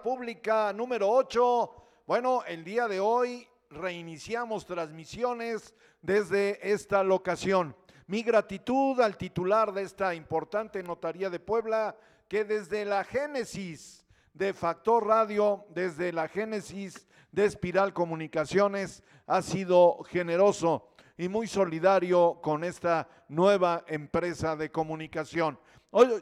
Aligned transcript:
Pública 0.00 0.72
número 0.72 1.10
8. 1.10 1.74
Bueno, 2.06 2.44
el 2.46 2.64
día 2.64 2.88
de 2.88 3.00
hoy 3.00 3.46
reiniciamos 3.68 4.64
transmisiones 4.64 5.74
desde 6.00 6.72
esta 6.72 7.02
locación. 7.02 7.76
Mi 8.06 8.22
gratitud 8.22 9.00
al 9.00 9.16
titular 9.16 9.72
de 9.72 9.82
esta 9.82 10.14
importante 10.14 10.82
notaría 10.82 11.30
de 11.30 11.40
Puebla, 11.40 11.96
que 12.28 12.44
desde 12.44 12.84
la 12.84 13.04
génesis 13.04 14.04
de 14.32 14.54
Factor 14.54 15.06
Radio, 15.06 15.64
desde 15.70 16.12
la 16.12 16.28
génesis 16.28 17.06
de 17.30 17.44
Espiral 17.44 17.92
Comunicaciones, 17.92 19.02
ha 19.26 19.42
sido 19.42 20.02
generoso 20.04 20.88
y 21.16 21.28
muy 21.28 21.46
solidario 21.46 22.38
con 22.42 22.64
esta 22.64 23.08
nueva 23.28 23.84
empresa 23.86 24.56
de 24.56 24.70
comunicación. 24.70 25.58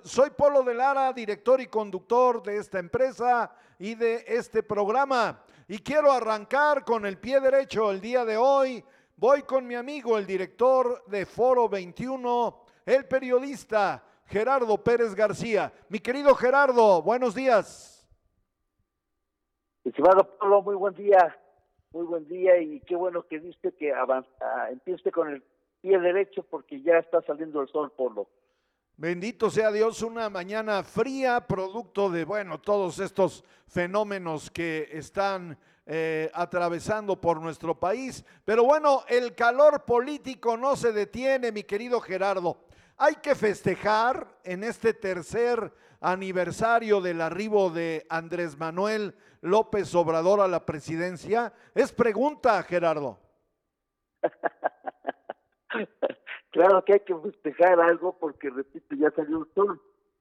Soy 0.02 0.30
Polo 0.30 0.64
de 0.64 0.74
Lara, 0.74 1.12
director 1.12 1.60
y 1.60 1.68
conductor 1.68 2.42
de 2.42 2.56
esta 2.56 2.80
empresa 2.80 3.54
y 3.78 3.94
de 3.94 4.24
este 4.26 4.64
programa. 4.64 5.44
Y 5.68 5.78
quiero 5.78 6.10
arrancar 6.10 6.84
con 6.84 7.06
el 7.06 7.18
pie 7.18 7.38
derecho 7.38 7.92
el 7.92 8.00
día 8.00 8.24
de 8.24 8.36
hoy. 8.36 8.82
Voy 9.14 9.42
con 9.42 9.68
mi 9.68 9.76
amigo, 9.76 10.18
el 10.18 10.26
director 10.26 11.04
de 11.06 11.24
Foro 11.24 11.68
21, 11.68 12.64
el 12.84 13.06
periodista 13.06 14.02
Gerardo 14.26 14.76
Pérez 14.82 15.14
García. 15.14 15.72
Mi 15.88 16.00
querido 16.00 16.34
Gerardo, 16.34 17.00
buenos 17.02 17.36
días. 17.36 18.10
Estimado 19.84 20.36
Polo, 20.36 20.62
muy 20.62 20.74
buen 20.74 20.94
día. 20.94 21.38
Muy 21.92 22.06
buen 22.06 22.26
día 22.26 22.60
y 22.60 22.80
qué 22.80 22.96
bueno 22.96 23.24
que 23.28 23.38
viste 23.38 23.70
que 23.72 23.92
avanza, 23.92 24.70
empiece 24.70 25.12
con 25.12 25.28
el 25.28 25.44
pie 25.80 25.96
derecho 26.00 26.42
porque 26.42 26.82
ya 26.82 26.98
está 26.98 27.22
saliendo 27.22 27.60
el 27.60 27.68
sol, 27.68 27.92
Polo. 27.96 28.26
Bendito 29.00 29.50
sea 29.50 29.72
Dios, 29.72 30.02
una 30.02 30.28
mañana 30.28 30.82
fría, 30.82 31.46
producto 31.46 32.10
de, 32.10 32.26
bueno, 32.26 32.60
todos 32.60 32.98
estos 32.98 33.42
fenómenos 33.66 34.50
que 34.50 34.90
están 34.92 35.56
eh, 35.86 36.30
atravesando 36.34 37.18
por 37.18 37.40
nuestro 37.40 37.80
país. 37.80 38.22
Pero 38.44 38.64
bueno, 38.64 39.02
el 39.08 39.34
calor 39.34 39.86
político 39.86 40.58
no 40.58 40.76
se 40.76 40.92
detiene, 40.92 41.50
mi 41.50 41.62
querido 41.62 41.98
Gerardo. 42.02 42.66
Hay 42.98 43.14
que 43.14 43.34
festejar 43.34 44.36
en 44.44 44.64
este 44.64 44.92
tercer 44.92 45.72
aniversario 46.02 47.00
del 47.00 47.22
arribo 47.22 47.70
de 47.70 48.06
Andrés 48.10 48.58
Manuel 48.58 49.16
López 49.40 49.94
Obrador 49.94 50.42
a 50.42 50.46
la 50.46 50.66
presidencia. 50.66 51.54
Es 51.74 51.90
pregunta, 51.90 52.62
Gerardo. 52.64 53.18
claro 56.50 56.84
que 56.84 56.94
hay 56.94 57.00
que 57.00 57.16
festejar 57.16 57.80
algo 57.80 58.16
porque, 58.18 58.50
repito, 58.50 58.94
ya 58.94 59.10
salió 59.12 59.38
el 59.38 59.54
sol. 59.54 59.80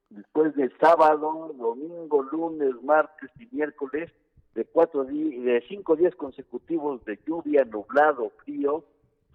Después 0.09 0.55
de 0.55 0.71
sábado, 0.79 1.53
domingo, 1.55 2.23
lunes, 2.23 2.81
martes 2.81 3.29
y 3.39 3.47
miércoles, 3.55 4.11
de 4.55 4.65
cuatro 4.65 5.03
de 5.05 5.63
cinco 5.67 5.95
días 5.95 6.15
consecutivos 6.15 7.05
de 7.05 7.19
lluvia, 7.27 7.63
nublado, 7.65 8.31
frío, 8.43 8.83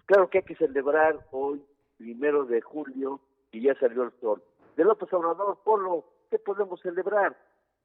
claro 0.05 0.29
que 0.29 0.39
hay 0.39 0.43
que 0.43 0.55
celebrar 0.55 1.25
hoy, 1.31 1.61
primero 1.97 2.45
de 2.45 2.59
julio, 2.59 3.21
y 3.51 3.61
ya 3.61 3.73
salió 3.79 4.03
el 4.03 4.11
sol. 4.19 4.43
De 4.75 4.83
López 4.83 5.11
Obrador, 5.13 5.57
Polo, 5.63 6.03
¿qué 6.29 6.39
podemos 6.39 6.81
celebrar? 6.81 7.37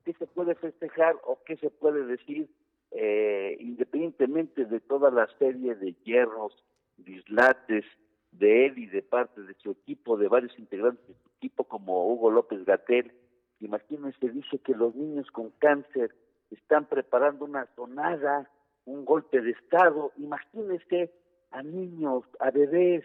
¿Qué 0.04 0.12
se 0.14 0.26
puede 0.26 0.56
festejar 0.56 1.14
o 1.24 1.38
qué 1.46 1.56
se 1.58 1.70
puede 1.70 2.04
decir 2.06 2.48
eh, 2.92 3.56
independientemente 3.60 4.64
de 4.64 4.80
toda 4.80 5.10
la 5.10 5.28
serie 5.38 5.76
de 5.76 5.94
hierros, 6.04 6.52
dislates 6.96 7.84
de 8.32 8.66
él 8.66 8.78
y 8.78 8.86
de 8.86 9.02
parte 9.02 9.42
de 9.42 9.54
su 9.54 9.70
equipo, 9.72 10.16
de 10.16 10.28
varios 10.28 10.58
integrantes 10.58 11.06
de 11.06 11.14
su 11.14 11.28
equipo 11.38 11.64
como 11.64 12.06
Hugo 12.12 12.30
López 12.30 12.64
Gatel? 12.64 13.12
Imagínense, 13.60 14.28
dice 14.28 14.58
que 14.58 14.74
los 14.74 14.94
niños 14.94 15.30
con 15.30 15.50
cáncer 15.58 16.14
están 16.50 16.86
preparando 16.86 17.44
una 17.44 17.66
tonada, 17.66 18.50
un 18.86 19.04
golpe 19.04 19.40
de 19.40 19.50
Estado. 19.50 20.12
Imagínense 20.16 21.12
a 21.50 21.62
niños, 21.62 22.24
a 22.38 22.50
bebés, 22.50 23.04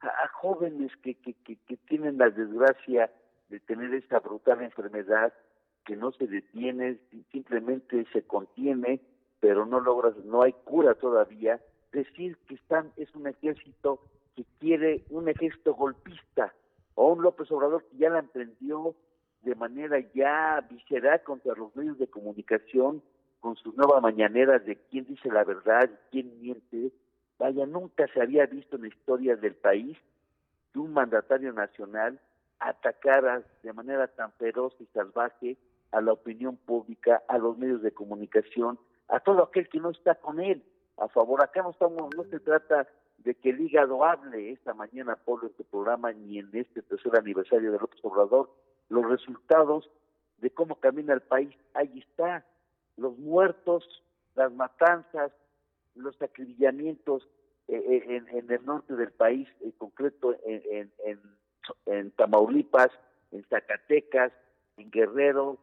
a, 0.00 0.28
jóvenes 0.28 0.90
que, 1.02 1.14
que, 1.14 1.34
que, 1.34 1.56
que 1.56 1.76
tienen 1.76 2.18
la 2.18 2.30
desgracia 2.30 3.10
de 3.48 3.60
tener 3.60 3.94
esta 3.94 4.20
brutal 4.20 4.62
enfermedad 4.62 5.32
que 5.84 5.96
no 5.96 6.12
se 6.12 6.26
detiene, 6.26 6.98
simplemente 7.30 8.06
se 8.12 8.22
contiene, 8.22 9.00
pero 9.40 9.66
no 9.66 9.80
logras, 9.80 10.16
no 10.24 10.42
hay 10.42 10.52
cura 10.64 10.94
todavía, 10.94 11.60
decir 11.92 12.36
que 12.48 12.54
están 12.54 12.92
es 12.96 13.14
un 13.14 13.26
ejército 13.26 14.00
que 14.34 14.44
quiere 14.58 15.04
un 15.10 15.28
ejército 15.28 15.74
golpista 15.74 16.54
o 16.94 17.12
un 17.12 17.22
López 17.22 17.50
Obrador 17.50 17.84
que 17.84 17.96
ya 17.96 18.10
la 18.10 18.20
emprendió 18.20 18.94
de 19.42 19.54
manera 19.54 19.98
ya 20.14 20.66
visceral 20.70 21.22
contra 21.22 21.54
los 21.54 21.74
medios 21.76 21.98
de 21.98 22.08
comunicación 22.08 23.02
con 23.40 23.56
sus 23.56 23.76
nuevas 23.76 24.00
mañaneras 24.02 24.64
de 24.64 24.76
quién 24.90 25.04
dice 25.04 25.30
la 25.30 25.44
verdad, 25.44 25.90
quién 26.10 26.40
miente, 26.40 26.92
Vaya, 27.38 27.66
nunca 27.66 28.06
se 28.08 28.22
había 28.22 28.46
visto 28.46 28.76
en 28.76 28.82
la 28.82 28.88
historia 28.88 29.36
del 29.36 29.54
país 29.54 29.98
que 30.72 30.78
un 30.78 30.92
mandatario 30.92 31.52
nacional 31.52 32.20
atacara 32.60 33.42
de 33.62 33.72
manera 33.72 34.06
tan 34.08 34.32
feroz 34.32 34.74
y 34.80 34.86
salvaje 34.86 35.56
a 35.90 36.00
la 36.00 36.12
opinión 36.12 36.56
pública, 36.56 37.22
a 37.28 37.38
los 37.38 37.58
medios 37.58 37.82
de 37.82 37.92
comunicación, 37.92 38.78
a 39.08 39.20
todo 39.20 39.42
aquel 39.42 39.68
que 39.68 39.80
no 39.80 39.90
está 39.90 40.14
con 40.14 40.40
él 40.40 40.64
a 40.96 41.08
favor. 41.08 41.42
Acá 41.42 41.62
no 41.62 41.70
estamos, 41.70 42.14
no 42.16 42.24
se 42.24 42.40
trata 42.40 42.88
de 43.24 43.34
que 43.34 43.50
el 43.50 43.60
hígado 43.60 44.04
hable 44.04 44.52
esta 44.52 44.74
mañana 44.74 45.16
por 45.16 45.44
este 45.44 45.64
programa 45.64 46.12
ni 46.12 46.38
en 46.38 46.50
este 46.52 46.82
tercer 46.82 47.16
aniversario 47.18 47.72
del 47.72 47.80
López 47.80 47.98
Obrador. 48.02 48.50
Los 48.90 49.08
resultados 49.08 49.90
de 50.38 50.50
cómo 50.50 50.76
camina 50.76 51.14
el 51.14 51.22
país, 51.22 51.56
ahí 51.72 52.04
está. 52.06 52.44
Los 52.96 53.18
muertos, 53.18 54.02
las 54.34 54.52
matanzas, 54.52 55.32
los 55.94 56.20
acribillamientos 56.20 57.26
eh, 57.68 57.76
eh, 57.76 58.22
en, 58.30 58.50
el 58.50 58.64
norte 58.66 58.94
del 58.94 59.10
país, 59.10 59.48
en 59.62 59.70
concreto 59.72 60.36
en, 60.44 60.92
en, 61.04 61.20
en, 61.86 62.10
Tamaulipas, 62.10 62.90
en 63.32 63.42
Zacatecas, 63.44 64.32
en 64.76 64.90
Guerrero, 64.90 65.58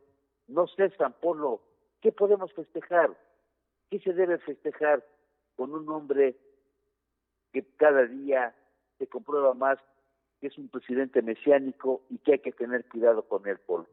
no 0.47 0.67
sé, 0.67 0.89
San 0.97 1.13
Polo, 1.13 1.61
¿qué 2.01 2.11
podemos 2.11 2.51
festejar? 2.53 3.15
¿Qué 3.91 3.99
se 3.99 4.13
debe 4.13 4.39
festejar 4.39 5.05
con 5.55 5.75
un 5.75 5.87
hombre 5.89 6.35
que 7.51 7.65
cada 7.77 8.05
día 8.05 8.55
se 8.97 9.07
comprueba 9.07 9.53
más 9.53 9.77
que 10.39 10.47
es 10.47 10.57
un 10.57 10.69
presidente 10.69 11.21
mesiánico 11.21 12.03
y 12.09 12.17
que 12.17 12.33
hay 12.33 12.39
que 12.39 12.51
tener 12.51 12.87
cuidado 12.87 13.27
con 13.27 13.47
él, 13.47 13.59
Polo? 13.59 13.87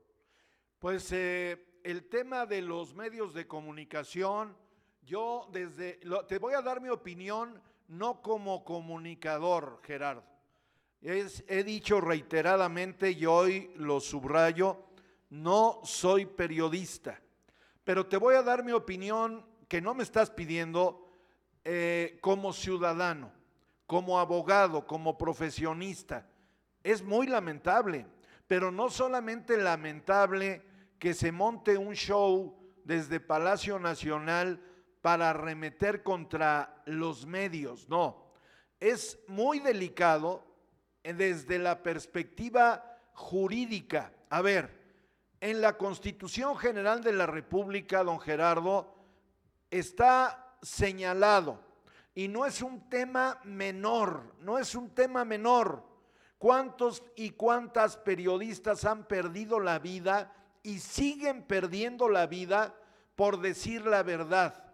Pues 0.78 1.12
eh, 1.12 1.81
el 1.84 2.08
tema 2.08 2.46
de 2.46 2.62
los 2.62 2.94
medios 2.94 3.34
de 3.34 3.46
comunicación, 3.46 4.56
yo 5.02 5.49
desde, 5.52 6.00
te 6.26 6.38
voy 6.38 6.55
a 6.55 6.62
dar 6.62 6.81
mi 6.81 6.88
opinión 6.88 7.60
no 7.88 8.22
como 8.22 8.64
comunicador, 8.64 9.81
Gerardo. 9.82 10.25
he 11.00 11.64
dicho 11.64 12.00
reiteradamente 12.00 13.10
y 13.10 13.26
hoy 13.26 13.72
lo 13.76 14.00
subrayo, 14.00 14.84
no 15.31 15.81
soy 15.84 16.26
periodista, 16.26 17.20
pero 17.84 18.06
te 18.06 18.16
voy 18.16 18.34
a 18.34 18.43
dar 18.43 18.64
mi 18.64 18.72
opinión 18.72 19.44
que 19.69 19.81
no 19.81 19.94
me 19.94 20.02
estás 20.02 20.31
pidiendo 20.31 21.10
eh, 21.64 22.19
como 22.20 22.52
ciudadano, 22.52 23.32
como 23.88 24.20
abogado, 24.20 24.87
como 24.87 25.17
profesionista. 25.17 26.26
Es 26.85 27.02
muy 27.02 27.26
lamentable, 27.26 28.06
pero 28.46 28.70
no 28.70 28.90
solamente 28.90 29.56
lamentable 29.56 30.62
que 30.99 31.14
se 31.14 31.32
monte 31.32 31.79
un 31.79 31.94
show 31.94 32.55
desde 32.85 33.19
Palacio 33.19 33.79
Nacional 33.79 34.62
para 35.00 35.31
arremeter 35.31 36.02
contra 36.02 36.82
los 36.85 37.25
medios, 37.25 37.88
no. 37.88 38.31
Es 38.79 39.19
muy 39.26 39.58
delicado 39.58 40.44
desde 41.02 41.58
la 41.58 41.82
perspectiva 41.82 43.00
jurídica. 43.14 44.12
A 44.29 44.43
ver, 44.43 44.79
en 45.41 45.62
la 45.62 45.79
Constitución 45.79 46.58
General 46.58 47.02
de 47.02 47.14
la 47.14 47.25
República, 47.25 48.05
don 48.05 48.20
Gerardo, 48.20 48.94
está 49.70 50.58
señalado, 50.61 51.68
y 52.19 52.26
no 52.26 52.47
es 52.47 52.62
un 52.62 52.91
tema 52.91 53.38
menor, 53.44 54.35
no 54.41 54.59
es 54.59 54.75
un 54.75 54.91
tema 54.91 55.25
menor. 55.25 55.85
¿Cuántos 56.37 57.05
y 57.15 57.31
cuántas 57.31 57.97
periodistas 57.97 58.85
han 58.85 59.06
perdido 59.06 59.61
la 59.61 59.79
vida 59.79 60.35
y 60.65 60.81
siguen 60.81 61.44
perdiendo 61.44 62.09
la 62.09 62.26
vida 62.26 62.75
por 63.15 63.41
decir 63.41 63.87
la 63.87 64.03
verdad? 64.03 64.65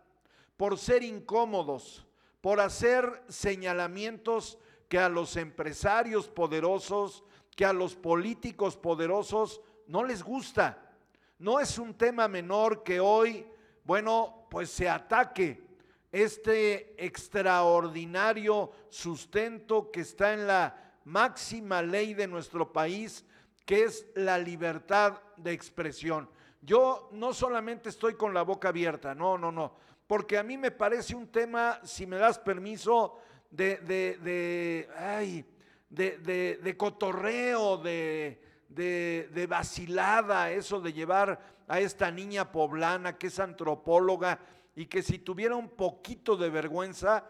por 0.56 0.78
ser 0.78 1.02
incómodos, 1.02 2.06
por 2.40 2.60
hacer 2.60 3.22
señalamientos 3.28 4.56
que 4.88 4.98
a 4.98 5.10
los 5.10 5.36
empresarios 5.36 6.28
poderosos, 6.28 7.24
que 7.54 7.66
a 7.66 7.74
los 7.74 7.94
políticos 7.94 8.74
poderosos 8.74 9.60
no 9.86 10.02
les 10.02 10.22
gusta. 10.22 10.94
No 11.38 11.60
es 11.60 11.78
un 11.78 11.92
tema 11.92 12.26
menor 12.26 12.82
que 12.82 13.00
hoy, 13.00 13.46
bueno, 13.84 14.46
pues 14.48 14.70
se 14.70 14.88
ataque 14.88 15.73
este 16.14 16.94
extraordinario 17.04 18.70
sustento 18.88 19.90
que 19.90 20.02
está 20.02 20.32
en 20.32 20.46
la 20.46 20.92
máxima 21.04 21.82
ley 21.82 22.14
de 22.14 22.28
nuestro 22.28 22.72
país, 22.72 23.24
que 23.66 23.82
es 23.82 24.06
la 24.14 24.38
libertad 24.38 25.20
de 25.36 25.52
expresión. 25.52 26.30
yo 26.62 27.08
no 27.12 27.34
solamente 27.34 27.88
estoy 27.88 28.14
con 28.14 28.32
la 28.32 28.42
boca 28.42 28.68
abierta, 28.68 29.12
no, 29.12 29.36
no, 29.36 29.50
no, 29.50 29.74
porque 30.06 30.38
a 30.38 30.44
mí 30.44 30.56
me 30.56 30.70
parece 30.70 31.16
un 31.16 31.26
tema, 31.26 31.80
si 31.82 32.06
me 32.06 32.16
das 32.16 32.38
permiso, 32.38 33.18
de, 33.50 33.78
de, 33.78 34.18
de, 34.22 34.88
ay, 34.96 35.44
de, 35.90 36.74
cotorreo, 36.76 37.76
de, 37.78 38.40
de, 38.68 39.46
vacilada, 39.48 40.52
eso 40.52 40.80
de 40.80 40.92
llevar 40.92 41.40
a 41.66 41.80
esta 41.80 42.10
niña 42.12 42.52
poblana 42.52 43.18
que 43.18 43.26
es 43.26 43.40
antropóloga 43.40 44.38
y 44.76 44.86
que 44.86 45.02
si 45.02 45.18
tuviera 45.18 45.56
un 45.56 45.68
poquito 45.68 46.36
de 46.36 46.50
vergüenza, 46.50 47.28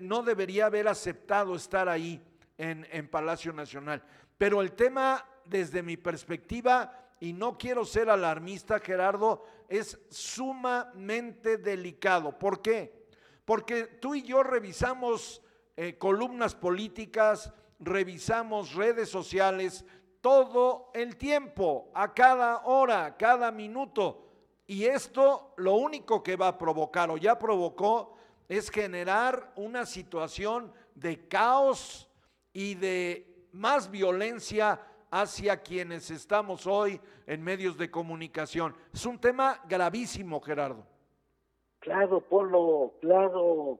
no 0.00 0.22
debería 0.22 0.66
haber 0.66 0.88
aceptado 0.88 1.56
estar 1.56 1.88
ahí 1.88 2.22
en, 2.58 2.86
en 2.90 3.08
Palacio 3.08 3.52
Nacional. 3.52 4.02
Pero 4.38 4.60
el 4.60 4.72
tema, 4.72 5.24
desde 5.44 5.82
mi 5.82 5.96
perspectiva, 5.96 7.04
y 7.20 7.32
no 7.32 7.56
quiero 7.56 7.84
ser 7.84 8.10
alarmista, 8.10 8.78
Gerardo, 8.78 9.44
es 9.68 9.98
sumamente 10.10 11.56
delicado. 11.56 12.38
¿Por 12.38 12.60
qué? 12.60 13.06
Porque 13.44 13.84
tú 13.84 14.14
y 14.14 14.22
yo 14.22 14.42
revisamos 14.42 15.42
eh, 15.76 15.96
columnas 15.98 16.54
políticas, 16.54 17.52
revisamos 17.78 18.74
redes 18.74 19.08
sociales 19.08 19.84
todo 20.20 20.90
el 20.94 21.16
tiempo, 21.16 21.90
a 21.94 22.14
cada 22.14 22.64
hora, 22.64 23.16
cada 23.16 23.50
minuto. 23.50 24.23
Y 24.66 24.84
esto 24.84 25.52
lo 25.56 25.74
único 25.74 26.22
que 26.22 26.36
va 26.36 26.48
a 26.48 26.58
provocar 26.58 27.10
o 27.10 27.16
ya 27.16 27.38
provocó 27.38 28.16
es 28.48 28.70
generar 28.70 29.52
una 29.56 29.84
situación 29.84 30.72
de 30.94 31.28
caos 31.28 32.08
y 32.52 32.74
de 32.74 33.48
más 33.52 33.90
violencia 33.90 34.80
hacia 35.10 35.62
quienes 35.62 36.10
estamos 36.10 36.66
hoy 36.66 37.00
en 37.26 37.42
medios 37.42 37.76
de 37.76 37.90
comunicación. 37.90 38.74
Es 38.92 39.06
un 39.06 39.18
tema 39.18 39.60
gravísimo, 39.68 40.40
Gerardo. 40.40 40.84
Claro, 41.78 42.20
Polo, 42.20 42.94
claro. 43.00 43.78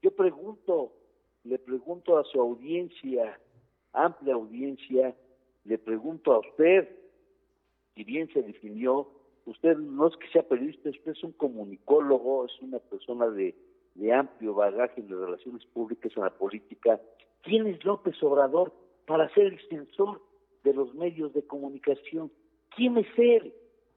Yo 0.00 0.14
pregunto, 0.14 0.92
le 1.44 1.58
pregunto 1.58 2.16
a 2.16 2.24
su 2.24 2.40
audiencia, 2.40 3.38
amplia 3.92 4.34
audiencia, 4.34 5.14
le 5.64 5.78
pregunto 5.78 6.32
a 6.32 6.38
usted, 6.38 6.88
si 7.94 8.04
bien 8.04 8.32
se 8.32 8.42
definió, 8.42 9.19
usted 9.46 9.76
no 9.76 10.08
es 10.08 10.16
que 10.16 10.28
sea 10.28 10.42
periodista, 10.42 10.90
usted 10.90 11.12
es 11.12 11.24
un 11.24 11.32
comunicólogo, 11.32 12.46
es 12.46 12.60
una 12.60 12.78
persona 12.78 13.28
de, 13.28 13.54
de 13.94 14.12
amplio 14.12 14.54
bagaje 14.54 15.00
en 15.00 15.10
las 15.10 15.20
relaciones 15.20 15.64
públicas, 15.66 16.12
en 16.16 16.22
la 16.22 16.30
política. 16.30 17.00
¿Quién 17.42 17.66
es 17.66 17.84
López 17.84 18.22
Obrador 18.22 18.72
para 19.06 19.28
ser 19.34 19.46
el 19.46 19.68
censor 19.68 20.20
de 20.64 20.74
los 20.74 20.94
medios 20.94 21.32
de 21.32 21.42
comunicación. 21.42 22.30
¿Quién 22.76 22.96
es 22.98 23.06
él? 23.16 23.52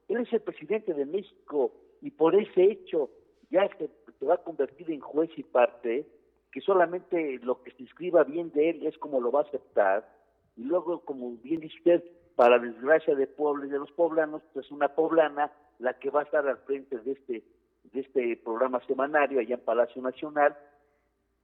Él 0.08 0.18
es 0.18 0.34
el 0.34 0.42
presidente 0.42 0.94
de 0.94 1.06
México 1.06 1.72
y 2.02 2.12
por 2.12 2.36
ese 2.36 2.64
hecho 2.64 3.10
ya 3.50 3.70
se, 3.78 3.90
va 4.26 4.36
a 4.36 4.44
convertir 4.44 4.90
en 4.90 5.00
juez 5.00 5.30
y 5.38 5.44
parte, 5.44 6.08
que 6.52 6.62
solamente 6.62 7.40
lo 7.44 7.62
que 7.62 7.72
se 7.72 7.84
escriba 7.84 8.24
bien 8.24 8.52
de 8.52 8.72
él 8.72 8.86
es 8.88 8.98
como 8.98 9.20
lo 9.22 9.32
va 9.32 9.42
a 9.42 9.44
aceptar. 9.44 10.10
Y 10.56 10.64
luego, 10.64 11.02
como 11.02 11.32
bien 11.38 11.62
dice 11.62 11.78
usted, 11.78 12.04
para 12.36 12.60
desgracia 12.60 13.16
de 13.16 13.28
Puebla 13.28 13.66
y 13.66 13.70
de 13.70 13.80
los 13.80 13.92
poblanos, 13.92 14.42
pues 14.54 14.66
es 14.66 14.72
una 14.72 14.90
poblana 14.90 15.52
la 15.80 15.94
que 16.00 16.10
va 16.10 16.22
a 16.22 16.24
estar 16.24 16.48
al 16.48 16.58
frente 16.60 16.98
de 17.00 17.12
este, 17.12 17.44
de 17.84 18.00
este 18.00 18.38
programa 18.38 18.80
semanario 18.86 19.40
allá 19.40 19.56
en 19.56 19.62
Palacio 19.62 20.02
Nacional, 20.02 20.58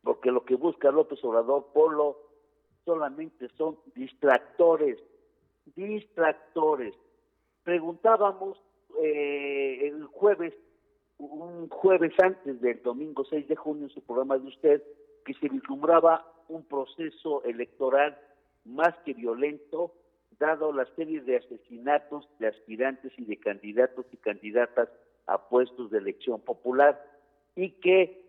porque 0.04 0.32
lo 0.32 0.46
que 0.46 0.56
busca 0.56 0.92
López 0.92 1.24
Obrador, 1.24 1.68
Polo, 1.74 2.18
solamente 2.86 3.50
son 3.58 3.78
distractores, 3.96 4.98
distractores. 5.76 6.96
Preguntábamos 7.64 8.58
eh, 9.04 9.88
el 9.88 10.06
jueves, 10.06 10.54
un 11.18 11.70
jueves 11.70 12.14
antes 12.24 12.60
del 12.62 12.82
domingo 12.82 13.24
6 13.26 13.48
de 13.48 13.56
junio 13.56 13.84
en 13.84 13.90
su 13.92 14.02
programa 14.02 14.38
de 14.38 14.48
usted, 14.48 14.84
que 15.26 15.34
se 15.36 15.50
vislumbraba 15.50 16.26
un 16.48 16.64
proceso 16.64 17.44
electoral 17.44 18.18
más 18.66 18.96
que 19.06 19.14
violento, 19.14 19.94
dado 20.40 20.72
la 20.72 20.86
serie 20.96 21.22
de 21.22 21.38
asesinatos 21.38 22.28
de 22.40 22.48
aspirantes 22.48 23.12
y 23.18 23.26
de 23.26 23.38
candidatos 23.38 24.06
y 24.12 24.18
candidatas 24.18 24.90
a 25.28 25.50
puestos 25.50 25.92
de 25.92 26.00
elección 26.00 26.42
popular, 26.42 27.04
y 27.56 27.72
que 27.72 28.24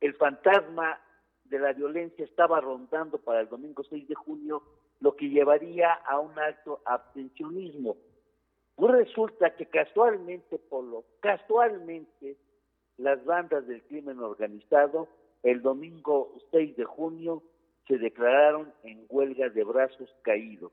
el 0.00 0.14
fantasma 0.14 1.00
de 1.44 1.58
la 1.58 1.72
violencia 1.72 2.24
estaba 2.24 2.60
rondando 2.60 3.18
para 3.18 3.40
el 3.40 3.48
domingo 3.48 3.82
6 3.84 4.08
de 4.08 4.14
junio, 4.14 4.62
lo 5.00 5.16
que 5.16 5.28
llevaría 5.28 5.92
a 5.92 6.18
un 6.18 6.38
alto 6.38 6.80
abstencionismo. 6.84 7.96
Pues 8.76 8.92
resulta 8.92 9.54
que 9.56 9.66
casualmente, 9.66 10.58
Polo, 10.58 11.04
casualmente, 11.20 12.36
las 12.96 13.24
bandas 13.24 13.66
del 13.66 13.82
crimen 13.82 14.18
organizado 14.20 15.08
el 15.42 15.62
domingo 15.62 16.34
6 16.50 16.76
de 16.76 16.84
junio 16.84 17.42
se 17.88 17.98
declararon 17.98 18.72
en 18.82 19.06
huelga 19.08 19.48
de 19.48 19.64
brazos 19.64 20.14
caídos. 20.22 20.72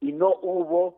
Y 0.00 0.12
no 0.12 0.34
hubo, 0.42 0.96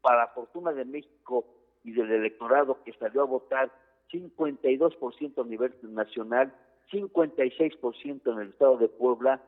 para 0.00 0.28
fortuna 0.28 0.72
de 0.72 0.84
México 0.84 1.44
y 1.82 1.92
del 1.92 2.10
electorado 2.10 2.82
que 2.84 2.92
salió 2.94 3.22
a 3.22 3.26
votar, 3.26 3.70
52% 4.10 5.42
a 5.42 5.46
nivel 5.46 5.74
nacional 5.82 6.54
56% 6.90 8.32
en 8.32 8.38
el 8.38 8.48
estado 8.50 8.76
de 8.78 8.88
Puebla 8.88 9.42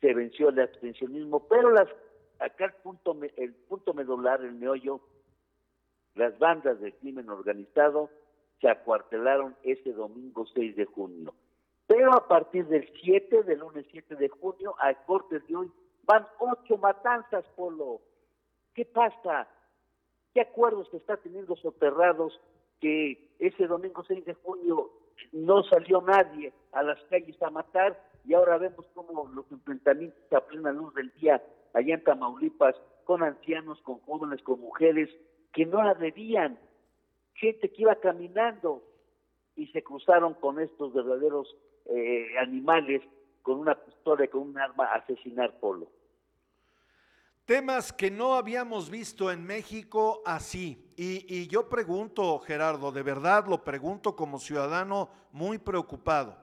se 0.00 0.14
venció 0.14 0.50
el 0.50 0.60
abstencionismo, 0.60 1.46
pero 1.48 1.70
las 1.70 1.88
acá 2.38 2.66
el 2.66 2.72
punto 2.82 3.16
el 3.36 3.54
punto 3.54 3.94
medular, 3.94 4.42
el 4.42 4.52
meollo, 4.52 5.00
las 6.14 6.38
bandas 6.38 6.80
del 6.80 6.94
crimen 6.94 7.28
organizado 7.30 8.10
se 8.60 8.68
acuartelaron 8.68 9.56
ese 9.62 9.92
domingo 9.92 10.46
6 10.54 10.76
de 10.76 10.84
junio. 10.84 11.34
Pero 11.86 12.12
a 12.14 12.26
partir 12.26 12.66
del 12.66 12.88
7, 13.02 13.44
del 13.44 13.60
lunes 13.60 13.86
7 13.90 14.16
de 14.16 14.28
junio, 14.28 14.74
al 14.78 15.02
corte 15.04 15.40
de 15.40 15.56
hoy, 15.56 15.70
van 16.06 16.26
ocho 16.38 16.78
matanzas, 16.78 17.44
Polo. 17.56 18.00
¿Qué 18.74 18.84
pasa? 18.84 19.48
¿Qué 20.32 20.40
acuerdos 20.40 20.88
se 20.90 20.98
está 20.98 21.16
teniendo 21.16 21.56
soterrados 21.56 22.40
que 22.80 23.34
ese 23.38 23.66
domingo 23.66 24.04
6 24.04 24.24
de 24.24 24.34
junio 24.34 24.90
no 25.32 25.62
salió 25.64 26.02
nadie 26.02 26.52
a 26.72 26.82
las 26.82 27.02
calles 27.04 27.40
a 27.42 27.50
matar 27.50 27.98
y 28.24 28.34
ahora 28.34 28.58
vemos 28.58 28.86
cómo 28.94 29.28
los 29.34 29.50
enfrentamientos 29.50 30.20
a 30.32 30.40
plena 30.40 30.72
luz 30.72 30.94
del 30.94 31.12
día 31.14 31.42
allá 31.72 31.94
en 31.94 32.04
Tamaulipas 32.04 32.76
con 33.04 33.22
ancianos, 33.22 33.80
con 33.82 33.98
jóvenes, 34.00 34.42
con 34.42 34.60
mujeres 34.60 35.08
que 35.52 35.64
no 35.64 35.82
la 35.82 35.94
debían, 35.94 36.58
gente 37.34 37.70
que 37.70 37.82
iba 37.82 37.94
caminando 37.96 38.82
y 39.54 39.68
se 39.68 39.82
cruzaron 39.82 40.34
con 40.34 40.60
estos 40.60 40.92
verdaderos 40.92 41.56
eh, 41.86 42.36
animales 42.38 43.02
con 43.42 43.60
una 43.60 43.74
pistola 43.74 44.24
y 44.24 44.28
con 44.28 44.42
un 44.42 44.58
arma 44.58 44.86
a 44.86 44.96
asesinar 44.96 45.58
Polo. 45.60 45.86
Temas 47.46 47.92
que 47.92 48.10
no 48.10 48.34
habíamos 48.34 48.90
visto 48.90 49.30
en 49.30 49.44
México 49.44 50.20
así. 50.26 50.92
Y, 50.96 51.46
yo 51.46 51.68
pregunto, 51.68 52.40
Gerardo, 52.40 52.90
de 52.90 53.04
verdad 53.04 53.46
lo 53.46 53.62
pregunto 53.62 54.16
como 54.16 54.40
ciudadano 54.40 55.10
muy 55.30 55.58
preocupado. 55.58 56.36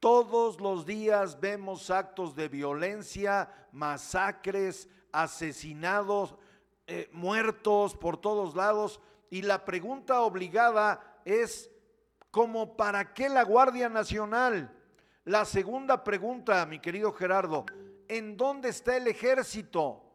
Todos 0.00 0.60
los 0.60 0.84
días 0.84 1.38
vemos 1.38 1.88
actos 1.88 2.34
de 2.34 2.48
violencia, 2.48 3.48
masacres, 3.70 4.88
asesinados, 5.12 6.34
eh, 6.88 7.08
muertos 7.12 7.94
por 7.94 8.16
todos 8.16 8.56
lados. 8.56 9.00
Y 9.30 9.42
la 9.42 9.64
pregunta 9.64 10.22
obligada 10.22 11.20
es, 11.24 11.70
¿cómo 12.32 12.76
para 12.76 13.14
qué 13.14 13.28
la 13.28 13.44
Guardia 13.44 13.88
Nacional? 13.88 14.76
La 15.24 15.44
segunda 15.44 16.02
pregunta, 16.02 16.66
mi 16.66 16.80
querido 16.80 17.12
Gerardo, 17.12 17.66
¿en 18.08 18.36
dónde 18.36 18.70
está 18.70 18.96
el 18.96 19.06
ejército? 19.06 20.09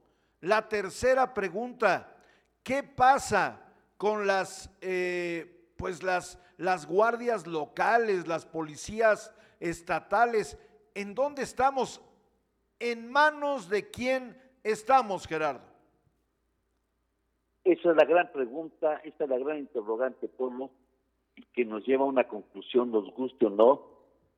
La 0.46 0.70
tercera 0.70 1.34
pregunta, 1.34 2.16
¿qué 2.62 2.84
pasa 2.84 3.60
con 3.98 4.28
las, 4.28 4.70
eh, 4.80 5.72
pues 5.76 6.04
las, 6.04 6.40
las 6.58 6.86
guardias 6.86 7.48
locales, 7.48 8.28
las 8.28 8.46
policías 8.46 9.34
estatales? 9.60 10.56
¿En 10.94 11.16
dónde 11.16 11.42
estamos? 11.42 12.00
¿En 12.78 13.12
manos 13.12 13.70
de 13.70 13.90
quién 13.90 14.40
estamos, 14.64 15.26
Gerardo? 15.26 15.66
Esa 17.64 17.90
es 17.90 17.96
la 17.96 18.06
gran 18.06 18.32
pregunta, 18.32 18.98
esta 18.98 19.24
es 19.24 19.30
la 19.32 19.40
gran 19.40 19.58
interrogante, 19.58 20.28
Polo, 20.28 20.70
que 21.54 21.66
nos 21.66 21.84
lleva 21.88 22.04
a 22.04 22.08
una 22.10 22.28
conclusión, 22.28 22.92
nos 22.92 23.12
guste 23.16 23.48
o 23.48 23.50
no, 23.50 23.82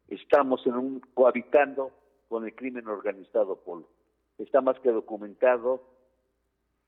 estamos 0.08 0.66
en 0.68 0.76
un 0.76 1.00
cohabitando 1.14 1.92
con 2.30 2.46
el 2.46 2.56
crimen 2.56 2.88
organizado, 2.88 3.58
Polo. 3.58 3.97
Está 4.38 4.62
más 4.62 4.79
que 4.79 4.91
documentado 4.91 5.84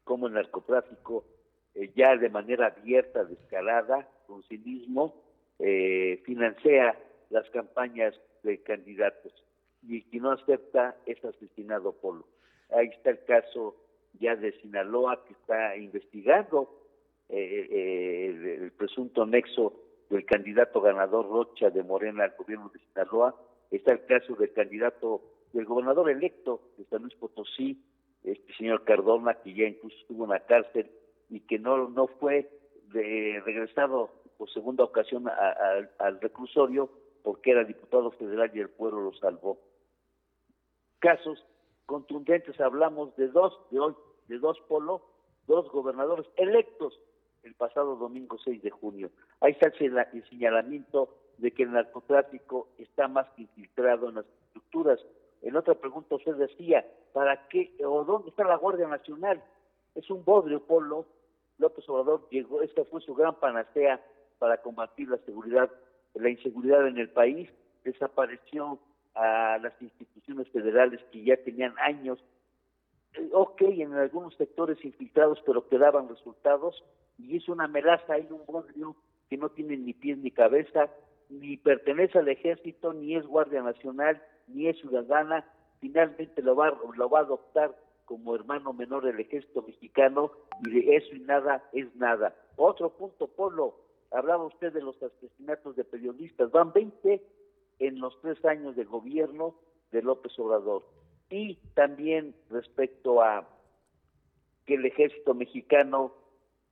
como 0.03 0.27
el 0.27 0.33
narcotráfico 0.33 1.25
eh, 1.75 1.91
ya 1.95 2.15
de 2.17 2.29
manera 2.29 2.67
abierta, 2.67 3.23
descarada, 3.23 4.07
con 4.27 4.43
cinismo, 4.43 5.15
eh, 5.59 6.21
financia 6.25 6.97
las 7.29 7.49
campañas 7.51 8.15
de 8.43 8.61
candidatos 8.63 9.33
y 9.83 10.01
quien 10.03 10.23
no 10.23 10.31
acepta 10.31 10.95
es 11.05 11.23
asesinado 11.23 11.93
Polo. 11.93 12.25
Ahí 12.71 12.87
está 12.87 13.11
el 13.11 13.23
caso 13.25 13.75
ya 14.19 14.35
de 14.35 14.51
Sinaloa 14.61 15.23
que 15.25 15.33
está 15.33 15.75
investigando 15.77 16.69
eh, 17.29 18.57
el, 18.59 18.71
presunto 18.71 19.25
nexo 19.25 19.73
del 20.09 20.25
candidato 20.25 20.81
ganador 20.81 21.29
Rocha 21.29 21.69
de 21.69 21.83
Morena 21.83 22.23
al 22.23 22.35
gobierno 22.37 22.71
de 22.73 22.79
Sinaloa, 22.79 23.35
está 23.69 23.93
el 23.93 24.05
caso 24.05 24.35
del 24.35 24.51
candidato 24.53 25.21
del 25.53 25.65
gobernador 25.65 26.09
electo 26.09 26.61
de 26.77 26.85
San 26.85 27.01
Luis 27.01 27.15
Potosí, 27.15 27.81
este 28.23 28.53
señor 28.55 28.83
Cardona, 28.83 29.35
que 29.35 29.53
ya 29.53 29.65
incluso 29.65 29.95
estuvo 29.97 30.25
en 30.25 30.31
la 30.31 30.45
cárcel 30.45 30.91
y 31.29 31.41
que 31.41 31.59
no, 31.59 31.89
no 31.89 32.07
fue 32.07 32.49
de, 32.93 33.41
regresado 33.45 34.11
por 34.37 34.49
segunda 34.51 34.83
ocasión 34.83 35.27
al 35.27 36.21
reclusorio 36.21 36.89
porque 37.23 37.51
era 37.51 37.63
diputado 37.63 38.11
federal 38.11 38.51
y 38.53 38.59
el 38.59 38.69
pueblo 38.69 39.01
lo 39.01 39.13
salvó. 39.13 39.59
Casos 40.99 41.45
contundentes, 41.85 42.59
hablamos 42.59 43.15
de 43.15 43.27
dos, 43.29 43.57
de 43.71 43.79
hoy, 43.79 43.95
de 44.27 44.37
dos 44.37 44.59
polos, 44.67 45.01
dos 45.47 45.69
gobernadores 45.71 46.25
electos 46.37 46.99
el 47.43 47.55
pasado 47.55 47.95
domingo 47.95 48.37
6 48.43 48.61
de 48.61 48.69
junio. 48.69 49.09
Ahí 49.39 49.53
está 49.53 49.67
el 49.67 50.23
señalamiento 50.29 51.15
de 51.37 51.51
que 51.51 51.63
el 51.63 51.71
narcotráfico 51.71 52.67
está 52.77 53.07
más 53.07 53.27
infiltrado 53.37 54.09
en 54.09 54.15
las 54.15 54.25
estructuras. 54.45 54.99
En 55.41 55.55
otra 55.55 55.75
pregunta 55.75 56.15
usted 56.15 56.36
decía, 56.36 56.86
¿para 57.13 57.48
qué 57.48 57.74
o 57.86 58.03
dónde 58.03 58.29
está 58.29 58.43
la 58.43 58.58
Guardia 58.58 58.88
Nacional? 58.88 59.41
Es 59.96 60.10
un 60.10 60.24
bodrio, 60.24 60.65
Polo. 60.65 61.05
López 61.58 61.88
Obrador 61.89 62.27
llegó, 62.29 62.62
esta 62.62 62.86
fue 62.86 63.01
su 63.01 63.13
gran 63.13 63.36
panacea 63.36 64.01
para 64.38 64.62
combatir 64.62 65.10
la 65.10 65.17
seguridad, 65.19 65.69
la 66.13 66.29
inseguridad 66.29 66.88
en 66.88 66.98
el 66.98 67.10
país. 67.10 67.50
Desapareció 67.84 68.79
a 69.15 69.58
las 69.62 69.74
instituciones 69.81 70.48
federales 70.50 71.01
que 71.12 71.24
ya 71.24 71.36
tenían 71.38 71.74
años, 71.79 72.24
eh, 73.13 73.29
ok, 73.34 73.62
en 73.62 73.93
algunos 73.93 74.36
sectores 74.36 74.84
infiltrados, 74.86 75.41
pero 75.46 75.67
que 75.67 75.77
daban 75.77 76.08
resultados, 76.08 76.84
y 77.17 77.36
es 77.36 77.50
una 77.50 77.67
melaza, 77.67 78.13
hay 78.13 78.27
un 78.29 78.46
bodrio 78.46 78.96
que 79.29 79.38
no 79.38 79.50
tiene 79.50 79.77
ni 79.77 79.93
pies 79.93 80.17
ni 80.17 80.31
cabeza, 80.31 80.89
ni 81.29 81.58
pertenece 81.58 82.19
al 82.19 82.29
ejército, 82.29 82.93
ni 82.93 83.15
es 83.15 83.25
Guardia 83.25 83.62
Nacional, 83.62 84.22
ni 84.49 84.67
es 84.67 84.77
ciudadana, 84.79 85.45
finalmente 85.79 86.41
lo 86.41 86.55
va, 86.55 86.77
lo 86.95 87.09
va 87.09 87.19
a 87.19 87.23
adoptar 87.23 87.75
como 88.05 88.35
hermano 88.35 88.73
menor 88.73 89.05
del 89.05 89.19
ejército 89.19 89.61
mexicano 89.61 90.31
y 90.65 90.71
de 90.71 90.95
eso 90.95 91.15
y 91.15 91.19
nada 91.19 91.63
es 91.73 91.95
nada. 91.95 92.35
Otro 92.55 92.89
punto, 92.89 93.27
Polo, 93.27 93.75
hablaba 94.11 94.45
usted 94.45 94.73
de 94.73 94.81
los 94.81 95.01
asesinatos 95.01 95.75
de 95.75 95.83
periodistas, 95.83 96.49
van 96.51 96.73
20 96.73 97.21
en 97.79 97.99
los 97.99 98.19
tres 98.21 98.43
años 98.45 98.75
de 98.75 98.83
gobierno 98.83 99.55
de 99.91 100.01
López 100.01 100.37
Obrador. 100.39 100.85
Y 101.29 101.55
también 101.75 102.35
respecto 102.49 103.21
a 103.21 103.47
que 104.65 104.75
el 104.75 104.85
ejército 104.85 105.33
mexicano 105.33 106.13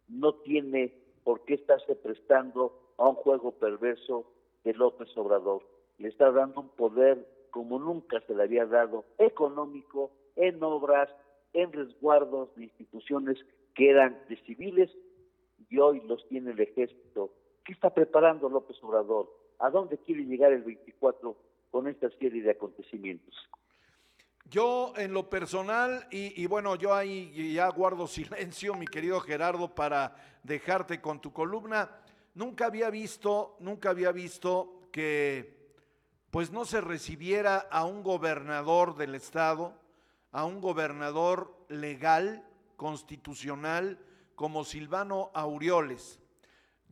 no 0.07 0.34
tiene 0.36 0.93
por 1.24 1.46
qué 1.46 1.55
estarse 1.55 1.96
prestando 1.96 2.93
a 2.98 3.07
un 3.10 3.15
juego 3.15 3.51
perverso 3.51 4.25
de 4.63 4.74
López 4.74 5.15
Obrador. 5.17 5.63
Le 6.00 6.10
está 6.10 6.31
dando 6.31 6.62
un 6.62 6.69
poder 6.69 7.27
como 7.58 7.80
nunca 7.80 8.22
se 8.28 8.36
le 8.36 8.44
había 8.44 8.68
dado, 8.68 9.04
económico, 9.18 10.12
en 10.36 10.62
obras, 10.62 11.10
en 11.54 11.74
resguardos 11.74 12.54
de 12.56 12.66
instituciones 12.66 13.36
que 13.74 13.90
eran 13.90 14.16
de 14.30 14.38
civiles 14.44 14.92
y 15.68 15.80
hoy 15.80 16.00
los 16.06 16.24
tiene 16.28 16.52
el 16.52 16.60
ejército. 16.60 17.34
¿Qué 17.66 17.74
está 17.74 17.92
preparando 17.92 18.48
López 18.48 18.78
Obrador? 18.84 19.36
¿A 19.58 19.72
dónde 19.72 19.98
quiere 19.98 20.24
llegar 20.26 20.54
el 20.54 20.62
24 20.62 21.36
con 21.72 21.88
esta 21.88 22.12
serie 22.20 22.44
de 22.44 22.52
acontecimientos? 22.52 23.34
Yo 24.46 24.94
en 24.96 25.12
lo 25.12 25.28
personal, 25.28 26.06
y, 26.12 26.46
bueno, 26.46 26.76
yo 26.76 26.94
ahí 26.94 27.56
ya 27.56 27.68
guardo 27.70 28.06
silencio, 28.08 28.76
mi 28.76 28.86
querido 28.86 29.20
Gerardo, 29.20 29.74
para 29.74 30.14
dejarte 30.44 31.02
con 31.02 31.22
tu 31.22 31.34
columna, 31.34 31.90
nunca 32.36 32.68
había 32.68 32.92
visto, 32.92 33.58
nunca 33.62 33.90
había 33.90 34.12
visto 34.12 34.90
que 34.92 35.57
pues 36.38 36.51
no 36.51 36.65
se 36.65 36.82
recibiera 36.82 37.67
a 37.72 37.84
un 37.86 38.03
gobernador 38.03 38.96
del 38.96 39.15
estado, 39.15 39.74
a 40.32 40.46
un 40.46 40.62
gobernador 40.62 41.65
legal, 41.67 42.48
constitucional, 42.75 43.98
como 44.36 44.63
Silvano 44.63 45.32
Aureoles. 45.34 46.20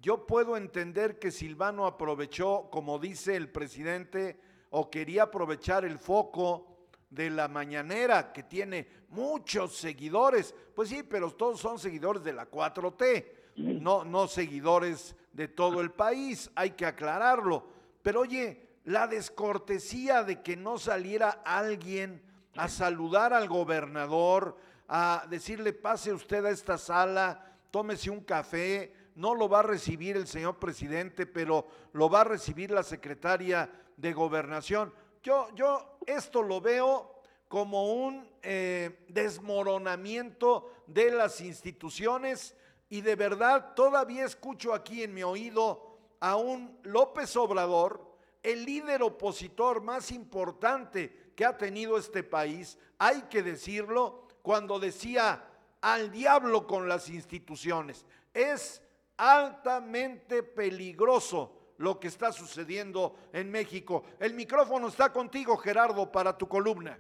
Yo 0.02 0.26
puedo 0.26 0.58
entender 0.58 1.20
que 1.20 1.30
Silvano 1.30 1.86
aprovechó, 1.86 2.72
como 2.72 2.98
dice 2.98 3.36
el 3.36 3.48
presidente, 3.50 4.40
o 4.72 4.90
quería 4.90 5.22
aprovechar 5.22 5.86
el 5.86 6.00
foco 6.00 6.88
de 7.12 7.30
la 7.30 7.48
mañanera, 7.48 8.34
que 8.34 8.42
tiene 8.42 8.88
muchos 9.10 9.76
seguidores. 9.76 10.56
Pues 10.74 10.90
sí, 10.90 11.04
pero 11.04 11.30
todos 11.30 11.60
son 11.60 11.78
seguidores 11.78 12.24
de 12.24 12.34
la 12.34 12.50
4T, 12.50 13.28
no, 13.58 14.04
no 14.04 14.28
seguidores 14.28 15.16
de 15.34 15.50
todo 15.50 15.82
el 15.82 15.92
país, 15.92 16.50
hay 16.56 16.72
que 16.72 16.88
aclararlo. 16.88 17.68
Pero 18.02 18.22
oye, 18.22 18.65
la 18.86 19.08
descortesía 19.08 20.24
de 20.24 20.42
que 20.42 20.56
no 20.56 20.78
saliera 20.78 21.42
alguien 21.44 22.22
a 22.56 22.70
saludar 22.70 23.34
al 23.34 23.48
gobernador, 23.48 24.58
a 24.88 25.26
decirle 25.30 25.74
pase 25.74 26.14
usted 26.14 26.46
a 26.46 26.52
esta 26.52 26.78
sala, 26.78 27.58
tómese 27.72 28.10
un 28.10 28.22
café, 28.22 28.94
no 29.16 29.34
lo 29.34 29.50
va 29.50 29.60
a 29.60 29.64
recibir 29.64 30.16
el 30.16 30.28
señor 30.28 30.60
presidente, 30.60 31.26
pero 31.26 31.68
lo 31.94 32.10
va 32.10 32.22
a 32.22 32.26
recibir 32.26 32.72
la 32.72 32.84
secretaria 32.84 33.70
de 33.98 34.14
gobernación. 34.14 34.94
Yo, 35.24 35.50
yo 35.56 35.98
esto 36.06 36.44
lo 36.44 36.62
veo 36.62 37.22
como 37.48 37.94
un 37.94 38.30
eh, 38.44 39.06
desmoronamiento 39.08 40.72
de 40.88 41.12
las 41.12 41.42
instituciones 41.42 42.56
y 42.90 43.02
de 43.02 43.16
verdad 43.16 43.74
todavía 43.74 44.26
escucho 44.26 44.74
aquí 44.74 45.04
en 45.04 45.14
mi 45.14 45.24
oído 45.24 45.98
a 46.20 46.36
un 46.36 46.78
López 46.84 47.36
Obrador, 47.36 48.15
el 48.46 48.64
líder 48.64 49.02
opositor 49.02 49.82
más 49.82 50.12
importante 50.12 51.32
que 51.36 51.44
ha 51.44 51.58
tenido 51.58 51.98
este 51.98 52.24
país, 52.24 52.78
hay 53.00 53.24
que 53.24 53.42
decirlo, 53.42 54.28
cuando 54.44 54.80
decía 54.80 55.44
al 55.82 56.12
diablo 56.12 56.68
con 56.68 56.88
las 56.88 57.10
instituciones. 57.10 58.06
Es 58.34 58.84
altamente 59.18 60.44
peligroso 60.44 61.52
lo 61.78 62.00
que 62.00 62.08
está 62.08 62.32
sucediendo 62.32 63.16
en 63.34 63.50
México. 63.52 64.04
El 64.20 64.36
micrófono 64.36 64.88
está 64.88 65.12
contigo, 65.12 65.58
Gerardo, 65.58 66.12
para 66.12 66.38
tu 66.38 66.48
columna. 66.48 67.00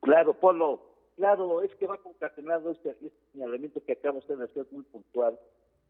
Claro, 0.00 0.34
Polo, 0.34 0.80
claro, 1.16 1.62
es 1.62 1.74
que 1.74 1.86
va 1.86 1.98
concatenado 1.98 2.70
este, 2.70 2.90
este 2.90 3.12
señalamiento 3.32 3.84
que 3.84 3.92
acabamos 3.92 4.26
de 4.26 4.44
hacer 4.44 4.66
muy 4.70 4.84
puntual 4.84 5.38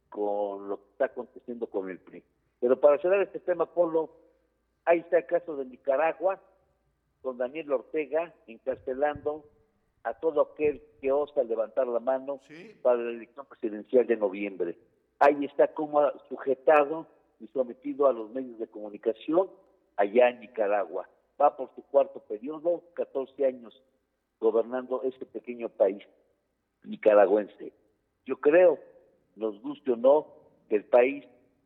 con 0.09 0.69
lo 0.69 0.79
que 0.79 0.91
está 0.93 1.05
aconteciendo 1.05 1.67
con 1.67 1.91
el 1.91 1.99
PRI. 1.99 2.25
Pero 2.61 2.81
para 2.81 2.99
cerrar 3.01 3.23
este 3.23 3.41
tema, 3.41 3.67
Polo, 3.67 4.11
ahí 4.85 5.01
está 5.01 5.19
el 5.19 5.27
caso 5.27 5.57
de 5.57 5.65
Nicaragua, 5.65 6.41
con 7.23 7.39
Daniel 7.39 7.73
Ortega 7.73 8.35
encarcelando 8.47 9.45
a 10.03 10.15
todo 10.15 10.41
aquel 10.41 10.83
que 11.01 11.13
osa 11.13 11.43
levantar 11.43 11.87
la 11.87 12.01
mano 12.01 12.41
para 12.83 12.99
la 12.99 13.11
elección 13.11 13.47
presidencial 13.47 14.07
de 14.07 14.17
noviembre. 14.17 14.79
Ahí 15.19 15.45
está 15.45 15.69
como 15.69 16.01
sujetado 16.29 17.07
y 17.39 17.47
sometido 17.49 18.07
a 18.07 18.13
los 18.13 18.31
medios 18.31 18.59
de 18.59 18.67
comunicación 18.69 19.51
allá 19.97 20.31
en 20.31 20.41
Nicaragua. 20.41 21.09
Va 21.41 21.57
por 21.57 21.75
su 21.75 21.83
cuarto 21.83 22.21
periodo, 22.21 22.83
14 22.95 23.45
años 23.45 23.83
gobernando 24.41 25.03
este 25.03 25.27
pequeño 25.27 25.69
país 25.69 26.03
nicaragüense. 26.85 27.73
Yo 28.25 28.37
creo, 28.41 28.79
nos 29.37 29.61
guste 29.61 29.93
o 29.93 29.97
no, 29.97 30.27
que 30.69 30.77
el 30.77 30.85
país, 30.85 31.25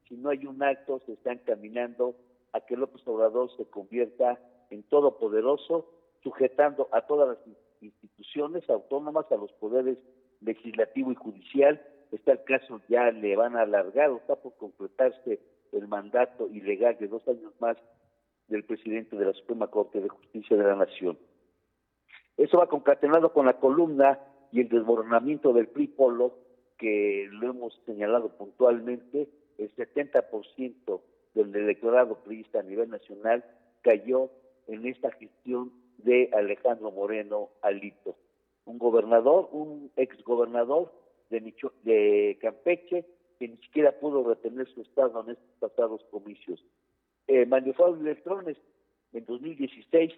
si 0.08 0.16
no 0.16 0.30
hay 0.30 0.46
un 0.46 0.62
acto, 0.62 1.00
se 1.06 1.12
está 1.12 1.32
encaminando 1.32 2.16
a 2.54 2.60
que 2.60 2.76
López 2.76 3.02
Obrador 3.06 3.54
se 3.56 3.66
convierta 3.66 4.38
en 4.70 4.84
todopoderoso, 4.84 5.90
sujetando 6.22 6.88
a 6.92 7.02
todas 7.02 7.28
las 7.28 7.38
instituciones 7.80 8.68
autónomas, 8.70 9.30
a 9.30 9.36
los 9.36 9.52
poderes 9.54 9.98
legislativo 10.40 11.10
y 11.10 11.16
judicial. 11.16 11.82
Está 12.12 12.32
el 12.32 12.44
caso, 12.44 12.80
ya 12.88 13.10
le 13.10 13.34
van 13.34 13.56
a 13.56 13.62
alargar, 13.62 14.10
o 14.10 14.18
está 14.18 14.36
por 14.36 14.54
completarse 14.54 15.40
el 15.72 15.88
mandato 15.88 16.46
ilegal 16.46 16.96
de 16.98 17.08
dos 17.08 17.26
años 17.26 17.52
más 17.58 17.76
del 18.46 18.64
presidente 18.64 19.16
de 19.16 19.26
la 19.26 19.32
Suprema 19.32 19.66
Corte 19.66 20.00
de 20.00 20.08
Justicia 20.08 20.56
de 20.56 20.62
la 20.62 20.76
Nación. 20.76 21.18
Eso 22.36 22.58
va 22.58 22.68
concatenado 22.68 23.32
con 23.32 23.46
la 23.46 23.58
columna 23.58 24.20
y 24.52 24.60
el 24.60 24.68
desmoronamiento 24.68 25.52
del 25.52 25.66
PRI 25.66 25.88
Polo, 25.88 26.38
que 26.78 27.28
lo 27.32 27.50
hemos 27.50 27.74
señalado 27.84 28.28
puntualmente, 28.36 29.28
el 29.58 29.74
70% 29.74 31.00
del 31.34 31.54
electorado 31.54 32.16
priista 32.22 32.60
a 32.60 32.62
nivel 32.62 32.90
nacional 32.90 33.44
cayó 33.82 34.30
en 34.66 34.86
esta 34.86 35.10
gestión 35.12 35.72
de 35.98 36.30
Alejandro 36.32 36.90
Moreno 36.90 37.50
Alito, 37.62 38.16
un 38.64 38.78
gobernador, 38.78 39.48
un 39.52 39.90
exgobernador 39.96 40.92
de, 41.30 41.54
de 41.82 42.38
Campeche 42.40 43.04
que 43.38 43.48
ni 43.48 43.56
siquiera 43.58 43.92
pudo 43.98 44.22
retener 44.26 44.68
su 44.68 44.82
estado 44.82 45.22
en 45.22 45.30
estos 45.30 45.50
pasados 45.58 46.04
comicios. 46.10 46.64
Eh, 47.26 47.48
Electrones 48.00 48.56
en 49.12 49.24
2016 49.24 50.12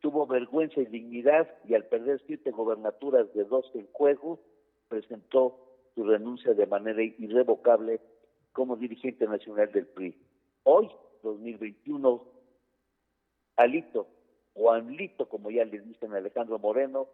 tuvo 0.00 0.26
vergüenza 0.26 0.80
y 0.80 0.86
dignidad 0.86 1.48
y 1.64 1.74
al 1.74 1.84
perder 1.86 2.20
siete 2.26 2.50
gobernaturas 2.50 3.32
de 3.34 3.44
dos 3.44 3.70
en 3.74 3.86
juego, 3.92 4.40
presentó 4.88 5.58
su 5.94 6.04
renuncia 6.04 6.54
de 6.54 6.66
manera 6.66 7.02
irrevocable 7.02 8.00
como 8.52 8.76
dirigente 8.76 9.26
nacional 9.26 9.70
del 9.72 9.86
PRI. 9.86 10.14
Hoy, 10.70 10.90
2021, 11.22 12.22
Alito, 13.56 14.06
o 14.52 14.70
Anlito, 14.70 15.26
como 15.26 15.50
ya 15.50 15.64
le 15.64 15.80
dicen 15.80 16.12
a 16.12 16.18
Alejandro 16.18 16.58
Moreno, 16.58 17.08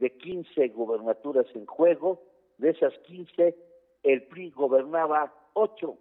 de 0.00 0.10
15 0.16 0.66
gobernaturas 0.70 1.46
en 1.54 1.64
juego, 1.64 2.20
de 2.56 2.70
esas 2.70 2.92
15, 3.06 3.54
el 4.02 4.22
PRI 4.24 4.50
gobernaba 4.50 5.32
8. 5.52 5.96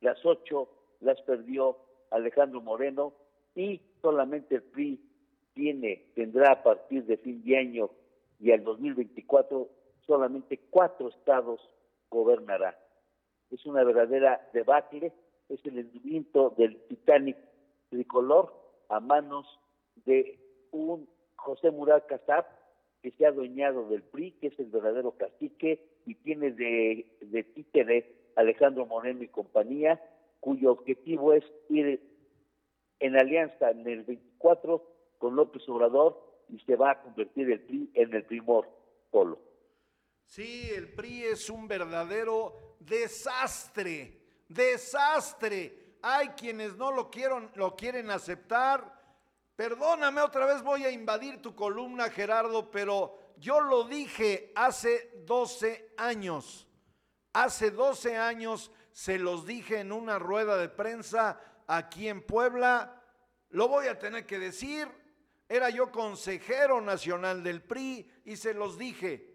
Las 0.00 0.24
8 0.24 0.70
las 1.00 1.20
perdió 1.20 1.76
Alejandro 2.08 2.62
Moreno 2.62 3.12
y 3.54 3.82
solamente 4.00 4.54
el 4.54 4.62
PRI 4.62 4.98
tiene, 5.52 6.06
tendrá 6.14 6.52
a 6.52 6.62
partir 6.62 7.04
de 7.04 7.18
fin 7.18 7.44
de 7.44 7.58
año 7.58 7.90
y 8.40 8.52
al 8.52 8.64
2024 8.64 9.68
solamente 10.06 10.60
cuatro 10.70 11.10
estados 11.10 11.60
gobernará. 12.08 12.74
Es 13.50 13.66
una 13.66 13.84
verdadera 13.84 14.48
debacle, 14.54 15.12
es 15.48 15.60
el 15.64 15.78
hundimiento 15.78 16.54
del 16.56 16.80
Titanic 16.88 17.36
tricolor 17.90 18.54
a 18.88 19.00
manos 19.00 19.46
de 20.04 20.38
un 20.70 21.08
José 21.36 21.70
Murat 21.70 22.06
Casab 22.06 22.46
que 23.02 23.10
se 23.12 23.26
ha 23.26 23.28
adueñado 23.28 23.88
del 23.88 24.02
PRI, 24.02 24.32
que 24.32 24.46
es 24.48 24.58
el 24.58 24.66
verdadero 24.66 25.12
cacique 25.12 25.80
y 26.06 26.14
tiene 26.14 26.52
de, 26.52 27.06
de 27.20 27.44
títere 27.44 28.14
Alejandro 28.36 28.86
Moreno 28.86 29.22
y 29.22 29.28
compañía, 29.28 30.00
cuyo 30.40 30.72
objetivo 30.72 31.32
es 31.32 31.44
ir 31.68 32.00
en 33.00 33.16
alianza 33.16 33.70
en 33.70 33.86
el 33.86 34.04
24 34.04 34.82
con 35.18 35.36
López 35.36 35.68
Obrador 35.68 36.44
y 36.48 36.58
se 36.60 36.76
va 36.76 36.92
a 36.92 37.02
convertir 37.02 37.50
el 37.50 37.60
PRI 37.60 37.90
en 37.94 38.14
el 38.14 38.24
primor 38.24 38.68
polo. 39.10 39.38
Sí, 40.24 40.70
el 40.74 40.92
PRI 40.94 41.24
es 41.24 41.50
un 41.50 41.68
verdadero 41.68 42.76
desastre, 42.80 44.23
desastre. 44.48 45.96
Hay 46.02 46.28
quienes 46.30 46.76
no 46.76 46.92
lo, 46.92 47.10
quieren, 47.10 47.50
lo 47.54 47.74
quieren 47.74 48.10
aceptar. 48.10 49.02
Perdóname, 49.56 50.20
otra 50.20 50.46
vez 50.46 50.62
voy 50.62 50.84
a 50.84 50.90
invadir 50.90 51.40
tu 51.40 51.54
columna, 51.54 52.10
Gerardo, 52.10 52.70
pero 52.70 53.18
yo 53.38 53.60
lo 53.60 53.84
dije 53.84 54.52
hace 54.54 55.12
12 55.24 55.94
años. 55.96 56.66
Hace 57.32 57.70
12 57.70 58.16
años 58.16 58.70
se 58.92 59.18
los 59.18 59.46
dije 59.46 59.80
en 59.80 59.92
una 59.92 60.18
rueda 60.18 60.56
de 60.56 60.68
prensa 60.68 61.40
aquí 61.66 62.08
en 62.08 62.22
Puebla. 62.22 63.02
Lo 63.50 63.68
voy 63.68 63.86
a 63.86 63.98
tener 63.98 64.26
que 64.26 64.38
decir. 64.38 64.88
Era 65.48 65.70
yo 65.70 65.90
consejero 65.90 66.80
nacional 66.80 67.42
del 67.42 67.62
PRI 67.62 68.10
y 68.24 68.36
se 68.36 68.54
los 68.54 68.78
dije. 68.78 69.34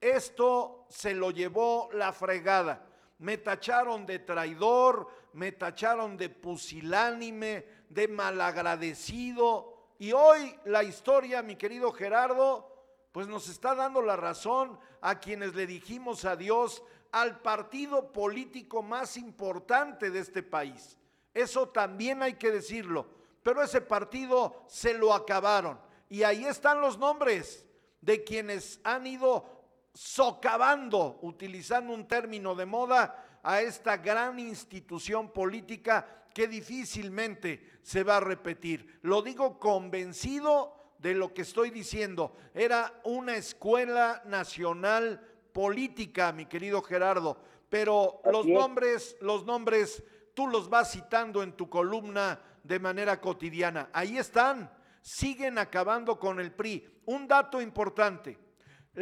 Esto 0.00 0.86
se 0.88 1.14
lo 1.14 1.30
llevó 1.30 1.88
la 1.92 2.12
fregada. 2.12 2.87
Me 3.18 3.38
tacharon 3.38 4.06
de 4.06 4.20
traidor, 4.20 5.08
me 5.32 5.52
tacharon 5.52 6.16
de 6.16 6.28
pusilánime, 6.28 7.66
de 7.88 8.08
malagradecido. 8.08 9.74
Y 9.98 10.12
hoy 10.12 10.54
la 10.64 10.84
historia, 10.84 11.42
mi 11.42 11.56
querido 11.56 11.92
Gerardo, 11.92 12.78
pues 13.12 13.26
nos 13.26 13.48
está 13.48 13.74
dando 13.74 14.02
la 14.02 14.16
razón 14.16 14.78
a 15.00 15.18
quienes 15.18 15.54
le 15.54 15.66
dijimos 15.66 16.24
adiós 16.24 16.82
al 17.10 17.40
partido 17.40 18.12
político 18.12 18.82
más 18.82 19.16
importante 19.16 20.10
de 20.10 20.20
este 20.20 20.42
país. 20.42 20.96
Eso 21.34 21.68
también 21.68 22.22
hay 22.22 22.34
que 22.34 22.50
decirlo. 22.50 23.06
Pero 23.42 23.62
ese 23.62 23.80
partido 23.80 24.62
se 24.66 24.94
lo 24.94 25.14
acabaron. 25.14 25.80
Y 26.08 26.22
ahí 26.22 26.44
están 26.44 26.80
los 26.80 26.98
nombres 26.98 27.64
de 28.00 28.22
quienes 28.24 28.80
han 28.84 29.06
ido 29.06 29.57
socavando, 29.94 31.18
utilizando 31.22 31.92
un 31.92 32.06
término 32.06 32.54
de 32.54 32.66
moda, 32.66 33.24
a 33.42 33.60
esta 33.60 33.96
gran 33.96 34.38
institución 34.38 35.32
política 35.32 36.06
que 36.34 36.46
difícilmente 36.48 37.78
se 37.82 38.04
va 38.04 38.18
a 38.18 38.20
repetir. 38.20 38.98
Lo 39.02 39.22
digo 39.22 39.58
convencido 39.58 40.94
de 40.98 41.14
lo 41.14 41.32
que 41.32 41.42
estoy 41.42 41.70
diciendo. 41.70 42.36
Era 42.54 43.00
una 43.04 43.36
escuela 43.36 44.22
nacional 44.26 45.26
política, 45.52 46.32
mi 46.32 46.46
querido 46.46 46.82
Gerardo, 46.82 47.40
pero 47.68 48.20
los 48.30 48.46
nombres, 48.46 49.16
los 49.20 49.44
nombres, 49.44 50.02
tú 50.34 50.46
los 50.46 50.68
vas 50.68 50.92
citando 50.92 51.42
en 51.42 51.52
tu 51.52 51.68
columna 51.68 52.40
de 52.62 52.78
manera 52.78 53.20
cotidiana. 53.20 53.88
Ahí 53.92 54.18
están, 54.18 54.70
siguen 55.00 55.58
acabando 55.58 56.18
con 56.18 56.38
el 56.40 56.52
PRI. 56.52 56.86
Un 57.06 57.26
dato 57.26 57.60
importante 57.60 58.38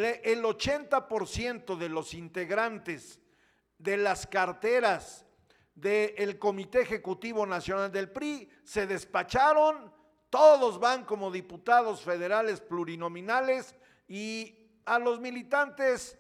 el 0.05 0.43
80% 0.43 1.77
de 1.77 1.89
los 1.89 2.13
integrantes 2.15 3.21
de 3.79 3.97
las 3.97 4.27
carteras 4.27 5.27
del 5.75 6.39
Comité 6.39 6.83
Ejecutivo 6.83 7.47
Nacional 7.47 7.91
del 7.93 8.11
PRI 8.11 8.49
se 8.63 8.87
despacharon, 8.87 9.93
todos 10.31 10.79
van 10.81 11.05
como 11.05 11.31
diputados 11.31 12.03
federales 12.03 12.61
plurinominales 12.61 13.77
y 14.09 14.55
a 14.85 14.99
los 14.99 15.21
militantes, 15.21 16.19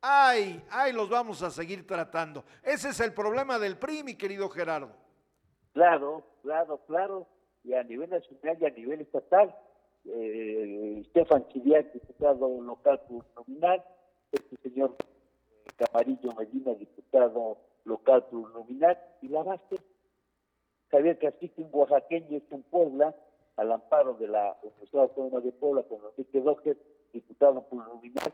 ay, 0.00 0.64
ay, 0.70 0.92
los 0.92 1.08
vamos 1.08 1.42
a 1.42 1.50
seguir 1.50 1.86
tratando. 1.86 2.44
Ese 2.62 2.90
es 2.90 3.00
el 3.00 3.12
problema 3.12 3.58
del 3.58 3.78
PRI, 3.78 4.02
mi 4.02 4.14
querido 4.14 4.48
Gerardo. 4.48 4.94
Claro, 5.72 6.24
claro, 6.42 6.78
claro, 6.86 7.28
y 7.62 7.74
a 7.74 7.82
nivel 7.82 8.10
nacional 8.10 8.56
y 8.60 8.64
a 8.64 8.70
nivel 8.70 9.00
estatal 9.02 9.54
eh, 10.08 11.02
Stefan 11.10 11.46
Chiriac, 11.48 11.92
diputado 11.92 12.60
local 12.60 13.00
plurinominal, 13.06 13.84
este 14.32 14.56
señor 14.68 14.96
eh, 14.98 15.70
Camarillo 15.76 16.32
Medina, 16.34 16.74
diputado 16.74 17.58
local 17.84 18.26
plurinominal, 18.26 18.98
y 19.22 19.28
la 19.28 19.42
base, 19.42 19.76
Javier 20.90 21.18
Castillo, 21.18 21.54
un 21.58 21.70
oaxaqueño, 21.72 22.38
está 22.38 22.56
en 22.56 22.62
Puebla, 22.62 23.14
al 23.56 23.72
amparo 23.72 24.14
de 24.14 24.28
la 24.28 24.56
Universidad 24.62 25.04
Autónoma 25.04 25.40
de 25.40 25.52
Puebla, 25.52 25.82
con 25.84 25.98
Enrique 26.10 26.40
Doger, 26.40 26.76
diputado 27.12 27.62
plurinominal. 27.62 28.32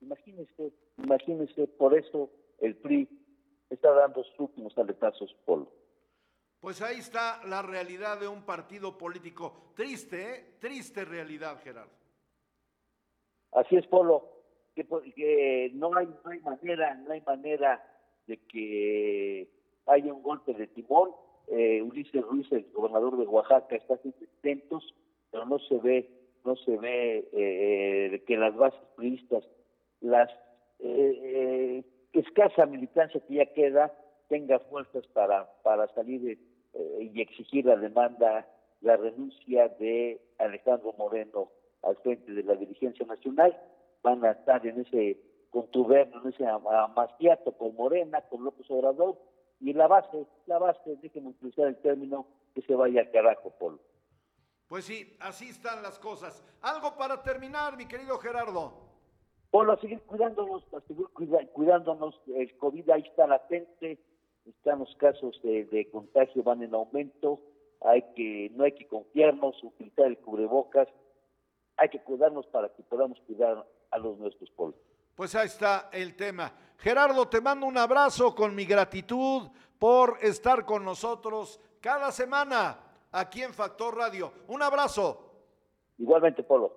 Imagínense, 0.00 0.72
imagínense, 0.98 1.66
por 1.66 1.96
eso 1.96 2.30
el 2.60 2.76
PRI 2.76 3.08
está 3.70 3.92
dando 3.92 4.22
sus 4.24 4.40
últimos 4.40 4.76
aletazos 4.78 5.34
Polo. 5.44 5.68
Pues 6.60 6.82
ahí 6.82 6.98
está 6.98 7.40
la 7.46 7.62
realidad 7.62 8.18
de 8.18 8.26
un 8.26 8.42
partido 8.42 8.98
político. 8.98 9.72
Triste, 9.76 10.34
¿eh? 10.34 10.44
Triste 10.58 11.04
realidad, 11.04 11.60
Gerardo. 11.62 11.92
Así 13.52 13.76
es, 13.76 13.86
Polo. 13.86 14.24
Que, 14.74 15.70
no, 15.74 15.96
hay, 15.96 16.06
no 16.06 16.30
hay 16.30 16.40
manera, 16.40 16.94
no 16.94 17.12
hay 17.12 17.20
manera 17.20 17.84
de 18.26 18.36
que 18.38 19.48
haya 19.86 20.12
un 20.12 20.22
golpe 20.22 20.52
de 20.54 20.66
timón. 20.68 21.10
Eh, 21.48 21.80
Ulises 21.82 22.22
Ruiz, 22.22 22.50
el 22.52 22.66
gobernador 22.72 23.16
de 23.16 23.26
Oaxaca, 23.26 23.76
está 23.76 23.94
haciendo 23.94 24.18
intentos, 24.20 24.94
pero 25.30 25.46
no 25.46 25.58
se 25.60 25.78
ve, 25.78 26.10
no 26.44 26.56
se 26.56 26.76
ve 26.76 27.28
eh, 27.32 28.22
que 28.26 28.36
las 28.36 28.54
bases 28.56 28.80
turistas, 28.96 29.44
las 30.00 30.28
eh, 30.80 31.84
escasa 32.12 32.66
militancia 32.66 33.20
que 33.26 33.34
ya 33.34 33.46
queda, 33.46 33.92
tenga 34.28 34.58
fuerzas 34.58 35.06
para, 35.08 35.50
para 35.62 35.88
salir 35.94 36.38
eh, 36.74 37.10
y 37.14 37.20
exigir 37.20 37.66
la 37.66 37.76
demanda, 37.76 38.46
la 38.80 38.96
renuncia 38.96 39.68
de 39.68 40.20
Alejandro 40.38 40.94
Moreno 40.98 41.50
al 41.82 41.96
frente 41.96 42.32
de 42.32 42.42
la 42.42 42.54
dirigencia 42.54 43.06
nacional. 43.06 43.58
Van 44.02 44.24
a 44.24 44.32
estar 44.32 44.64
en 44.66 44.80
ese 44.80 45.18
contubernio, 45.50 46.20
en 46.22 46.28
ese 46.28 46.46
amaciato 46.46 47.52
con 47.52 47.74
Morena, 47.74 48.20
con 48.22 48.44
López 48.44 48.70
Obrador, 48.70 49.18
y 49.60 49.72
la 49.72 49.86
base, 49.86 50.26
la 50.46 50.58
base, 50.58 50.96
déjenme 51.02 51.30
utilizar 51.30 51.66
el 51.66 51.76
término, 51.76 52.26
que 52.54 52.62
se 52.62 52.74
vaya 52.74 53.00
al 53.00 53.10
carajo, 53.10 53.50
Polo. 53.58 53.80
Pues 54.68 54.84
sí, 54.84 55.16
así 55.20 55.48
están 55.48 55.82
las 55.82 55.98
cosas. 55.98 56.44
Algo 56.60 56.96
para 56.96 57.22
terminar, 57.22 57.76
mi 57.76 57.86
querido 57.86 58.18
Gerardo. 58.18 58.72
Polo, 59.50 59.72
a 59.72 59.80
seguir 59.80 60.02
cuidándonos, 60.02 60.62
a 60.74 60.80
seguir 60.82 61.06
cuidándonos, 61.52 62.20
el 62.26 62.56
COVID 62.58 62.90
ahí 62.90 63.02
está 63.02 63.26
latente, 63.26 63.98
están 64.50 64.80
los 64.80 64.94
casos 64.96 65.38
de, 65.42 65.88
contagio 65.90 66.42
van 66.42 66.62
en 66.62 66.74
aumento, 66.74 67.40
hay 67.80 68.02
que 68.14 68.50
no 68.54 68.64
hay 68.64 68.72
que 68.72 68.86
confiarnos, 68.86 69.62
utilizar 69.62 70.06
el 70.06 70.18
cubrebocas, 70.18 70.88
hay 71.76 71.88
que 71.88 72.02
cuidarnos 72.02 72.46
para 72.46 72.68
que 72.70 72.82
podamos 72.82 73.18
cuidar 73.26 73.64
a 73.90 73.98
los 73.98 74.18
nuestros 74.18 74.50
pueblos. 74.50 74.80
Pues 75.14 75.34
ahí 75.34 75.46
está 75.46 75.90
el 75.92 76.14
tema. 76.16 76.52
Gerardo, 76.78 77.28
te 77.28 77.40
mando 77.40 77.66
un 77.66 77.76
abrazo 77.76 78.34
con 78.34 78.54
mi 78.54 78.64
gratitud 78.64 79.48
por 79.78 80.18
estar 80.22 80.64
con 80.64 80.84
nosotros 80.84 81.60
cada 81.80 82.12
semana 82.12 82.78
aquí 83.12 83.42
en 83.42 83.52
Factor 83.52 83.96
Radio. 83.96 84.32
Un 84.48 84.62
abrazo. 84.62 85.24
Igualmente, 85.98 86.42
Polo. 86.42 86.72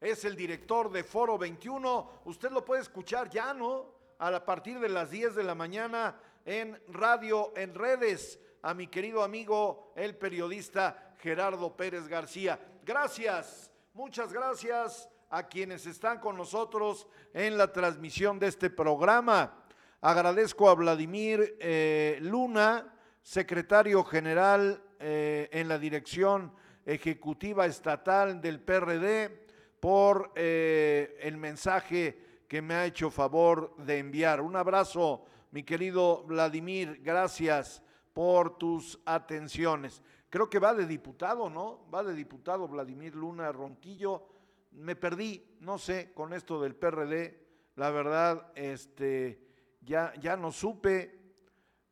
Es 0.00 0.24
el 0.24 0.36
director 0.36 0.90
de 0.90 1.02
Foro 1.02 1.38
21. 1.38 2.10
Usted 2.26 2.50
lo 2.50 2.64
puede 2.64 2.82
escuchar 2.82 3.30
ya, 3.30 3.54
¿no? 3.54 3.86
A 4.18 4.44
partir 4.44 4.78
de 4.78 4.88
las 4.88 5.10
10 5.10 5.34
de 5.34 5.42
la 5.42 5.54
mañana 5.54 6.16
en 6.44 6.80
radio, 6.88 7.52
en 7.56 7.74
redes, 7.74 8.38
a 8.62 8.74
mi 8.74 8.86
querido 8.86 9.22
amigo, 9.22 9.92
el 9.96 10.16
periodista 10.16 11.14
Gerardo 11.18 11.76
Pérez 11.76 12.08
García. 12.08 12.58
Gracias, 12.84 13.70
muchas 13.92 14.32
gracias 14.32 15.08
a 15.30 15.48
quienes 15.48 15.86
están 15.86 16.20
con 16.20 16.36
nosotros 16.36 17.06
en 17.32 17.56
la 17.56 17.72
transmisión 17.72 18.38
de 18.38 18.48
este 18.48 18.70
programa. 18.70 19.64
Agradezco 20.00 20.68
a 20.68 20.74
Vladimir 20.74 21.56
eh, 21.58 22.18
Luna, 22.20 22.94
secretario 23.22 24.04
general 24.04 24.82
eh, 25.00 25.48
en 25.50 25.68
la 25.68 25.78
dirección 25.78 26.52
ejecutiva 26.84 27.66
estatal 27.66 28.40
del 28.40 28.60
PRD, 28.60 29.44
por 29.80 30.32
eh, 30.34 31.18
el 31.20 31.36
mensaje 31.36 32.44
que 32.48 32.62
me 32.62 32.74
ha 32.74 32.86
hecho 32.86 33.10
favor 33.10 33.76
de 33.78 33.98
enviar. 33.98 34.40
Un 34.40 34.56
abrazo, 34.56 35.24
mi 35.54 35.62
querido 35.62 36.24
Vladimir, 36.24 37.00
gracias 37.00 37.80
por 38.12 38.58
tus 38.58 38.98
atenciones. 39.06 40.02
Creo 40.28 40.50
que 40.50 40.58
va 40.58 40.74
de 40.74 40.84
diputado, 40.84 41.48
¿no? 41.48 41.88
Va 41.94 42.02
de 42.02 42.12
diputado 42.12 42.66
Vladimir 42.66 43.14
Luna 43.14 43.52
Ronquillo. 43.52 44.26
Me 44.72 44.96
perdí, 44.96 45.56
no 45.60 45.78
sé, 45.78 46.12
con 46.12 46.32
esto 46.32 46.60
del 46.60 46.74
PRD. 46.74 47.38
La 47.76 47.92
verdad, 47.92 48.50
este, 48.56 49.46
ya, 49.80 50.12
ya 50.20 50.36
no 50.36 50.50
supe 50.50 51.20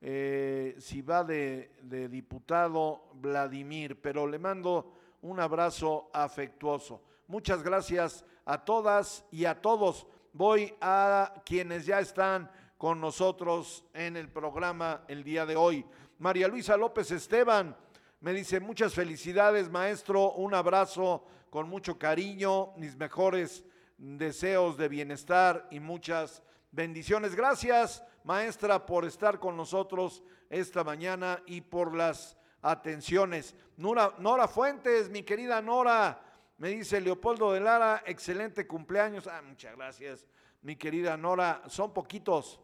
eh, 0.01 0.75
si 0.81 1.01
va 1.01 1.23
de, 1.23 1.71
de 1.83 2.09
diputado 2.09 3.11
Vladimir, 3.15 4.03
pero 4.03 4.27
le 4.27 4.41
mando 4.41 4.93
un 5.21 5.39
abrazo 5.39 6.11
afectuoso. 6.13 7.01
Muchas 7.29 7.63
gracias 7.63 8.25
a 8.45 8.65
todas 8.65 9.25
y 9.31 9.45
a 9.45 9.63
todos. 9.63 10.09
Voy 10.33 10.75
a 10.81 11.33
quienes 11.45 11.87
ya 11.87 12.01
están 12.01 12.51
con 12.83 13.01
nosotros 13.01 13.85
en 13.95 14.17
el 14.17 14.29
programa 14.29 15.05
el 15.07 15.23
día 15.23 15.47
de 15.47 15.55
hoy. 15.55 15.87
María 16.19 16.49
Luisa 16.49 16.77
López 16.77 17.13
Esteban 17.13 17.77
me 18.19 18.33
dice 18.33 18.59
muchas 18.59 18.93
felicidades 18.93 19.71
maestro, 19.71 20.33
un 20.33 20.53
abrazo 20.53 21.25
con 21.49 21.69
mucho 21.69 21.97
cariño, 21.97 22.73
mis 22.77 22.97
mejores 22.97 23.63
deseos 23.99 24.77
de 24.77 24.89
bienestar 24.89 25.69
y 25.71 25.79
muchas 25.79 26.43
bendiciones. 26.73 27.37
Gracias 27.37 28.03
maestra 28.25 28.85
por 28.85 29.05
estar 29.05 29.39
con 29.39 29.57
nosotros 29.57 30.25
esta 30.51 30.83
mañana 30.83 31.41
y 31.47 31.61
por 31.61 31.95
las 31.95 32.37
atenciones. 32.63 33.55
Nora, 33.77 34.49
Fuentes, 34.49 35.09
mi 35.09 35.23
querida 35.23 35.63
Nora, 35.63 36.21
me 36.59 36.71
dice 36.71 37.01
Leopoldo 37.01 37.53
de 37.53 37.61
Lara, 37.61 38.03
excelente 38.07 38.67
cumpleaños. 38.67 39.29
Ah, 39.29 39.41
muchas 39.41 39.77
gracias, 39.77 40.27
mi 40.63 40.75
querida 40.75 41.17
Nora. 41.17 41.63
Son 41.69 41.95
poquitos. 41.95 42.59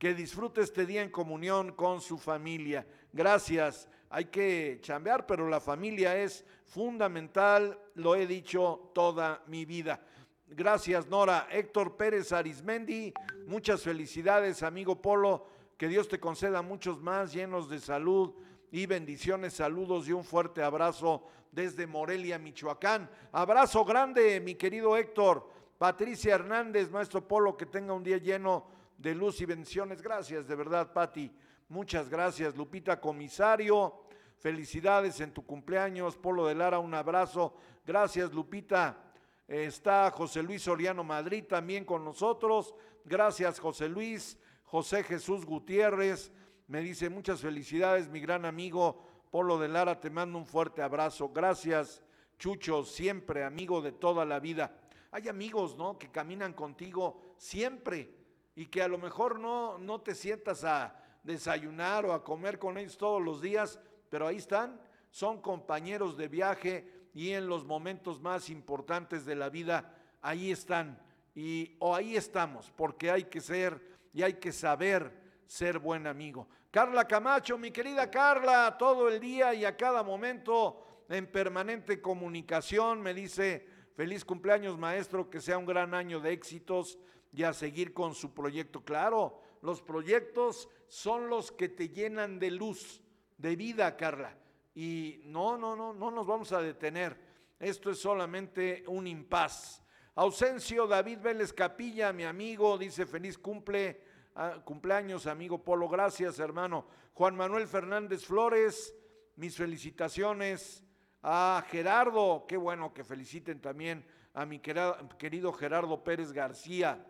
Que 0.00 0.14
disfrute 0.14 0.62
este 0.62 0.86
día 0.86 1.02
en 1.02 1.10
comunión 1.10 1.72
con 1.72 2.00
su 2.00 2.16
familia. 2.16 2.86
Gracias. 3.12 3.86
Hay 4.08 4.24
que 4.24 4.78
chambear, 4.80 5.26
pero 5.26 5.46
la 5.46 5.60
familia 5.60 6.16
es 6.16 6.42
fundamental, 6.64 7.78
lo 7.96 8.14
he 8.14 8.26
dicho 8.26 8.90
toda 8.94 9.42
mi 9.46 9.66
vida. 9.66 10.00
Gracias, 10.48 11.06
Nora. 11.08 11.48
Héctor 11.50 11.98
Pérez 11.98 12.32
Arismendi, 12.32 13.12
muchas 13.46 13.82
felicidades, 13.82 14.62
amigo 14.62 15.02
Polo. 15.02 15.46
Que 15.76 15.86
Dios 15.86 16.08
te 16.08 16.18
conceda 16.18 16.62
muchos 16.62 17.02
más 17.02 17.34
llenos 17.34 17.68
de 17.68 17.78
salud 17.78 18.32
y 18.72 18.86
bendiciones, 18.86 19.52
saludos 19.52 20.08
y 20.08 20.12
un 20.12 20.24
fuerte 20.24 20.62
abrazo 20.62 21.24
desde 21.52 21.86
Morelia, 21.86 22.38
Michoacán. 22.38 23.10
Abrazo 23.32 23.84
grande, 23.84 24.40
mi 24.40 24.54
querido 24.54 24.96
Héctor. 24.96 25.46
Patricia 25.76 26.36
Hernández, 26.36 26.90
maestro 26.90 27.28
Polo, 27.28 27.54
que 27.54 27.66
tenga 27.66 27.92
un 27.92 28.02
día 28.02 28.16
lleno 28.16 28.79
de 29.00 29.14
luz 29.14 29.40
y 29.40 29.46
bendiciones. 29.46 30.02
Gracias, 30.02 30.46
de 30.46 30.54
verdad, 30.54 30.92
Pati. 30.92 31.32
Muchas 31.68 32.10
gracias, 32.10 32.54
Lupita 32.54 33.00
Comisario. 33.00 34.02
Felicidades 34.36 35.20
en 35.20 35.32
tu 35.32 35.44
cumpleaños, 35.44 36.16
Polo 36.16 36.46
de 36.46 36.54
Lara, 36.54 36.78
un 36.78 36.92
abrazo. 36.92 37.54
Gracias, 37.86 38.32
Lupita. 38.32 39.02
Está 39.48 40.10
José 40.10 40.42
Luis 40.42 40.62
Soriano 40.62 41.02
Madrid 41.02 41.44
también 41.48 41.84
con 41.84 42.04
nosotros. 42.04 42.74
Gracias, 43.04 43.58
José 43.58 43.88
Luis. 43.88 44.38
José 44.64 45.02
Jesús 45.02 45.46
Gutiérrez 45.46 46.30
me 46.68 46.80
dice 46.80 47.08
muchas 47.08 47.40
felicidades, 47.40 48.08
mi 48.08 48.20
gran 48.20 48.44
amigo 48.44 49.02
Polo 49.30 49.58
de 49.58 49.68
Lara, 49.68 49.98
te 49.98 50.10
mando 50.10 50.38
un 50.38 50.46
fuerte 50.46 50.82
abrazo. 50.82 51.30
Gracias, 51.30 52.02
Chucho, 52.38 52.84
siempre 52.84 53.44
amigo 53.44 53.80
de 53.80 53.92
toda 53.92 54.24
la 54.24 54.40
vida. 54.40 54.76
Hay 55.10 55.28
amigos, 55.28 55.76
¿no? 55.76 55.98
Que 55.98 56.10
caminan 56.10 56.52
contigo 56.52 57.34
siempre 57.38 58.19
y 58.60 58.66
que 58.66 58.82
a 58.82 58.88
lo 58.88 58.98
mejor 58.98 59.40
no, 59.40 59.78
no 59.78 60.02
te 60.02 60.14
sientas 60.14 60.64
a 60.64 60.94
desayunar 61.22 62.04
o 62.04 62.12
a 62.12 62.22
comer 62.22 62.58
con 62.58 62.76
ellos 62.76 62.98
todos 62.98 63.22
los 63.22 63.40
días, 63.40 63.80
pero 64.10 64.26
ahí 64.26 64.36
están, 64.36 64.78
son 65.10 65.40
compañeros 65.40 66.18
de 66.18 66.28
viaje 66.28 67.08
y 67.14 67.30
en 67.30 67.46
los 67.46 67.64
momentos 67.64 68.20
más 68.20 68.50
importantes 68.50 69.24
de 69.24 69.34
la 69.34 69.48
vida, 69.48 69.94
ahí 70.20 70.50
están. 70.50 71.00
Y 71.34 71.74
o 71.78 71.96
ahí 71.96 72.16
estamos, 72.16 72.70
porque 72.76 73.10
hay 73.10 73.24
que 73.24 73.40
ser 73.40 73.80
y 74.12 74.22
hay 74.24 74.34
que 74.34 74.52
saber 74.52 75.10
ser 75.46 75.78
buen 75.78 76.06
amigo. 76.06 76.46
Carla 76.70 77.08
Camacho, 77.08 77.56
mi 77.56 77.70
querida 77.70 78.10
Carla, 78.10 78.76
todo 78.78 79.08
el 79.08 79.20
día 79.20 79.54
y 79.54 79.64
a 79.64 79.74
cada 79.74 80.02
momento 80.02 81.06
en 81.08 81.26
permanente 81.32 82.02
comunicación, 82.02 83.00
me 83.00 83.14
dice, 83.14 83.66
feliz 83.96 84.22
cumpleaños 84.22 84.76
maestro, 84.76 85.30
que 85.30 85.40
sea 85.40 85.56
un 85.56 85.64
gran 85.64 85.94
año 85.94 86.20
de 86.20 86.32
éxitos 86.32 86.98
y 87.32 87.42
a 87.42 87.52
seguir 87.52 87.92
con 87.92 88.14
su 88.14 88.32
proyecto. 88.34 88.84
Claro, 88.84 89.40
los 89.62 89.82
proyectos 89.82 90.68
son 90.88 91.28
los 91.28 91.52
que 91.52 91.68
te 91.68 91.88
llenan 91.88 92.38
de 92.38 92.50
luz, 92.50 93.02
de 93.38 93.56
vida, 93.56 93.96
Carla. 93.96 94.36
Y 94.74 95.22
no, 95.24 95.56
no, 95.56 95.76
no, 95.76 95.92
no 95.92 96.10
nos 96.10 96.26
vamos 96.26 96.52
a 96.52 96.62
detener. 96.62 97.16
Esto 97.58 97.90
es 97.90 97.98
solamente 97.98 98.84
un 98.86 99.06
impas. 99.06 99.82
Ausencio 100.14 100.86
David 100.86 101.18
Vélez 101.20 101.52
Capilla, 101.52 102.12
mi 102.12 102.24
amigo, 102.24 102.76
dice 102.78 103.06
feliz 103.06 103.38
cumple 103.38 104.00
Ah, 104.34 104.60
cumpleaños, 104.64 105.26
amigo 105.26 105.62
Polo. 105.62 105.88
Gracias, 105.88 106.38
hermano. 106.38 106.86
Juan 107.14 107.36
Manuel 107.36 107.66
Fernández 107.66 108.24
Flores, 108.24 108.94
mis 109.36 109.56
felicitaciones. 109.56 110.84
A 111.22 111.62
Gerardo, 111.68 112.46
qué 112.48 112.56
bueno 112.56 112.94
que 112.94 113.04
feliciten 113.04 113.60
también 113.60 114.06
a 114.32 114.46
mi 114.46 114.60
querido 114.60 115.52
Gerardo 115.52 116.02
Pérez 116.02 116.32
García. 116.32 117.06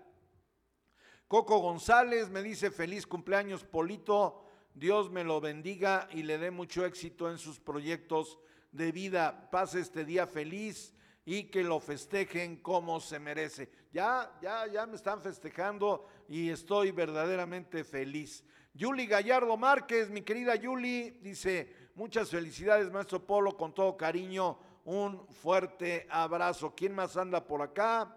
Coco 1.30 1.58
González 1.58 2.28
me 2.28 2.42
dice 2.42 2.72
feliz 2.72 3.06
cumpleaños, 3.06 3.62
Polito. 3.62 4.42
Dios 4.74 5.12
me 5.12 5.22
lo 5.22 5.40
bendiga 5.40 6.08
y 6.10 6.24
le 6.24 6.38
dé 6.38 6.50
mucho 6.50 6.84
éxito 6.84 7.30
en 7.30 7.38
sus 7.38 7.60
proyectos 7.60 8.40
de 8.72 8.90
vida. 8.90 9.48
Pase 9.48 9.78
este 9.78 10.04
día 10.04 10.26
feliz 10.26 10.92
y 11.24 11.44
que 11.44 11.62
lo 11.62 11.78
festejen 11.78 12.56
como 12.56 12.98
se 12.98 13.20
merece. 13.20 13.70
Ya, 13.92 14.36
ya, 14.42 14.66
ya 14.66 14.86
me 14.86 14.96
están 14.96 15.22
festejando 15.22 16.04
y 16.28 16.50
estoy 16.50 16.90
verdaderamente 16.90 17.84
feliz. 17.84 18.42
Yuli 18.74 19.06
Gallardo 19.06 19.56
Márquez, 19.56 20.10
mi 20.10 20.22
querida 20.22 20.56
Yuli, 20.56 21.10
dice, 21.22 21.72
muchas 21.94 22.28
felicidades, 22.28 22.90
maestro 22.90 23.24
Polo, 23.24 23.56
con 23.56 23.72
todo 23.72 23.96
cariño, 23.96 24.58
un 24.84 25.24
fuerte 25.28 26.08
abrazo. 26.10 26.74
¿Quién 26.74 26.92
más 26.92 27.16
anda 27.16 27.46
por 27.46 27.62
acá? 27.62 28.16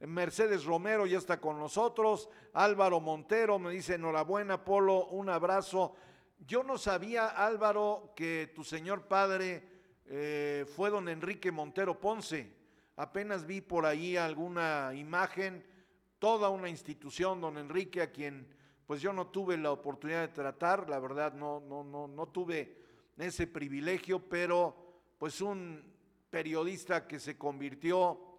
Mercedes 0.00 0.64
Romero 0.64 1.06
ya 1.06 1.18
está 1.18 1.40
con 1.40 1.58
nosotros. 1.58 2.28
Álvaro 2.54 3.00
Montero 3.00 3.58
me 3.58 3.70
dice, 3.72 3.94
enhorabuena, 3.94 4.64
Polo, 4.64 5.06
un 5.08 5.28
abrazo. 5.28 5.94
Yo 6.46 6.62
no 6.62 6.78
sabía, 6.78 7.28
Álvaro, 7.28 8.12
que 8.16 8.50
tu 8.54 8.64
señor 8.64 9.06
padre 9.06 9.68
eh, 10.06 10.64
fue 10.74 10.90
don 10.90 11.08
Enrique 11.08 11.52
Montero 11.52 12.00
Ponce. 12.00 12.56
Apenas 12.96 13.46
vi 13.46 13.60
por 13.60 13.84
ahí 13.84 14.16
alguna 14.16 14.92
imagen, 14.94 15.64
toda 16.18 16.48
una 16.48 16.68
institución, 16.68 17.40
don 17.40 17.58
Enrique, 17.58 18.00
a 18.00 18.10
quien 18.10 18.46
pues 18.86 19.00
yo 19.00 19.12
no 19.12 19.28
tuve 19.28 19.56
la 19.56 19.70
oportunidad 19.70 20.22
de 20.22 20.34
tratar, 20.34 20.90
la 20.90 20.98
verdad 20.98 21.32
no, 21.32 21.60
no, 21.60 21.84
no, 21.84 22.08
no 22.08 22.26
tuve 22.26 22.76
ese 23.16 23.46
privilegio, 23.46 24.18
pero 24.28 24.74
pues 25.16 25.40
un 25.40 25.84
periodista 26.28 27.06
que 27.06 27.20
se 27.20 27.38
convirtió 27.38 28.29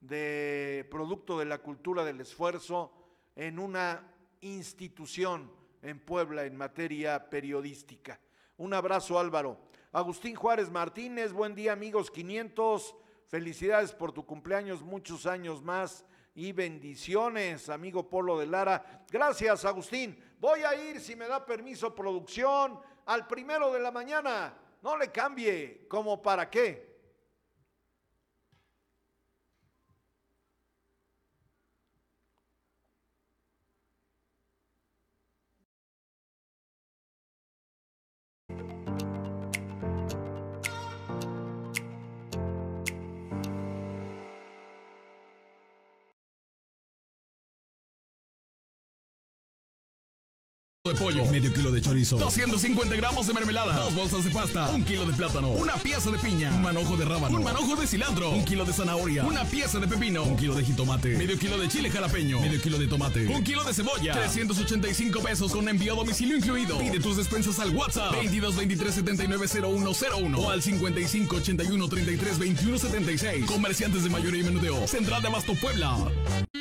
de 0.00 0.86
producto 0.90 1.38
de 1.38 1.44
la 1.44 1.58
cultura 1.58 2.04
del 2.04 2.20
esfuerzo 2.20 2.92
en 3.34 3.58
una 3.58 4.12
institución 4.40 5.50
en 5.82 6.00
Puebla 6.00 6.44
en 6.44 6.56
materia 6.56 7.28
periodística. 7.30 8.20
Un 8.56 8.74
abrazo 8.74 9.18
Álvaro. 9.18 9.58
Agustín 9.92 10.34
Juárez 10.34 10.70
Martínez, 10.70 11.32
buen 11.32 11.54
día 11.54 11.72
amigos 11.72 12.10
500, 12.10 12.96
felicidades 13.28 13.92
por 13.92 14.12
tu 14.12 14.26
cumpleaños, 14.26 14.82
muchos 14.82 15.26
años 15.26 15.62
más 15.62 16.04
y 16.34 16.52
bendiciones, 16.52 17.68
amigo 17.68 18.08
Polo 18.08 18.38
de 18.38 18.46
Lara. 18.46 19.04
Gracias 19.10 19.64
Agustín, 19.64 20.18
voy 20.38 20.60
a 20.64 20.74
ir, 20.74 21.00
si 21.00 21.16
me 21.16 21.28
da 21.28 21.44
permiso 21.44 21.94
producción, 21.94 22.78
al 23.06 23.26
primero 23.26 23.72
de 23.72 23.80
la 23.80 23.90
mañana, 23.90 24.54
no 24.82 24.96
le 24.96 25.10
cambie, 25.10 25.86
como 25.88 26.20
para 26.20 26.50
qué. 26.50 26.95
De 50.88 50.94
pollo, 50.94 51.24
medio 51.26 51.52
kilo 51.52 51.70
de 51.70 51.80
chorizo, 51.80 52.16
250 52.18 52.94
gramos 52.96 53.26
de 53.26 53.34
mermelada, 53.34 53.76
dos 53.76 53.94
bolsas 53.94 54.24
de 54.24 54.30
pasta, 54.30 54.70
un 54.70 54.84
kilo 54.84 55.04
de 55.06 55.12
plátano, 55.12 55.50
una 55.50 55.74
pieza 55.74 56.10
de 56.10 56.18
piña, 56.18 56.50
un 56.54 56.62
manojo 56.62 56.96
de 56.96 57.04
rábano, 57.04 57.36
un 57.36 57.44
manojo 57.44 57.76
de 57.76 57.86
cilantro, 57.86 58.30
un 58.30 58.44
kilo 58.44 58.64
de 58.64 58.72
zanahoria, 58.72 59.24
una 59.24 59.44
pieza 59.44 59.78
de 59.78 59.86
pepino, 59.86 60.24
un 60.24 60.36
kilo 60.36 60.54
de 60.54 60.64
jitomate, 60.64 61.16
medio 61.16 61.38
kilo 61.38 61.58
de 61.58 61.68
chile 61.68 61.90
jalapeño, 61.90 62.40
medio 62.40 62.60
kilo 62.60 62.78
de 62.78 62.86
tomate, 62.86 63.26
un 63.26 63.42
kilo 63.42 63.64
de 63.64 63.74
cebolla, 63.74 64.12
385 64.12 65.20
pesos 65.20 65.52
con 65.52 65.68
envío 65.68 65.94
a 65.94 65.96
domicilio 65.96 66.36
incluido. 66.36 66.78
Pide 66.78 67.00
tus 67.00 67.16
despensas 67.16 67.58
al 67.58 67.70
WhatsApp. 67.70 68.12
22 68.12 68.56
23 68.56 68.94
79 68.94 69.46
0101 69.48 70.38
o 70.38 70.50
al 70.50 70.62
55 70.62 71.36
81 71.36 71.88
33 71.88 72.38
21 72.38 72.78
76. 72.78 73.46
Comerciantes 73.46 74.04
de 74.04 74.10
mayoría 74.10 74.40
y 74.40 74.44
menudeo. 74.44 74.86
Central 74.86 75.22
de 75.22 75.28
Abasto 75.28 75.54
Puebla. 75.54 75.96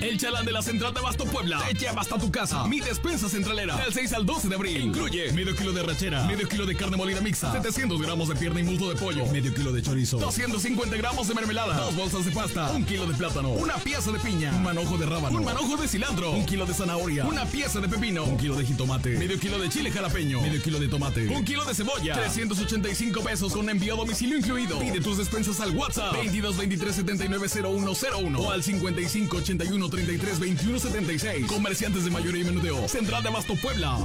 El 0.01 0.17
chalán 0.17 0.45
de 0.45 0.51
la 0.51 0.61
Central 0.61 0.93
de 0.93 0.99
Abasto 0.99 1.25
Puebla. 1.25 1.61
Te 1.67 1.73
lleva 1.73 2.01
hasta 2.01 2.17
tu 2.17 2.31
casa. 2.31 2.67
Mi 2.67 2.79
despensa 2.79 3.29
centralera. 3.29 3.75
Del 3.77 3.93
6 3.93 4.13
al 4.15 4.25
12 4.25 4.47
de 4.47 4.55
abril. 4.55 4.81
Incluye 4.81 5.31
medio 5.33 5.55
kilo 5.55 5.73
de 5.73 5.83
rachera, 5.83 6.23
medio 6.23 6.47
kilo 6.47 6.65
de 6.65 6.75
carne 6.75 6.95
molida 6.95 7.19
mixta, 7.19 7.51
700 7.51 8.01
gramos 8.01 8.29
de 8.29 8.35
pierna 8.35 8.61
y 8.61 8.63
muslo 8.63 8.89
de 8.89 8.95
pollo, 8.95 9.25
medio 9.27 9.53
kilo 9.53 9.73
de 9.73 9.81
chorizo, 9.81 10.17
250 10.19 10.95
gramos 10.95 11.27
de 11.27 11.33
mermelada, 11.33 11.75
dos 11.75 11.95
bolsas 11.95 12.23
de 12.25 12.31
pasta, 12.31 12.71
un 12.71 12.85
kilo 12.85 13.05
de 13.05 13.13
plátano, 13.13 13.49
una 13.49 13.75
pieza 13.75 14.11
de 14.11 14.19
piña, 14.19 14.51
un 14.55 14.63
manojo 14.63 14.97
de 14.97 15.05
rábano, 15.05 15.37
un 15.37 15.43
manojo 15.43 15.75
de 15.75 15.87
cilantro, 15.87 16.31
un 16.31 16.45
kilo 16.45 16.65
de 16.65 16.73
zanahoria, 16.73 17.25
una 17.25 17.45
pieza 17.45 17.81
de 17.81 17.89
pepino, 17.89 18.23
un 18.23 18.37
kilo 18.37 18.55
de 18.55 18.65
jitomate, 18.65 19.17
medio 19.17 19.37
kilo 19.37 19.59
de 19.59 19.67
chile 19.69 19.91
jalapeño, 19.91 20.39
medio 20.41 20.61
kilo 20.61 20.79
de 20.79 20.87
tomate, 20.87 21.27
un 21.27 21.43
kilo 21.43 21.65
de 21.65 21.73
cebolla, 21.75 22.15
385 22.15 23.21
pesos 23.21 23.51
con 23.51 23.69
envío 23.69 23.95
a 23.95 23.97
domicilio 23.97 24.37
incluido. 24.37 24.79
Pide 24.79 25.01
tus 25.01 25.17
despensas 25.17 25.59
al 25.59 25.71
WhatsApp 25.71 26.13
22 26.13 26.55
23 26.55 26.95
79 26.95 27.47
0101 27.49 28.39
o 28.39 28.51
al 28.51 28.63
55 28.63 29.37
81 29.37 29.89
33 29.89 30.39
21 30.39 30.79
76. 30.79 31.45
Comerciantes 31.47 32.05
de 32.05 32.11
mayoría 32.11 32.41
y 32.43 32.45
menudeo. 32.45 32.87
Central 32.87 33.21
de 33.21 33.29
Abasto 33.29 33.55
Puebla. 33.55 34.04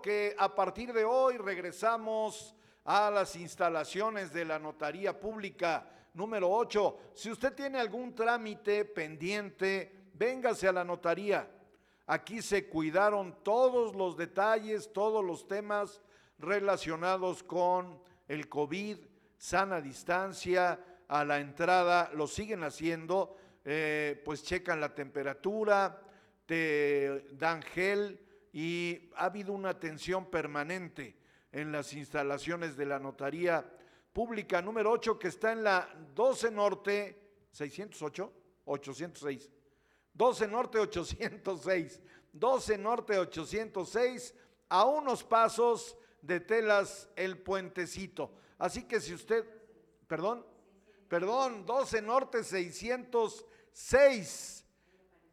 Que 0.00 0.34
a 0.38 0.54
partir 0.54 0.92
de 0.92 1.04
hoy 1.04 1.38
regresamos 1.38 2.54
a 2.84 3.10
las 3.10 3.34
instalaciones 3.34 4.32
de 4.32 4.44
la 4.44 4.60
Notaría 4.60 5.18
Pública 5.18 5.88
número 6.14 6.48
8. 6.48 6.98
Si 7.14 7.30
usted 7.32 7.52
tiene 7.52 7.80
algún 7.80 8.14
trámite 8.14 8.84
pendiente, 8.84 10.10
véngase 10.14 10.68
a 10.68 10.72
la 10.72 10.84
notaría. 10.84 11.50
Aquí 12.06 12.42
se 12.42 12.68
cuidaron 12.68 13.42
todos 13.42 13.96
los 13.96 14.16
detalles, 14.16 14.92
todos 14.92 15.24
los 15.24 15.48
temas 15.48 16.00
relacionados 16.38 17.42
con 17.42 18.00
el 18.28 18.48
COVID, 18.48 18.98
sana 19.36 19.80
distancia, 19.80 20.78
a 21.08 21.24
la 21.24 21.40
entrada, 21.40 22.08
lo 22.14 22.28
siguen 22.28 22.62
haciendo, 22.62 23.36
eh, 23.64 24.22
pues 24.24 24.44
checan 24.44 24.80
la 24.80 24.94
temperatura, 24.94 26.00
te 26.46 27.26
dan 27.32 27.62
gel 27.62 28.20
y 28.52 29.10
ha 29.16 29.24
habido 29.24 29.52
una 29.52 29.70
atención 29.70 30.26
permanente 30.26 31.16
en 31.50 31.72
las 31.72 31.92
instalaciones 31.94 32.76
de 32.76 32.86
la 32.86 32.98
Notaría 32.98 33.64
Pública 34.12 34.60
número 34.60 34.90
8 34.90 35.18
que 35.18 35.28
está 35.28 35.52
en 35.52 35.64
la 35.64 35.88
12 36.14 36.50
Norte, 36.50 37.18
608, 37.50 38.32
806. 38.66 39.50
12 40.14 40.48
Norte 40.48 40.78
806. 40.78 42.02
12 42.32 42.78
Norte 42.78 43.18
806, 43.18 44.34
a 44.68 44.84
unos 44.86 45.22
pasos 45.22 45.96
de 46.20 46.40
Telas 46.40 47.08
el 47.14 47.38
Puentecito. 47.38 48.32
Así 48.58 48.82
que 48.84 49.00
si 49.00 49.14
usted, 49.14 49.46
perdón, 50.06 50.44
perdón, 51.08 51.64
12 51.66 52.02
Norte 52.02 52.42
606, 52.42 54.64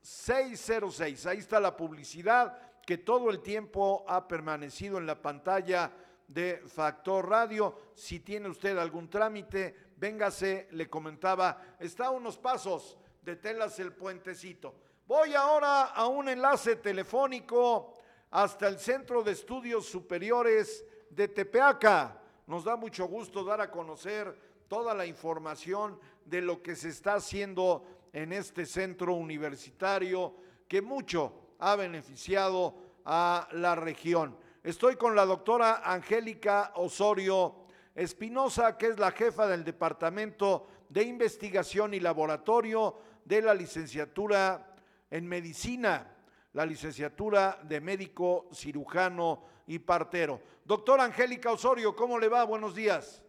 606. 0.02 1.26
Ahí 1.26 1.38
está 1.38 1.58
la 1.60 1.78
publicidad 1.78 2.69
que 2.90 2.98
todo 2.98 3.30
el 3.30 3.42
tiempo 3.42 4.04
ha 4.08 4.28
permanecido 4.28 4.98
en 4.98 5.06
la 5.06 5.22
pantalla 5.22 5.92
de 6.28 6.64
Factor 6.66 7.30
Radio. 7.30 7.92
Si 7.94 8.22
tiene 8.22 8.50
usted 8.50 8.76
algún 8.80 9.08
trámite, 9.08 9.92
véngase, 9.96 10.70
le 10.72 10.90
comentaba, 10.90 11.76
está 11.80 12.08
a 12.08 12.10
unos 12.10 12.40
pasos 12.40 12.98
de 13.22 13.36
Telas 13.36 13.78
el 13.78 13.94
Puentecito. 13.94 14.74
Voy 15.06 15.36
ahora 15.36 15.84
a 15.84 16.08
un 16.08 16.30
enlace 16.30 16.78
telefónico 16.78 17.94
hasta 18.32 18.68
el 18.68 18.80
Centro 18.80 19.22
de 19.22 19.34
Estudios 19.34 19.86
Superiores 19.86 20.84
de 21.12 21.28
Tepeaca. 21.28 22.20
Nos 22.48 22.64
da 22.64 22.76
mucho 22.76 23.06
gusto 23.06 23.44
dar 23.44 23.62
a 23.62 23.70
conocer 23.70 24.36
toda 24.68 24.96
la 24.96 25.06
información 25.06 26.00
de 26.26 26.42
lo 26.42 26.64
que 26.64 26.76
se 26.76 26.90
está 26.90 27.14
haciendo 27.14 27.86
en 28.14 28.34
este 28.34 28.66
centro 28.66 29.14
universitario 29.14 30.34
que 30.68 30.82
mucho 30.82 31.49
ha 31.60 31.76
beneficiado 31.76 32.76
a 33.06 33.48
la 33.52 33.76
región. 33.76 34.38
Estoy 34.64 34.96
con 34.96 35.16
la 35.16 35.26
doctora 35.26 35.82
Angélica 35.84 36.72
Osorio 36.76 37.56
Espinosa, 37.96 38.78
que 38.78 38.88
es 38.88 39.00
la 39.00 39.12
jefa 39.12 39.48
del 39.48 39.64
Departamento 39.64 40.68
de 40.90 41.04
Investigación 41.04 41.94
y 41.94 42.00
Laboratorio 42.00 42.96
de 43.26 43.42
la 43.42 43.54
licenciatura 43.54 44.74
en 45.12 45.28
Medicina, 45.28 46.16
la 46.54 46.66
licenciatura 46.66 47.60
de 47.64 47.80
médico, 47.82 48.48
cirujano 48.54 49.44
y 49.68 49.80
partero. 49.80 50.42
Doctora 50.66 51.04
Angélica 51.04 51.52
Osorio, 51.52 51.96
¿cómo 51.96 52.18
le 52.20 52.28
va? 52.28 52.44
Buenos 52.44 52.76
días. 52.76 53.24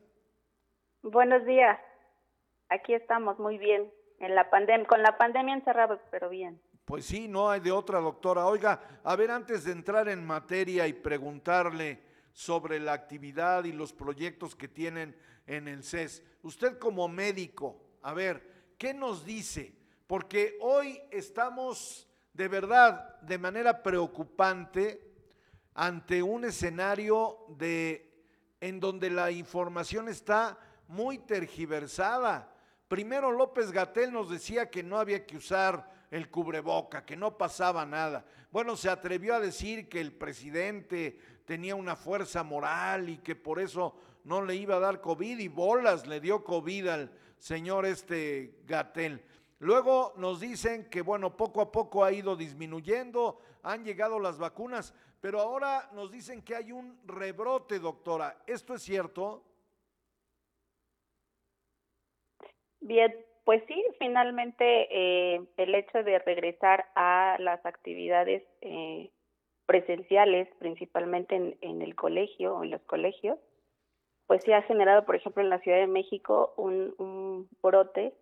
Buenos 1.03 1.45
días. 1.45 1.79
Aquí 2.69 2.95
estamos 2.95 3.39
muy 3.39 3.59
bien. 3.59 3.91
En 4.21 4.35
la 4.35 4.51
pandemia, 4.51 4.87
con 4.87 5.03
la 5.03 5.17
pandemia 5.17 5.55
encerrados, 5.55 5.99
pero 6.11 6.29
bien. 6.29 6.61
Pues 6.91 7.07
sí, 7.07 7.29
no 7.29 7.49
hay 7.49 7.61
de 7.61 7.71
otra, 7.71 8.01
doctora. 8.01 8.47
Oiga, 8.47 9.01
a 9.05 9.15
ver, 9.15 9.31
antes 9.31 9.63
de 9.63 9.71
entrar 9.71 10.09
en 10.09 10.27
materia 10.27 10.89
y 10.89 10.93
preguntarle 10.93 12.03
sobre 12.33 12.81
la 12.81 12.95
actividad 12.95 13.63
y 13.63 13.71
los 13.71 13.93
proyectos 13.93 14.57
que 14.57 14.67
tienen 14.67 15.17
en 15.47 15.69
el 15.69 15.85
CES, 15.85 16.21
usted 16.43 16.81
como 16.81 17.07
médico, 17.07 17.81
a 18.03 18.13
ver, 18.13 18.75
¿qué 18.77 18.93
nos 18.93 19.25
dice? 19.25 19.73
Porque 20.09 20.59
hoy 20.61 21.01
estamos 21.13 22.09
de 22.33 22.49
verdad 22.49 23.21
de 23.21 23.39
manera 23.39 23.85
preocupante 23.85 25.15
ante 25.75 26.25
un 26.25 26.45
escenario 26.45 27.39
de 27.51 28.27
en 28.61 28.81
donde 28.81 29.11
la 29.11 29.31
información 29.31 30.09
está 30.09 30.59
muy 30.89 31.19
tergiversada. 31.19 32.53
Primero 32.89 33.31
López 33.31 33.71
Gatel 33.71 34.13
nos 34.13 34.29
decía 34.29 34.69
que 34.69 34.83
no 34.83 34.99
había 34.99 35.25
que 35.25 35.37
usar 35.37 36.00
el 36.11 36.31
cubreboca, 36.31 37.05
que 37.05 37.17
no 37.17 37.39
pasaba 37.39 37.87
nada. 37.87 38.25
Bueno, 38.51 38.77
se 38.77 38.91
atrevió 38.91 39.35
a 39.35 39.41
decir 39.41 39.89
que 39.89 40.01
el 40.01 40.13
presidente 40.13 41.19
tenía 41.45 41.75
una 41.75 41.97
fuerza 41.97 42.43
moral 42.43 43.09
y 43.09 43.19
que 43.19 43.37
por 43.37 43.61
eso 43.61 43.95
no 44.25 44.43
le 44.43 44.57
iba 44.57 44.77
a 44.77 44.81
dar 44.81 45.01
COVID 45.01 45.39
y 45.39 45.49
bolas 45.49 46.07
le 46.07 46.21
dio 46.21 46.45
COVID 46.45 46.89
al 46.89 47.13
señor 47.39 47.87
este 47.87 48.61
Gatel. 48.67 49.25
Luego 49.61 50.15
nos 50.17 50.41
dicen 50.41 50.89
que, 50.89 51.03
bueno, 51.03 51.37
poco 51.37 51.61
a 51.61 51.71
poco 51.71 52.03
ha 52.03 52.13
ido 52.13 52.35
disminuyendo, 52.35 53.41
han 53.63 53.85
llegado 53.85 54.19
las 54.19 54.39
vacunas, 54.39 54.95
pero 55.21 55.41
ahora 55.41 55.91
nos 55.93 56.11
dicen 56.11 56.43
que 56.43 56.57
hay 56.57 56.73
un 56.73 56.99
rebrote, 57.07 57.79
doctora. 57.79 58.43
¿Esto 58.47 58.75
es 58.75 58.83
cierto? 58.83 59.45
Bien, 62.81 63.15
pues 63.45 63.63
sí, 63.67 63.85
finalmente 63.99 64.65
eh, 64.91 65.41
el 65.57 65.75
hecho 65.75 66.03
de 66.03 66.19
regresar 66.21 66.87
a 66.95 67.37
las 67.39 67.65
actividades 67.65 68.43
eh, 68.61 69.11
presenciales, 69.67 70.49
principalmente 70.59 71.57
en, 71.61 71.83
el 71.83 71.95
colegio 71.95 72.57
o 72.57 72.65
en 72.65 72.71
los 72.71 72.83
colegios, 72.83 73.39
pues 74.27 74.43
sí 74.45 74.53
ha 74.53 74.63
generado, 74.63 75.05
por 75.05 75.17
ejemplo, 75.17 75.43
en 75.43 75.51
la 75.51 75.61
Ciudad 75.61 75.79
de 75.79 75.87
México 75.87 76.55
un, 76.57 76.95
un 76.99 77.49
brote 77.63 78.13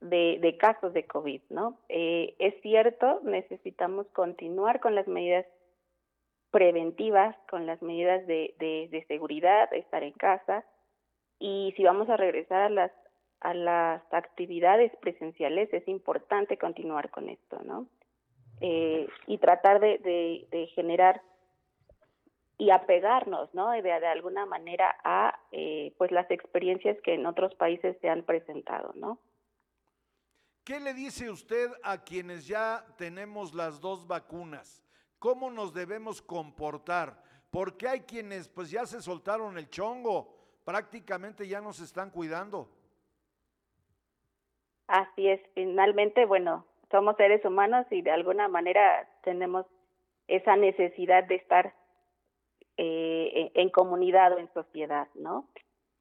de, 0.00 0.38
de, 0.40 0.56
casos 0.56 0.92
de 0.92 1.06
COVID, 1.06 1.42
¿no? 1.50 1.78
Eh, 1.88 2.34
es 2.38 2.60
cierto, 2.62 3.20
necesitamos 3.22 4.06
continuar 4.08 4.80
con 4.80 4.94
las 4.94 5.06
medidas 5.08 5.46
preventivas, 6.50 7.36
con 7.50 7.66
las 7.66 7.82
medidas 7.82 8.26
de, 8.26 8.54
de, 8.58 8.88
de 8.90 9.04
seguridad, 9.06 9.72
estar 9.72 10.02
en 10.02 10.12
casa, 10.12 10.64
y 11.38 11.72
si 11.76 11.84
vamos 11.84 12.08
a 12.08 12.16
regresar 12.16 12.62
a 12.62 12.70
las 12.70 12.92
a 13.40 13.54
las 13.54 14.02
actividades 14.12 14.92
presenciales, 15.00 15.72
es 15.72 15.86
importante 15.88 16.58
continuar 16.58 17.10
con 17.10 17.28
esto, 17.28 17.60
¿no? 17.64 17.86
Eh, 18.60 19.08
y 19.26 19.38
tratar 19.38 19.80
de, 19.80 20.70
generar 20.74 21.22
y 22.56 22.70
apegarnos, 22.70 23.54
¿no? 23.54 23.70
De, 23.70 23.82
de 23.82 24.06
alguna 24.06 24.46
manera 24.46 24.96
a, 25.04 25.38
eh, 25.52 25.94
pues, 25.96 26.10
las 26.10 26.28
experiencias 26.30 26.96
que 27.04 27.14
en 27.14 27.26
otros 27.26 27.54
países 27.54 27.96
se 28.00 28.08
han 28.08 28.24
presentado, 28.24 28.92
¿no? 28.96 29.20
¿Qué 30.64 30.80
le 30.80 30.92
dice 30.92 31.30
usted 31.30 31.70
a 31.82 32.02
quienes 32.02 32.46
ya 32.46 32.84
tenemos 32.98 33.54
las 33.54 33.80
dos 33.80 34.06
vacunas? 34.06 34.84
¿Cómo 35.18 35.50
nos 35.50 35.72
debemos 35.72 36.20
comportar? 36.20 37.22
Porque 37.50 37.88
hay 37.88 38.00
quienes, 38.00 38.48
pues, 38.48 38.70
ya 38.70 38.84
se 38.86 39.00
soltaron 39.00 39.56
el 39.56 39.70
chongo, 39.70 40.36
prácticamente 40.64 41.46
ya 41.46 41.60
nos 41.60 41.80
están 41.80 42.10
cuidando. 42.10 42.68
Así 44.88 45.28
es, 45.28 45.40
finalmente, 45.54 46.24
bueno, 46.24 46.64
somos 46.90 47.16
seres 47.16 47.44
humanos 47.44 47.86
y 47.90 48.00
de 48.00 48.10
alguna 48.10 48.48
manera 48.48 49.06
tenemos 49.22 49.66
esa 50.28 50.56
necesidad 50.56 51.24
de 51.24 51.34
estar 51.36 51.74
eh, 52.78 53.50
en 53.54 53.68
comunidad 53.68 54.32
o 54.32 54.38
en 54.38 54.52
sociedad, 54.54 55.08
¿no? 55.14 55.46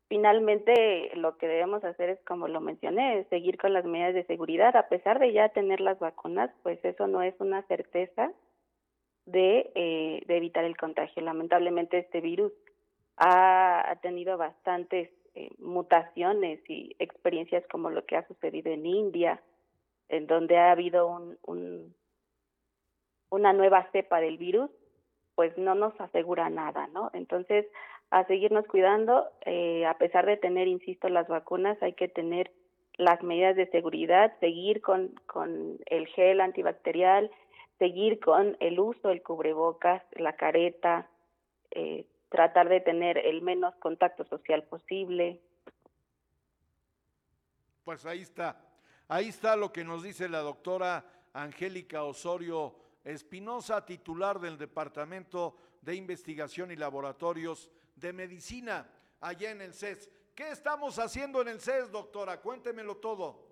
Finalmente, 0.07 1.11
lo 1.15 1.38
que 1.38 1.49
debemos 1.49 1.83
hacer 1.83 2.11
es, 2.11 2.19
como 2.23 2.47
lo 2.47 2.61
mencioné, 2.61 3.25
seguir 3.29 3.57
con 3.57 3.73
las 3.73 3.83
medidas 3.83 4.13
de 4.13 4.23
seguridad. 4.23 4.73
A 4.77 4.88
pesar 4.88 5.19
de 5.19 5.33
ya 5.33 5.49
tener 5.49 5.81
las 5.81 5.99
vacunas, 5.99 6.49
pues 6.63 6.83
eso 6.85 7.07
no 7.07 7.21
es 7.21 7.35
una 7.39 7.63
certeza 7.63 8.31
de, 9.25 9.69
eh, 9.75 10.23
de 10.25 10.38
evitar 10.38 10.63
el 10.63 10.77
contagio. 10.77 11.21
Lamentablemente, 11.23 11.97
este 11.97 12.21
virus 12.21 12.53
ha, 13.17 13.91
ha 13.91 13.95
tenido 13.97 14.38
bastantes 14.38 15.09
eh, 15.38 15.51
mutaciones 15.59 16.59
y 16.67 16.95
experiencias 16.97 17.63
como 17.67 17.91
lo 17.91 18.03
que 18.07 18.17
ha 18.17 18.27
sucedido 18.27 18.71
en 18.71 18.88
India, 18.88 19.39
en 20.09 20.25
donde 20.25 20.57
ha 20.57 20.71
habido 20.71 21.05
un, 21.05 21.38
un, 21.43 21.93
una 23.29 23.53
nueva 23.53 23.88
cepa 23.91 24.19
del 24.19 24.39
virus, 24.39 24.71
pues 25.35 25.55
no 25.55 25.75
nos 25.75 25.93
asegura 26.01 26.49
nada, 26.49 26.88
¿no? 26.88 27.11
Entonces, 27.13 27.67
a 28.09 28.25
seguirnos 28.25 28.65
cuidando, 28.65 29.27
eh, 29.45 29.85
a 29.85 29.95
pesar 29.99 30.25
de 30.25 30.38
tener, 30.38 30.67
insisto, 30.67 31.07
las 31.07 31.27
vacunas, 31.27 31.77
hay 31.83 31.93
que 31.93 32.07
tener 32.07 32.51
las 32.97 33.21
medidas 33.21 33.55
de 33.55 33.67
seguridad, 33.67 34.33
seguir 34.39 34.81
con, 34.81 35.13
el 35.85 36.07
gel 36.07 36.41
antibacterial, 36.41 37.29
seguir 37.77 38.19
con 38.19 38.57
el 38.59 38.79
uso 38.79 39.09
del 39.09 39.21
cubrebocas, 39.21 40.01
la 40.13 40.33
careta, 40.33 41.07
eh, 41.69 42.07
tratar 42.30 42.69
de 42.69 42.82
tener 42.82 43.17
el 43.17 43.41
menos 43.41 43.75
contacto 43.75 44.25
social 44.25 44.63
posible. 44.63 45.41
Pues 47.84 48.05
ahí 48.05 48.21
está, 48.21 48.61
ahí 49.07 49.30
está 49.30 49.55
lo 49.55 49.71
que 49.71 49.84
nos 49.84 50.03
dice 50.03 50.28
la 50.28 50.39
doctora 50.39 51.05
Angélica 51.34 52.03
Osorio 52.03 52.75
Espinosa, 53.03 53.86
titular 53.86 54.39
del 54.39 54.57
Departamento 54.57 55.55
de 55.82 55.95
Investigación 55.95 56.71
y 56.71 56.75
Laboratorios 56.75 57.71
de 57.95 58.11
Medicina, 58.11 58.89
allá 59.21 59.51
en 59.51 59.61
el 59.61 59.73
CES. 59.73 60.11
¿Qué 60.36 60.49
estamos 60.49 60.99
haciendo 60.99 61.41
en 61.41 61.47
el 61.47 61.61
CES, 61.61 61.91
doctora? 61.91 62.41
Cuéntemelo 62.41 62.97
todo. 62.97 63.47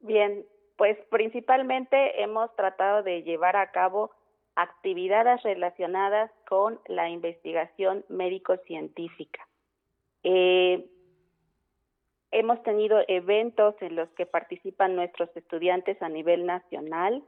Bien, 0.00 0.46
pues 0.76 0.96
principalmente 1.10 2.22
hemos 2.22 2.54
tratado 2.56 3.02
de 3.02 3.22
llevar 3.22 3.56
a 3.56 3.70
cabo 3.70 4.10
actividades 4.58 5.40
relacionadas 5.44 6.32
con 6.48 6.80
la 6.88 7.08
investigación 7.08 8.04
médico-científica. 8.08 9.46
Eh, 10.24 10.84
hemos 12.32 12.60
tenido 12.64 12.98
eventos 13.06 13.76
en 13.80 13.94
los 13.94 14.08
que 14.10 14.26
participan 14.26 14.96
nuestros 14.96 15.34
estudiantes 15.36 16.02
a 16.02 16.08
nivel 16.08 16.44
nacional, 16.44 17.22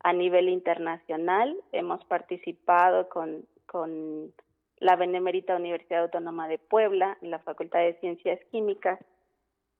a 0.00 0.12
nivel 0.12 0.50
internacional. 0.50 1.56
Hemos 1.72 2.04
participado 2.04 3.08
con, 3.08 3.46
con 3.64 4.34
la 4.76 4.96
Benemérita 4.96 5.56
Universidad 5.56 6.02
Autónoma 6.02 6.46
de 6.46 6.58
Puebla, 6.58 7.16
en 7.22 7.30
la 7.30 7.38
Facultad 7.38 7.80
de 7.80 7.98
Ciencias 8.00 8.38
Químicas, 8.50 9.00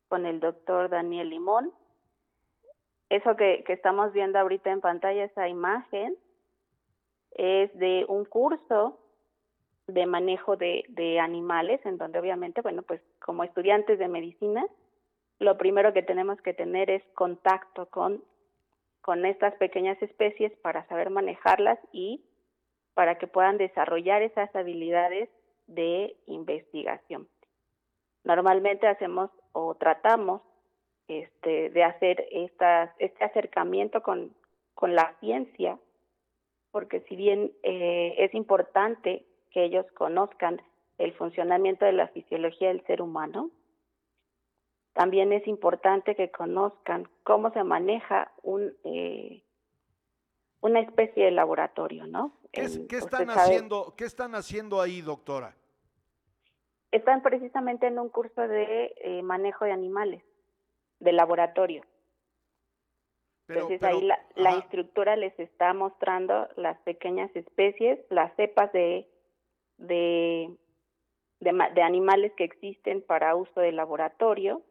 con 0.09 0.25
el 0.25 0.41
doctor 0.41 0.89
Daniel 0.89 1.29
Limón. 1.29 1.75
Eso 3.11 3.37
que, 3.37 3.65
que 3.67 3.75
estamos 3.75 4.15
viendo 4.15 4.39
ahorita 4.39 4.71
en 4.71 4.81
pantalla, 4.81 5.25
esa 5.25 5.47
imagen, 5.47 6.17
es 7.37 7.73
de 7.79 8.05
un 8.09 8.25
curso 8.25 8.99
de 9.87 10.07
manejo 10.07 10.57
de, 10.57 10.85
de 10.89 11.21
animales, 11.21 11.85
en 11.85 11.99
donde 11.99 12.19
obviamente, 12.19 12.61
bueno, 12.61 12.83
pues 12.83 13.01
como 13.21 13.45
estudiantes 13.45 13.99
de 13.99 14.09
medicina, 14.09 14.67
lo 15.39 15.57
primero 15.59 15.93
que 15.93 16.03
tenemos 16.03 16.41
que 16.41 16.55
tener 16.55 16.91
es 16.91 17.03
contacto 17.15 17.87
con, 17.87 18.25
con 19.03 19.25
estas 19.27 19.55
pequeñas 19.57 20.01
especies 20.03 20.53
para 20.63 20.87
saber 20.89 21.11
manejarlas 21.11 21.79
y 21.93 22.25
para 22.95 23.19
que 23.19 23.27
puedan 23.27 23.59
desarrollar 23.59 24.23
esas 24.23 24.55
habilidades 24.57 25.29
de 25.67 26.17
investigación. 26.27 27.29
Normalmente 28.25 28.87
hacemos 28.87 29.31
o 29.53 29.75
tratamos 29.75 30.43
este, 31.07 31.71
de 31.71 31.85
hacer 31.85 32.27
estas, 32.33 32.91
este 32.99 33.25
acercamiento 33.25 34.03
con, 34.03 34.35
con 34.75 34.95
la 34.95 35.15
ciencia, 35.21 35.79
porque 36.77 37.01
si 37.09 37.17
bien 37.17 37.53
eh, 37.63 38.17
es 38.19 38.35
importante 38.35 39.25
que 39.51 39.65
ellos 39.65 39.87
conozcan 39.95 40.61
el 40.99 41.15
funcionamiento 41.15 41.87
de 41.87 41.93
la 41.93 42.09
fisiología 42.09 42.69
del 42.69 42.85
ser 42.85 43.01
humano, 43.01 43.51
también 44.93 45.33
es 45.33 45.47
importante 45.49 46.15
que 46.15 46.31
conozcan 46.31 47.09
cómo 47.23 47.51
se 47.53 47.65
maneja 47.65 48.31
un, 48.43 48.75
eh, 48.85 49.43
una 50.61 50.81
especie 50.81 51.25
de 51.25 51.31
laboratorio, 51.31 52.07
¿no? 52.07 52.33
¿Qué, 52.53 52.65
están 52.65 53.31
haciendo, 53.31 53.95
¿Qué 53.97 54.05
están 54.05 54.35
haciendo 54.35 54.79
ahí, 54.79 55.01
doctora? 55.01 55.57
Están 56.91 57.23
precisamente 57.23 57.87
en 57.87 57.99
un 57.99 58.11
curso 58.11 58.47
de 58.47 58.93
eh, 59.01 59.23
manejo 59.23 59.65
de 59.65 59.73
animales, 59.73 60.23
de 61.01 61.13
laboratorio. 61.13 61.87
Entonces 63.49 63.83
ahí 63.83 64.01
la, 64.03 64.19
la, 64.35 64.57
instructora 64.57 65.15
les 65.15 65.39
está 65.39 65.73
mostrando 65.73 66.49
las 66.57 66.79
pequeñas 66.81 67.35
especies, 67.37 67.99
las 68.11 68.35
cepas 68.35 68.73
de, 68.73 69.09
de, 69.79 70.51
de, 71.41 71.53
de 71.75 71.83
animales 71.83 72.33
que 72.37 72.45
existen 72.45 73.03
para 73.03 73.37
uso 73.37 73.61
de 73.61 73.71
laboratorio. 73.71 74.63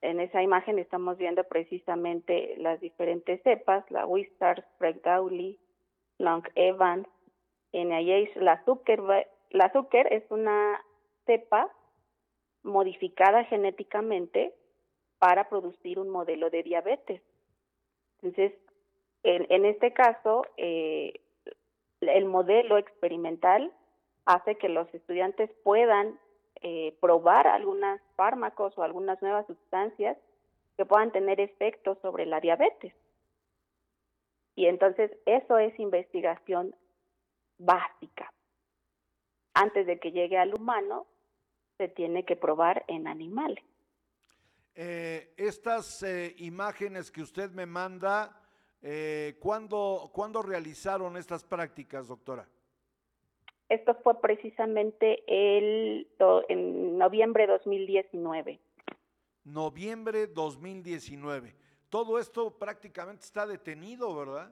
En 0.00 0.18
esa 0.18 0.42
imagen 0.42 0.80
estamos 0.80 1.16
viendo 1.18 1.44
precisamente 1.44 2.56
las 2.58 2.80
diferentes 2.80 3.40
cepas, 3.42 3.88
la 3.88 4.04
Wistar, 4.04 4.66
Sprague 4.74 5.00
Dowley, 5.04 5.60
Long 6.18 6.42
Evans, 6.56 7.06
NIH, 7.72 8.40
la 8.40 8.64
Zucker, 8.64 9.00
la 9.50 9.72
Zucker 9.72 10.12
es 10.12 10.28
una 10.30 10.82
cepa 11.26 11.70
modificada 12.64 13.44
genéticamente 13.44 14.52
para 15.22 15.48
producir 15.48 16.00
un 16.00 16.08
modelo 16.08 16.50
de 16.50 16.64
diabetes. 16.64 17.22
Entonces, 18.20 18.52
en, 19.22 19.64
este 19.64 19.92
caso, 19.92 20.44
eh, 20.56 21.20
el 22.00 22.24
modelo 22.24 22.76
experimental 22.76 23.72
hace 24.24 24.58
que 24.58 24.68
los 24.68 24.92
estudiantes 24.92 25.48
puedan 25.62 26.18
eh, 26.60 26.96
probar 27.00 27.46
algunos 27.46 28.00
fármacos 28.16 28.76
o 28.76 28.82
algunas 28.82 29.22
nuevas 29.22 29.46
sustancias 29.46 30.18
que 30.76 30.86
puedan 30.86 31.12
tener 31.12 31.38
efectos 31.38 31.98
sobre 32.02 32.26
la 32.26 32.40
diabetes. 32.40 32.92
Y 34.56 34.66
entonces 34.66 35.12
eso 35.24 35.56
es 35.56 35.78
investigación 35.78 36.74
básica. 37.58 38.32
Antes 39.54 39.86
de 39.86 40.00
que 40.00 40.10
llegue 40.10 40.36
al 40.36 40.52
humano, 40.52 41.06
se 41.78 41.86
tiene 41.86 42.24
que 42.24 42.34
probar 42.34 42.84
en 42.88 43.06
animales. 43.06 43.62
Eh, 44.74 45.34
estas 45.36 46.02
eh, 46.02 46.34
imágenes 46.38 47.10
que 47.10 47.20
usted 47.20 47.50
me 47.50 47.66
manda, 47.66 48.40
eh, 48.80 49.36
¿cuándo, 49.38 50.10
¿cuándo 50.12 50.42
realizaron 50.42 51.16
estas 51.16 51.44
prácticas, 51.44 52.08
doctora? 52.08 52.48
Esto 53.68 53.94
fue 54.02 54.20
precisamente 54.20 55.22
el 55.26 56.06
en 56.48 56.98
noviembre 56.98 57.46
de 57.46 57.52
2019. 57.54 58.60
Noviembre 59.44 60.26
2019. 60.26 61.54
Todo 61.88 62.18
esto 62.18 62.58
prácticamente 62.58 63.24
está 63.24 63.46
detenido, 63.46 64.14
¿verdad? 64.14 64.50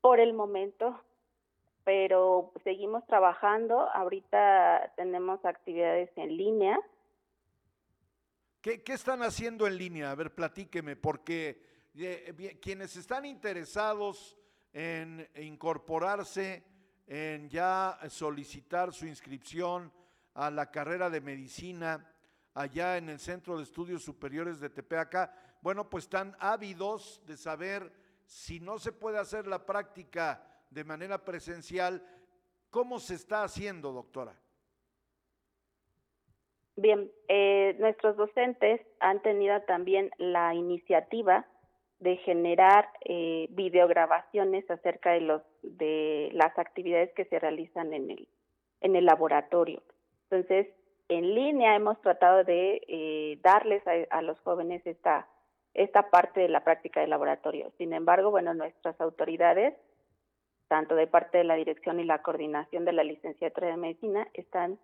Por 0.00 0.20
el 0.20 0.34
momento, 0.34 1.00
pero 1.84 2.52
seguimos 2.64 3.04
trabajando. 3.06 3.88
Ahorita 3.92 4.92
tenemos 4.96 5.44
actividades 5.44 6.10
en 6.16 6.36
línea. 6.36 6.78
¿Qué, 8.60 8.82
están 8.88 9.22
haciendo 9.22 9.68
en 9.68 9.78
línea? 9.78 10.10
A 10.10 10.16
ver, 10.16 10.34
platíqueme, 10.34 10.96
porque 10.96 11.62
eh, 11.94 12.58
quienes 12.60 12.96
están 12.96 13.24
interesados 13.24 14.36
en 14.72 15.28
incorporarse 15.36 16.64
en 17.06 17.48
ya 17.48 17.96
solicitar 18.10 18.92
su 18.92 19.06
inscripción 19.06 19.92
a 20.34 20.50
la 20.50 20.72
carrera 20.72 21.08
de 21.08 21.20
medicina 21.20 22.12
allá 22.52 22.96
en 22.96 23.08
el 23.10 23.20
Centro 23.20 23.56
de 23.56 23.62
Estudios 23.62 24.02
Superiores 24.02 24.58
de 24.58 24.70
Tepeaca, 24.70 25.32
bueno, 25.62 25.88
pues 25.88 26.04
están 26.04 26.36
ávidos 26.40 27.22
de 27.26 27.36
saber 27.36 27.92
si 28.26 28.58
no 28.58 28.80
se 28.80 28.90
puede 28.90 29.18
hacer 29.18 29.46
la 29.46 29.64
práctica 29.64 30.44
de 30.68 30.82
manera 30.82 31.24
presencial, 31.24 32.04
¿cómo 32.70 32.98
se 32.98 33.14
está 33.14 33.44
haciendo, 33.44 33.92
doctora? 33.92 34.36
Bien, 36.80 37.10
eh, 37.26 37.74
nuestros 37.80 38.16
docentes 38.16 38.80
han 39.00 39.20
tenido 39.20 39.60
también 39.62 40.12
la 40.16 40.54
iniciativa 40.54 41.44
de 41.98 42.18
generar 42.18 42.88
eh, 43.04 43.48
videograbaciones 43.50 44.70
acerca 44.70 45.10
de 45.10 45.22
los 45.22 45.42
de 45.62 46.30
las 46.34 46.56
actividades 46.56 47.12
que 47.14 47.24
se 47.24 47.40
realizan 47.40 47.92
en 47.92 48.12
el 48.12 48.28
en 48.80 48.94
el 48.94 49.06
laboratorio. 49.06 49.82
Entonces, 50.30 50.68
en 51.08 51.34
línea 51.34 51.74
hemos 51.74 52.00
tratado 52.00 52.44
de 52.44 52.80
eh, 52.86 53.40
darles 53.42 53.82
a, 54.10 54.22
los 54.22 54.38
jóvenes 54.42 54.86
esta 54.86 55.26
esta 55.74 56.10
parte 56.10 56.38
de 56.38 56.48
la 56.48 56.62
práctica 56.62 57.00
de 57.00 57.08
laboratorio. 57.08 57.72
Sin 57.76 57.92
embargo, 57.92 58.30
bueno, 58.30 58.54
nuestras 58.54 59.00
autoridades, 59.00 59.74
tanto 60.68 60.94
de 60.94 61.08
parte 61.08 61.38
de 61.38 61.44
la 61.44 61.56
dirección 61.56 61.98
y 61.98 62.04
la 62.04 62.22
coordinación 62.22 62.84
de 62.84 62.92
la 62.92 63.02
licenciatura 63.02 63.66
de 63.66 63.76
medicina, 63.76 64.28
están 64.32 64.78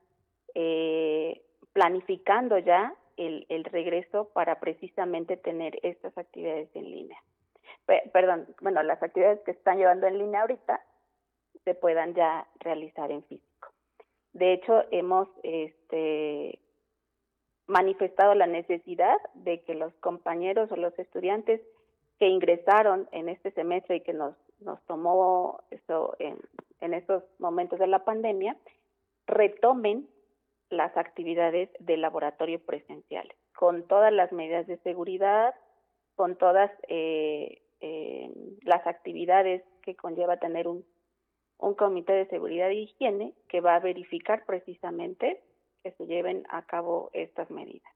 eh, 0.57 1.41
planificando 1.75 2.57
ya 2.59 2.95
el, 3.18 3.45
el 3.51 3.64
regreso 3.64 4.31
para 4.33 4.59
precisamente 4.61 5.37
tener 5.37 5.79
estas 5.83 6.16
actividades 6.16 6.75
en 6.75 6.91
línea. 6.91 7.18
perdón, 8.12 8.47
bueno, 8.62 8.83
las 8.83 9.03
actividades 9.03 9.41
que 9.41 9.51
están 9.51 9.77
llevando 9.77 10.07
en 10.07 10.18
línea 10.18 10.41
ahorita 10.41 10.81
se 11.64 11.75
puedan 11.75 12.14
ya 12.14 12.47
realizar 12.61 13.11
en 13.11 13.22
físico. 13.25 13.68
De 14.33 14.53
hecho, 14.53 14.85
hemos 14.91 15.29
este, 15.43 16.59
manifestado 17.66 18.35
la 18.35 18.47
necesidad 18.47 19.16
de 19.35 19.61
que 19.62 19.75
los 19.75 19.93
compañeros 19.95 20.70
o 20.72 20.77
los 20.77 20.97
estudiantes 20.99 21.61
que 22.18 22.29
ingresaron 22.29 23.09
en 23.12 23.29
este 23.29 23.51
semestre 23.51 23.97
y 23.97 24.01
que 24.01 24.12
nos, 24.12 24.37
nos 24.61 24.81
tomó 24.87 25.61
eso 25.70 26.14
en, 26.18 26.39
en 26.81 26.95
estos 26.95 27.25
momentos 27.39 27.79
de 27.79 27.89
la 27.89 28.05
pandemia, 28.05 28.57
retomen 29.27 30.09
las 30.71 30.97
actividades 30.97 31.71
de 31.79 31.97
laboratorio 31.97 32.65
presenciales, 32.65 33.37
con 33.55 33.87
todas 33.87 34.12
las 34.12 34.33
medidas 34.33 34.67
de 34.67 34.79
seguridad, 34.79 35.55
con 36.17 36.37
todas 36.37 36.71
eh, 36.89 37.62
eh, 37.81 38.31
las 38.62 38.87
actividades 38.87 39.62
que 39.83 39.97
conlleva 39.97 40.39
tener 40.39 40.69
un, 40.69 40.85
un 41.59 41.75
comité 41.75 42.12
de 42.12 42.27
seguridad 42.27 42.71
e 42.71 42.75
higiene 42.75 43.35
que 43.49 43.61
va 43.61 43.77
a 43.77 43.81
verificar 43.81 44.45
precisamente 44.47 45.43
que 45.83 45.93
se 45.93 46.07
lleven 46.07 46.45
a 46.49 46.65
cabo 46.67 47.11
estas 47.12 47.51
medidas. 47.51 47.93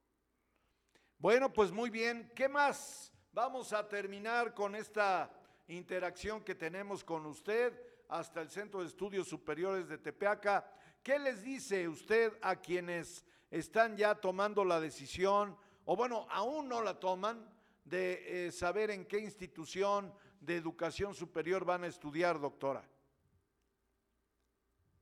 Bueno, 1.19 1.53
pues 1.53 1.73
muy 1.73 1.91
bien. 1.91 2.31
¿Qué 2.37 2.49
más 2.49 3.12
Vamos 3.33 3.73
a 3.73 3.87
terminar 3.87 4.53
con 4.53 4.75
esta 4.75 5.31
interacción 5.69 6.43
que 6.43 6.57
tenemos 6.57 7.05
con 7.05 7.25
usted 7.27 7.73
hasta 8.09 8.41
el 8.41 8.51
Centro 8.51 8.81
de 8.81 8.87
Estudios 8.87 9.29
Superiores 9.29 9.89
de 9.89 9.99
Tepeaca. 9.99 10.69
¿Qué 11.03 11.19
les 11.19 11.43
dice 11.43 11.89
usted 11.89 12.33
a 12.43 12.57
quienes 12.57 13.25
están 13.51 13.97
ya 13.97 14.15
tomando 14.15 14.65
la 14.65 14.81
decisión, 14.81 15.57
o 15.85 15.97
bueno, 15.97 16.27
aún 16.31 16.69
no 16.69 16.83
la 16.83 17.01
toman, 17.01 17.49
de 17.85 18.47
eh, 18.47 18.53
saber 18.53 18.91
en 18.91 19.07
qué 19.07 19.19
institución 19.19 20.13
de 20.41 20.57
educación 20.57 21.15
superior 21.15 21.65
van 21.65 21.85
a 21.85 21.87
estudiar, 21.87 22.39
doctora? 22.39 22.83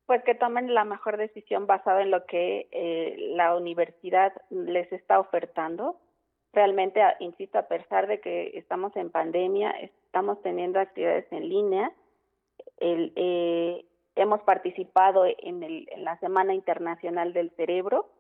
Pues 0.07 0.23
que 0.23 0.37
tomen 0.37 0.73
la 0.73 0.85
mejor 0.85 1.17
decisión 1.17 1.67
basada 1.67 2.03
en 2.03 2.13
lo 2.13 2.25
que 2.27 2.69
eh, 2.71 3.17
la 3.35 3.57
universidad 3.57 4.33
les 4.51 4.91
está 4.93 5.19
ofertando. 5.19 6.01
Realmente, 6.53 7.03
insisto, 7.19 7.59
a 7.59 7.67
pesar 7.67 8.07
de 8.07 8.21
que 8.21 8.53
estamos 8.55 8.95
en 8.97 9.11
pandemia, 9.11 9.71
estamos 9.81 10.41
teniendo 10.43 10.79
actividades 10.79 11.27
en 11.33 11.49
línea. 11.49 11.93
El, 12.79 13.13
eh, 13.17 13.85
hemos 14.17 14.41
participado 14.43 15.25
en, 15.27 15.63
el, 15.63 15.89
la 15.99 16.19
Semana 16.19 16.55
Internacional 16.55 17.33
del 17.33 17.51
Cerebro, 17.51 18.11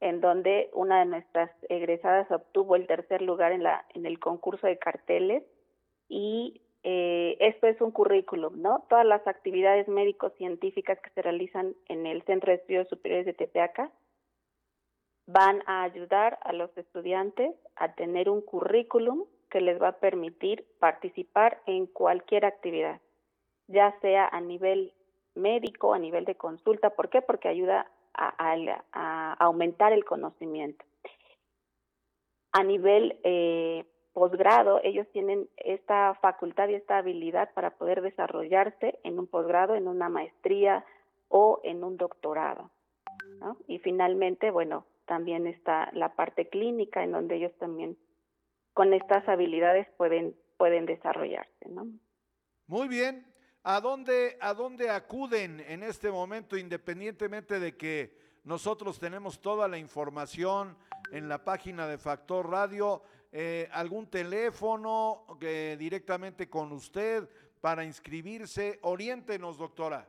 en 0.00 0.20
donde 0.20 0.70
una 0.72 1.00
de 1.00 1.06
nuestras 1.06 1.50
egresadas 1.68 2.30
obtuvo 2.30 2.76
el 2.76 2.86
tercer 2.86 3.22
lugar 3.22 3.52
en, 3.52 3.62
la, 3.62 3.86
en 3.94 4.06
el 4.06 4.18
concurso 4.18 4.66
de 4.66 4.78
carteles 4.78 5.44
y 6.08 6.62
eh, 6.82 7.36
esto 7.40 7.66
es 7.66 7.80
un 7.80 7.90
currículum, 7.90 8.62
¿no? 8.62 8.84
Todas 8.88 9.04
las 9.04 9.26
actividades 9.26 9.88
médico-científicas 9.88 10.98
que 11.00 11.10
se 11.10 11.22
realizan 11.22 11.74
en 11.88 12.06
el 12.06 12.22
Centro 12.22 12.50
de 12.50 12.58
Estudios 12.58 12.88
Superiores 12.88 13.26
de 13.26 13.34
Tepeaca 13.34 13.90
van 15.26 15.62
a 15.66 15.82
ayudar 15.82 16.38
a 16.42 16.52
los 16.52 16.74
estudiantes 16.78 17.54
a 17.76 17.92
tener 17.94 18.30
un 18.30 18.40
currículum 18.40 19.24
que 19.50 19.60
les 19.60 19.80
va 19.80 19.88
a 19.88 20.00
permitir 20.00 20.64
participar 20.78 21.60
en 21.66 21.86
cualquier 21.86 22.44
actividad, 22.44 23.00
ya 23.66 23.98
sea 24.00 24.28
a 24.28 24.40
nivel 24.40 24.92
médico, 25.38 25.94
a 25.94 25.98
nivel 25.98 26.24
de 26.24 26.34
consulta. 26.34 26.90
¿Por 26.90 27.08
qué? 27.08 27.22
Porque 27.22 27.48
ayuda 27.48 27.90
a, 28.14 29.34
aumentar 29.38 29.92
el 29.92 30.04
conocimiento. 30.04 30.84
A 32.52 32.64
nivel 32.64 33.18
eh, 33.24 33.84
posgrado, 34.12 34.80
ellos 34.82 35.06
tienen 35.12 35.48
esta 35.56 36.14
facultad 36.14 36.68
y 36.68 36.74
esta 36.74 36.98
habilidad 36.98 37.52
para 37.54 37.70
poder 37.70 38.02
desarrollarse 38.02 38.98
en 39.04 39.18
un 39.18 39.26
posgrado, 39.26 39.74
en 39.74 39.86
una 39.86 40.08
maestría 40.08 40.84
o 41.28 41.60
en 41.62 41.84
un 41.84 41.96
doctorado. 41.96 42.70
Y 43.66 43.78
finalmente, 43.78 44.50
bueno, 44.50 44.86
también 45.06 45.46
está 45.46 45.90
la 45.92 46.14
parte 46.14 46.48
clínica 46.48 47.02
en 47.02 47.12
donde 47.12 47.36
ellos 47.36 47.52
también 47.58 47.96
con 48.74 48.94
estas 48.94 49.28
habilidades 49.28 49.88
pueden, 49.96 50.36
pueden 50.56 50.86
desarrollarse. 50.86 51.68
¿no? 51.68 51.86
Muy 52.66 52.88
bien, 52.88 53.26
¿A 53.70 53.82
dónde, 53.82 54.38
¿A 54.40 54.54
dónde 54.54 54.88
acuden 54.88 55.62
en 55.68 55.82
este 55.82 56.10
momento, 56.10 56.56
independientemente 56.56 57.60
de 57.60 57.76
que 57.76 58.14
nosotros 58.42 58.98
tenemos 58.98 59.42
toda 59.42 59.68
la 59.68 59.76
información 59.76 60.74
en 61.12 61.28
la 61.28 61.44
página 61.44 61.86
de 61.86 61.98
Factor 61.98 62.50
Radio? 62.50 63.02
Eh, 63.30 63.68
¿Algún 63.72 64.08
teléfono 64.08 65.26
que 65.38 65.76
directamente 65.76 66.48
con 66.48 66.72
usted 66.72 67.28
para 67.60 67.84
inscribirse? 67.84 68.78
Oriéntenos, 68.80 69.58
doctora. 69.58 70.08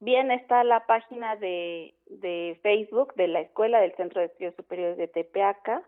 Bien, 0.00 0.32
está 0.32 0.64
la 0.64 0.84
página 0.84 1.36
de, 1.36 1.94
de, 2.06 2.58
Facebook 2.60 3.14
de 3.14 3.28
la 3.28 3.42
Escuela 3.42 3.80
del 3.80 3.94
Centro 3.94 4.20
de 4.20 4.26
Estudios 4.26 4.56
Superiores 4.56 4.98
de 4.98 5.06
Tepeaca. 5.06 5.84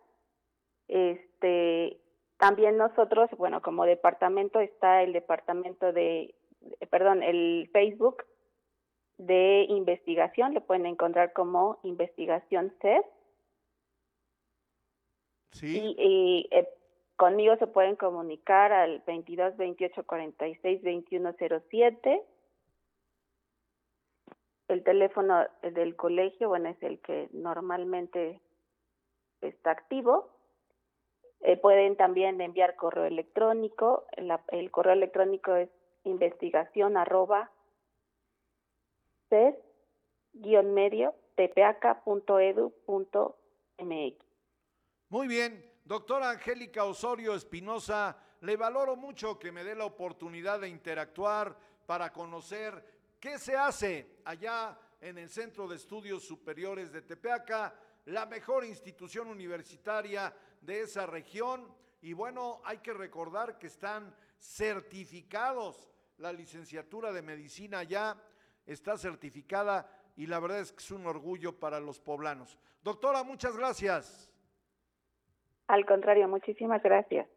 Este, 0.86 2.00
también 2.38 2.76
nosotros, 2.76 3.28
bueno, 3.36 3.60
como 3.62 3.84
departamento 3.84 4.60
está 4.60 5.02
el 5.02 5.12
departamento 5.12 5.92
de, 5.92 6.34
perdón, 6.88 7.22
el 7.22 7.68
Facebook 7.72 8.24
de 9.18 9.66
investigación, 9.68 10.54
lo 10.54 10.64
pueden 10.64 10.86
encontrar 10.86 11.32
como 11.32 11.80
investigación 11.82 12.72
CES. 12.80 13.04
Sí. 15.50 15.94
Y, 15.98 16.48
eh, 16.52 16.68
conmigo 17.16 17.56
se 17.56 17.66
pueden 17.66 17.96
comunicar 17.96 18.70
al 18.72 19.02
22 19.04 19.56
28 19.56 20.04
46 20.04 20.82
21 20.82 21.34
07. 21.68 22.22
El 24.68 24.84
teléfono 24.84 25.44
del 25.62 25.96
colegio, 25.96 26.48
bueno, 26.48 26.68
es 26.68 26.80
el 26.84 27.00
que 27.00 27.28
normalmente 27.32 28.40
está 29.40 29.72
activo. 29.72 30.37
Eh, 31.40 31.56
pueden 31.56 31.96
también 31.96 32.40
enviar 32.40 32.76
correo 32.76 33.04
electrónico. 33.04 34.04
el 34.48 34.70
correo 34.70 34.92
electrónico 34.92 35.54
es 35.54 35.70
investigación 36.04 36.96
arroba 36.96 37.50
medio 40.64 41.14
tpaca.edu.mx. 41.34 42.68
Muy 45.10 45.28
bien, 45.28 45.64
doctora 45.84 46.30
Angélica 46.30 46.84
Osorio 46.84 47.34
Espinosa, 47.34 48.16
le 48.40 48.56
valoro 48.56 48.96
mucho 48.96 49.38
que 49.38 49.52
me 49.52 49.64
dé 49.64 49.74
la 49.74 49.84
oportunidad 49.84 50.60
de 50.60 50.68
interactuar 50.68 51.56
para 51.86 52.12
conocer 52.12 52.84
qué 53.20 53.38
se 53.38 53.56
hace 53.56 54.18
allá 54.24 54.78
en 55.00 55.18
el 55.18 55.28
Centro 55.28 55.66
de 55.68 55.76
Estudios 55.76 56.24
Superiores 56.24 56.92
de 56.92 57.02
Tepeaca, 57.02 57.74
la 58.06 58.26
mejor 58.26 58.64
institución 58.64 59.28
universitaria 59.28 60.34
de 60.60 60.82
esa 60.82 61.06
región. 61.06 61.74
Y 62.00 62.12
bueno, 62.12 62.60
hay 62.64 62.78
que 62.78 62.92
recordar 62.92 63.58
que 63.58 63.66
están 63.66 64.14
certificados. 64.38 65.90
La 66.18 66.32
licenciatura 66.32 67.12
de 67.12 67.22
medicina 67.22 67.82
ya 67.82 68.16
está 68.66 68.98
certificada 68.98 69.90
y 70.16 70.26
la 70.26 70.40
verdad 70.40 70.60
es 70.60 70.72
que 70.72 70.78
es 70.78 70.90
un 70.90 71.06
orgullo 71.06 71.58
para 71.58 71.80
los 71.80 72.00
poblanos. 72.00 72.58
Doctora, 72.82 73.22
muchas 73.22 73.56
gracias. 73.56 74.30
Al 75.68 75.84
contrario, 75.86 76.28
muchísimas 76.28 76.82
gracias. 76.82 77.28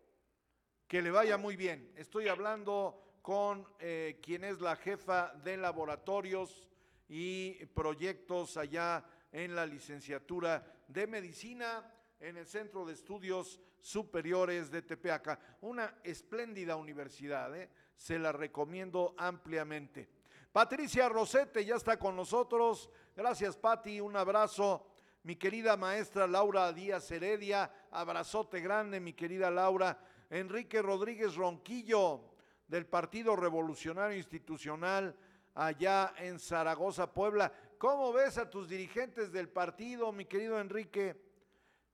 Que 0.87 1.01
le 1.01 1.11
vaya 1.11 1.37
muy 1.37 1.55
bien. 1.55 1.91
Estoy 1.95 2.27
hablando 2.27 3.01
con 3.21 3.67
eh, 3.79 4.19
quien 4.21 4.43
es 4.43 4.59
la 4.61 4.75
jefa 4.75 5.33
de 5.43 5.57
laboratorios 5.57 6.69
y 7.07 7.65
proyectos 7.67 8.57
allá 8.57 9.05
en 9.31 9.55
la 9.55 9.65
licenciatura 9.65 10.65
de 10.87 11.07
medicina 11.07 11.83
en 12.21 12.37
el 12.37 12.45
Centro 12.45 12.85
de 12.85 12.93
Estudios 12.93 13.59
Superiores 13.81 14.69
de 14.69 14.83
Tepeaca. 14.83 15.39
Una 15.61 15.95
espléndida 16.03 16.75
universidad, 16.75 17.55
¿eh? 17.57 17.69
se 17.95 18.19
la 18.19 18.31
recomiendo 18.31 19.15
ampliamente. 19.17 20.07
Patricia 20.51 21.09
Rosete 21.09 21.65
ya 21.65 21.75
está 21.75 21.97
con 21.97 22.15
nosotros. 22.15 22.89
Gracias, 23.15 23.57
Pati. 23.57 23.99
Un 23.99 24.15
abrazo. 24.15 24.87
Mi 25.23 25.35
querida 25.35 25.77
maestra 25.77 26.27
Laura 26.27 26.71
Díaz 26.73 27.09
Heredia, 27.11 27.71
abrazote 27.91 28.59
grande, 28.59 28.99
mi 28.99 29.13
querida 29.13 29.51
Laura. 29.51 29.99
Enrique 30.29 30.81
Rodríguez 30.81 31.35
Ronquillo, 31.35 32.21
del 32.67 32.85
Partido 32.85 33.35
Revolucionario 33.35 34.17
Institucional, 34.17 35.15
allá 35.53 36.13
en 36.17 36.39
Zaragoza, 36.39 37.13
Puebla. 37.13 37.51
¿Cómo 37.77 38.13
ves 38.13 38.37
a 38.37 38.49
tus 38.49 38.67
dirigentes 38.67 39.31
del 39.31 39.49
partido, 39.49 40.11
mi 40.11 40.25
querido 40.25 40.59
Enrique? 40.59 41.30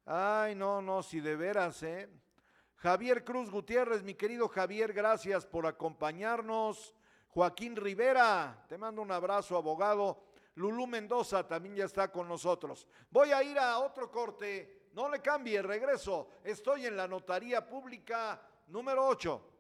Ay, 0.09 0.55
no, 0.55 0.81
no, 0.81 1.03
si 1.03 1.19
de 1.19 1.35
veras, 1.35 1.83
¿eh? 1.83 2.09
Javier 2.77 3.25
Cruz 3.25 3.51
Gutiérrez, 3.51 4.03
mi 4.03 4.13
querido 4.13 4.47
Javier, 4.47 4.93
gracias 4.93 5.45
por 5.45 5.67
acompañarnos. 5.67 6.95
Joaquín 7.27 7.75
Rivera, 7.75 8.63
te 8.69 8.77
mando 8.77 9.01
un 9.01 9.11
abrazo, 9.11 9.57
abogado. 9.57 10.23
Lulú 10.55 10.87
Mendoza 10.87 11.45
también 11.45 11.75
ya 11.75 11.83
está 11.83 12.09
con 12.09 12.25
nosotros. 12.25 12.87
Voy 13.11 13.33
a 13.33 13.43
ir 13.43 13.59
a 13.59 13.79
otro 13.79 14.09
corte, 14.09 14.87
no 14.93 15.09
le 15.09 15.19
cambie, 15.21 15.61
regreso. 15.61 16.29
Estoy 16.41 16.85
en 16.85 16.95
la 16.95 17.05
notaría 17.05 17.67
pública 17.67 18.41
número 18.67 19.05
8. 19.05 19.56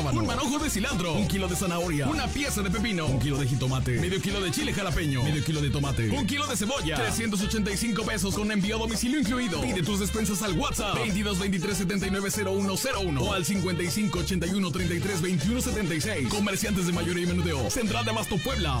Un 0.00 0.26
manojo 0.26 0.58
de 0.58 0.70
cilantro, 0.70 1.12
un 1.14 1.28
kilo 1.28 1.48
de 1.48 1.56
zanahoria, 1.56 2.06
una 2.08 2.26
pieza 2.26 2.62
de 2.62 2.70
pepino, 2.70 3.06
un 3.06 3.18
kilo 3.18 3.36
de 3.36 3.46
jitomate, 3.46 4.00
medio 4.00 4.20
kilo 4.20 4.40
de 4.40 4.50
chile 4.50 4.72
jalapeño, 4.72 5.22
medio 5.22 5.44
kilo 5.44 5.60
de 5.60 5.70
tomate, 5.70 6.10
un 6.10 6.26
kilo 6.26 6.46
de 6.46 6.56
cebolla, 6.56 6.96
385 6.96 8.02
pesos 8.04 8.34
con 8.34 8.50
envío 8.50 8.76
a 8.76 8.78
domicilio 8.78 9.20
incluido. 9.20 9.60
Pide 9.60 9.82
tus 9.82 10.00
despensas 10.00 10.42
al 10.42 10.58
WhatsApp 10.58 10.94
22 10.94 11.38
23 11.38 11.76
79 11.76 12.30
0101 12.30 13.22
o 13.22 13.32
al 13.32 13.44
55 13.44 14.18
81 14.18 14.70
33 14.70 15.22
21 15.22 15.60
76. 15.60 16.28
Comerciantes 16.28 16.86
de 16.86 16.92
mayoría 16.92 17.24
y 17.24 17.26
menudeo. 17.26 17.70
Central 17.70 18.04
de 18.04 18.10
Abasto 18.10 18.36
Puebla. 18.38 18.80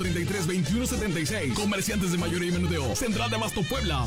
33 0.00 0.46
21 0.46 0.86
76. 0.86 1.54
Comerciantes 1.54 2.12
de 2.12 2.18
mayoría 2.18 2.48
y 2.48 2.52
menudeo. 2.52 2.96
Central 2.96 3.28
de 3.28 3.36
Abasto 3.36 3.60
Puebla. 3.68 4.06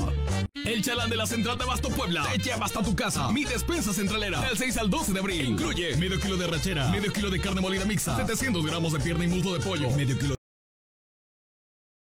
El 0.65 0.83
chalán 0.83 1.07
de 1.07 1.15
la 1.15 1.27
Central 1.27 1.55
de 1.55 1.65
Abasto 1.65 1.89
Puebla 1.89 2.25
te 2.31 2.39
lleva 2.39 2.65
hasta 2.65 2.81
tu 2.81 2.95
casa. 2.95 3.31
Mi 3.31 3.45
despensa 3.45 3.93
centralera. 3.93 4.41
Del 4.41 4.57
6 4.57 4.77
al 4.77 4.89
12 4.89 5.13
de 5.13 5.19
abril. 5.19 5.49
Incluye 5.49 5.95
medio 5.97 6.19
kilo 6.19 6.35
de 6.35 6.47
rachera, 6.47 6.89
medio 6.89 7.13
kilo 7.13 7.29
de 7.29 7.39
carne 7.39 7.61
molida 7.61 7.85
mixta, 7.85 8.15
700 8.15 8.65
gramos 8.65 8.93
de 8.93 8.99
pierna 9.01 9.23
y 9.25 9.27
muslo 9.27 9.53
de 9.53 9.59
pollo, 9.59 9.91
medio 9.91 10.17
kilo 10.17 10.35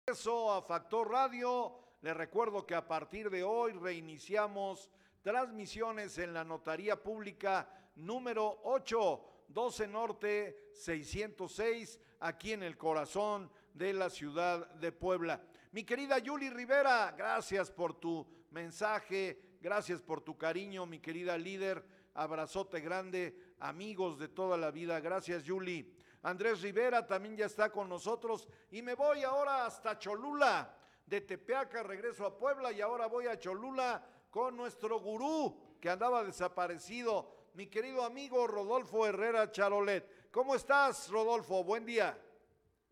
Eso 0.07 0.53
a 0.53 0.62
Factor 0.62 1.11
Radio. 1.11 1.72
Les 2.03 2.16
recuerdo 2.16 2.64
que 2.64 2.76
a 2.76 2.86
partir 2.86 3.28
de 3.28 3.43
hoy 3.43 3.72
reiniciamos 3.72 4.88
transmisiones 5.22 6.16
en 6.18 6.32
la 6.32 6.45
Notaría 6.45 7.03
Pública 7.03 7.68
número 7.97 8.61
8, 8.62 9.20
12 9.49 9.88
Norte 9.88 10.70
606, 10.74 11.99
aquí 12.20 12.53
en 12.53 12.62
el 12.62 12.78
corazón 12.78 13.51
de 13.80 13.94
la 13.94 14.10
ciudad 14.10 14.68
de 14.74 14.92
Puebla. 14.92 15.40
Mi 15.72 15.84
querida 15.84 16.18
Yuli 16.18 16.50
Rivera, 16.50 17.14
gracias 17.16 17.70
por 17.70 17.98
tu 17.98 18.26
mensaje, 18.50 19.56
gracias 19.58 20.02
por 20.02 20.20
tu 20.20 20.36
cariño, 20.36 20.84
mi 20.84 20.98
querida 20.98 21.38
líder. 21.38 21.82
Abrazote 22.12 22.80
grande, 22.80 23.54
amigos 23.58 24.18
de 24.18 24.28
toda 24.28 24.58
la 24.58 24.70
vida. 24.70 25.00
Gracias, 25.00 25.44
Yuli. 25.44 25.96
Andrés 26.22 26.60
Rivera 26.60 27.06
también 27.06 27.38
ya 27.38 27.46
está 27.46 27.70
con 27.72 27.88
nosotros. 27.88 28.46
Y 28.70 28.82
me 28.82 28.92
voy 28.92 29.22
ahora 29.22 29.64
hasta 29.64 29.98
Cholula. 29.98 30.76
De 31.06 31.22
Tepeaca 31.22 31.82
regreso 31.82 32.26
a 32.26 32.36
Puebla 32.36 32.72
y 32.72 32.82
ahora 32.82 33.06
voy 33.06 33.28
a 33.28 33.38
Cholula 33.38 34.04
con 34.28 34.58
nuestro 34.58 35.00
gurú 35.00 35.78
que 35.80 35.88
andaba 35.88 36.22
desaparecido, 36.22 37.48
mi 37.54 37.66
querido 37.66 38.04
amigo 38.04 38.46
Rodolfo 38.46 39.06
Herrera 39.06 39.50
Charolet. 39.50 40.30
¿Cómo 40.30 40.54
estás, 40.54 41.08
Rodolfo? 41.08 41.64
Buen 41.64 41.86
día. 41.86 42.16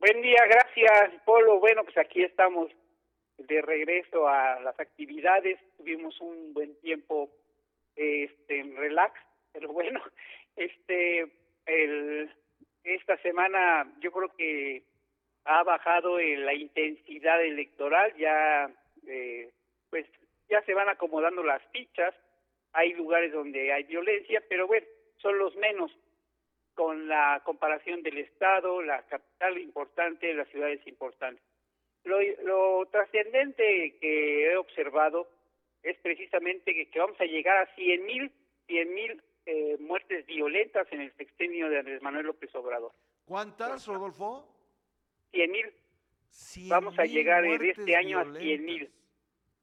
Buen 0.00 0.22
día, 0.22 0.38
gracias, 0.48 0.67
Polo. 1.24 1.58
Bueno, 1.58 1.84
pues 1.84 1.96
aquí 1.98 2.22
estamos 2.22 2.70
de 3.36 3.62
regreso 3.62 4.28
a 4.28 4.60
las 4.60 4.78
actividades. 4.78 5.58
Tuvimos 5.76 6.20
un 6.20 6.52
buen 6.52 6.78
tiempo 6.80 7.30
este, 7.96 8.60
en 8.60 8.76
relax, 8.76 9.20
pero 9.52 9.72
bueno, 9.72 10.00
este, 10.56 11.26
el, 11.66 12.30
esta 12.84 13.16
semana 13.18 13.92
yo 14.00 14.12
creo 14.12 14.28
que 14.36 14.82
ha 15.44 15.62
bajado 15.62 16.20
en 16.20 16.44
la 16.44 16.54
intensidad 16.54 17.42
electoral, 17.42 18.14
ya, 18.16 18.70
eh, 19.06 19.50
pues, 19.90 20.06
ya 20.48 20.62
se 20.62 20.74
van 20.74 20.88
acomodando 20.88 21.42
las 21.42 21.62
fichas. 21.72 22.14
Hay 22.72 22.92
lugares 22.92 23.32
donde 23.32 23.72
hay 23.72 23.84
violencia, 23.84 24.42
pero 24.48 24.66
bueno, 24.66 24.86
son 25.16 25.38
los 25.38 25.56
menos 25.56 25.90
con 26.78 27.08
la 27.08 27.42
comparación 27.44 28.04
del 28.04 28.18
Estado, 28.18 28.80
la 28.82 29.02
capital 29.08 29.58
importante, 29.58 30.32
las 30.32 30.48
ciudades 30.48 30.80
importantes. 30.86 31.42
Lo, 32.04 32.20
lo 32.44 32.86
trascendente 32.86 33.96
que 34.00 34.44
he 34.46 34.56
observado 34.56 35.26
es 35.82 35.98
precisamente 35.98 36.72
que, 36.72 36.88
que, 36.88 37.00
vamos 37.00 37.20
a 37.20 37.24
llegar 37.24 37.56
a 37.56 37.74
100 37.74 38.06
mil 38.06 38.30
100 38.68 38.94
mil 38.94 39.22
eh, 39.46 39.76
muertes 39.80 40.24
violentas 40.26 40.86
en 40.92 41.00
el 41.00 41.12
sexenio 41.16 41.68
de 41.68 41.80
Andrés 41.80 42.00
Manuel 42.00 42.26
López 42.26 42.54
Obrador. 42.54 42.92
¿Cuántas, 43.24 43.84
Rodolfo? 43.88 44.46
100 45.32 45.50
mil. 45.50 45.72
Vamos 46.68 46.96
a 46.96 47.06
llegar 47.06 47.44
en 47.44 47.60
este 47.60 47.96
año 47.96 48.20
a 48.20 48.38
100 48.38 48.64
mil. 48.64 48.88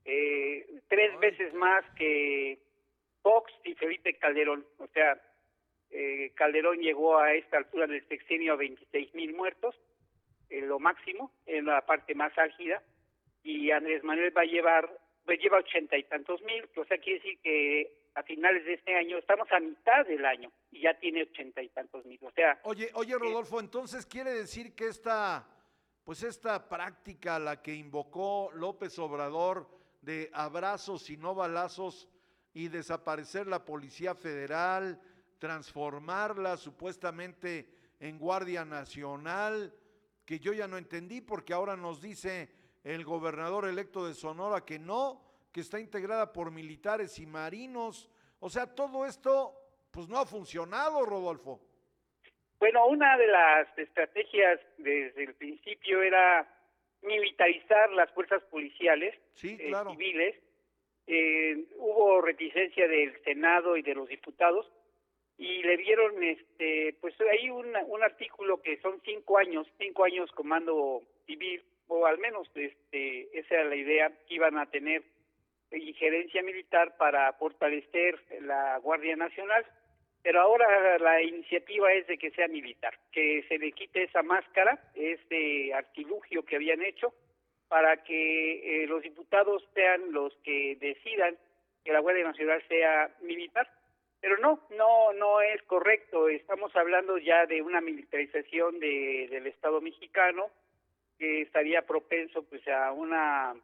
Eh, 0.04 0.82
tres 0.90 1.12
Ay, 1.14 1.20
veces 1.20 1.54
más 1.54 1.86
que 1.92 2.60
Fox 3.22 3.54
y 3.64 3.74
Felipe 3.76 4.16
Calderón. 4.16 4.66
O 4.80 4.88
sea, 4.88 5.18
eh, 5.98 6.34
Calderón 6.36 6.80
llegó 6.80 7.18
a 7.18 7.34
esta 7.34 7.58
altura 7.58 7.88
del 7.88 8.06
sexenio 8.10 8.54
a 8.54 8.58
26 8.58 9.16
mil 9.16 9.34
muertos, 9.34 9.74
en 10.50 10.68
lo 10.68 10.78
máximo, 10.78 11.32
en 11.46 11.66
la 11.66 11.86
parte 11.86 12.14
más 12.14 12.38
álgida, 12.38 12.84
y 13.44 13.72
Andrés 13.72 14.04
Manuel 14.04 14.36
va 14.36 14.42
a 14.42 14.46
llevar, 14.46 14.90
pues 15.24 15.40
lleva 15.40 15.60
ochenta 15.60 15.98
y 15.98 16.04
tantos 16.04 16.42
mil, 16.42 16.68
o 16.76 16.84
sea, 16.84 16.98
quiere 16.98 17.20
decir 17.20 17.40
que 17.40 18.10
a 18.14 18.24
finales 18.24 18.66
de 18.66 18.74
este 18.74 18.94
año 18.94 19.18
estamos 19.18 19.48
a 19.54 19.60
mitad 19.62 20.06
del 20.06 20.26
año 20.26 20.52
y 20.70 20.82
ya 20.82 21.00
tiene 21.00 21.24
ochenta 21.24 21.62
y 21.62 21.70
tantos 21.70 22.06
mil, 22.06 22.20
o 22.22 22.32
sea. 22.32 22.60
Oye, 22.64 22.90
oye, 22.96 23.18
Rodolfo, 23.18 23.62
entonces 23.62 24.06
quiere 24.06 24.32
decir 24.32 24.76
que 24.76 24.88
esta, 24.88 25.48
pues 26.04 26.24
esta 26.24 26.68
práctica, 26.68 27.40
la 27.40 27.62
que 27.62 27.74
invocó 27.74 28.52
López 28.54 29.00
Obrador 29.00 29.70
de 30.02 30.30
abrazos 30.34 31.10
y 31.10 31.16
no 31.16 31.34
balazos 31.36 32.10
y 32.54 32.68
desaparecer 32.68 33.48
la 33.48 33.64
Policía 33.64 34.14
Federal, 34.14 35.00
transformarla 35.40 36.58
supuestamente 36.58 37.68
en 38.00 38.18
Guardia 38.18 38.66
Nacional, 38.66 39.74
que 40.26 40.40
yo 40.40 40.54
ya 40.54 40.68
no 40.68 40.78
entendí 40.78 41.22
porque 41.22 41.54
ahora 41.54 41.76
nos 41.76 42.02
dice 42.02 42.50
el 42.84 43.04
gobernador 43.04 43.68
electo 43.68 44.08
de 44.08 44.14
Sonora 44.14 44.66
que 44.66 44.80
no, 44.80 45.22
que 45.52 45.62
está 45.62 45.80
integrada 45.80 46.32
por 46.32 46.52
militares 46.52 47.20
y 47.20 47.26
marinos. 47.26 48.10
O 48.40 48.50
sea, 48.50 48.68
todo 48.68 49.06
esto 49.06 49.54
pues 49.92 50.08
no 50.10 50.18
ha 50.18 50.26
funcionado, 50.26 51.06
Rodolfo. 51.06 51.62
Bueno, 52.60 52.88
una 52.88 53.18
de 53.18 53.28
las 53.28 53.78
estrategias 53.78 54.60
desde 54.78 55.24
el 55.24 55.34
principio 55.36 56.02
era 56.02 56.48
militarizar 57.02 57.92
las 57.92 58.12
fuerzas 58.12 58.44
policiales 58.46 59.16
sí, 59.34 59.58
claro. 59.58 59.92
eh, 59.92 59.94
civiles. 59.94 60.36
Eh, 61.08 61.66
hubo 61.78 62.22
reticencia 62.22 62.88
del 62.88 63.22
Senado 63.24 63.78
y 63.78 63.84
de 63.84 63.94
los 63.94 64.08
diputados 64.08 64.72
y 65.38 65.64
le 65.64 65.78
dieron 65.78 66.24
este 66.24 66.96
pues 67.02 67.14
hay 67.20 67.50
un, 67.50 67.68
un 67.88 68.04
artículo 68.04 68.62
que 68.62 68.78
son 68.78 69.02
cinco 69.04 69.38
años 69.38 69.68
cinco 69.78 70.06
años 70.06 70.32
comando 70.32 71.02
civil 71.26 71.62
o 71.88 72.06
al 72.06 72.18
menos 72.20 72.50
este 72.56 73.38
esa 73.38 73.56
era 73.56 73.66
la 73.66 73.76
idea 73.76 74.12
que 74.28 74.36
iban 74.36 74.58
a 74.58 74.66
tener 74.68 75.04
injerencia 75.72 76.42
militar 76.42 76.96
para 76.98 77.34
fortalecer 77.34 78.18
la 78.42 78.78
Guardia 78.78 79.18
Nacional 79.18 79.66
pero 80.24 80.42
ahora 80.42 80.98
la 81.00 81.22
iniciativa 81.22 81.92
es 81.92 82.08
de 82.08 82.18
que 82.18 82.32
sea 82.32 82.48
militar 82.48 82.98
que 83.12 83.44
se 83.50 83.58
le 83.58 83.74
quite 83.74 84.04
esa 84.04 84.24
máscara 84.24 84.80
ese 84.96 85.74
artilugio 85.74 86.46
que 86.46 86.56
habían 86.56 86.82
hecho 86.82 87.14
para 87.68 88.04
que 88.04 88.84
eh, 88.84 88.88
los 88.88 89.02
diputados 89.02 89.68
sean 89.74 90.14
los 90.14 90.34
que 90.44 90.78
decidan 90.80 91.36
que 91.84 91.92
la 91.92 92.00
Guardia 92.00 92.24
Nacional 92.24 92.64
sea 92.70 93.10
militar 93.22 93.70
pero 94.22 94.38
no, 94.38 94.60
no, 94.72 95.14
no 95.14 95.42
es 95.42 95.62
correcto. 95.64 96.30
Estamos 96.30 96.76
hablando 96.76 97.18
ya 97.18 97.46
de 97.46 97.62
una 97.62 97.82
militarización 97.82 98.80
de, 98.80 99.28
del 99.30 99.48
Estado 99.48 99.82
mexicano 99.82 100.50
que 101.18 101.42
estaría 101.42 101.82
propenso 101.84 102.44
pues 102.44 102.68
a 102.68 102.92
una 102.92 103.56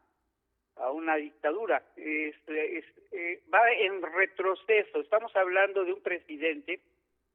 a 0.76 0.90
una 0.90 1.16
dictadura. 1.16 1.82
Es, 1.96 2.34
es, 2.46 2.84
eh, 3.12 3.42
va 3.52 3.60
en 3.72 4.00
retroceso. 4.00 5.00
Estamos 5.00 5.34
hablando 5.36 5.84
de 5.84 5.92
un 5.92 6.00
presidente 6.00 6.80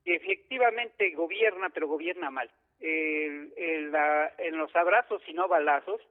que 0.03 0.15
efectivamente 0.15 1.11
gobierna, 1.11 1.69
pero 1.69 1.87
gobierna 1.87 2.31
mal. 2.31 2.49
El, 2.79 3.53
el, 3.57 3.91
la, 3.91 4.33
en 4.37 4.57
los 4.57 4.75
abrazos 4.75 5.21
y 5.27 5.33
no 5.33 5.47
balazos 5.47 6.01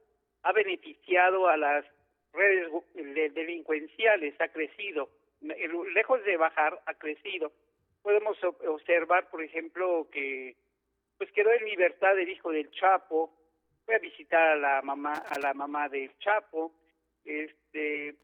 ha 0.43 0.51
beneficiado 0.51 1.47
a 1.47 1.57
las 1.57 1.85
redes 2.33 2.71
de, 2.93 3.29
delincuenciales, 3.29 4.39
ha 4.39 4.49
crecido 4.49 5.09
lejos 5.41 6.23
de 6.23 6.37
bajar, 6.37 6.81
ha 6.85 6.93
crecido. 6.95 7.51
Podemos 8.01 8.37
observar, 8.43 9.29
por 9.29 9.43
ejemplo, 9.43 10.07
que 10.11 10.55
pues 11.17 11.31
quedó 11.31 11.51
en 11.51 11.65
libertad 11.65 12.17
el 12.19 12.29
hijo 12.29 12.51
del 12.51 12.69
Chapo, 12.71 13.33
fue 13.85 13.95
a 13.95 13.99
visitar 13.99 14.49
a 14.49 14.55
la 14.55 14.81
mamá, 14.81 15.13
a 15.13 15.39
la 15.39 15.53
mamá 15.53 15.89
del 15.89 16.15
Chapo, 16.19 16.73
este, 17.25 18.15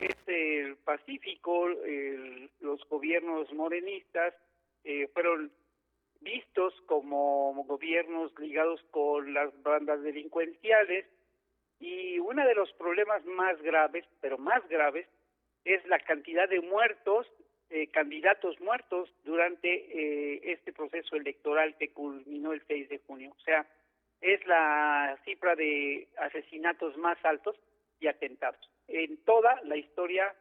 este 0.00 0.60
el 0.60 0.76
Pacífico, 0.76 1.68
el, 1.68 2.50
los 2.60 2.86
gobiernos 2.88 3.52
morenistas 3.52 4.34
eh, 4.84 5.08
fueron 5.12 5.52
vistos 6.20 6.74
como 6.86 7.52
gobiernos 7.64 8.32
ligados 8.38 8.82
con 8.90 9.32
las 9.34 9.50
bandas 9.62 10.02
delincuenciales. 10.02 11.06
Y 11.78 12.18
uno 12.18 12.46
de 12.46 12.54
los 12.54 12.72
problemas 12.74 13.24
más 13.26 13.60
graves, 13.60 14.04
pero 14.20 14.38
más 14.38 14.66
graves, 14.68 15.06
es 15.66 15.84
la 15.86 15.98
cantidad 15.98 16.48
de 16.48 16.60
muertos, 16.60 17.26
eh, 17.70 17.88
candidatos 17.88 18.58
muertos 18.60 19.12
durante 19.24 19.68
eh, 19.68 20.52
este 20.52 20.72
proceso 20.72 21.16
electoral 21.16 21.76
que 21.76 21.90
culminó 21.90 22.52
el 22.52 22.62
6 22.68 22.88
de 22.88 22.98
junio. 22.98 23.32
O 23.36 23.40
sea, 23.40 23.66
es 24.20 24.46
la 24.46 25.18
cifra 25.24 25.56
de 25.56 26.06
asesinatos 26.18 26.96
más 26.96 27.18
altos 27.24 27.56
y 27.98 28.06
atentados 28.06 28.70
en 28.86 29.16
toda 29.24 29.60
la 29.64 29.76
historia 29.76 30.32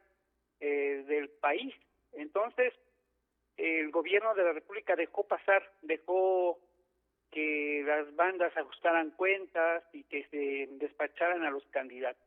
eh, 0.60 1.04
del 1.08 1.30
país. 1.30 1.74
Entonces, 2.14 2.74
el 3.58 3.90
gobierno 3.90 4.36
de 4.36 4.44
la 4.44 4.54
República 4.54 4.96
dejó 4.96 5.24
pasar, 5.24 5.68
dejó 5.82 6.60
que 7.32 7.84
las 7.84 8.16
bandas 8.16 8.56
ajustaran 8.56 9.10
cuentas 9.12 9.84
y 9.92 10.04
que 10.04 10.26
se 10.26 10.68
despacharan 10.78 11.44
a 11.44 11.50
los 11.50 11.66
candidatos. 11.68 12.24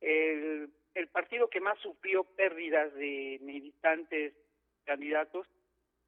El, 0.00 0.70
el 0.94 1.08
partido 1.08 1.48
que 1.48 1.60
más 1.60 1.78
sufrió 1.78 2.24
pérdidas 2.24 2.92
de 2.94 3.38
militantes 3.42 4.34
candidatos 4.84 5.46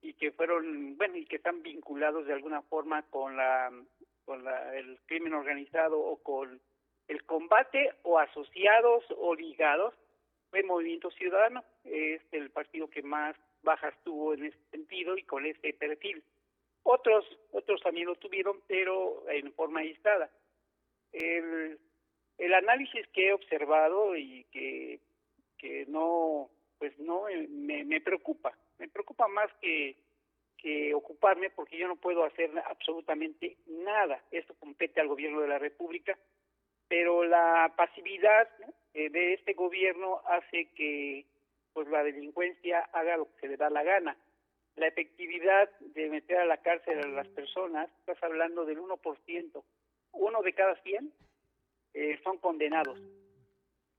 y 0.02 0.14
que 0.14 0.32
fueron, 0.32 0.96
bueno, 0.96 1.16
y 1.16 1.26
que 1.26 1.36
están 1.36 1.62
vinculados 1.62 2.26
de 2.26 2.32
alguna 2.32 2.62
forma 2.62 3.02
con 3.02 3.36
la 3.36 3.70
con 4.24 4.44
la, 4.44 4.76
el 4.76 4.98
crimen 5.06 5.34
organizado 5.34 5.98
o 5.98 6.16
con 6.22 6.60
el 7.08 7.24
combate 7.24 7.92
o 8.02 8.18
asociados 8.18 9.04
o 9.18 9.34
ligados 9.34 9.94
fue 10.50 10.62
Movimiento 10.62 11.10
Ciudadano, 11.10 11.64
es 11.84 12.20
el 12.32 12.50
partido 12.50 12.88
que 12.88 13.02
más 13.02 13.36
bajas 13.62 13.94
tuvo 14.02 14.34
en 14.34 14.46
ese 14.46 14.58
sentido 14.70 15.16
y 15.16 15.22
con 15.22 15.46
ese 15.46 15.72
perfil. 15.74 16.22
Otros, 16.82 17.24
otros 17.52 17.80
también 17.82 18.06
lo 18.06 18.16
tuvieron, 18.16 18.60
pero 18.66 19.28
en 19.28 19.52
forma 19.52 19.80
aislada. 19.80 20.30
El, 21.12 21.78
el 22.40 22.54
análisis 22.54 23.06
que 23.08 23.28
he 23.28 23.32
observado 23.32 24.16
y 24.16 24.44
que, 24.50 24.98
que 25.58 25.84
no, 25.86 26.48
pues 26.78 26.98
no 26.98 27.24
me, 27.50 27.84
me 27.84 28.00
preocupa, 28.00 28.56
me 28.78 28.88
preocupa 28.88 29.28
más 29.28 29.52
que, 29.60 29.94
que 30.56 30.94
ocuparme 30.94 31.50
porque 31.50 31.76
yo 31.76 31.86
no 31.86 31.96
puedo 31.96 32.24
hacer 32.24 32.50
absolutamente 32.66 33.58
nada. 33.66 34.22
Esto 34.30 34.54
compete 34.58 35.00
al 35.00 35.08
gobierno 35.08 35.42
de 35.42 35.48
la 35.48 35.58
República, 35.58 36.18
pero 36.88 37.24
la 37.24 37.74
pasividad 37.76 38.48
eh, 38.94 39.10
de 39.10 39.34
este 39.34 39.52
gobierno 39.52 40.22
hace 40.26 40.70
que 40.74 41.26
pues 41.74 41.88
la 41.88 42.02
delincuencia 42.02 42.80
haga 42.92 43.18
lo 43.18 43.26
que 43.26 43.40
se 43.40 43.48
le 43.48 43.56
da 43.58 43.68
la 43.68 43.82
gana. 43.82 44.16
La 44.76 44.86
efectividad 44.86 45.70
de 45.80 46.08
meter 46.08 46.38
a 46.38 46.46
la 46.46 46.56
cárcel 46.56 47.00
a 47.00 47.08
las 47.08 47.28
personas, 47.28 47.90
estás 48.00 48.22
hablando 48.22 48.64
del 48.64 48.78
1%, 48.78 49.62
uno 50.12 50.42
de 50.42 50.52
cada 50.54 50.74
100 50.82 51.12
eh, 51.94 52.18
son 52.22 52.38
condenados. 52.38 53.00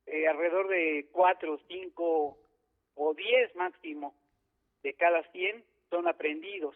Eh, 0.05 0.27
alrededor 0.27 0.67
de 0.67 1.07
4, 1.11 1.59
5 1.67 2.37
o 2.95 3.13
10 3.13 3.55
máximo 3.55 4.15
de 4.83 4.93
cada 4.93 5.23
100 5.31 5.63
son 5.89 6.07
aprendidos. 6.07 6.75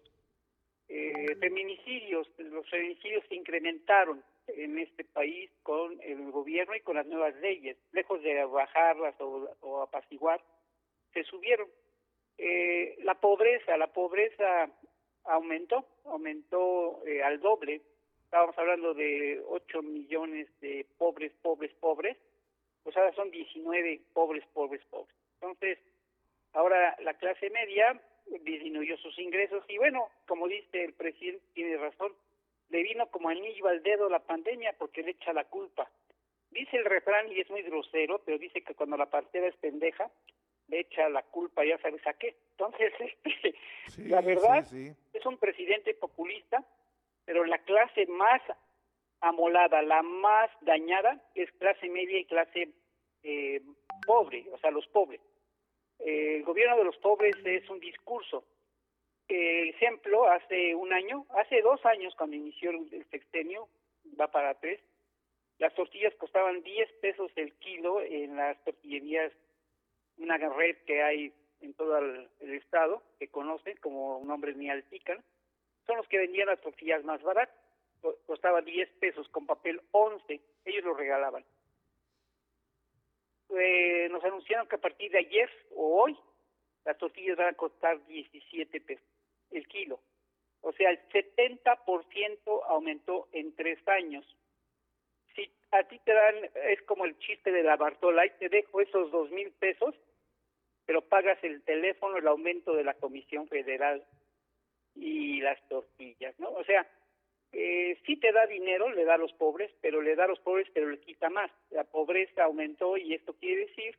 Eh, 0.87 1.35
feminicidios, 1.39 2.27
los 2.37 2.69
feminicidios 2.69 3.23
se 3.27 3.35
incrementaron 3.35 4.23
en 4.47 4.77
este 4.77 5.03
país 5.03 5.49
con 5.63 5.99
el 6.01 6.31
gobierno 6.31 6.75
y 6.75 6.81
con 6.81 6.95
las 6.95 7.07
nuevas 7.07 7.35
leyes, 7.37 7.77
lejos 7.91 8.21
de 8.21 8.45
bajarlas 8.45 9.19
o, 9.19 9.49
o 9.61 9.81
apaciguar, 9.81 10.39
se 11.13 11.23
subieron. 11.23 11.67
Eh, 12.37 12.97
la 13.03 13.15
pobreza, 13.15 13.77
la 13.77 13.87
pobreza 13.87 14.69
aumentó, 15.23 15.85
aumentó 16.03 17.01
eh, 17.05 17.23
al 17.23 17.39
doble. 17.39 17.81
Estábamos 18.35 18.57
hablando 18.57 18.93
de 18.93 19.41
8 19.47 19.81
millones 19.81 20.49
de 20.59 20.85
pobres, 20.97 21.31
pobres, 21.41 21.71
pobres. 21.79 22.17
Pues 22.83 22.97
ahora 22.97 23.13
son 23.13 23.31
19 23.31 24.01
pobres, 24.11 24.43
pobres, 24.51 24.81
pobres. 24.89 25.15
Entonces, 25.35 25.79
ahora 26.51 26.97
la 27.01 27.13
clase 27.13 27.49
media 27.49 27.97
disminuyó 28.41 28.97
sus 28.97 29.17
ingresos 29.19 29.63
y 29.69 29.77
bueno, 29.77 30.09
como 30.27 30.49
dice 30.49 30.83
el 30.83 30.91
presidente, 30.91 31.45
tiene 31.53 31.77
razón, 31.77 32.11
le 32.71 32.83
vino 32.83 33.07
como 33.07 33.29
anillo 33.29 33.69
al 33.69 33.81
dedo 33.83 34.09
la 34.09 34.19
pandemia 34.19 34.75
porque 34.77 35.01
le 35.01 35.11
echa 35.11 35.31
la 35.31 35.45
culpa. 35.45 35.89
Dice 36.51 36.75
el 36.75 36.83
refrán 36.83 37.31
y 37.31 37.39
es 37.39 37.49
muy 37.49 37.61
grosero, 37.61 38.19
pero 38.25 38.37
dice 38.37 38.63
que 38.63 38.75
cuando 38.75 38.97
la 38.97 39.05
partera 39.05 39.47
es 39.47 39.55
pendeja, 39.55 40.11
le 40.67 40.81
echa 40.81 41.07
la 41.07 41.23
culpa, 41.23 41.63
ya 41.63 41.77
sabes 41.77 42.05
a 42.05 42.11
qué. 42.15 42.35
Entonces, 42.51 42.91
este, 43.23 43.55
la 44.09 44.19
verdad, 44.19 44.67
es 44.73 45.25
un 45.25 45.37
presidente 45.37 45.93
populista, 45.93 46.65
pero 47.25 47.43
la 47.45 47.57
clase 47.59 48.05
más 48.07 48.41
amolada, 49.21 49.81
la 49.81 50.01
más 50.01 50.49
dañada, 50.61 51.21
es 51.33 51.51
clase 51.53 51.89
media 51.89 52.19
y 52.19 52.25
clase 52.25 52.69
eh, 53.23 53.61
pobre, 54.05 54.45
o 54.51 54.57
sea, 54.59 54.71
los 54.71 54.87
pobres. 54.87 55.21
Eh, 55.99 56.37
el 56.37 56.43
gobierno 56.43 56.77
de 56.77 56.83
los 56.83 56.97
pobres 56.97 57.35
es 57.43 57.69
un 57.69 57.79
discurso. 57.79 58.45
El 59.27 59.69
ejemplo, 59.69 60.27
hace 60.27 60.75
un 60.75 60.93
año, 60.93 61.25
hace 61.31 61.61
dos 61.61 61.83
años 61.85 62.13
cuando 62.15 62.35
inició 62.35 62.69
el 62.69 63.05
sextenio, 63.09 63.67
va 64.19 64.27
para 64.27 64.53
tres, 64.59 64.79
las 65.57 65.73
tortillas 65.73 66.13
costaban 66.15 66.61
10 66.61 66.91
pesos 67.01 67.31
el 67.35 67.53
kilo 67.53 68.01
en 68.01 68.35
las 68.35 68.61
tortillerías 68.63 69.31
una 70.17 70.37
red 70.37 70.77
que 70.85 71.01
hay 71.01 71.33
en 71.61 71.73
todo 71.73 71.97
el, 71.97 72.29
estado, 72.39 73.01
que 73.19 73.29
conocen 73.29 73.77
como 73.77 74.21
nombres 74.25 74.55
Nialtican, 74.57 75.23
son 75.85 75.97
los 75.97 76.07
que 76.07 76.17
vendían 76.17 76.47
las 76.47 76.61
tortillas 76.61 77.03
más 77.03 77.21
baratas. 77.21 77.55
Costaba 78.25 78.61
10 78.61 78.89
pesos 78.99 79.27
con 79.29 79.47
papel 79.47 79.81
11, 79.91 80.39
ellos 80.65 80.83
lo 80.83 80.93
regalaban. 80.93 81.43
Eh, 83.49 84.07
nos 84.11 84.23
anunciaron 84.23 84.67
que 84.67 84.75
a 84.75 84.81
partir 84.81 85.11
de 85.11 85.19
ayer 85.19 85.49
o 85.75 86.03
hoy 86.03 86.17
las 86.83 86.97
tortillas 86.97 87.37
van 87.37 87.47
a 87.47 87.57
costar 87.57 88.05
17 88.05 88.81
pesos 88.81 89.05
el 89.51 89.67
kilo. 89.67 89.99
O 90.61 90.71
sea, 90.73 90.89
el 90.89 90.99
70% 91.09 92.63
aumentó 92.67 93.27
en 93.31 93.55
tres 93.55 93.79
años. 93.87 94.25
Si 95.35 95.49
a 95.71 95.83
ti 95.83 95.99
te 96.03 96.13
dan, 96.13 96.35
es 96.69 96.81
como 96.83 97.05
el 97.05 97.17
chiste 97.19 97.51
de 97.51 97.63
la 97.63 97.75
Bartola, 97.75 98.25
y 98.25 98.31
te 98.31 98.49
dejo 98.49 98.81
esos 98.81 99.11
dos 99.11 99.31
mil 99.31 99.51
pesos 99.51 99.95
pero 100.85 101.01
pagas 101.01 101.43
el 101.43 101.63
teléfono, 101.63 102.17
el 102.17 102.27
aumento 102.27 102.75
de 102.75 102.83
la 102.83 102.93
Comisión 102.93 103.47
Federal 103.47 104.03
y 104.95 105.41
las 105.41 105.61
tortillas, 105.67 106.37
¿no? 106.39 106.49
O 106.49 106.63
sea, 106.63 106.87
eh, 107.51 107.97
sí 108.05 108.17
te 108.17 108.31
da 108.31 108.45
dinero, 108.47 108.89
le 108.89 109.05
da 109.05 109.15
a 109.15 109.17
los 109.17 109.33
pobres, 109.33 109.71
pero 109.81 110.01
le 110.01 110.15
da 110.15 110.25
a 110.25 110.27
los 110.27 110.39
pobres, 110.39 110.67
pero 110.73 110.89
le 110.89 110.99
quita 110.99 111.29
más. 111.29 111.51
La 111.71 111.83
pobreza 111.83 112.43
aumentó 112.43 112.97
y 112.97 113.13
esto 113.13 113.33
quiere 113.33 113.67
decir 113.67 113.97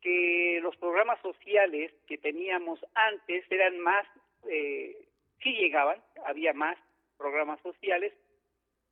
que 0.00 0.58
los 0.62 0.76
programas 0.76 1.20
sociales 1.20 1.92
que 2.06 2.18
teníamos 2.18 2.84
antes 2.94 3.44
eran 3.50 3.78
más, 3.80 4.06
eh, 4.48 4.96
sí 5.42 5.52
llegaban, 5.52 6.02
había 6.26 6.52
más 6.52 6.76
programas 7.16 7.60
sociales, 7.62 8.12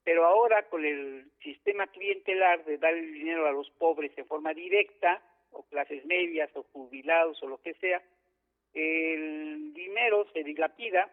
pero 0.04 0.24
ahora 0.24 0.68
con 0.68 0.84
el 0.84 1.30
sistema 1.42 1.86
clientelar 1.88 2.64
de 2.64 2.78
dar 2.78 2.94
el 2.94 3.12
dinero 3.12 3.46
a 3.46 3.52
los 3.52 3.68
pobres 3.70 4.14
de 4.16 4.24
forma 4.24 4.54
directa, 4.54 5.20
o 5.52 5.64
clases 5.64 6.04
medias 6.04 6.48
o 6.54 6.62
jubilados 6.72 7.42
o 7.42 7.48
lo 7.48 7.60
que 7.60 7.74
sea, 7.74 8.00
el 8.72 9.74
dinero 9.74 10.26
se 10.32 10.44
dilapida, 10.44 11.10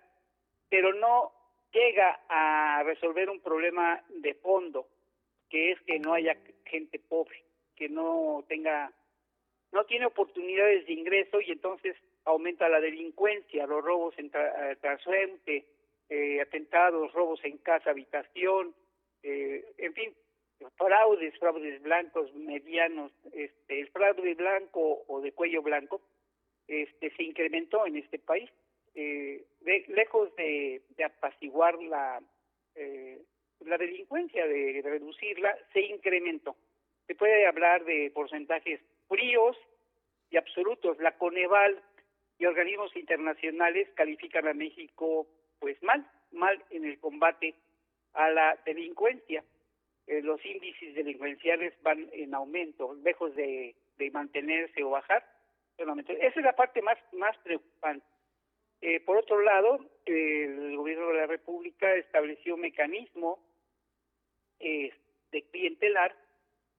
pero 0.70 0.93
no 0.93 1.32
llega 1.72 2.20
a 2.30 2.84
resolver 2.84 3.30
un 3.30 3.39
problema 3.39 4.03
de 4.09 4.34
fondo, 4.36 4.88
que 5.49 5.72
es 5.72 5.82
que 5.82 5.99
no 5.99 6.13
haya 6.13 6.38
gente 6.65 6.99
pobre, 6.99 7.43
que 7.76 7.89
no 7.89 8.43
tenga, 8.47 8.91
no 9.72 9.86
tiene 9.86 10.05
oportunidades 10.05 10.86
de 10.86 10.93
ingreso 10.93 11.41
y 11.41 11.51
entonces 11.51 11.95
aumenta 12.26 12.68
la 12.68 12.82
delincuencia, 12.82 13.68
los 13.68 13.84
robos 13.84 14.18
en 14.18 14.30
tra 14.30 14.74
eh, 16.09 16.41
atentados, 16.41 17.11
robos 17.13 17.43
en 17.43 17.57
casa, 17.57 17.89
habitación, 17.89 18.74
eh, 19.24 19.74
en 19.78 19.93
fin, 19.93 20.13
fraudes, 20.78 21.38
fraudes 21.38 21.82
blancos, 21.82 22.34
medianos, 22.34 23.11
este, 23.34 23.82
el 23.82 23.89
fraude 23.89 24.34
blanco 24.36 25.03
o 25.07 25.22
de 25.22 25.32
cuello 25.34 25.61
blanco, 25.61 26.01
este, 26.68 27.11
se 27.11 27.24
incrementó 27.24 27.86
en 27.86 27.97
este 27.97 28.20
país. 28.20 28.49
Eh, 28.99 29.45
lejos 29.89 30.35
de, 30.37 30.81
apaciguar 31.05 31.75
la, 31.83 32.19
eh, 32.73 33.21
la 33.59 33.77
delincuencia, 33.77 34.47
de, 34.47 34.81
reducirla, 34.83 35.55
se 35.71 35.81
incrementó. 35.81 36.55
Se 37.05 37.13
puede 37.13 37.45
hablar 37.45 37.85
de 37.85 38.09
porcentajes 38.09 38.81
fríos 39.07 39.55
y 40.31 40.37
absolutos. 40.37 40.97
La 40.97 41.15
Coneval 41.15 41.79
y 42.39 42.47
organismos 42.47 42.95
internacionales 42.95 43.87
califican 43.93 44.47
a 44.47 44.55
México 44.55 45.27
pues 45.59 45.81
mal, 45.83 46.03
mal 46.31 46.63
en 46.71 46.85
el 46.85 46.99
combate 46.99 47.53
a 48.13 48.31
la 48.31 48.57
delincuencia. 48.65 49.43
Eh, 50.07 50.23
los 50.23 50.43
índices 50.43 50.95
delincuenciales 50.95 51.75
van 51.83 52.09
en 52.13 52.33
aumento, 52.33 52.95
lejos 53.03 53.35
de, 53.35 53.75
mantenerse 54.11 54.83
o 54.83 54.89
bajar. 54.89 55.23
Esa 55.77 56.39
es 56.39 56.43
la 56.43 56.55
parte 56.55 56.81
más, 56.81 56.97
más 57.13 57.37
preocupante. 57.43 58.16
Eh, 58.82 58.99
por 59.01 59.17
otro 59.17 59.41
lado, 59.41 59.80
el 60.05 60.75
gobierno 60.78 61.07
de 61.07 61.15
la 61.15 61.25
República 61.25 61.93
estableció 61.95 62.55
un 62.55 62.61
mecanismo 62.61 63.39
eh, 64.59 64.91
de 65.32 65.43
clientelar 65.43 66.15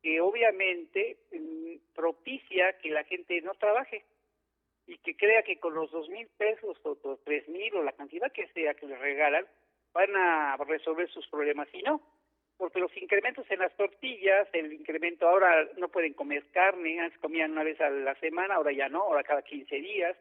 que 0.02 0.20
obviamente 0.20 1.18
mm, 1.32 1.94
propicia 1.94 2.78
que 2.78 2.90
la 2.90 3.04
gente 3.04 3.40
no 3.42 3.54
trabaje 3.54 4.04
y 4.86 4.96
que 4.98 5.16
crea 5.16 5.42
que 5.42 5.58
con 5.58 5.74
los 5.74 5.90
dos 5.90 6.08
mil 6.08 6.28
pesos 6.38 6.78
o 6.84 6.96
los 7.04 7.22
tres 7.24 7.48
mil 7.48 7.74
o 7.74 7.82
la 7.82 7.92
cantidad 7.92 8.32
que 8.32 8.48
sea 8.48 8.74
que 8.74 8.86
les 8.86 8.98
regalan 8.98 9.46
van 9.92 10.16
a 10.16 10.56
resolver 10.56 11.10
sus 11.10 11.26
problemas. 11.28 11.68
Y 11.72 11.82
no 11.82 12.00
porque 12.58 12.80
los 12.80 12.94
incrementos 12.96 13.48
en 13.50 13.60
las 13.60 13.74
tortillas, 13.76 14.48
el 14.52 14.72
incremento 14.72 15.28
ahora 15.28 15.68
no 15.76 15.88
pueden 15.88 16.12
comer 16.12 16.44
carne, 16.50 17.00
antes 17.00 17.18
comían 17.20 17.52
una 17.52 17.62
vez 17.62 17.80
a 17.80 17.88
la 17.88 18.16
semana, 18.16 18.56
ahora 18.56 18.72
ya 18.72 18.88
no, 18.88 19.02
ahora 19.02 19.22
cada 19.22 19.42
15 19.42 19.76
días, 19.76 20.16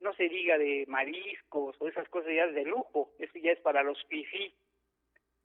no 0.00 0.14
se 0.14 0.28
diga 0.28 0.58
de 0.58 0.84
mariscos 0.88 1.76
o 1.78 1.88
esas 1.88 2.08
cosas 2.08 2.32
ya 2.34 2.46
de 2.46 2.64
lujo, 2.64 3.12
eso 3.18 3.38
ya 3.38 3.52
es 3.52 3.60
para 3.60 3.82
los 3.82 4.02
fifí, 4.06 4.54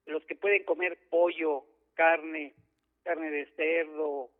los 0.05 0.23
que 0.25 0.35
pueden 0.35 0.63
comer 0.63 0.97
pollo, 1.09 1.65
carne, 1.93 2.55
carne 3.03 3.31
de 3.31 3.45
cerdo, 3.55 4.31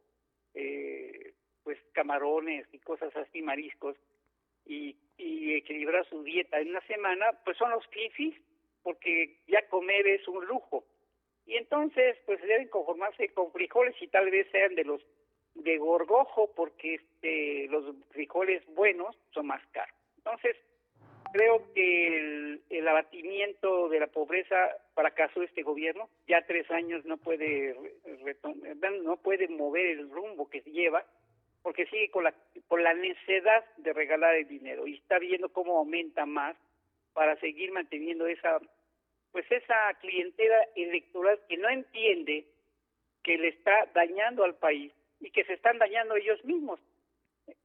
eh, 0.53 1.34
pues 1.64 1.78
camarones 1.93 2.68
y 2.72 2.80
cosas 2.80 3.16
así, 3.16 3.41
mariscos, 3.41 3.95
y, 4.66 4.97
y 5.18 5.53
equilibrar 5.55 6.07
su 6.07 6.24
dieta 6.24 6.60
en 6.60 6.70
una 6.70 6.82
semana, 6.82 7.26
pues 7.45 7.57
son 7.57 7.72
los 7.72 7.86
fifis, 7.88 8.36
porque 8.84 9.39
ya 9.47 9.68
comer 9.68 10.07
es 10.07 10.28
un 10.28 10.45
lujo 10.45 10.86
y 11.49 11.57
entonces 11.57 12.16
pues 12.28 12.39
deben 12.43 12.68
conformarse 12.68 13.30
con 13.30 13.51
frijoles 13.51 13.95
y 14.01 14.07
tal 14.07 14.30
vez 14.30 14.47
sean 14.51 14.76
de 14.76 14.84
los 14.84 15.01
de 15.55 15.78
gorgojo 15.80 16.53
porque 16.55 16.93
este, 16.95 17.68
los 17.70 17.95
frijoles 18.12 18.64
buenos 18.76 19.18
son 19.34 19.47
más 19.47 19.66
caros. 19.72 19.99
Entonces 20.30 20.58
creo 21.34 21.74
que 21.74 22.60
el, 22.70 22.88
abatimiento 22.88 23.90
de 23.90 24.00
la 24.00 24.08
pobreza 24.08 24.56
fracasó 24.94 25.42
este 25.42 25.64
gobierno, 25.64 26.10
ya 26.28 26.46
tres 26.46 26.70
años 26.72 27.04
no 27.06 27.18
puede 27.18 27.76
no 29.04 29.18
puede 29.18 29.48
mover 29.48 29.86
el 29.86 30.10
rumbo 30.10 30.50
que 30.50 30.62
lleva 30.62 31.06
porque 31.62 31.86
sigue 31.88 32.10
con 32.10 32.24
la 32.24 32.34
con 32.68 32.84
la 32.84 32.94
necesidad 32.94 33.66
de 33.78 33.94
regalar 33.94 34.36
el 34.36 34.48
dinero 34.48 34.88
y 34.88 34.96
está 34.96 35.20
viendo 35.20 35.50
cómo 35.50 35.78
aumenta 35.78 36.26
más 36.26 36.56
para 37.14 37.36
seguir 37.40 37.72
manteniendo 37.72 38.28
esa 38.28 38.60
pues 39.32 39.46
esa 39.52 39.94
clientela 40.02 40.68
electoral 40.76 41.40
que 41.48 41.58
no 41.58 41.70
entiende 41.70 42.46
que 43.24 43.38
le 43.38 43.50
está 43.50 43.88
dañando 43.94 44.44
al 44.44 44.56
país 44.56 44.94
y 45.20 45.32
que 45.32 45.44
se 45.44 45.54
están 45.54 45.78
dañando 45.78 46.16
ellos 46.16 46.44
mismos. 46.46 46.80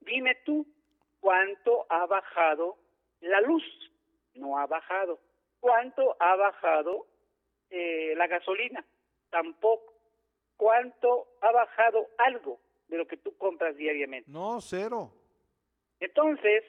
Dime 0.01 0.35
tú 0.45 0.67
cuánto 1.25 1.87
ha 1.89 2.05
bajado 2.05 2.77
la 3.23 3.41
luz, 3.41 3.65
no 4.35 4.59
ha 4.59 4.67
bajado. 4.67 5.19
¿Cuánto 5.59 6.15
ha 6.21 6.37
bajado 6.37 7.07
eh, 7.71 8.13
la 8.15 8.27
gasolina? 8.27 8.85
Tampoco. 9.31 9.95
¿Cuánto 10.59 11.27
ha 11.41 11.51
bajado 11.51 12.11
algo 12.19 12.61
de 12.89 12.99
lo 12.99 13.07
que 13.07 13.17
tú 13.17 13.35
compras 13.39 13.75
diariamente? 13.75 14.31
No, 14.31 14.61
cero. 14.61 15.13
Entonces, 15.99 16.63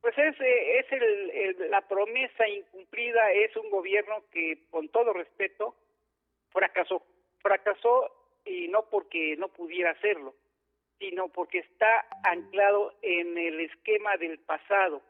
pues 0.00 0.18
es, 0.18 0.34
es 0.40 0.86
el, 0.90 1.70
la 1.70 1.86
promesa 1.86 2.48
incumplida, 2.48 3.30
es 3.30 3.56
un 3.56 3.70
gobierno 3.70 4.24
que, 4.32 4.66
con 4.70 4.88
todo 4.88 5.12
respeto, 5.12 5.76
fracasó. 6.50 7.00
Fracasó 7.38 8.10
y 8.44 8.66
no 8.66 8.86
porque 8.90 9.36
no 9.36 9.46
pudiera 9.50 9.92
hacerlo, 9.92 10.34
sino 10.98 11.28
porque 11.28 11.58
está 11.58 12.06
anclado 12.22 12.94
en 13.02 13.36
el 13.36 13.60
esquema 13.60 14.16
del 14.16 14.38
pasado, 14.38 15.02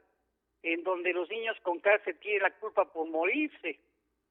en 0.62 0.82
donde 0.82 1.12
los 1.12 1.28
niños 1.28 1.56
con 1.62 1.80
cáncer 1.80 2.16
tienen 2.18 2.42
la 2.42 2.50
culpa 2.52 2.90
por 2.92 3.08
morirse, 3.08 3.78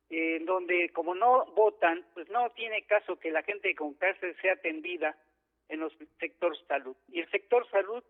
en 0.09 0.45
donde 0.45 0.89
como 0.89 1.15
no 1.15 1.45
votan, 1.55 2.05
pues 2.13 2.29
no 2.29 2.49
tiene 2.51 2.83
caso 2.83 3.19
que 3.19 3.31
la 3.31 3.43
gente 3.43 3.73
con 3.75 3.93
cáncer 3.95 4.35
sea 4.41 4.53
atendida 4.53 5.15
en 5.69 5.79
los 5.79 5.93
sectores 6.19 6.59
salud. 6.67 6.95
Y 7.07 7.19
el 7.19 7.29
sector 7.31 7.69
salud 7.69 8.03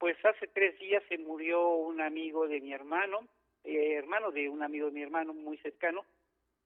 pues 0.00 0.16
hace 0.24 0.46
tres 0.46 0.78
días 0.78 1.02
se 1.10 1.18
murió 1.18 1.74
un 1.74 2.00
amigo 2.00 2.48
de 2.48 2.60
mi 2.62 2.72
hermano, 2.72 3.20
eh, 3.64 3.94
hermano 3.96 4.30
de 4.30 4.48
un 4.48 4.62
amigo 4.62 4.86
de 4.86 4.92
mi 4.92 5.02
hermano 5.02 5.34
muy 5.34 5.58
cercano, 5.58 6.06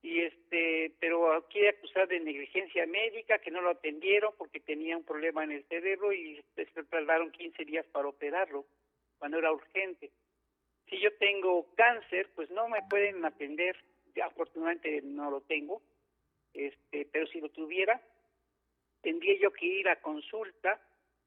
y 0.05 0.21
este, 0.21 0.91
pero 0.99 1.47
quiere 1.49 1.69
acusar 1.69 2.07
de 2.07 2.19
negligencia 2.19 2.85
médica, 2.85 3.39
que 3.39 3.49
no 3.49 3.59
lo 3.61 3.71
atendieron 3.71 4.35
porque 4.37 4.59
tenía 4.59 4.95
un 4.95 5.03
problema 5.03 5.43
en 5.43 5.53
el 5.53 5.63
cerebro 5.63 6.13
y 6.13 6.39
se 6.53 6.65
tardaron 6.83 7.31
15 7.31 7.65
días 7.65 7.87
para 7.87 8.09
operarlo, 8.09 8.67
cuando 9.17 9.39
era 9.39 9.51
urgente. 9.51 10.11
Si 10.87 10.99
yo 10.99 11.11
tengo 11.17 11.73
cáncer, 11.73 12.29
pues 12.35 12.51
no 12.51 12.69
me 12.69 12.83
pueden 12.87 13.25
atender, 13.25 13.75
afortunadamente 14.23 15.01
no 15.01 15.31
lo 15.31 15.41
tengo, 15.41 15.81
este, 16.53 17.07
pero 17.11 17.25
si 17.25 17.41
lo 17.41 17.49
tuviera, 17.49 17.99
tendría 19.01 19.39
yo 19.39 19.51
que 19.53 19.65
ir 19.65 19.89
a 19.89 20.01
consulta 20.01 20.79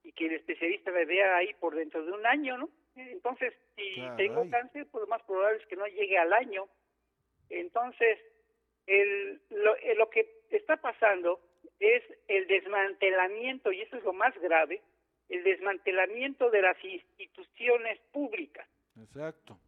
y 0.05 0.12
que 0.12 0.26
el 0.26 0.35
especialista 0.35 0.93
me 0.93 1.05
vea 1.05 1.37
ahí 1.37 1.53
por 1.55 1.74
dentro 1.74 2.05
de 2.05 2.12
un 2.12 2.24
año, 2.24 2.57
¿no? 2.57 2.70
Entonces, 2.95 3.55
si 3.74 4.01
tengo 4.16 4.49
cáncer, 4.49 4.87
pues 4.93 5.03
lo 5.03 5.09
más 5.09 5.22
probable 5.24 5.59
es 5.59 5.66
que 5.66 5.74
no 5.74 5.87
llegue 5.89 6.16
al 6.16 6.33
año. 6.33 6.68
Entonces, 7.51 8.20
el, 8.89 9.41
lo, 9.51 9.76
eh, 9.76 9.95
lo 9.97 10.11
que 10.11 10.28
está 10.51 10.76
pasando 10.78 11.41
es 11.78 12.03
el 12.26 12.47
desmantelamiento, 12.49 13.70
y 13.70 13.82
eso 13.82 13.97
es 13.97 14.03
lo 14.03 14.12
más 14.12 14.36
grave, 14.41 14.80
el 15.28 15.45
desmantelamiento 15.45 16.51
de 16.51 16.62
las 16.62 16.82
instituciones 16.82 18.01
públicas. 18.12 18.66
Exacto. 19.01 19.59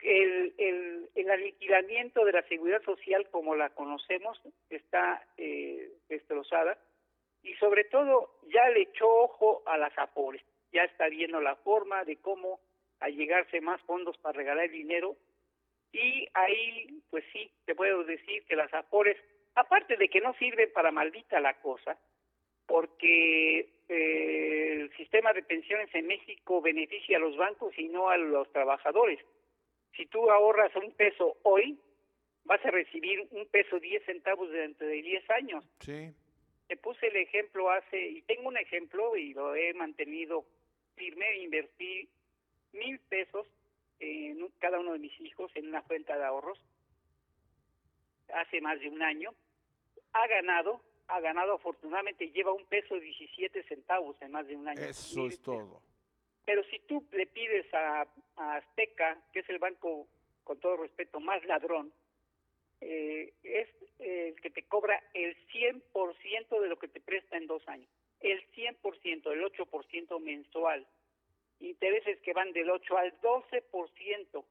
El, 0.00 0.54
el, 0.58 1.10
el 1.14 1.30
aniquilamiento 1.30 2.24
de 2.24 2.32
la 2.32 2.42
seguridad 2.48 2.82
social 2.82 3.28
como 3.30 3.54
la 3.54 3.70
conocemos 3.70 4.40
está 4.68 5.24
eh, 5.36 5.92
destrozada 6.08 6.76
y 7.44 7.54
sobre 7.54 7.84
todo 7.84 8.40
ya 8.48 8.68
le 8.70 8.82
echó 8.82 9.06
ojo 9.08 9.62
a 9.66 9.78
las 9.78 9.96
APORES, 9.96 10.42
ya 10.72 10.82
está 10.82 11.08
viendo 11.08 11.40
la 11.40 11.54
forma 11.56 12.04
de 12.04 12.16
cómo 12.16 12.58
allegarse 12.98 13.60
más 13.60 13.80
fondos 13.82 14.18
para 14.18 14.38
regalar 14.38 14.70
dinero 14.70 15.16
y 15.92 16.26
ahí 16.34 17.02
pues 17.10 17.24
sí, 17.32 17.50
te 17.64 17.74
puedo 17.74 18.04
decir 18.04 18.44
que 18.44 18.56
las 18.56 18.72
APORES, 18.72 19.16
aparte 19.54 19.96
de 19.96 20.08
que 20.08 20.20
no 20.20 20.34
sirven 20.34 20.72
para 20.72 20.90
maldita 20.90 21.40
la 21.40 21.54
cosa, 21.60 21.98
porque 22.66 23.68
eh, 23.88 24.72
el 24.80 24.96
sistema 24.96 25.32
de 25.32 25.42
pensiones 25.42 25.94
en 25.94 26.06
México 26.06 26.60
beneficia 26.62 27.18
a 27.18 27.20
los 27.20 27.36
bancos 27.36 27.78
y 27.78 27.88
no 27.88 28.08
a 28.08 28.16
los 28.16 28.50
trabajadores. 28.52 29.18
Si 29.96 30.06
tú 30.06 30.30
ahorras 30.30 30.74
un 30.76 30.92
peso 30.92 31.36
hoy, 31.42 31.78
vas 32.44 32.64
a 32.64 32.70
recibir 32.70 33.28
un 33.30 33.46
peso 33.46 33.78
diez 33.78 34.02
centavos 34.06 34.50
dentro 34.50 34.86
de 34.86 35.02
diez 35.02 35.28
años. 35.30 35.64
Sí 35.80 36.14
te 36.72 36.78
puse 36.78 37.08
el 37.08 37.16
ejemplo 37.16 37.70
hace, 37.70 38.00
y 38.00 38.22
tengo 38.22 38.48
un 38.48 38.56
ejemplo 38.56 39.14
y 39.14 39.34
lo 39.34 39.54
he 39.54 39.74
mantenido 39.74 40.46
firme, 40.96 41.42
invertí 41.42 42.08
mil 42.72 42.98
pesos 43.10 43.46
en 44.02 44.48
cada 44.58 44.80
uno 44.80 44.92
de 44.92 44.98
mis 44.98 45.18
hijos 45.20 45.50
en 45.54 45.68
una 45.68 45.82
cuenta 45.82 46.16
de 46.18 46.24
ahorros 46.24 46.58
hace 48.34 48.60
más 48.60 48.80
de 48.80 48.88
un 48.88 49.02
año. 49.02 49.30
Ha 50.12 50.26
ganado, 50.26 50.82
ha 51.08 51.20
ganado 51.20 51.54
afortunadamente, 51.54 52.30
lleva 52.30 52.52
un 52.52 52.66
peso 52.66 52.98
17 52.98 53.62
centavos 53.64 54.20
en 54.20 54.32
más 54.32 54.46
de 54.46 54.56
un 54.56 54.68
año. 54.68 54.80
Eso 54.80 55.26
es 55.26 55.40
todo. 55.40 55.80
Pero 56.44 56.64
si 56.64 56.80
tú 56.80 57.06
le 57.12 57.26
pides 57.26 57.72
a 57.72 58.06
Azteca, 58.36 59.22
que 59.32 59.40
es 59.40 59.48
el 59.48 59.58
banco, 59.58 60.08
con 60.42 60.58
todo 60.58 60.76
respeto, 60.78 61.20
más 61.20 61.44
ladrón, 61.44 61.92
eh, 62.80 63.32
es 63.44 63.68
el 64.00 64.40
que 64.40 64.50
te 64.50 64.64
cobra 64.64 65.00
el 65.14 65.36
100% 65.52 66.60
de 66.60 66.68
lo 66.68 66.78
que 66.78 66.88
te 66.88 67.00
presta 67.00 67.36
en 67.36 67.46
dos 67.46 67.66
años. 67.68 67.88
El 68.20 68.44
100%, 68.50 69.32
el 69.32 69.44
8% 69.44 70.18
mensual. 70.20 70.86
Intereses 71.62 72.18
que 72.20 72.32
van 72.32 72.52
del 72.52 72.70
8 72.70 72.96
al 72.96 73.20
12% 73.20 74.44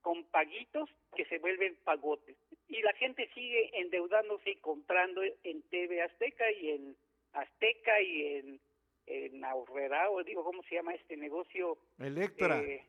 con 0.00 0.24
paguitos 0.24 0.90
que 1.14 1.24
se 1.26 1.38
vuelven 1.38 1.76
pagotes. 1.84 2.36
Y 2.68 2.82
la 2.82 2.92
gente 2.94 3.28
sigue 3.34 3.70
endeudándose 3.80 4.50
y 4.50 4.56
comprando 4.56 5.22
en 5.22 5.62
TV 5.62 6.02
Azteca 6.02 6.50
y 6.50 6.70
en 6.70 6.96
Azteca 7.32 8.00
y 8.00 8.36
en, 8.36 8.60
en 9.06 9.44
Aurrera, 9.44 10.10
o 10.10 10.22
digo, 10.22 10.44
¿cómo 10.44 10.62
se 10.64 10.76
llama 10.76 10.94
este 10.94 11.16
negocio? 11.16 11.78
Electra. 11.98 12.60
Eh, 12.60 12.84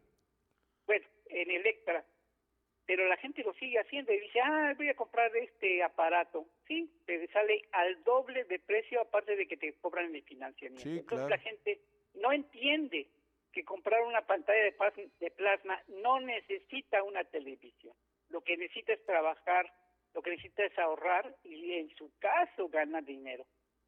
bueno, 0.86 1.06
en 1.28 1.52
Electra 1.52 2.04
pero 2.86 3.08
la 3.08 3.18
gente 3.18 3.44
lo 3.44 3.54
sigue 3.54 3.80
haciendo 3.80 4.12
y 4.14 4.20
dice, 4.20 4.40
ah, 4.42 4.74
voy 4.76 4.90
a 4.90 4.96
comprar 4.96 5.36
este 5.38 5.82
aparato. 5.84 6.46
Sí, 6.68 6.90
te 7.06 7.28
sale 7.28 7.62
al 7.72 8.04
doble 8.04 8.44
de 8.46 8.60
precio 8.60 9.02
aparte 9.02 9.36
de 9.36 9.48
que 9.48 9.58
te 9.58 9.74
cobran 9.74 10.14
el 10.14 10.24
financiamiento. 10.24 10.90
Entonces 10.90 11.30
la 11.30 11.38
gente 11.38 11.80
no 12.16 12.32
entiende 12.32 13.08
que 13.54 13.64
comprar 13.64 14.02
una 14.04 14.22
pantalla 14.22 14.64
de, 14.64 15.32
plasma 15.32 15.82
no 15.88 16.20
necesita 16.20 17.04
una 17.04 17.24
televisión. 17.24 17.94
Lo 18.30 18.42
que 18.42 18.58
necesita 18.58 18.94
es 18.94 19.06
trabajar, 19.06 19.72
lo 20.14 20.22
que 20.22 20.32
necesita 20.32 20.66
es 20.66 20.78
ahorrar 20.78 21.34
y 21.44 21.74
en 21.74 21.90
su 21.96 22.12
caso 22.20 22.68
ganar 22.68 23.06
dinero. 23.06 23.46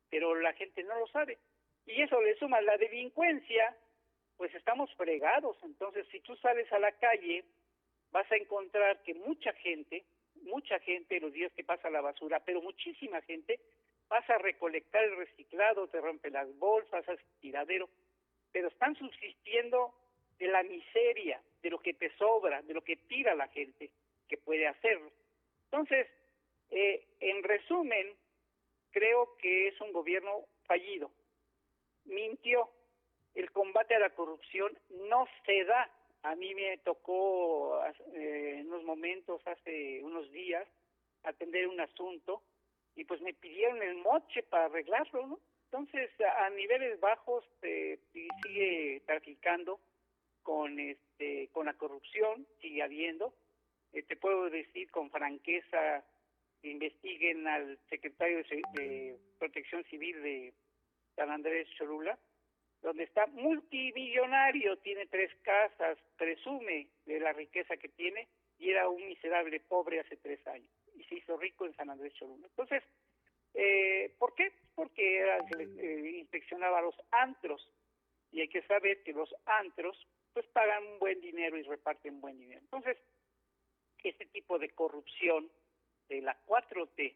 Pero 0.10 0.36
la 0.36 0.54
gente 0.54 0.84
no 0.84 0.98
lo 1.00 1.08
sabe. 1.08 1.40
Y 1.86 2.02
eso 2.02 2.22
le 2.22 2.36
suma 2.36 2.62
la 2.62 2.78
delincuencia, 2.78 3.76
pues 4.38 4.54
estamos 4.56 4.94
fregados. 4.96 5.58
Entonces, 5.64 6.08
si 6.12 6.20
tú 6.22 6.36
sales 6.38 6.72
a 6.72 6.80
la 6.80 6.92
calle 6.94 7.44
vas 8.12 8.32
a 8.32 8.38
encontrar 8.38 9.02
que 9.04 9.14
mucha 9.16 9.52
gente, 9.54 10.06
mucha 10.44 10.80
gente 10.80 11.20
los 11.20 11.34
días 11.34 11.52
que 11.54 11.64
pasa 11.64 11.90
la 11.90 12.02
basura, 12.02 12.40
pero 12.40 12.62
muchísima 12.62 13.22
gente, 13.24 13.60
vas 14.08 14.30
a 14.30 14.38
recolectar 14.38 15.04
el 15.04 15.18
reciclado, 15.18 15.88
te 15.88 16.00
rompe 16.00 16.30
las 16.30 16.48
bolsas, 16.58 17.08
haces 17.10 17.26
tiradero, 17.40 17.90
pero 18.56 18.70
están 18.70 18.96
subsistiendo 18.96 19.94
de 20.40 20.48
la 20.48 20.64
miseria, 20.64 21.42
de 21.62 21.70
lo 21.70 21.78
que 21.80 21.94
te 21.94 22.10
sobra, 22.16 22.62
de 22.62 22.74
lo 22.74 22.82
que 22.82 22.96
tira 22.96 23.36
la 23.36 23.50
gente, 23.50 23.92
que 24.30 24.38
puede 24.38 24.66
hacerlo. 24.66 25.12
Entonces, 25.66 26.08
eh, 26.70 27.06
en 27.20 27.44
resumen, 27.44 28.16
creo 28.92 29.36
que 29.40 29.68
es 29.68 29.82
un 29.82 29.92
gobierno 29.92 30.46
fallido. 30.64 31.12
Mintió. 32.06 32.70
El 33.34 33.52
combate 33.52 33.94
a 33.94 34.00
la 34.00 34.12
corrupción 34.12 34.72
no 35.10 35.28
se 35.46 35.66
da. 35.66 35.92
A 36.24 36.34
mí 36.36 36.56
me 36.56 36.78
tocó 36.78 37.84
eh, 38.14 38.60
en 38.60 38.68
unos 38.68 38.86
momentos, 38.86 39.46
hace 39.46 40.02
unos 40.02 40.32
días, 40.32 40.66
atender 41.24 41.68
un 41.68 41.82
asunto 41.82 42.42
y 42.96 43.04
pues 43.04 43.20
me 43.20 43.34
pidieron 43.34 43.84
el 43.84 43.96
moche 43.96 44.44
para 44.44 44.68
arreglarlo, 44.68 45.28
¿no? 45.28 45.40
Entonces, 45.78 46.10
a, 46.22 46.50
niveles 46.52 46.98
bajos 47.02 47.44
eh, 47.62 48.00
sigue 48.14 49.02
traficando 49.06 49.82
con 50.42 50.80
este 50.80 51.50
con 51.52 51.66
la 51.66 51.74
corrupción, 51.74 52.48
sigue 52.62 52.82
habiendo. 52.82 53.34
Eh, 53.92 54.04
te 54.04 54.16
puedo 54.16 54.50
decir 54.50 54.90
con 54.90 55.12
franqueza 55.12 56.06
que 56.62 56.70
investiguen 56.70 57.46
al 57.46 57.78
secretario 57.90 58.42
de, 58.74 59.18
Protección 59.38 59.84
Civil 59.90 60.24
de 60.24 60.54
San 61.18 61.30
Andrés 61.30 61.68
Cholula, 61.78 62.18
donde 62.82 63.04
está 63.04 63.28
multimillonario, 63.28 64.78
tiene 64.78 65.08
tres 65.08 65.30
casas, 65.42 65.98
presume 66.16 66.88
de 67.06 67.20
la 67.20 67.34
riqueza 67.34 67.76
que 67.76 67.90
tiene 67.90 68.30
y 68.60 68.70
era 68.70 68.88
un 68.88 69.06
miserable 69.10 69.60
pobre 69.60 70.00
hace 70.00 70.16
tres 70.16 70.40
años 70.48 70.72
y 70.96 71.04
se 71.04 71.16
hizo 71.16 71.36
rico 71.36 71.66
en 71.66 71.76
San 71.76 71.90
Andrés 71.90 72.14
Cholula. 72.14 72.48
Entonces, 72.48 72.82
eh, 73.56 74.14
¿por 74.20 74.36
qué? 74.36 74.52
Porque 74.76 75.24
eh, 75.58 76.18
inspeccionaba 76.20 76.82
los 76.82 76.96
antros 77.12 77.68
y 78.32 78.42
hay 78.42 78.50
que 78.50 78.62
saber 78.64 79.02
que 79.04 79.14
los 79.14 79.34
antros 79.46 79.98
pues 80.34 80.46
pagan 80.48 80.86
un 80.86 81.00
buen 81.00 81.22
dinero 81.22 81.58
y 81.58 81.64
reparten 81.64 82.20
buen 82.20 82.38
dinero. 82.38 82.60
Entonces, 82.62 82.98
este 84.04 84.26
tipo 84.28 84.60
de 84.60 84.70
corrupción 84.70 85.50
de 86.10 86.22
la 86.22 86.38
4T, 86.46 87.16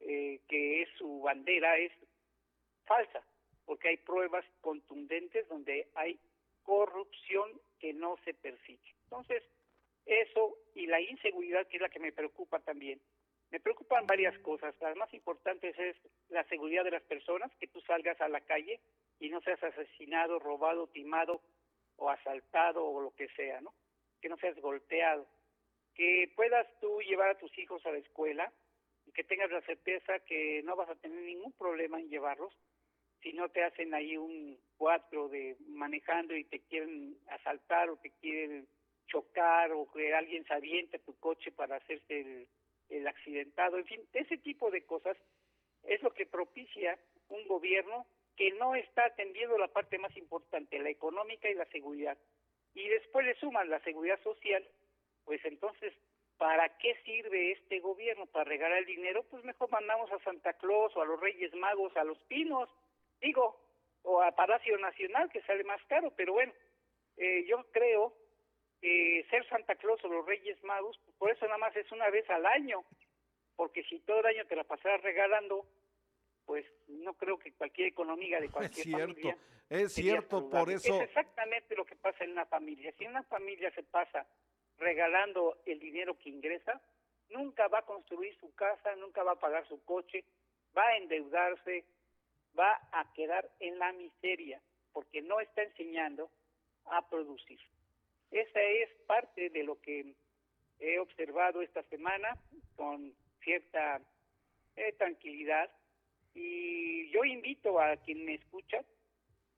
eh, 0.00 0.40
que 0.48 0.82
es 0.82 0.88
su 0.96 1.20
bandera, 1.20 1.76
es 1.78 1.92
falsa, 2.84 3.22
porque 3.66 3.88
hay 3.88 3.96
pruebas 3.98 4.44
contundentes 4.60 5.46
donde 5.48 5.88
hay 5.94 6.18
corrupción 6.62 7.60
que 7.78 7.92
no 7.92 8.16
se 8.24 8.34
persigue. 8.34 8.94
Entonces, 9.04 9.42
eso 10.06 10.56
y 10.74 10.86
la 10.86 11.00
inseguridad, 11.00 11.66
que 11.68 11.76
es 11.76 11.82
la 11.82 11.88
que 11.88 12.00
me 12.00 12.12
preocupa 12.12 12.58
también. 12.60 13.00
Me 13.50 13.60
preocupan 13.60 14.06
varias 14.06 14.38
cosas. 14.38 14.74
Las 14.80 14.96
más 14.96 15.12
importantes 15.12 15.76
es 15.78 15.96
la 16.28 16.44
seguridad 16.44 16.84
de 16.84 16.92
las 16.92 17.02
personas, 17.02 17.50
que 17.58 17.66
tú 17.66 17.80
salgas 17.80 18.20
a 18.20 18.28
la 18.28 18.40
calle 18.40 18.80
y 19.18 19.28
no 19.28 19.40
seas 19.40 19.62
asesinado, 19.62 20.38
robado, 20.38 20.86
timado 20.88 21.40
o 21.96 22.08
asaltado 22.08 22.84
o 22.84 23.00
lo 23.00 23.10
que 23.14 23.28
sea, 23.30 23.60
¿no? 23.60 23.74
Que 24.20 24.28
no 24.28 24.36
seas 24.36 24.56
golpeado. 24.60 25.26
Que 25.94 26.32
puedas 26.36 26.66
tú 26.80 27.00
llevar 27.00 27.30
a 27.30 27.38
tus 27.38 27.56
hijos 27.58 27.84
a 27.84 27.92
la 27.92 27.98
escuela 27.98 28.52
y 29.06 29.12
que 29.12 29.24
tengas 29.24 29.50
la 29.50 29.60
certeza 29.62 30.20
que 30.20 30.62
no 30.62 30.76
vas 30.76 30.88
a 30.88 30.94
tener 30.96 31.20
ningún 31.22 31.52
problema 31.52 31.98
en 31.98 32.08
llevarlos 32.08 32.54
si 33.22 33.32
no 33.32 33.48
te 33.50 33.62
hacen 33.62 33.92
ahí 33.94 34.16
un 34.16 34.58
cuatro 34.76 35.28
de 35.28 35.56
manejando 35.68 36.34
y 36.34 36.44
te 36.44 36.60
quieren 36.60 37.18
asaltar 37.28 37.90
o 37.90 37.96
te 37.96 38.10
quieren 38.12 38.66
chocar 39.08 39.72
o 39.72 39.90
que 39.90 40.14
alguien 40.14 40.46
se 40.46 40.98
tu 41.00 41.18
coche 41.18 41.52
para 41.52 41.76
hacerse 41.76 42.20
el, 42.20 42.48
el 42.90 43.06
accidentado, 43.06 43.78
en 43.78 43.86
fin, 43.86 44.00
ese 44.12 44.36
tipo 44.38 44.70
de 44.70 44.84
cosas 44.84 45.16
es 45.84 46.02
lo 46.02 46.12
que 46.12 46.26
propicia 46.26 46.98
un 47.28 47.46
gobierno 47.46 48.06
que 48.36 48.52
no 48.52 48.74
está 48.74 49.04
atendiendo 49.04 49.56
la 49.58 49.68
parte 49.68 49.98
más 49.98 50.16
importante, 50.16 50.78
la 50.78 50.90
económica 50.90 51.48
y 51.48 51.54
la 51.54 51.66
seguridad. 51.66 52.18
Y 52.74 52.88
después 52.88 53.26
le 53.26 53.34
suman 53.36 53.68
la 53.68 53.80
seguridad 53.80 54.20
social, 54.22 54.66
pues 55.24 55.44
entonces, 55.44 55.92
¿para 56.38 56.76
qué 56.78 56.96
sirve 57.04 57.52
este 57.52 57.80
gobierno? 57.80 58.26
¿Para 58.26 58.44
regalar 58.44 58.78
el 58.78 58.86
dinero? 58.86 59.24
Pues 59.30 59.44
mejor 59.44 59.70
mandamos 59.70 60.10
a 60.12 60.18
Santa 60.20 60.54
Claus 60.54 60.96
o 60.96 61.02
a 61.02 61.06
los 61.06 61.20
Reyes 61.20 61.54
Magos, 61.54 61.96
a 61.96 62.04
los 62.04 62.18
Pinos, 62.24 62.68
digo, 63.20 63.60
o 64.02 64.22
a 64.22 64.32
Palacio 64.32 64.78
Nacional, 64.78 65.30
que 65.30 65.42
sale 65.42 65.64
más 65.64 65.82
caro, 65.84 66.12
pero 66.16 66.32
bueno, 66.32 66.52
eh, 67.16 67.44
yo 67.46 67.64
creo 67.72 68.14
que 68.80 69.26
ser 69.30 69.46
Santa 69.48 69.74
Claus 69.76 70.02
o 70.04 70.08
los 70.08 70.26
Reyes 70.26 70.62
Magos, 70.64 70.98
por 71.18 71.30
eso 71.30 71.44
nada 71.46 71.58
más 71.58 71.76
es 71.76 71.90
una 71.92 72.08
vez 72.10 72.28
al 72.30 72.46
año, 72.46 72.84
porque 73.56 73.82
si 73.84 73.98
todo 74.00 74.20
el 74.20 74.26
año 74.26 74.46
te 74.46 74.56
la 74.56 74.64
pasaras 74.64 75.02
regalando, 75.02 75.66
pues 76.46 76.66
no 76.88 77.14
creo 77.14 77.38
que 77.38 77.52
cualquier 77.52 77.88
economía 77.88 78.40
de 78.40 78.48
cualquier 78.48 78.78
es 78.78 78.82
cierto, 78.82 79.14
familia 79.14 79.36
es 79.68 79.92
cierto, 79.92 80.50
por 80.50 80.70
eso 80.70 80.94
es 80.96 81.02
exactamente 81.02 81.76
lo 81.76 81.84
que 81.84 81.94
pasa 81.94 82.24
en 82.24 82.32
una 82.32 82.46
familia. 82.46 82.92
Si 82.98 83.06
una 83.06 83.22
familia 83.22 83.70
se 83.72 83.84
pasa 83.84 84.26
regalando 84.78 85.58
el 85.66 85.78
dinero 85.78 86.18
que 86.18 86.30
ingresa, 86.30 86.80
nunca 87.28 87.68
va 87.68 87.78
a 87.78 87.86
construir 87.86 88.36
su 88.40 88.52
casa, 88.54 88.96
nunca 88.96 89.22
va 89.22 89.32
a 89.32 89.38
pagar 89.38 89.66
su 89.68 89.84
coche, 89.84 90.24
va 90.76 90.86
a 90.88 90.96
endeudarse, 90.96 91.84
va 92.58 92.80
a 92.90 93.12
quedar 93.12 93.48
en 93.60 93.78
la 93.78 93.92
miseria, 93.92 94.60
porque 94.92 95.22
no 95.22 95.38
está 95.38 95.62
enseñando 95.62 96.30
a 96.86 97.08
producir. 97.08 97.60
Esa 98.30 98.62
es 98.62 98.90
parte 99.06 99.50
de 99.50 99.64
lo 99.64 99.80
que 99.80 100.14
he 100.78 100.98
observado 100.98 101.62
esta 101.62 101.82
semana 101.84 102.36
con 102.76 103.12
cierta 103.42 104.00
eh, 104.76 104.92
tranquilidad. 104.92 105.70
Y 106.34 107.10
yo 107.10 107.24
invito 107.24 107.80
a 107.80 107.96
quien 107.96 108.24
me 108.24 108.34
escucha 108.34 108.84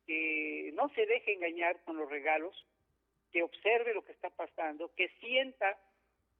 que 0.07 0.71
no 0.75 0.89
se 0.95 1.07
deje 1.07 1.35
engañar 1.35 1.83
con 1.85 1.97
los 1.97 2.11
regalos, 2.11 2.67
que 3.31 3.43
observe 3.43 3.95
lo 3.95 4.05
que 4.05 4.13
está 4.13 4.31
pasando, 4.31 4.93
que 4.95 5.09
sienta, 5.21 5.79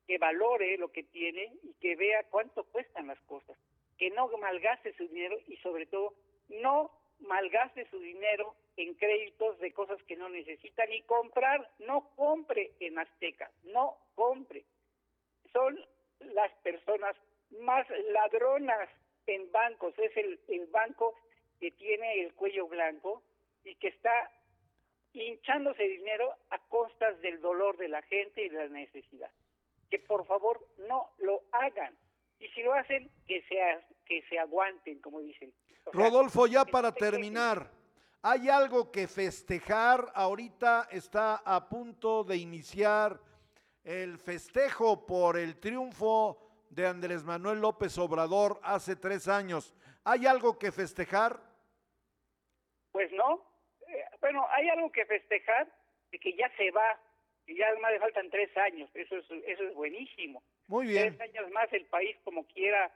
que 0.07 0.19
valore 0.19 0.79
lo 0.79 0.91
que 0.91 1.05
tiene 1.05 1.53
y 1.63 1.75
que 1.75 1.97
vea 1.97 2.25
cuánto 2.25 2.65
cuestan 2.65 3.07
las 3.07 3.21
cosas, 3.23 3.57
que 3.99 4.11
no 4.11 4.29
malgaste 4.39 4.95
su 4.95 5.07
dinero 5.07 5.39
y 5.47 5.57
sobre 5.59 5.87
todo 5.87 6.15
no 6.49 6.91
malgaste 7.23 7.89
su 7.91 7.99
dinero 7.99 8.55
en 8.77 8.95
créditos 8.95 9.59
de 9.59 9.73
cosas 9.73 10.03
que 10.05 10.17
no 10.17 10.29
necesita 10.29 10.85
ni 10.87 11.03
comprar, 11.03 11.71
no 11.81 12.11
compre 12.17 12.73
en 12.81 12.99
Azteca, 12.99 13.51
no 13.65 13.99
compre. 14.15 14.65
Son 15.53 15.79
las 16.21 16.53
personas 16.63 17.17
más 17.61 17.87
ladronas 18.11 18.89
en 19.27 19.51
bancos, 19.53 19.95
es 19.99 20.17
el, 20.17 20.41
el 20.49 20.67
banco 20.67 21.15
que 21.61 21.71
tiene 21.73 22.23
el 22.23 22.35
cuello 22.35 22.67
blanco 22.67 23.23
y 23.65 23.75
que 23.77 23.89
está 23.89 24.31
hinchándose 25.13 25.83
dinero 25.85 26.35
a 26.51 26.59
costas 26.69 27.21
del 27.21 27.41
dolor 27.41 27.77
de 27.77 27.89
la 27.89 28.03
gente 28.03 28.45
y 28.45 28.49
de 28.49 28.59
la 28.59 28.69
necesidad. 28.69 29.31
Que 29.91 29.99
por 29.99 30.27
favor 30.27 30.67
no 30.89 31.11
lo 31.19 31.43
hagan. 31.53 31.95
Y 32.39 32.49
si 32.49 32.63
lo 32.63 32.73
hacen, 32.73 33.11
que, 33.27 33.43
sea, 33.43 33.87
que 34.07 34.23
se 34.23 34.39
aguanten, 34.39 35.01
como 35.01 35.21
dicen. 35.21 35.53
Rodolfo, 35.91 36.47
ya 36.47 36.65
para 36.65 36.93
terminar, 36.93 37.71
¿hay 38.23 38.49
algo 38.49 38.91
que 38.91 39.09
festejar? 39.09 40.13
Ahorita 40.15 40.89
está 40.91 41.37
a 41.45 41.69
punto 41.69 42.25
de 42.25 42.37
iniciar 42.37 43.19
el 43.85 44.19
festejo 44.19 45.07
por 45.07 45.37
el 45.37 45.59
triunfo 45.59 46.39
de 46.71 46.87
Andrés 46.87 47.25
Manuel 47.25 47.61
López 47.61 47.99
Obrador 47.99 48.61
hace 48.63 48.97
tres 48.97 49.29
años. 49.29 49.75
¿Hay 50.05 50.27
algo 50.27 50.59
que 50.59 50.73
festejar? 50.73 51.41
Pues 52.93 53.11
no. 53.13 53.45
Eh, 53.89 54.05
bueno, 54.21 54.47
hay 54.51 54.69
algo 54.69 54.91
que 54.91 55.05
festejar 55.05 55.69
de 56.11 56.19
que 56.19 56.35
ya 56.37 56.51
se 56.57 56.71
va, 56.71 56.99
y 57.47 57.57
ya 57.57 57.67
además 57.69 57.93
le 57.93 58.01
faltan 58.01 58.31
tres 58.31 58.57
años. 58.57 58.89
Eso 58.95 59.17
es, 59.17 59.25
eso 59.47 59.63
es 59.65 59.75
buenísimo. 59.75 60.43
Muy 60.67 60.87
bien. 60.87 61.17
Tres 61.17 61.31
años 61.31 61.51
más 61.51 61.73
el 61.73 61.87
país 61.87 62.17
como 62.25 62.47
quiera 62.47 62.91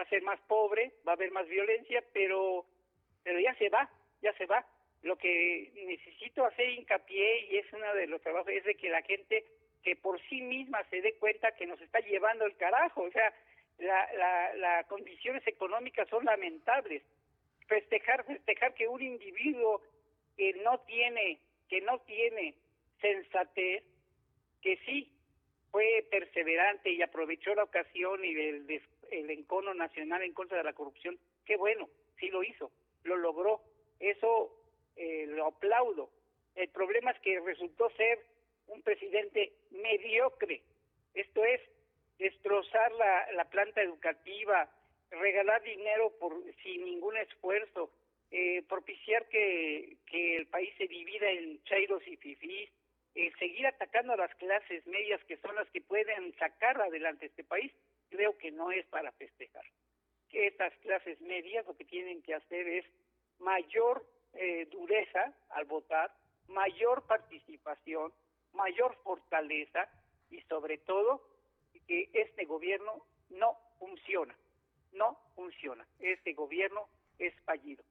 va 0.00 0.04
a 0.04 0.08
ser 0.08 0.22
más 0.22 0.40
pobre, 0.48 0.92
va 1.06 1.12
a 1.12 1.14
haber 1.14 1.30
más 1.30 1.46
violencia, 1.46 2.02
pero, 2.14 2.64
pero 3.22 3.38
ya 3.38 3.54
se 3.56 3.68
va, 3.68 3.90
ya 4.22 4.32
se 4.38 4.46
va. 4.46 4.66
Lo 5.02 5.16
que 5.16 5.70
necesito 5.74 6.44
hacer 6.46 6.70
hincapié, 6.70 7.48
y 7.50 7.58
es 7.58 7.70
uno 7.74 7.94
de 7.94 8.06
los 8.06 8.22
trabajos, 8.22 8.50
es 8.50 8.64
de 8.64 8.76
que 8.76 8.88
la 8.88 9.02
gente 9.02 9.44
que 9.82 9.96
por 9.96 10.18
sí 10.28 10.40
misma 10.40 10.82
se 10.88 11.02
dé 11.02 11.14
cuenta 11.14 11.52
que 11.52 11.66
nos 11.66 11.78
está 11.82 12.00
llevando 12.00 12.46
el 12.46 12.56
carajo. 12.56 13.02
O 13.02 13.10
sea, 13.10 13.30
las 13.78 14.56
la, 14.56 14.84
condiciones 14.84 15.46
económicas 15.46 16.08
son 16.08 16.24
lamentables. 16.24 17.02
Festejar, 17.66 18.24
festejar 18.24 18.72
que 18.72 18.88
un 18.88 19.02
individuo 19.02 19.82
que 20.36 20.54
no 20.64 20.80
tiene, 20.80 21.38
que 21.68 21.82
no 21.82 21.98
tiene 22.00 22.54
sensatez, 23.02 23.84
que 24.62 24.78
sí 24.86 25.12
fue 25.70 26.06
perseverante 26.10 26.90
y 26.90 27.02
aprovechó 27.02 27.54
la 27.54 27.64
ocasión 27.64 28.24
y 28.24 28.32
el, 28.34 28.66
el 29.10 29.30
encono 29.30 29.74
nacional 29.74 30.22
en 30.22 30.32
contra 30.32 30.58
de 30.58 30.64
la 30.64 30.72
corrupción, 30.72 31.18
qué 31.44 31.56
bueno, 31.56 31.88
sí 32.18 32.28
lo 32.28 32.42
hizo, 32.42 32.70
lo 33.04 33.16
logró, 33.16 33.62
eso 33.98 34.56
eh, 34.96 35.26
lo 35.28 35.46
aplaudo. 35.46 36.10
El 36.54 36.68
problema 36.68 37.10
es 37.12 37.20
que 37.20 37.40
resultó 37.40 37.90
ser 37.90 38.18
un 38.66 38.82
presidente 38.82 39.52
mediocre, 39.70 40.62
Esto 41.14 41.44
es 41.44 41.60
destrozar 42.18 42.92
la, 42.92 43.32
la 43.32 43.44
planta 43.46 43.82
educativa, 43.82 44.70
regalar 45.10 45.62
dinero 45.62 46.12
por 46.20 46.32
sin 46.62 46.84
ningún 46.84 47.16
esfuerzo, 47.16 47.90
eh, 48.30 48.62
propiciar 48.68 49.26
que, 49.28 49.96
que 50.06 50.36
el 50.36 50.46
país 50.46 50.72
se 50.78 50.86
divida 50.86 51.28
en 51.30 51.62
chairos 51.64 52.06
y 52.06 52.16
fifís, 52.16 52.70
eh, 53.14 53.32
seguir 53.38 53.66
atacando 53.66 54.12
a 54.12 54.16
las 54.16 54.34
clases 54.36 54.86
medias 54.86 55.20
que 55.24 55.36
son 55.38 55.56
las 55.56 55.68
que 55.70 55.80
pueden 55.80 56.32
sacar 56.38 56.80
adelante 56.80 57.26
este 57.26 57.42
país, 57.42 57.72
creo 58.10 58.36
que 58.36 58.50
no 58.50 58.70
es 58.70 58.86
para 58.86 59.12
festejar. 59.12 59.64
Que 60.28 60.46
estas 60.46 60.72
clases 60.78 61.20
medias 61.20 61.66
lo 61.66 61.76
que 61.76 61.84
tienen 61.84 62.22
que 62.22 62.34
hacer 62.34 62.68
es 62.68 62.84
mayor 63.38 64.06
eh, 64.34 64.66
dureza 64.70 65.32
al 65.50 65.64
votar, 65.64 66.14
mayor 66.48 67.06
participación, 67.06 68.12
mayor 68.52 68.96
fortaleza 69.02 69.88
y 70.30 70.40
sobre 70.42 70.78
todo 70.78 71.22
que 71.86 72.10
este 72.12 72.44
gobierno 72.44 73.04
no 73.30 73.56
funciona, 73.78 74.36
no 74.92 75.18
funciona. 75.34 75.86
Este 75.98 76.34
gobierno 76.34 76.88
es 77.18 77.34
fallido. 77.44 77.84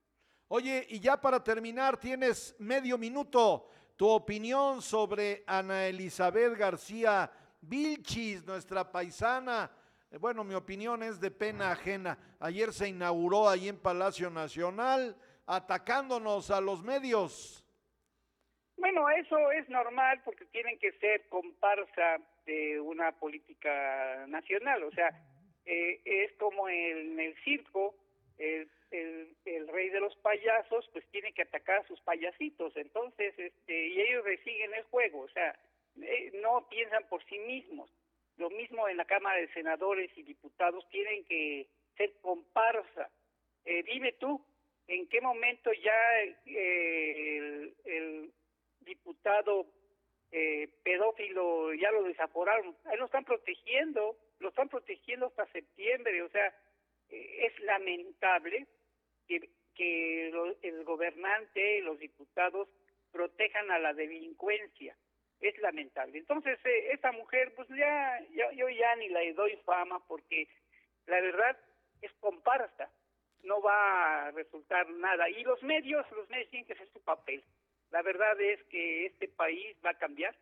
Oye, 0.47 0.85
y 0.89 0.99
ya 0.99 1.19
para 1.19 1.43
terminar, 1.43 1.99
tienes 1.99 2.55
medio 2.59 2.97
minuto. 2.97 3.69
Tu 3.95 4.07
opinión 4.07 4.81
sobre 4.81 5.43
Ana 5.45 5.87
Elizabeth 5.87 6.57
García 6.57 7.29
Vilchis, 7.61 8.45
nuestra 8.45 8.89
paisana. 8.89 9.69
Eh, 10.11 10.17
Bueno, 10.17 10.43
mi 10.43 10.55
opinión 10.55 11.03
es 11.03 11.19
de 11.19 11.31
pena 11.31 11.71
ajena. 11.71 12.17
Ayer 12.39 12.73
se 12.73 12.89
inauguró 12.89 13.49
ahí 13.49 13.67
en 13.67 13.77
Palacio 13.77 14.29
Nacional, 14.29 15.15
atacándonos 15.45 16.51
a 16.51 16.61
los 16.61 16.83
medios. 16.83 17.65
Bueno, 18.77 19.09
eso 19.09 19.51
es 19.51 19.67
normal 19.69 20.21
porque 20.23 20.45
tienen 20.45 20.79
que 20.79 20.93
ser 20.93 21.27
comparsa 21.27 22.19
de 22.45 22.79
una 22.79 23.11
política 23.11 24.25
nacional. 24.27 24.83
O 24.83 24.91
sea, 24.91 25.09
eh, 25.65 26.01
es 26.05 26.31
como 26.37 26.69
en 26.69 27.19
el 27.19 27.35
circo, 27.43 27.93
el, 28.37 28.69
el, 28.91 29.67
rey 29.67 29.89
de 29.89 29.99
los 29.99 30.15
payasos, 30.17 30.89
pues 30.93 31.05
tiene 31.11 31.33
que 31.33 31.41
atacar 31.43 31.81
a 31.81 31.87
sus 31.87 31.99
payasitos. 32.01 32.75
Entonces, 32.77 33.37
este, 33.37 33.87
y 33.89 34.01
ellos 34.01 34.23
resiguen 34.23 34.73
el 34.73 34.83
juego. 34.85 35.21
O 35.21 35.29
sea, 35.29 35.59
eh, 36.01 36.31
no 36.41 36.67
piensan 36.69 37.03
por 37.09 37.23
sí 37.25 37.37
mismos. 37.39 37.91
Lo 38.39 38.49
mismo 38.49 38.87
en 38.87 38.95
la 38.97 39.05
Cámara 39.05 39.37
de 39.39 39.49
Senadores 39.53 40.09
y 40.17 40.23
Diputados 40.23 40.87
tienen 40.89 41.25
que 41.25 41.67
ser 41.97 42.13
comparsa. 42.21 43.09
Eh, 43.65 43.83
dime 43.83 44.13
tú, 44.13 44.41
¿en 44.87 45.07
qué 45.09 45.19
momento 45.19 45.71
ya 45.73 46.23
eh, 46.23 47.37
el, 47.37 47.73
el 47.83 48.31
diputado 48.79 49.67
eh, 50.31 50.69
pedófilo 50.83 51.73
ya 51.73 51.91
lo 51.91 52.03
desaforaron? 52.03 52.75
Ahí 52.85 52.97
lo 52.97 53.05
están 53.05 53.25
protegiendo, 53.25 54.15
lo 54.39 54.49
están 54.49 54.69
protegiendo 54.69 55.25
hasta 55.27 55.45
septiembre. 55.47 56.21
O 56.23 56.29
sea, 56.29 56.47
eh, 57.09 57.45
es 57.45 57.59
lamentable 57.59 58.67
que, 59.27 59.49
que 59.75 60.29
lo- 60.31 60.55
el 60.61 60.85
gobernante, 60.85 61.81
los 61.81 61.99
diputados 61.99 62.69
protejan 63.11 63.69
a 63.71 63.79
la 63.79 63.93
delincuencia 63.93 64.95
es 65.41 65.57
lamentable. 65.59 66.17
Entonces, 66.17 66.59
eh, 66.65 66.91
esta 66.91 67.11
mujer, 67.11 67.53
pues 67.55 67.67
ya, 67.69 68.19
ya- 68.31 68.51
yo 68.51 68.69
ya 68.69 68.95
ni 68.97 69.09
le 69.09 69.33
doy 69.33 69.55
fama 69.65 69.99
porque 70.07 70.47
la 71.07 71.19
verdad 71.21 71.57
es 72.01 72.11
comparsa, 72.19 72.89
no 73.43 73.61
va 73.61 74.27
a 74.27 74.31
resultar 74.31 74.89
nada. 74.89 75.29
Y 75.29 75.43
los 75.43 75.61
medios, 75.63 76.05
los 76.11 76.29
medios 76.29 76.49
tienen 76.49 76.67
que 76.67 76.73
hacer 76.73 76.89
su 76.91 77.01
papel. 77.01 77.43
La 77.91 78.01
verdad 78.01 78.39
es 78.39 78.61
que 78.65 79.05
este 79.07 79.27
país 79.29 79.75
va 79.85 79.91
a 79.91 79.97
cambiar 79.97 80.35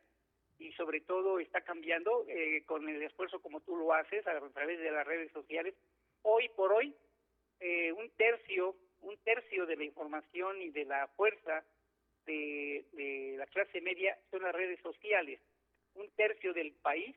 y 0.60 0.72
sobre 0.74 1.02
todo 1.02 1.40
está 1.40 1.62
cambiando 1.62 2.26
eh, 2.28 2.64
con 2.66 2.88
el 2.90 3.02
esfuerzo 3.04 3.40
como 3.42 3.62
tú 3.62 3.76
lo 3.78 3.94
haces 3.94 4.26
a 4.28 4.40
través 4.50 4.80
de 4.80 4.92
las 4.92 5.06
redes 5.06 5.32
sociales. 5.32 5.76
Hoy 6.24 6.50
por 6.50 6.74
hoy, 6.74 6.96
eh, 7.60 7.92
un 7.94 8.10
tercio, 8.18 8.76
un 9.02 9.16
tercio 9.24 9.66
de 9.68 9.76
la 9.78 9.84
información 9.84 10.62
y 10.62 10.70
de 10.72 10.86
la 10.86 11.08
fuerza 11.10 11.64
de, 12.28 12.86
de 12.94 13.36
la 13.38 13.48
clase 13.48 13.82
media 13.82 14.16
son 14.30 14.44
las 14.44 14.54
redes 14.54 14.80
sociales. 14.82 15.40
Un 15.96 16.08
tercio 16.12 16.54
del 16.54 16.74
país 16.74 17.16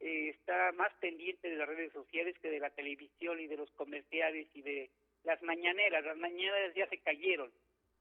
eh, 0.00 0.30
está 0.30 0.72
más 0.72 0.92
pendiente 1.00 1.48
de 1.48 1.56
las 1.56 1.68
redes 1.68 1.92
sociales 1.92 2.36
que 2.42 2.50
de 2.50 2.60
la 2.60 2.70
televisión 2.70 3.40
y 3.40 3.46
de 3.46 3.56
los 3.56 3.70
comerciales 3.72 4.46
y 4.54 4.62
de 4.62 4.90
las 5.24 5.40
mañaneras. 5.42 6.04
Las 6.04 6.18
mañaneras 6.18 6.74
ya 6.74 6.86
se 6.88 6.98
cayeron, 6.98 7.50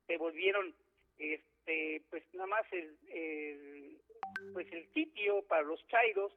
se 0.07 0.17
volvieron, 0.17 0.75
este, 1.17 2.01
pues 2.09 2.23
nada 2.33 2.47
más 2.47 2.65
el, 2.71 2.97
pues 4.53 4.71
el 4.71 4.87
sitio 4.93 5.41
para 5.43 5.63
los 5.63 5.85
chairos, 5.87 6.33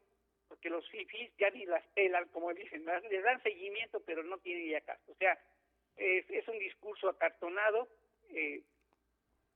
porque 0.48 0.68
los 0.68 0.89
fifis 0.90 1.30
ya 1.39 1.51
ni 1.51 1.64
las 1.64 1.84
pelan, 1.94 2.28
como 2.28 2.52
dicen, 2.52 2.84
les 3.10 3.22
dan 3.22 3.43
seguimiento, 3.43 4.01
pero 4.05 4.22
no 4.22 4.39
tienen 4.39 4.68
ya 4.68 4.80
caso. 4.82 5.12
O 5.12 5.14
sea, 5.14 5.39
es, 5.97 6.28
es 6.30 6.47
un 6.48 6.59
discurso 6.59 7.09
acartonado, 7.09 7.89
eh, 8.34 8.62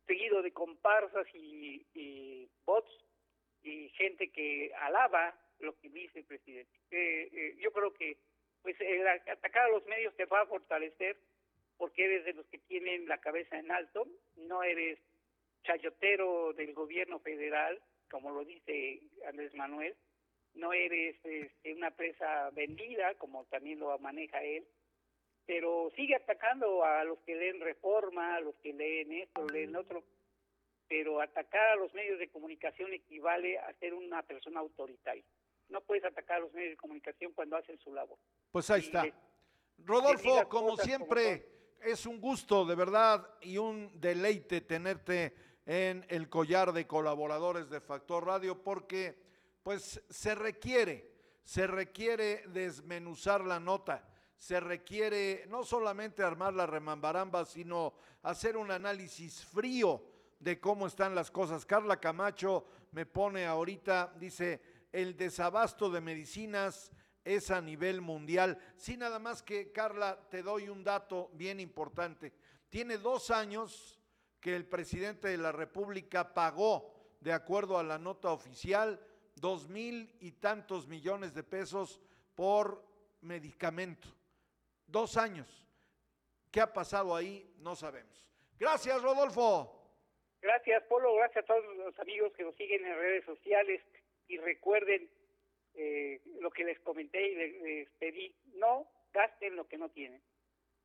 seguido 0.07 0.43
de 0.43 0.53
comparsas 0.53 1.27
y, 1.35 1.85
y 1.95 2.49
bots 2.65 2.91
y 3.63 3.89
gente 3.91 4.31
que 4.31 4.73
alaba 4.81 5.35
lo 5.61 5.77
que 5.79 5.89
dice 5.89 6.21
el 6.21 6.25
presidente. 6.25 6.79
Eh, 6.91 7.29
eh, 7.33 7.57
yo 7.59 7.73
creo 7.73 7.93
que 7.93 8.19
pues 8.63 8.77
el 8.81 9.07
atacar 9.07 9.67
a 9.67 9.71
los 9.71 9.87
medios 9.87 10.15
te 10.17 10.25
va 10.25 10.41
a 10.41 10.47
fortalecer 10.47 11.17
porque 11.77 12.05
eres 12.05 12.25
de 12.25 12.33
los 12.33 12.47
que 12.47 12.59
tienen 12.59 13.07
la 13.07 13.19
cabeza 13.19 13.59
en 13.59 13.71
alto, 13.71 14.07
no 14.37 14.63
eres 14.63 14.99
chayotero 15.65 16.53
del 16.55 16.73
gobierno 16.75 17.19
federal, 17.21 17.81
como 18.11 18.31
lo 18.31 18.45
dice 18.45 19.01
Andrés 19.27 19.55
Manuel, 19.55 19.95
no 20.55 20.73
eres 20.73 21.17
este, 21.25 21.75
una 21.75 21.91
presa 21.91 22.51
vendida, 22.51 23.15
como 23.17 23.45
también 23.47 23.79
lo 23.79 23.97
maneja 23.99 24.43
él, 24.43 24.67
pero 25.47 25.91
sigue 25.95 26.17
atacando 26.17 26.85
a 26.85 27.05
los 27.05 27.19
que 27.21 27.37
leen 27.37 27.61
reforma, 27.61 28.37
a 28.37 28.41
los 28.41 28.55
que 28.57 28.73
leen 28.73 29.13
esto, 29.13 29.47
leen 29.47 29.77
otro, 29.77 30.03
pero 30.89 31.21
atacar 31.21 31.69
a 31.71 31.77
los 31.77 31.93
medios 31.95 32.19
de 32.19 32.29
comunicación 32.29 32.93
equivale 32.93 33.59
a 33.59 33.73
ser 33.75 33.95
una 33.95 34.23
persona 34.23 34.61
autoritaria. 34.61 35.25
No 35.69 35.81
puedes 35.81 36.05
atacar 36.05 36.39
a 36.39 36.41
los 36.41 36.53
medios 36.53 36.71
de 36.71 36.77
comunicación 36.77 37.33
cuando 37.33 37.57
hacen 37.57 37.79
su 37.79 37.93
labor. 37.93 38.19
Pues 38.51 38.71
ahí 38.71 38.83
Y 38.83 38.85
está. 38.85 39.05
Rodolfo, 39.79 40.49
como 40.49 40.77
siempre, 40.77 41.47
es 41.83 42.07
un 42.07 42.21
gusto 42.21 42.65
de 42.65 42.75
verdad 42.75 43.29
y 43.41 43.59
un 43.59 43.91
deleite 44.01 44.61
tenerte 44.61 45.35
en 45.67 46.05
el 46.09 46.29
collar 46.29 46.73
de 46.73 46.87
colaboradores 46.87 47.69
de 47.69 47.81
Factor 47.81 48.27
Radio 48.27 48.63
porque 48.63 49.19
pues 49.63 50.03
se 50.09 50.35
requiere, 50.35 51.11
se 51.43 51.67
requiere 51.67 52.45
desmenuzar 52.49 53.45
la 53.45 53.59
nota, 53.59 54.09
se 54.39 54.61
requiere 54.61 55.45
no 55.49 55.65
solamente 55.65 56.23
armar 56.23 56.55
la 56.55 56.67
remambaramba, 56.67 57.45
sino 57.45 57.95
hacer 58.23 58.57
un 58.57 58.71
análisis 58.71 59.45
frío 59.45 60.03
de 60.39 60.61
cómo 60.61 60.87
están 60.87 61.15
las 61.15 61.31
cosas. 61.31 61.65
Carla 61.65 61.99
Camacho 61.99 62.67
me 62.93 63.07
pone 63.07 63.47
ahorita, 63.47 64.15
dice, 64.19 64.61
el 64.93 65.17
desabasto 65.17 65.91
de 65.91 66.01
medicinas 66.01 66.91
es 67.25 67.51
a 67.51 67.61
nivel 67.61 68.01
mundial. 68.01 68.59
Sí, 68.77 68.97
nada 68.97 69.19
más 69.19 69.43
que, 69.43 69.73
Carla, 69.73 70.29
te 70.31 70.43
doy 70.43 70.69
un 70.69 70.85
dato 70.85 71.31
bien 71.35 71.59
importante. 71.59 72.33
Tiene 72.69 72.99
dos 72.99 73.31
años 73.31 74.01
que 74.41 74.55
el 74.55 74.67
presidente 74.67 75.29
de 75.29 75.39
la 75.39 75.51
República 75.51 76.33
pagó, 76.33 76.95
de 77.21 77.33
acuerdo 77.33 77.79
a 77.79 77.83
la 77.83 77.99
nota 77.99 78.31
oficial, 78.31 79.01
dos 79.35 79.69
mil 79.69 80.15
y 80.21 80.33
tantos 80.33 80.87
millones 80.87 81.35
de 81.35 81.43
pesos 81.43 82.01
por 82.35 82.85
medicamento. 83.23 84.09
Dos 84.87 85.17
años. 85.17 85.67
¿Qué 86.51 86.61
ha 86.61 86.73
pasado 86.73 87.15
ahí? 87.15 87.55
No 87.59 87.75
sabemos. 87.77 88.27
Gracias, 88.59 89.03
Rodolfo. 89.03 89.73
Gracias, 90.41 90.83
Polo. 90.85 91.15
Gracias 91.17 91.45
a 91.45 91.47
todos 91.47 91.65
los 91.77 91.99
amigos 91.99 92.33
que 92.35 92.45
nos 92.45 92.55
siguen 92.57 92.85
en 92.85 92.97
redes 92.97 93.25
sociales. 93.25 93.83
Y 94.29 94.39
recuerden 94.39 95.11
eh, 95.75 96.21
lo 96.41 96.51
que 96.51 96.65
les 96.65 96.79
comenté 96.81 97.29
y 97.29 97.35
les, 97.35 97.63
les 97.63 97.91
pedí. 97.99 98.35
No 98.55 98.87
gasten 99.13 99.57
lo 99.57 99.67
que 99.67 99.79
no 99.79 99.89
tienen. 99.91 100.23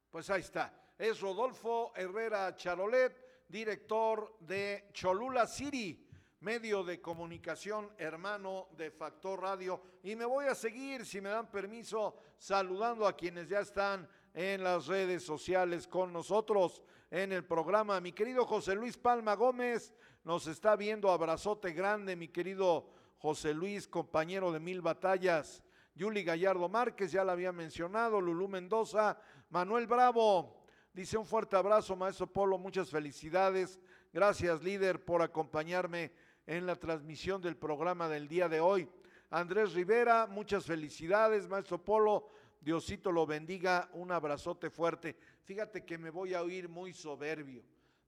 Pues 0.09 0.29
ahí 0.29 0.41
está. 0.41 0.73
Es 0.97 1.21
Rodolfo 1.21 1.93
Herrera 1.95 2.55
Charolet, 2.55 3.45
director 3.47 4.37
de 4.39 4.89
Cholula 4.91 5.47
City, 5.47 6.07
medio 6.41 6.83
de 6.83 6.99
comunicación 6.99 7.89
hermano 7.97 8.67
de 8.75 8.89
Factor 8.89 9.41
Radio. 9.41 9.81
Y 10.03 10.15
me 10.15 10.25
voy 10.25 10.45
a 10.45 10.55
seguir, 10.55 11.05
si 11.05 11.21
me 11.21 11.29
dan 11.29 11.49
permiso, 11.49 12.15
saludando 12.37 13.07
a 13.07 13.15
quienes 13.15 13.47
ya 13.47 13.59
están 13.59 14.09
en 14.33 14.63
las 14.63 14.87
redes 14.87 15.23
sociales 15.23 15.87
con 15.87 16.11
nosotros 16.11 16.81
en 17.11 17.31
el 17.31 17.45
programa. 17.45 18.01
Mi 18.01 18.11
querido 18.11 18.45
José 18.45 18.73
Luis 18.73 18.97
Palma 18.97 19.35
Gómez 19.35 19.93
nos 20.23 20.47
está 20.47 20.75
viendo. 20.75 21.11
Abrazote 21.11 21.73
grande, 21.73 22.15
mi 22.15 22.27
querido 22.27 22.89
José 23.19 23.53
Luis, 23.53 23.87
compañero 23.87 24.51
de 24.51 24.59
mil 24.59 24.81
batallas. 24.81 25.63
Yuli 25.93 26.23
Gallardo 26.23 26.67
Márquez, 26.69 27.11
ya 27.11 27.23
la 27.23 27.33
había 27.33 27.51
mencionado, 27.51 28.19
Lulú 28.19 28.47
Mendoza, 28.47 29.19
Manuel 29.49 29.87
Bravo, 29.87 30.63
dice 30.93 31.17
un 31.17 31.25
fuerte 31.25 31.57
abrazo, 31.57 31.97
maestro 31.97 32.27
Polo, 32.27 32.57
muchas 32.57 32.89
felicidades. 32.89 33.77
Gracias, 34.13 34.63
líder, 34.63 35.03
por 35.03 35.21
acompañarme 35.21 36.11
en 36.45 36.65
la 36.65 36.75
transmisión 36.75 37.41
del 37.41 37.55
programa 37.55 38.07
del 38.07 38.27
día 38.27 38.49
de 38.49 38.59
hoy. 38.59 38.89
Andrés 39.29 39.73
Rivera, 39.73 40.27
muchas 40.27 40.65
felicidades, 40.65 41.47
maestro 41.47 41.83
Polo. 41.83 42.27
Diosito 42.59 43.11
lo 43.11 43.25
bendiga, 43.25 43.89
un 43.93 44.11
abrazote 44.11 44.69
fuerte. 44.69 45.15
Fíjate 45.43 45.83
que 45.83 45.97
me 45.97 46.09
voy 46.09 46.33
a 46.33 46.43
oír 46.43 46.69
muy 46.69 46.93
soberbio, 46.93 47.63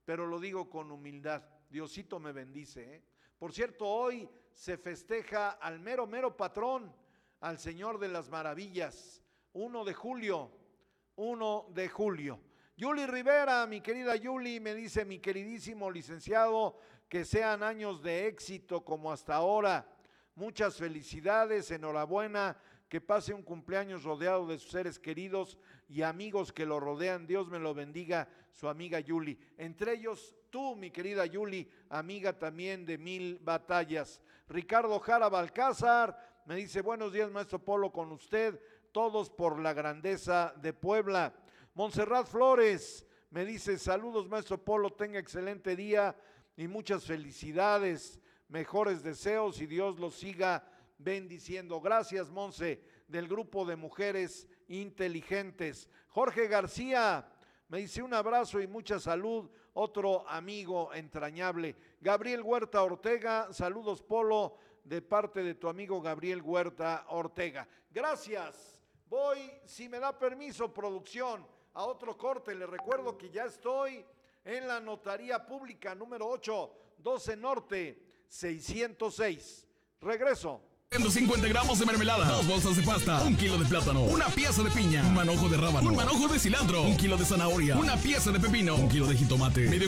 pero 0.06 0.28
lo 0.28 0.40
digo 0.40 0.70
con 0.70 0.92
humildad. 0.92 1.44
Diosito 1.70 2.20
me 2.20 2.32
bendice. 2.32 2.96
¿eh? 2.96 3.04
Por 3.40 3.52
cierto, 3.52 3.88
hoy 3.88 4.30
se 4.54 4.78
festeja 4.78 5.52
al 5.52 5.80
mero, 5.80 6.06
mero 6.06 6.38
patrón, 6.38 6.94
al 7.40 7.58
Señor 7.58 8.00
de 8.00 8.10
las 8.10 8.30
Maravillas, 8.30 9.24
1 9.54 9.84
de 9.86 9.94
julio, 9.94 10.52
1 11.16 11.68
de 11.74 11.90
julio. 11.90 12.40
Yuli 12.76 13.06
Rivera, 13.06 13.66
mi 13.68 13.82
querida 13.82 14.16
Yuli, 14.16 14.60
me 14.60 14.74
dice 14.74 15.06
mi 15.06 15.20
queridísimo 15.20 15.92
licenciado, 15.92 16.78
que 17.14 17.26
sean 17.26 17.62
años 17.62 18.02
de 18.02 18.26
éxito 18.26 18.84
como 18.84 19.12
hasta 19.12 19.36
ahora. 19.36 19.88
Muchas 20.34 20.78
felicidades, 20.78 21.70
enhorabuena, 21.70 22.58
que 22.90 23.02
pase 23.02 23.36
un 23.36 23.44
cumpleaños 23.44 24.04
rodeado 24.04 24.48
de 24.48 24.58
sus 24.58 24.72
seres 24.72 24.98
queridos 24.98 25.60
y 25.88 26.02
amigos 26.02 26.52
que 26.52 26.66
lo 26.66 26.80
rodean. 26.80 27.28
Dios 27.28 27.50
me 27.50 27.60
lo 27.60 27.76
bendiga, 27.76 28.28
su 28.52 28.68
amiga 28.68 29.00
Yuli. 29.00 29.40
Entre 29.60 29.94
ellos, 29.94 30.36
tú, 30.50 30.76
mi 30.76 30.90
querida 30.90 31.28
Yuli, 31.28 31.70
amiga 31.90 32.40
también 32.40 32.84
de 32.84 32.98
mil 32.98 33.38
batallas. 33.44 34.20
Ricardo 34.50 35.00
Jara 35.00 35.30
Balcázar 35.30 36.42
me 36.48 36.56
dice, 36.56 36.82
buenos 36.82 37.14
días, 37.14 37.30
maestro 37.30 37.60
Polo, 37.60 37.92
con 37.92 38.12
usted, 38.12 38.60
todos 38.92 39.30
por 39.30 39.60
la 39.60 39.74
grandeza 39.74 40.52
de 40.58 40.74
Puebla. 40.74 41.32
Montserrat 41.76 42.26
Flores 42.26 43.06
me 43.30 43.46
dice, 43.46 43.78
saludos, 43.78 44.28
maestro 44.28 44.58
Polo, 44.58 44.94
tenga 44.94 45.20
excelente 45.20 45.76
día 45.76 46.16
y 46.56 46.68
muchas 46.68 47.06
felicidades, 47.06 48.20
mejores 48.48 49.04
deseos 49.04 49.60
y 49.62 49.66
Dios 49.66 50.00
los 50.00 50.16
siga 50.16 50.68
bendiciendo. 50.98 51.82
Gracias, 51.82 52.30
Monse, 52.30 52.82
del 53.08 53.28
grupo 53.28 53.66
de 53.66 53.76
mujeres 53.76 54.48
inteligentes. 54.68 55.90
Jorge 56.10 56.48
García 56.48 57.28
me 57.68 57.80
dice 57.80 58.04
un 58.04 58.14
abrazo 58.14 58.62
y 58.62 58.68
mucha 58.68 59.00
salud, 59.00 59.50
otro 59.74 60.28
amigo 60.30 60.94
entrañable. 60.94 61.76
Gabriel 62.00 62.42
Huerta 62.42 62.84
Ortega, 62.84 63.52
saludos 63.52 64.04
Polo, 64.04 64.58
de 64.84 65.02
parte 65.02 65.44
de 65.44 65.56
tu 65.56 65.68
amigo 65.68 66.02
Gabriel 66.02 66.42
Huerta 66.42 67.06
Ortega. 67.10 67.68
Gracias. 67.90 68.82
Voy, 69.08 69.52
si 69.66 69.90
me 69.90 70.00
da 70.00 70.18
permiso, 70.18 70.74
producción, 70.74 71.46
a 71.74 71.86
otro 71.86 72.18
corte. 72.18 72.54
Le 72.56 72.68
recuerdo 72.68 73.18
que 73.18 73.30
ya 73.30 73.46
estoy 73.46 74.06
en 74.46 74.68
la 74.68 74.80
notaría 74.80 75.46
pública 75.46 75.96
número 75.96 76.28
8, 76.28 76.72
12 76.98 77.38
Norte, 77.38 78.04
606. 78.28 79.68
Regreso. 80.02 80.62
150 80.92 81.48
gramos 81.48 81.80
de 81.80 81.86
mermelada, 81.88 82.24
dos 82.26 82.48
bolsas 82.48 82.76
de 82.78 82.84
pasta, 82.84 83.24
un 83.24 83.36
kilo 83.36 83.58
de 83.58 83.66
plátano, 83.66 84.04
una 84.04 84.28
pieza 84.28 84.62
de 84.62 84.70
piña, 84.70 85.02
un 85.02 85.16
manojo 85.16 85.50
de 85.50 85.58
rábano, 85.58 85.90
un 85.90 85.96
manojo 85.96 86.28
de 86.28 86.38
cilantro, 86.38 86.84
un 86.84 86.96
kilo 86.96 87.18
de 87.18 87.26
zanahoria, 87.26 87.76
una 87.78 87.98
pieza 87.98 88.32
de 88.32 88.40
pepino, 88.40 88.76
un 88.76 88.88
kilo 88.90 89.08
de 89.08 89.16
jitomate, 89.16 89.62
medio 89.70 89.88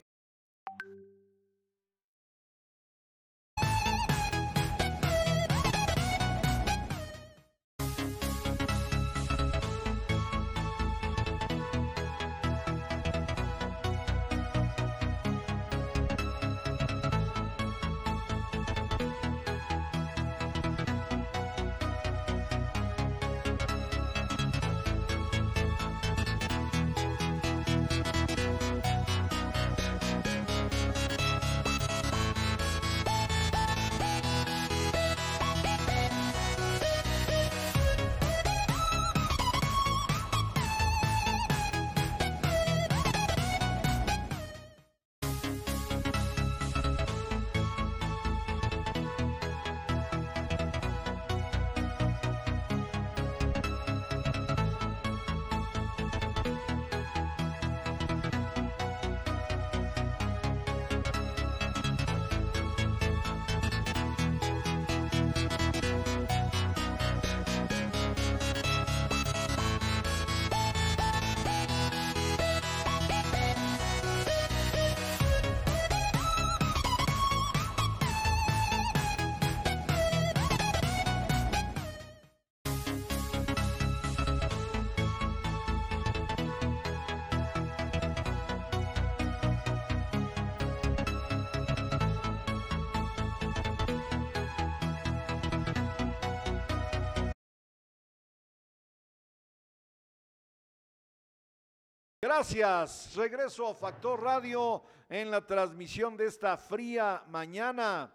Gracias. 102.48 103.16
Regreso 103.16 103.68
a 103.68 103.74
Factor 103.74 104.22
Radio 104.22 104.84
en 105.10 105.32
la 105.32 105.44
transmisión 105.44 106.16
de 106.16 106.28
esta 106.28 106.58
fría 106.58 107.24
mañana. 107.30 108.14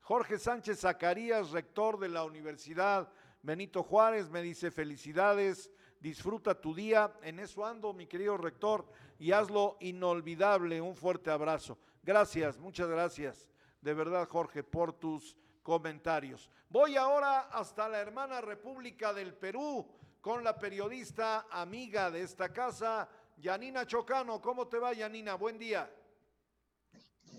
Jorge 0.00 0.40
Sánchez 0.40 0.80
Zacarías, 0.80 1.52
rector 1.52 1.96
de 2.00 2.08
la 2.08 2.24
Universidad 2.24 3.08
Benito 3.42 3.84
Juárez, 3.84 4.28
me 4.28 4.42
dice 4.42 4.72
felicidades, 4.72 5.70
disfruta 6.00 6.60
tu 6.60 6.74
día. 6.74 7.12
En 7.22 7.38
eso 7.38 7.64
ando, 7.64 7.92
mi 7.92 8.08
querido 8.08 8.36
rector, 8.36 8.88
y 9.20 9.30
hazlo 9.30 9.76
inolvidable. 9.78 10.80
Un 10.80 10.96
fuerte 10.96 11.30
abrazo. 11.30 11.78
Gracias, 12.02 12.58
muchas 12.58 12.88
gracias. 12.88 13.46
De 13.80 13.94
verdad, 13.94 14.26
Jorge, 14.28 14.64
por 14.64 14.94
tus 14.94 15.36
comentarios. 15.62 16.50
Voy 16.68 16.96
ahora 16.96 17.42
hasta 17.52 17.88
la 17.88 18.00
hermana 18.00 18.40
República 18.40 19.12
del 19.14 19.32
Perú 19.32 19.86
con 20.20 20.44
la 20.44 20.58
periodista 20.58 21.46
amiga 21.50 22.10
de 22.10 22.22
esta 22.22 22.52
casa, 22.52 23.08
Yanina 23.40 23.86
Chocano, 23.86 24.38
¿cómo 24.42 24.68
te 24.68 24.78
va, 24.78 24.92
Yanina? 24.92 25.34
Buen 25.34 25.56
día. 25.56 25.90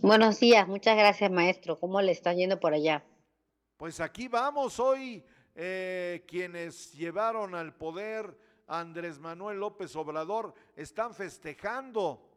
Buenos 0.02 0.40
días, 0.40 0.68
muchas 0.68 0.98
gracias, 0.98 1.30
maestro. 1.30 1.80
¿Cómo 1.80 2.02
le 2.02 2.11
está 2.11 2.34
yendo 2.34 2.60
por 2.60 2.73
allá? 2.73 3.06
Pues 3.78 3.99
aquí 3.99 4.28
vamos 4.28 4.80
hoy, 4.80 5.23
eh, 5.53 6.26
quienes 6.28 6.91
llevaron 6.94 7.53
al 7.53 7.76
poder 7.76 8.36
a 8.65 8.80
Andrés 8.80 9.19
Manuel 9.19 9.60
López 9.60 9.95
Obrador 9.95 10.56
están 10.76 11.14
festejando 11.14 12.28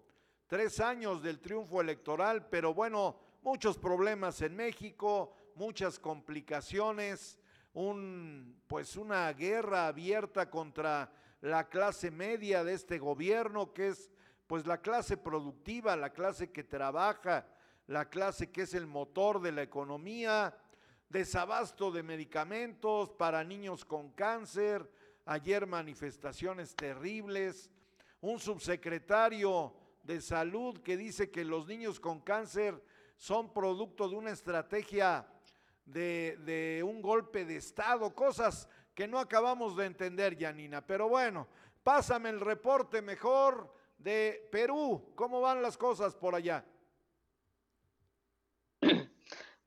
tres 0.47 0.79
años 0.81 1.23
del 1.23 1.41
triunfo 1.41 1.81
electoral, 1.81 2.47
pero 2.51 2.75
bueno, 2.75 3.19
muchos 3.41 3.79
problemas 3.79 4.43
en 4.43 4.57
México, 4.57 5.35
muchas 5.55 5.99
complicaciones, 5.99 7.39
un, 7.73 8.63
pues 8.67 8.97
una 8.97 9.33
guerra 9.33 9.87
abierta 9.87 10.51
contra 10.51 11.11
la 11.45 11.69
clase 11.69 12.11
media 12.11 12.65
de 12.65 12.73
este 12.73 12.99
gobierno, 12.99 13.75
que 13.75 13.89
es 13.89 14.11
pues 14.47 14.67
la 14.67 14.81
clase 14.81 15.19
productiva, 15.19 15.95
la 15.95 16.11
clase 16.11 16.51
que 16.51 16.65
trabaja, 16.65 17.47
la 17.87 18.09
clase 18.09 18.51
que 18.51 18.63
es 18.63 18.73
el 18.73 18.87
motor 18.87 19.43
de 19.43 19.53
la 19.53 19.61
economía, 19.61 20.57
desabasto 21.11 21.93
de 21.93 22.03
medicamentos 22.03 23.11
para 23.11 23.45
niños 23.45 23.85
con 23.85 24.13
cáncer, 24.13 24.91
ayer 25.27 25.67
manifestaciones 25.67 26.75
terribles, 26.75 27.71
un 28.23 28.39
subsecretario 28.39 29.75
de 30.03 30.23
salud 30.23 30.79
que 30.79 30.97
dice 30.97 31.31
que 31.31 31.45
los 31.45 31.67
niños 31.67 32.01
con 32.01 32.21
cáncer 32.21 32.83
son 33.19 33.53
producto 33.53 34.09
de 34.09 34.17
una 34.17 34.31
estrategia 34.31 35.29
de, 35.85 36.39
de 36.47 36.83
un 36.83 37.03
golpe 37.03 37.45
de 37.45 37.57
Estado, 37.57 38.15
cosas 38.15 38.67
que 38.95 39.09
no 39.09 39.19
acabamos 39.19 39.77
de 39.77 39.87
entender, 39.87 40.37
Yanina. 40.37 40.87
Pero 40.87 41.09
bueno, 41.09 41.49
pásame 41.83 42.31
el 42.31 42.41
reporte 42.41 43.03
mejor 43.03 43.73
de 43.99 44.49
Perú. 44.51 45.13
¿Cómo 45.15 45.41
van 45.41 45.63
las 45.63 45.77
cosas 45.77 46.15
por 46.15 46.35
allá? 46.35 46.65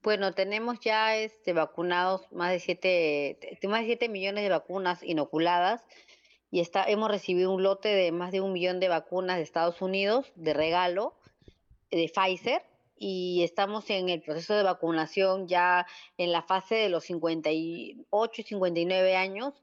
Bueno, 0.03 0.33
tenemos 0.33 0.79
ya 0.79 1.17
este, 1.17 1.51
vacunados 1.51 2.31
más 2.31 2.51
de 2.51 2.59
7 2.59 3.59
más 3.67 3.81
de 3.81 3.87
7 3.87 4.07
millones 4.07 4.43
de 4.43 4.49
vacunas 4.49 5.03
inoculadas 5.03 5.83
y 6.49 6.61
está, 6.61 6.85
hemos 6.85 7.11
recibido 7.11 7.51
un 7.51 7.61
lote 7.61 7.89
de 7.89 8.13
más 8.13 8.31
de 8.31 8.39
un 8.39 8.53
millón 8.53 8.79
de 8.79 8.87
vacunas 8.87 9.35
de 9.35 9.43
Estados 9.43 9.81
Unidos 9.81 10.31
de 10.35 10.53
regalo 10.53 11.17
de 11.91 12.09
Pfizer 12.13 12.63
y 12.97 13.43
estamos 13.43 13.89
en 13.89 14.09
el 14.09 14.21
proceso 14.21 14.55
de 14.55 14.63
vacunación 14.63 15.47
ya 15.47 15.85
en 16.17 16.31
la 16.31 16.41
fase 16.41 16.75
de 16.75 16.89
los 16.89 17.05
58 17.05 18.41
y 18.41 18.43
59 18.43 19.15
años 19.15 19.53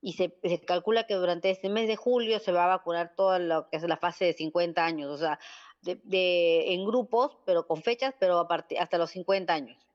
y 0.00 0.12
se, 0.12 0.32
calcula 0.64 1.06
que 1.06 1.14
durante 1.14 1.50
este 1.50 1.68
mes 1.68 1.88
de 1.88 1.96
julio 1.96 2.38
se 2.38 2.52
va 2.52 2.64
a 2.64 2.76
vacunar 2.76 3.14
toda 3.16 3.38
lo 3.38 3.68
que 3.68 3.76
es 3.78 3.82
la 3.82 3.96
fase 3.96 4.26
de 4.26 4.32
50 4.32 4.84
años, 4.84 5.10
o 5.10 5.18
sea, 5.18 5.38
de, 5.82 6.72
en 6.72 6.84
grupos, 6.86 7.38
pero 7.44 7.66
con 7.66 7.82
fechas, 7.82 8.14
pero 8.18 8.38
a 8.38 8.48
partir, 8.48 8.78
hasta 8.78 8.98
los 8.98 9.10
50 9.10 9.52
años. 9.52 9.88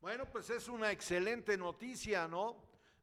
Bueno, 0.00 0.26
pues 0.30 0.50
es 0.50 0.68
una 0.68 0.90
excelente 0.90 1.56
noticia, 1.56 2.26
¿no? 2.26 2.56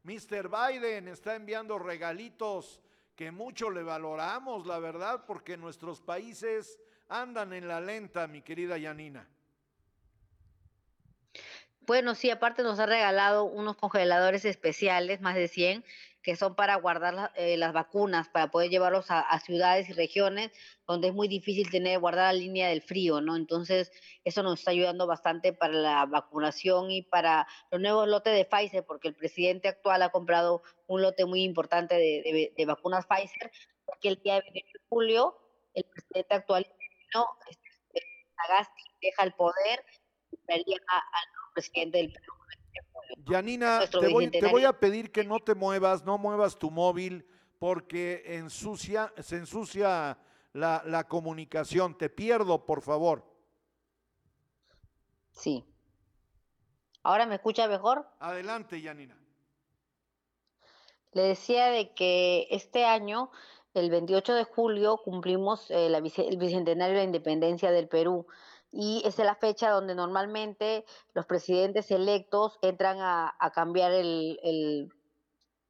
Mr. 0.04 0.50
Biden 0.50 1.08
está 1.08 1.36
enviando 1.36 1.78
regalitos 1.78 2.80
que 3.16 3.32
mucho 3.32 3.70
le 3.70 3.84
valoramos, 3.84 4.66
la 4.66 4.80
verdad, 4.80 5.26
porque 5.26 5.58
nuestros 5.58 6.02
países 6.02 6.80
andan 7.10 7.54
en 7.54 7.68
la 7.68 7.82
lenta, 7.82 8.28
mi 8.28 8.42
querida 8.42 8.78
Yanina. 8.78 9.28
Bueno, 11.82 12.16
sí, 12.16 12.30
aparte 12.30 12.64
nos 12.64 12.80
ha 12.80 12.86
regalado 12.86 13.46
unos 13.46 13.78
congeladores 13.78 14.44
especiales, 14.44 15.22
más 15.22 15.36
de 15.36 15.48
100, 15.48 15.86
que 16.22 16.36
son 16.36 16.54
para 16.54 16.76
guardar 16.76 17.32
eh, 17.36 17.56
las 17.56 17.72
vacunas, 17.72 18.28
para 18.28 18.52
poder 18.52 18.70
llevarlos 18.70 19.06
a, 19.08 19.40
ciudades 19.40 19.88
y 19.88 19.94
regiones 19.94 20.52
donde 20.86 21.08
es 21.08 21.14
muy 21.14 21.30
difícil 21.30 21.72
tener, 21.72 22.00
guardar 22.00 22.34
la 22.34 22.40
línea 22.42 22.68
del 22.68 22.82
frío, 22.82 23.22
¿no? 23.22 23.38
Entonces, 23.38 23.94
eso 24.26 24.44
nos 24.44 24.60
está 24.60 24.72
ayudando 24.72 25.08
bastante 25.08 25.54
para 25.54 25.72
la 25.72 26.06
vacunación 26.06 26.92
y 26.92 27.04
para 27.04 27.48
los 27.72 27.80
nuevos 27.80 28.10
lotes 28.10 28.34
de 28.34 28.44
Pfizer, 28.44 28.84
porque 28.84 29.08
el 29.08 29.16
presidente 29.16 29.70
actual 29.70 30.02
ha 30.02 30.10
comprado 30.10 30.64
un 30.88 31.02
lote 31.02 31.24
muy 31.24 31.44
importante 31.44 31.96
de, 31.96 32.66
vacunas 32.66 33.06
Pfizer, 33.06 33.50
porque 33.86 34.10
el 34.10 34.22
día 34.22 34.42
de 34.42 34.66
julio, 34.90 35.38
el 35.74 35.86
presidente 35.86 36.36
actual 36.36 36.68
no, 37.14 37.26
este, 37.50 38.02
Sagasti 38.36 38.84
deja 39.02 39.24
el 39.24 39.34
poder 39.34 39.84
y 40.32 40.52
al 40.54 40.64
nuevo 40.66 41.54
presidente 41.54 41.98
del 41.98 42.12
Perú 42.12 42.34
Yanina, 43.26 43.82
te 43.88 44.48
voy, 44.50 44.66
a 44.66 44.74
pedir 44.74 45.12
que 45.12 45.24
no 45.24 45.40
te 45.40 45.56
muevas, 45.56 46.04
no 46.04 46.18
muevas 46.18 46.58
tu 46.58 46.72
móvil 46.72 47.28
porque 47.60 48.24
ensucia, 48.26 49.14
se 49.18 49.38
ensucia 49.38 50.18
la, 50.54 50.84
la 50.86 51.08
comunicación. 51.08 51.98
Te 51.98 52.10
pierdo, 52.10 52.66
por 52.66 52.82
favor. 52.82 53.26
Sí. 55.32 55.66
¿Ahora 57.04 57.26
me 57.26 57.36
escucha 57.36 57.68
mejor? 57.68 58.08
Adelante, 58.20 58.82
Yanina. 58.82 59.18
Le 61.14 61.22
decía 61.22 61.68
de 61.68 61.94
que 61.94 62.48
este 62.52 62.86
año, 62.86 63.32
el 63.78 63.90
28 63.90 64.34
de 64.34 64.44
julio, 64.44 64.98
cumplimos 64.98 65.70
eh, 65.72 65.88
el 65.88 66.38
bicentenario 66.38 66.96
de 66.96 67.02
la 67.02 67.06
independencia 67.06 67.72
del 67.72 67.88
Perú 67.88 68.26
y 68.72 69.02
esa 69.06 69.22
es 69.22 69.26
la 69.26 69.36
fecha 69.36 69.70
donde 69.70 69.96
normalmente 69.96 70.86
los 71.14 71.26
presidentes 71.26 71.90
electos 71.92 72.60
entran 72.62 72.98
a, 73.00 73.34
cambiar 73.54 73.92
el, 73.94 74.92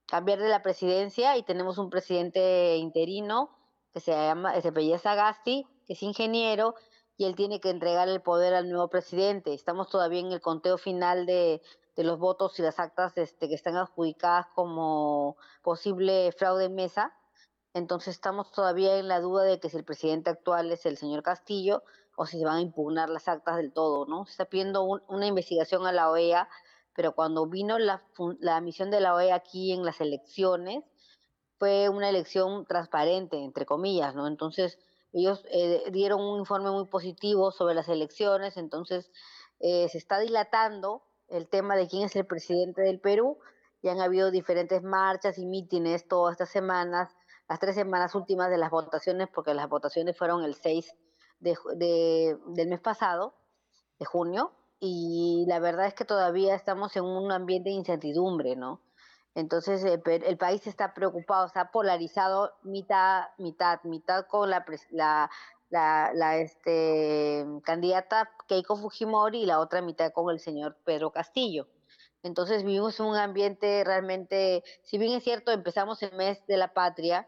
cambiar 0.08 0.40
de 0.40 0.50
la 0.50 0.64
presidencia 0.64 1.38
y 1.38 1.44
tenemos 1.44 1.78
un 1.78 1.90
presidente 1.90 2.78
interino 2.78 3.52
que 3.94 4.00
se 4.00 4.12
llama 4.12 4.60
se 4.60 4.70
apellida 4.70 4.98
Sagasti, 4.98 5.68
que 5.86 5.94
es 5.94 6.04
ingeniero 6.04 6.76
y 7.18 7.26
él 7.26 7.36
tiene 7.36 7.60
que 7.60 7.70
entregar 7.70 8.08
el 8.10 8.22
poder 8.22 8.54
al 8.54 8.70
nuevo 8.70 8.90
presidente. 8.90 9.54
Estamos 9.54 9.90
todavía 9.90 10.20
en 10.20 10.32
el 10.32 10.42
conteo 10.42 10.78
final 10.78 11.26
de, 11.26 11.62
de 11.96 12.04
los 12.04 12.20
votos 12.20 12.58
y 12.60 12.62
las 12.62 12.80
actas 12.80 13.18
este, 13.18 13.50
que 13.50 13.56
están 13.56 13.76
adjudicadas 13.76 14.48
como 14.54 15.36
posible 15.64 16.32
fraude 16.32 16.70
mesa. 16.70 17.17
Entonces 17.78 18.16
estamos 18.16 18.52
todavía 18.52 18.98
en 18.98 19.08
la 19.08 19.20
duda 19.20 19.44
de 19.44 19.60
que 19.60 19.70
si 19.70 19.78
el 19.78 19.84
presidente 19.84 20.32
actual 20.32 20.72
es 20.72 20.86
el 20.88 20.98
señor 20.98 21.22
Castillo 21.22 21.84
o 22.16 22.26
si 22.26 22.40
se 22.40 22.46
van 22.46 22.58
a 22.58 22.62
impugnar 22.62 23.10
las 23.10 23.28
actas 23.28 23.58
del 23.58 23.72
todo, 23.72 24.08
¿no? 24.08 24.26
Se 24.26 24.32
está 24.32 24.46
pidiendo 24.46 24.84
una 24.84 25.28
investigación 25.28 25.86
a 25.86 25.92
la 25.92 26.10
OEA, 26.10 26.50
pero 26.96 27.14
cuando 27.14 27.46
vino 27.46 27.78
la, 27.78 28.02
misión 28.62 28.90
de 28.90 29.00
la 29.00 29.14
OEA 29.14 29.36
aquí 29.36 29.72
en 29.72 29.86
las 29.86 30.02
elecciones, 30.02 30.84
fue 31.60 31.90
una 31.90 32.10
elección 32.10 32.66
transparente, 32.66 33.38
entre 33.38 33.68
comillas, 33.68 34.16
¿no? 34.16 34.26
Entonces, 34.26 34.80
ellos 35.14 35.46
eh, 35.52 35.84
dieron 35.92 36.22
un 36.22 36.40
informe 36.40 36.72
muy 36.72 36.86
positivo 36.86 37.52
sobre 37.52 37.76
las 37.76 37.88
elecciones, 37.90 38.58
entonces 38.58 39.12
eh, 39.60 39.88
se 39.90 40.00
está 40.00 40.20
dilatando 40.20 41.04
el 41.28 41.48
tema 41.48 41.76
de 41.76 41.88
quién 41.88 42.04
es 42.04 42.16
el 42.16 42.26
presidente 42.26 42.82
del 42.82 43.00
Perú, 43.00 43.38
y 43.84 43.90
han 43.90 44.02
habido 44.02 44.32
diferentes 44.32 44.82
marchas 44.82 45.38
y 45.38 45.46
mítines 45.46 46.08
todas 46.08 46.34
estas 46.34 46.50
semanas, 46.50 47.16
las 47.50 47.60
tres 47.60 47.76
semanas 47.76 48.16
últimas 48.16 48.50
de 48.50 48.58
las 48.58 48.70
votaciones, 48.70 49.30
porque 49.34 49.54
las 49.54 49.70
votaciones 49.70 50.18
fueron 50.18 50.44
el 50.44 50.56
6 50.56 50.94
de, 51.40 52.38
del 52.48 52.68
mes 52.68 52.80
pasado, 52.80 53.36
de 54.00 54.06
junio, 54.06 54.52
y 54.80 55.46
la 55.48 55.60
verdad 55.60 55.88
es 55.88 55.94
que 55.94 56.06
todavía 56.06 56.56
estamos 56.56 56.96
en 56.96 57.04
un 57.06 57.32
ambiente 57.32 57.70
de 57.70 57.76
incertidumbre, 57.76 58.56
¿no? 58.56 58.82
Entonces 59.34 59.84
eh, 59.84 60.02
el 60.06 60.38
país 60.38 60.66
está 60.68 60.94
preocupado, 60.94 61.46
está 61.46 61.72
polarizado 61.72 62.54
mitad, 62.64 63.26
mitad, 63.38 63.80
mitad 63.84 64.26
con 64.26 64.50
la, 64.50 64.66
la, 64.90 65.30
la, 65.70 66.12
la 66.14 66.38
este, 66.38 67.46
candidata 67.64 68.32
Keiko 68.48 68.76
Fujimori 68.78 69.44
y 69.44 69.46
la 69.46 69.60
otra 69.60 69.82
mitad 69.82 70.12
con 70.12 70.32
el 70.32 70.40
señor 70.40 70.78
Pedro 70.84 71.12
Castillo. 71.12 71.68
Entonces 72.24 72.64
vivimos 72.64 73.00
un 73.00 73.16
ambiente 73.16 73.84
realmente, 73.84 74.64
si 74.84 74.98
bien 74.98 75.14
es 75.14 75.24
cierto, 75.24 75.52
empezamos 75.52 76.02
el 76.02 76.14
mes 76.16 76.46
de 76.48 76.58
la 76.58 76.74
patria, 76.74 77.28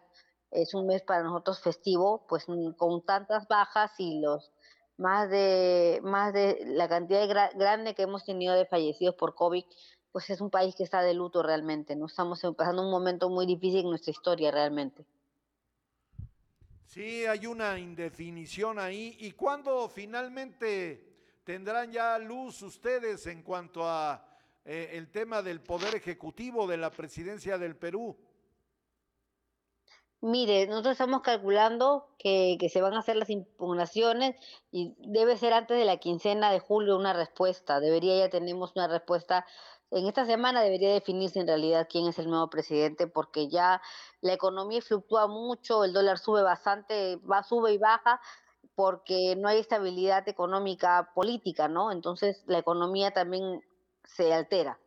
es 0.51 0.73
un 0.73 0.87
mes 0.87 1.01
para 1.03 1.23
nosotros 1.23 1.61
festivo, 1.61 2.25
pues 2.27 2.45
mm, 2.47 2.71
con 2.71 3.05
tantas 3.05 3.47
bajas 3.47 3.91
y 3.97 4.19
los 4.19 4.51
más 4.97 5.29
de 5.29 6.01
más 6.03 6.33
de 6.33 6.61
la 6.65 6.89
cantidad 6.89 7.27
grande 7.55 7.95
que 7.95 8.01
hemos 8.01 8.25
tenido 8.25 8.53
de 8.55 8.65
fallecidos 8.65 9.15
por 9.15 9.35
COVID, 9.35 9.63
pues 10.11 10.29
es 10.29 10.41
un 10.41 10.49
país 10.49 10.75
que 10.75 10.83
está 10.83 11.01
de 11.01 11.13
luto 11.13 11.43
realmente, 11.43 11.95
no 11.95 12.07
estamos 12.07 12.41
pasando 12.57 12.83
un 12.83 12.91
momento 12.91 13.29
muy 13.29 13.45
difícil 13.45 13.81
en 13.81 13.89
nuestra 13.89 14.11
historia 14.11 14.51
realmente. 14.51 15.05
Sí, 16.89 17.23
hay 17.27 17.45
una 17.45 17.77
indefinición 17.77 18.79
ahí. 18.79 19.15
¿Y 19.19 19.33
cuándo 19.33 19.87
finalmente 19.89 21.37
tendrán 21.43 21.91
ya 21.91 22.17
luz 22.17 22.63
ustedes 22.63 23.27
en 23.27 23.43
cuanto 23.43 23.87
a 23.87 24.25
eh, 24.65 24.89
el 24.93 25.11
tema 25.11 25.43
del 25.43 25.61
poder 25.61 25.93
ejecutivo 25.93 26.65
de 26.65 26.77
la 26.77 26.89
presidencia 26.89 27.59
del 27.59 27.75
Perú? 27.75 28.17
Mire, 30.21 30.67
nosotros 30.67 30.93
estamos 30.93 31.21
calculando 31.21 32.09
que, 32.17 32.57
se 32.71 32.81
van 32.81 32.93
a 32.93 32.99
hacer 32.99 33.15
las 33.15 33.29
impugnaciones 33.29 34.35
y 34.69 34.93
debe 34.99 35.37
ser 35.37 35.53
antes 35.53 35.77
de 35.77 35.85
la 35.85 35.95
quincena 35.97 36.51
de 36.51 36.59
julio 36.59 36.97
una 36.97 37.13
respuesta. 37.13 37.79
Debería 37.79 38.17
ya 38.17 38.29
tenemos 38.29 38.73
una 38.75 38.89
respuesta. 38.89 39.45
En 39.91 40.07
esta 40.07 40.25
semana 40.25 40.61
debería 40.61 40.93
definirse 40.93 41.39
en 41.39 41.47
realidad 41.47 41.87
quién 41.89 42.05
es 42.07 42.19
el 42.19 42.29
nuevo 42.29 42.49
presidente 42.49 43.07
porque 43.07 43.47
ya 43.47 43.81
la 44.19 44.33
economía 44.33 44.81
fluctúa 44.81 45.27
mucho, 45.27 45.85
el 45.85 45.93
dólar 45.93 46.19
sube 46.19 46.43
bastante, 46.43 47.15
va, 47.17 47.41
sube 47.43 47.71
y 47.73 47.77
baja 47.77 48.19
porque 48.75 49.35
no 49.37 49.47
hay 49.47 49.59
estabilidad 49.59 50.27
económica 50.27 51.11
política, 51.15 51.69
¿no? 51.69 51.93
Entonces 51.93 52.43
la 52.45 52.59
economía 52.59 53.11
también 53.11 53.61
se 54.03 54.33
altera. 54.33 54.79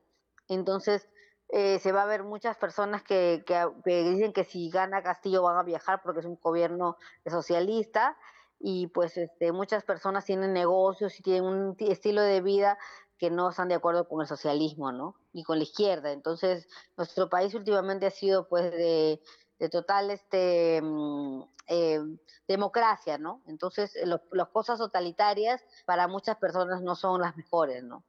Entonces, 0.48 1.08
eh, 1.54 1.78
se 1.80 1.92
va 1.92 2.04
a 2.04 2.06
ver 2.06 2.24
muchas 2.24 2.56
personas 2.56 3.02
que, 3.02 3.44
que, 3.46 3.68
dicen 3.84 4.32
que 4.32 4.42
si 4.42 4.70
gana 4.70 5.02
Castillo 5.02 5.42
van 5.42 5.58
a 5.58 5.62
viajar 5.62 6.00
porque 6.02 6.20
es 6.20 6.26
un 6.26 6.38
gobierno 6.40 6.96
socialista 7.26 8.16
y 8.58 8.86
pues 8.86 9.18
este, 9.18 9.52
muchas 9.52 9.84
personas 9.84 10.24
tienen 10.24 10.54
negocios 10.54 11.20
y 11.20 11.22
tienen 11.22 11.44
un 11.44 11.76
estilo 11.78 12.22
de 12.22 12.40
vida 12.40 12.78
que 13.18 13.30
no 13.30 13.50
están 13.50 13.68
de 13.68 13.74
acuerdo 13.74 14.08
con 14.08 14.22
el 14.22 14.26
socialismo, 14.26 14.92
¿no? 14.92 15.14
Y 15.34 15.44
con 15.44 15.58
la 15.58 15.64
izquierda. 15.64 16.10
Entonces, 16.12 16.66
nuestro 16.96 17.28
país 17.28 17.54
últimamente 17.54 18.06
ha 18.06 18.10
sido 18.10 18.48
pues 18.48 18.70
de, 18.72 19.20
de 19.58 19.68
total 19.68 20.10
este 20.10 20.80
mm, 20.82 21.42
eh, 21.66 22.00
democracia, 22.48 23.18
¿no? 23.18 23.42
Entonces, 23.46 23.94
las 24.04 24.48
cosas 24.48 24.78
totalitarias 24.78 25.62
para 25.84 26.08
muchas 26.08 26.38
personas 26.38 26.80
no 26.80 26.96
son 26.96 27.20
las 27.20 27.36
mejores, 27.36 27.84
¿no? 27.84 28.04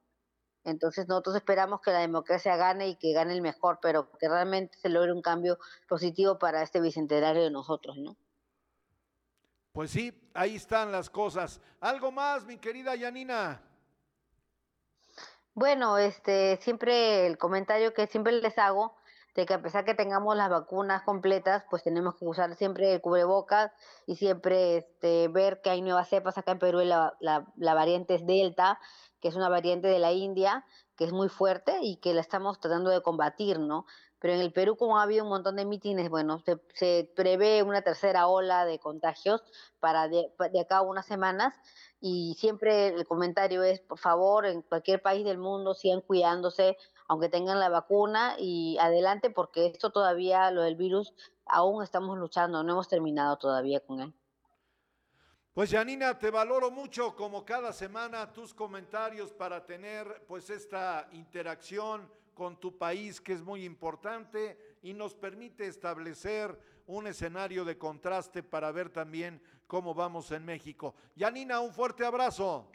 Entonces 0.64 1.06
nosotros 1.08 1.36
esperamos 1.36 1.80
que 1.80 1.90
la 1.90 2.00
democracia 2.00 2.56
gane 2.56 2.88
y 2.88 2.96
que 2.96 3.12
gane 3.12 3.34
el 3.34 3.42
mejor, 3.42 3.78
pero 3.80 4.10
que 4.18 4.28
realmente 4.28 4.78
se 4.78 4.88
logre 4.88 5.12
un 5.12 5.22
cambio 5.22 5.58
positivo 5.88 6.38
para 6.38 6.62
este 6.62 6.80
bicentenario 6.80 7.42
de 7.42 7.50
nosotros, 7.50 7.96
¿no? 7.98 8.16
Pues 9.72 9.90
sí, 9.90 10.12
ahí 10.34 10.56
están 10.56 10.92
las 10.92 11.10
cosas. 11.10 11.60
¿Algo 11.80 12.12
más, 12.12 12.46
mi 12.46 12.58
querida 12.58 12.94
Yanina? 12.94 13.60
Bueno, 15.52 15.98
este, 15.98 16.58
siempre 16.62 17.26
el 17.26 17.38
comentario 17.38 17.92
que 17.92 18.06
siempre 18.06 18.32
les 18.32 18.56
hago 18.58 18.96
de 19.34 19.46
que 19.46 19.54
a 19.54 19.62
pesar 19.62 19.84
que 19.84 19.94
tengamos 19.94 20.36
las 20.36 20.48
vacunas 20.48 21.02
completas, 21.02 21.64
pues 21.68 21.82
tenemos 21.82 22.14
que 22.16 22.24
usar 22.24 22.54
siempre 22.54 22.94
el 22.94 23.00
cubrebocas 23.00 23.72
y 24.06 24.16
siempre 24.16 24.76
este, 24.78 25.28
ver 25.28 25.60
que 25.60 25.70
hay 25.70 25.82
nuevas 25.82 26.08
cepas 26.08 26.38
acá 26.38 26.52
en 26.52 26.60
Perú, 26.60 26.80
la, 26.80 27.14
la, 27.18 27.44
la 27.56 27.74
variante 27.74 28.14
es 28.14 28.26
Delta, 28.26 28.78
que 29.24 29.28
es 29.28 29.36
una 29.36 29.48
variante 29.48 29.88
de 29.88 29.98
la 29.98 30.12
India, 30.12 30.66
que 30.96 31.04
es 31.04 31.12
muy 31.12 31.30
fuerte 31.30 31.78
y 31.80 31.96
que 31.96 32.12
la 32.12 32.20
estamos 32.20 32.60
tratando 32.60 32.90
de 32.90 33.00
combatir, 33.00 33.58
¿no? 33.58 33.86
Pero 34.18 34.34
en 34.34 34.40
el 34.40 34.52
Perú, 34.52 34.76
como 34.76 34.98
ha 34.98 35.02
habido 35.02 35.24
un 35.24 35.30
montón 35.30 35.56
de 35.56 35.64
mítines, 35.64 36.10
bueno, 36.10 36.42
se, 36.74 37.10
prevé 37.16 37.62
una 37.62 37.80
tercera 37.80 38.26
ola 38.26 38.66
de 38.66 38.78
contagios 38.78 39.42
para 39.80 40.08
de, 40.08 40.30
acá 40.60 40.82
unas 40.82 41.06
semanas 41.06 41.54
y 42.02 42.36
siempre 42.38 42.88
el 42.88 43.06
comentario 43.06 43.62
es, 43.62 43.80
por 43.80 43.98
favor, 43.98 44.44
en 44.44 44.60
cualquier 44.60 45.00
país 45.00 45.24
del 45.24 45.38
mundo 45.38 45.72
sigan 45.72 46.02
cuidándose, 46.02 46.76
aunque 47.08 47.30
tengan 47.30 47.60
la 47.60 47.70
vacuna 47.70 48.36
y 48.38 48.76
adelante, 48.78 49.30
porque 49.30 49.68
esto 49.68 49.88
todavía, 49.88 50.50
lo 50.50 50.60
del 50.60 50.76
virus, 50.76 51.14
aún 51.46 51.82
estamos 51.82 52.18
luchando, 52.18 52.62
no 52.62 52.72
hemos 52.72 52.88
terminado 52.88 53.38
todavía 53.38 53.80
con 53.80 54.00
él. 54.00 54.14
Pues 55.54 55.70
Janina, 55.70 56.18
te 56.18 56.32
valoro 56.32 56.72
mucho 56.72 57.14
como 57.14 57.44
cada 57.44 57.72
semana 57.72 58.32
tus 58.32 58.52
comentarios 58.52 59.32
para 59.32 59.64
tener 59.64 60.24
pues 60.26 60.50
esta 60.50 61.08
interacción 61.12 62.10
con 62.34 62.58
tu 62.58 62.76
país 62.76 63.20
que 63.20 63.34
es 63.34 63.40
muy 63.40 63.64
importante 63.64 64.58
y 64.82 64.92
nos 64.92 65.14
permite 65.14 65.68
establecer 65.68 66.58
un 66.88 67.06
escenario 67.06 67.64
de 67.64 67.78
contraste 67.78 68.42
para 68.42 68.72
ver 68.72 68.90
también 68.90 69.40
cómo 69.68 69.94
vamos 69.94 70.32
en 70.32 70.44
México. 70.44 70.96
Janina, 71.16 71.60
un 71.60 71.72
fuerte 71.72 72.04
abrazo. 72.04 72.68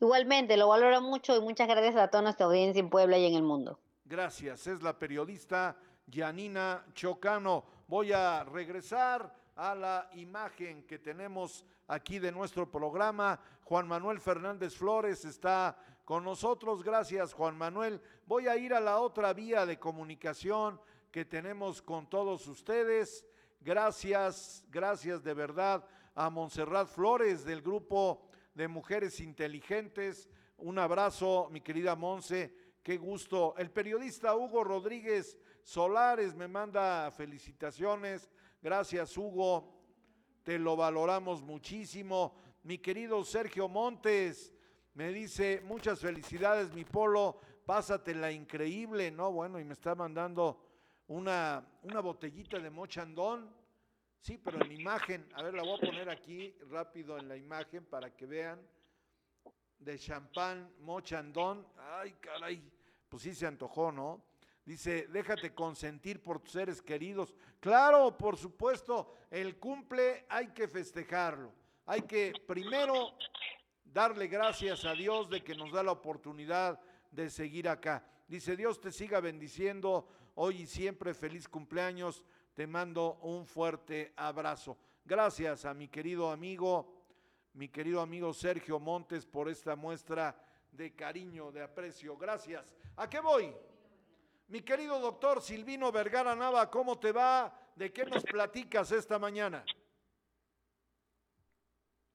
Igualmente, 0.00 0.56
lo 0.56 0.68
valoro 0.68 1.02
mucho 1.02 1.36
y 1.36 1.40
muchas 1.42 1.68
gracias 1.68 1.96
a 1.96 2.08
toda 2.08 2.22
nuestra 2.22 2.46
audiencia 2.46 2.80
en 2.80 2.88
Puebla 2.88 3.18
y 3.18 3.26
en 3.26 3.34
el 3.34 3.42
mundo. 3.42 3.78
Gracias, 4.06 4.66
es 4.68 4.82
la 4.82 4.98
periodista 4.98 5.76
Janina 6.10 6.86
Chocano. 6.94 7.62
Voy 7.88 8.10
a 8.10 8.42
regresar 8.42 9.41
a 9.56 9.74
la 9.74 10.10
imagen 10.14 10.82
que 10.84 10.98
tenemos 10.98 11.64
aquí 11.86 12.18
de 12.18 12.32
nuestro 12.32 12.70
programa. 12.70 13.38
Juan 13.64 13.86
Manuel 13.86 14.20
Fernández 14.20 14.74
Flores 14.74 15.24
está 15.24 15.76
con 16.04 16.24
nosotros. 16.24 16.82
Gracias, 16.82 17.32
Juan 17.32 17.56
Manuel. 17.56 18.00
Voy 18.26 18.48
a 18.48 18.56
ir 18.56 18.74
a 18.74 18.80
la 18.80 18.98
otra 18.98 19.32
vía 19.32 19.66
de 19.66 19.78
comunicación 19.78 20.80
que 21.10 21.24
tenemos 21.24 21.82
con 21.82 22.08
todos 22.08 22.46
ustedes. 22.48 23.24
Gracias, 23.60 24.64
gracias 24.70 25.22
de 25.22 25.34
verdad 25.34 25.84
a 26.14 26.30
Montserrat 26.30 26.88
Flores 26.88 27.44
del 27.44 27.62
grupo 27.62 28.28
de 28.54 28.68
Mujeres 28.68 29.20
Inteligentes. 29.20 30.28
Un 30.58 30.78
abrazo, 30.78 31.48
mi 31.50 31.60
querida 31.60 31.94
Monse. 31.94 32.54
Qué 32.82 32.96
gusto. 32.96 33.54
El 33.56 33.70
periodista 33.70 34.34
Hugo 34.34 34.64
Rodríguez 34.64 35.38
Solares 35.62 36.34
me 36.34 36.48
manda 36.48 37.10
felicitaciones 37.12 38.28
Gracias, 38.62 39.18
Hugo. 39.18 39.74
Te 40.44 40.56
lo 40.56 40.76
valoramos 40.76 41.42
muchísimo. 41.42 42.36
Mi 42.62 42.78
querido 42.78 43.24
Sergio 43.24 43.68
Montes 43.68 44.52
me 44.94 45.08
dice, 45.08 45.60
muchas 45.64 45.98
felicidades, 45.98 46.72
mi 46.72 46.84
polo, 46.84 47.40
pásatela 47.66 48.30
increíble, 48.30 49.10
¿no? 49.10 49.32
Bueno, 49.32 49.58
y 49.58 49.64
me 49.64 49.72
está 49.72 49.96
mandando 49.96 50.64
una, 51.08 51.66
una 51.82 51.98
botellita 51.98 52.60
de 52.60 52.70
mochandón. 52.70 53.52
Sí, 54.20 54.38
pero 54.38 54.62
en 54.62 54.68
la 54.68 54.74
imagen, 54.74 55.28
a 55.34 55.42
ver, 55.42 55.54
la 55.54 55.64
voy 55.64 55.78
a 55.78 55.80
poner 55.80 56.08
aquí 56.08 56.54
rápido 56.70 57.18
en 57.18 57.26
la 57.26 57.36
imagen 57.36 57.84
para 57.84 58.14
que 58.14 58.26
vean. 58.26 58.64
De 59.80 59.98
champán 59.98 60.72
mochandón. 60.78 61.66
Ay, 61.76 62.12
caray, 62.20 62.62
pues 63.08 63.24
sí 63.24 63.34
se 63.34 63.44
antojó, 63.44 63.90
¿no? 63.90 64.22
Dice, 64.64 65.08
déjate 65.08 65.52
consentir 65.52 66.22
por 66.22 66.38
tus 66.38 66.52
seres 66.52 66.80
queridos. 66.80 67.34
Claro, 67.58 68.16
por 68.16 68.36
supuesto, 68.36 69.12
el 69.30 69.58
cumple 69.58 70.24
hay 70.28 70.48
que 70.48 70.68
festejarlo. 70.68 71.52
Hay 71.86 72.02
que 72.02 72.32
primero 72.46 73.12
darle 73.84 74.28
gracias 74.28 74.84
a 74.84 74.92
Dios 74.92 75.28
de 75.28 75.42
que 75.42 75.56
nos 75.56 75.72
da 75.72 75.82
la 75.82 75.90
oportunidad 75.90 76.80
de 77.10 77.28
seguir 77.28 77.68
acá. 77.68 78.06
Dice, 78.28 78.56
Dios 78.56 78.80
te 78.80 78.92
siga 78.92 79.20
bendiciendo 79.20 80.08
hoy 80.36 80.62
y 80.62 80.66
siempre. 80.66 81.12
Feliz 81.12 81.48
cumpleaños. 81.48 82.24
Te 82.54 82.66
mando 82.66 83.18
un 83.22 83.46
fuerte 83.46 84.12
abrazo. 84.16 84.78
Gracias 85.04 85.64
a 85.64 85.74
mi 85.74 85.88
querido 85.88 86.30
amigo, 86.30 86.94
mi 87.54 87.68
querido 87.68 88.00
amigo 88.00 88.32
Sergio 88.32 88.78
Montes 88.78 89.26
por 89.26 89.48
esta 89.48 89.74
muestra 89.74 90.40
de 90.70 90.94
cariño, 90.94 91.50
de 91.50 91.62
aprecio. 91.62 92.16
Gracias. 92.16 92.72
¿A 92.96 93.10
qué 93.10 93.18
voy? 93.18 93.52
Mi 94.52 94.60
querido 94.60 95.00
doctor 95.00 95.40
Silvino 95.40 95.90
Vergara 95.90 96.36
Nava, 96.36 96.70
¿cómo 96.70 96.98
te 96.98 97.10
va? 97.10 97.50
¿De 97.74 97.90
qué 97.90 98.04
nos 98.04 98.22
platicas 98.22 98.92
esta 98.92 99.18
mañana? 99.18 99.64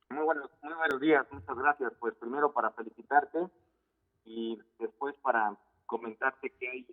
Muy 0.09 0.23
buenos, 0.23 0.51
muy 0.61 0.73
buenos 0.75 1.01
días, 1.01 1.25
muchas 1.31 1.57
gracias. 1.57 1.93
Pues 1.99 2.13
primero 2.13 2.53
para 2.53 2.69
felicitarte 2.73 3.39
y 4.23 4.61
después 4.77 5.15
para 5.23 5.57
comentarte 5.87 6.51
que 6.51 6.69
hay 6.69 6.87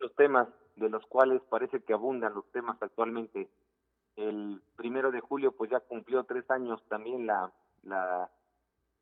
los 0.00 0.12
temas 0.16 0.48
de 0.74 0.88
los 0.88 1.06
cuales 1.06 1.40
parece 1.48 1.80
que 1.84 1.92
abundan 1.92 2.34
los 2.34 2.50
temas 2.50 2.76
actualmente. 2.82 3.48
El 4.16 4.60
primero 4.74 5.12
de 5.12 5.20
julio 5.20 5.52
pues 5.52 5.70
ya 5.70 5.78
cumplió 5.78 6.24
tres 6.24 6.50
años 6.50 6.82
también 6.88 7.28
la 7.28 7.52
la 7.84 8.28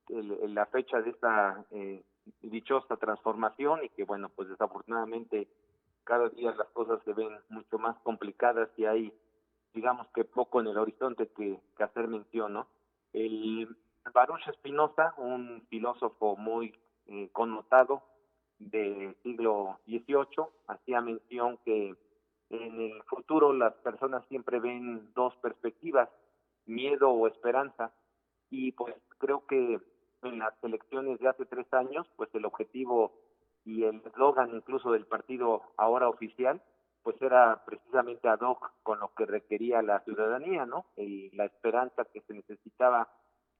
la 0.08 0.66
fecha 0.66 1.00
de 1.00 1.08
esta 1.08 1.64
eh, 1.70 2.04
dichosa 2.42 2.98
transformación 2.98 3.84
y 3.84 3.88
que 3.88 4.04
bueno 4.04 4.28
pues 4.28 4.50
desafortunadamente 4.50 5.48
cada 6.04 6.28
día 6.30 6.54
las 6.54 6.68
cosas 6.70 7.00
se 7.04 7.12
ven 7.12 7.38
mucho 7.48 7.78
más 7.78 7.96
complicadas 8.02 8.68
y 8.76 8.84
hay, 8.84 9.12
digamos 9.72 10.06
que 10.14 10.24
poco 10.24 10.60
en 10.60 10.68
el 10.68 10.78
horizonte 10.78 11.28
que, 11.28 11.60
hacer 11.78 12.08
mención, 12.08 12.52
¿no? 12.52 12.68
El 13.12 13.76
Baruch 14.12 14.46
Espinosa, 14.48 15.14
un 15.16 15.62
filósofo 15.68 16.36
muy 16.36 16.74
eh, 17.06 17.28
connotado 17.32 18.02
del 18.58 19.16
siglo 19.22 19.80
XVIII, 19.86 20.46
hacía 20.68 21.00
mención 21.00 21.58
que 21.64 21.94
en 22.50 22.80
el 22.80 23.02
futuro 23.04 23.52
las 23.52 23.74
personas 23.76 24.24
siempre 24.28 24.60
ven 24.60 25.12
dos 25.14 25.34
perspectivas, 25.36 26.08
miedo 26.66 27.10
o 27.10 27.26
esperanza, 27.26 27.92
y 28.50 28.72
pues 28.72 28.94
creo 29.18 29.46
que 29.46 29.80
en 30.22 30.38
las 30.38 30.54
elecciones 30.62 31.18
de 31.18 31.28
hace 31.28 31.46
tres 31.46 31.66
años, 31.72 32.06
pues 32.16 32.28
el 32.34 32.44
objetivo 32.44 33.12
y 33.64 33.84
el 33.84 34.02
eslogan 34.04 34.54
incluso 34.54 34.92
del 34.92 35.06
partido 35.06 35.62
ahora 35.76 36.08
oficial, 36.08 36.60
pues 37.02 37.20
era 37.20 37.62
precisamente 37.64 38.28
ad 38.28 38.40
hoc 38.40 38.70
con 38.82 39.00
lo 39.00 39.12
que 39.14 39.26
requería 39.26 39.82
la 39.82 40.00
ciudadanía, 40.00 40.66
¿no? 40.66 40.86
Y 40.96 41.34
la 41.36 41.44
esperanza 41.44 42.04
que 42.04 42.20
se 42.22 42.34
necesitaba 42.34 43.08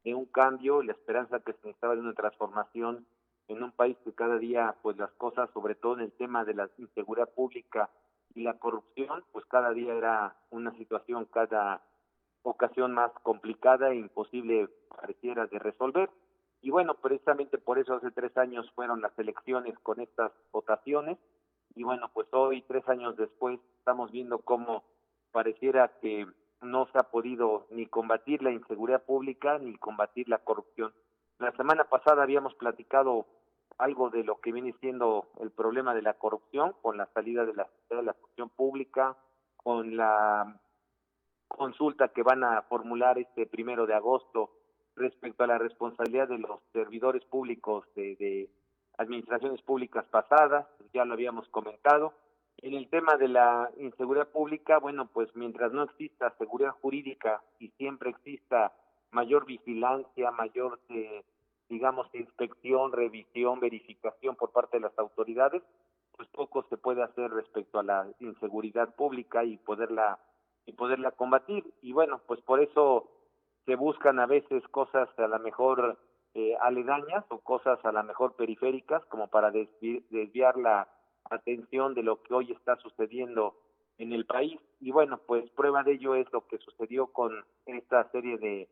de 0.05 0.15
un 0.15 0.27
cambio, 0.27 0.83
la 0.83 0.93
esperanza 0.93 1.41
que 1.41 1.53
se 1.53 1.67
necesitaba 1.67 1.95
de 1.95 2.01
una 2.01 2.15
transformación 2.15 3.07
en 3.49 3.63
un 3.63 3.73
país 3.73 3.97
que 4.05 4.13
cada 4.13 4.39
día, 4.39 4.77
pues 4.83 4.97
las 4.97 5.11
cosas, 5.13 5.51
sobre 5.53 5.75
todo 5.75 5.95
en 5.95 6.01
el 6.01 6.13
tema 6.13 6.45
de 6.45 6.55
la 6.55 6.71
inseguridad 6.79 7.29
pública 7.31 7.91
y 8.35 8.43
la 8.43 8.59
corrupción, 8.59 9.25
pues 9.33 9.45
cada 9.47 9.73
día 9.73 9.95
era 9.95 10.37
una 10.51 10.73
situación 10.77 11.27
cada 11.27 11.83
ocasión 12.43 12.93
más 12.93 13.13
complicada 13.23 13.91
e 13.91 13.97
imposible 13.97 14.69
pareciera 14.89 15.47
de 15.47 15.59
resolver. 15.59 16.11
Y 16.63 16.71
bueno, 16.71 16.95
precisamente 16.95 17.59
por 17.59 17.81
eso 17.81 17.95
hace 17.95 18.13
tres 18.13 18.37
años 18.39 18.71
fueron 18.77 19.03
las 19.03 19.19
elecciones 19.19 19.77
con 19.81 20.01
estas 20.01 20.31
votaciones. 20.53 21.19
Y 21.75 21.83
bueno, 21.83 22.09
pues 22.15 22.29
hoy, 22.33 22.63
tres 22.63 22.89
años 22.89 23.17
después, 23.17 23.59
estamos 23.79 24.13
viendo 24.13 24.39
cómo 24.39 24.85
pareciera 25.33 25.89
que 26.01 26.25
no 26.61 26.87
se 26.87 26.99
ha 26.99 27.11
podido 27.11 27.67
ni 27.71 27.87
combatir 27.87 28.45
la 28.45 28.53
inseguridad 28.53 29.03
pública 29.03 29.59
ni 29.59 29.77
combatir 29.77 30.29
la 30.29 30.39
corrupción. 30.39 30.95
La 31.39 31.51
semana 31.57 31.85
pasada 31.85 32.23
habíamos 32.23 32.55
platicado 32.55 33.27
algo 33.79 34.11
de 34.11 34.23
lo 34.23 34.41
que 34.41 34.53
viene 34.53 34.73
siendo 34.79 35.27
el 35.41 35.51
problema 35.51 35.95
de 35.95 36.03
la 36.03 36.15
corrupción 36.15 36.75
con 36.81 36.97
la 36.97 37.07
salida 37.07 37.45
de 37.45 37.55
la, 37.55 37.67
de 37.91 38.03
la 38.03 38.15
función 38.15 38.51
pública, 38.51 39.17
con 39.57 39.97
la 39.97 40.61
consulta 41.49 42.09
que 42.09 42.23
van 42.23 42.45
a 42.45 42.63
formular 42.63 43.19
este 43.19 43.47
primero 43.47 43.87
de 43.87 43.95
agosto 43.95 44.62
respecto 44.97 45.45
a 45.45 45.47
la 45.47 45.59
responsabilidad 45.59 46.29
de 46.29 46.39
los 46.39 46.61
servidores 46.73 47.25
públicos 47.25 47.85
de, 47.95 48.49
administraciones 48.99 49.63
públicas 49.63 50.05
pasadas, 50.11 50.67
ya 50.93 51.05
lo 51.05 51.15
habíamos 51.15 51.49
comentado. 51.49 52.13
En 52.59 52.75
el 52.75 52.89
tema 52.89 53.17
de 53.17 53.29
la 53.29 53.71
inseguridad 53.79 54.29
pública, 54.29 54.79
bueno, 54.79 55.07
pues 55.07 55.35
mientras 55.35 55.73
no 55.73 55.83
exista 55.85 56.35
seguridad 56.39 56.73
jurídica 56.83 57.43
y 57.59 57.69
siempre 57.71 58.11
exista 58.11 58.73
mayor 59.11 59.47
vigilancia, 59.47 60.31
mayor, 60.31 60.79
eh, 60.91 61.25
digamos, 61.69 62.07
inspección, 62.15 62.93
revisión, 62.93 63.61
verificación 63.61 64.37
por 64.37 64.53
parte 64.53 64.77
de 64.77 64.83
las 64.83 64.99
autoridades, 64.99 65.63
pues 66.15 66.29
poco 66.29 66.65
se 66.69 66.77
puede 66.77 67.03
hacer 67.03 67.31
respecto 67.31 67.79
a 67.79 67.83
la 67.83 68.07
inseguridad 68.21 68.95
pública 68.95 69.43
y 69.43 69.57
poderla 69.57 70.19
y 70.67 70.73
poderla 70.73 71.11
combatir. 71.13 71.65
Y 71.83 71.93
bueno, 71.93 72.21
pues 72.27 72.41
por 72.43 72.61
eso 72.61 73.09
se 73.67 73.77
buscan 73.77 74.19
a 74.19 74.27
veces 74.27 74.67
cosas 74.69 75.09
a 75.19 75.27
lo 75.27 75.39
mejor 75.39 75.99
eh, 76.35 76.57
aledañas 76.61 77.25
o 77.29 77.41
cosas 77.41 77.79
a 77.85 77.93
lo 77.93 78.03
mejor 78.03 78.35
periféricas 78.37 79.05
como 79.07 79.29
para 79.29 79.51
desviar 79.51 80.57
la 80.57 80.89
atención 81.31 81.95
de 81.95 82.03
lo 82.03 82.23
que 82.23 82.35
hoy 82.35 82.53
está 82.53 82.77
sucediendo 82.77 83.55
en 83.99 84.13
el 84.13 84.27
país. 84.27 84.59
Y 84.81 84.91
bueno, 84.91 85.21
pues 85.27 85.49
prueba 85.51 85.83
de 85.83 85.93
ello 85.93 86.15
es 86.15 86.31
lo 86.33 86.47
que 86.47 86.59
sucedió 86.59 87.09
con 87.09 87.45
esta 87.67 88.11
serie 88.11 88.39
de 88.39 88.69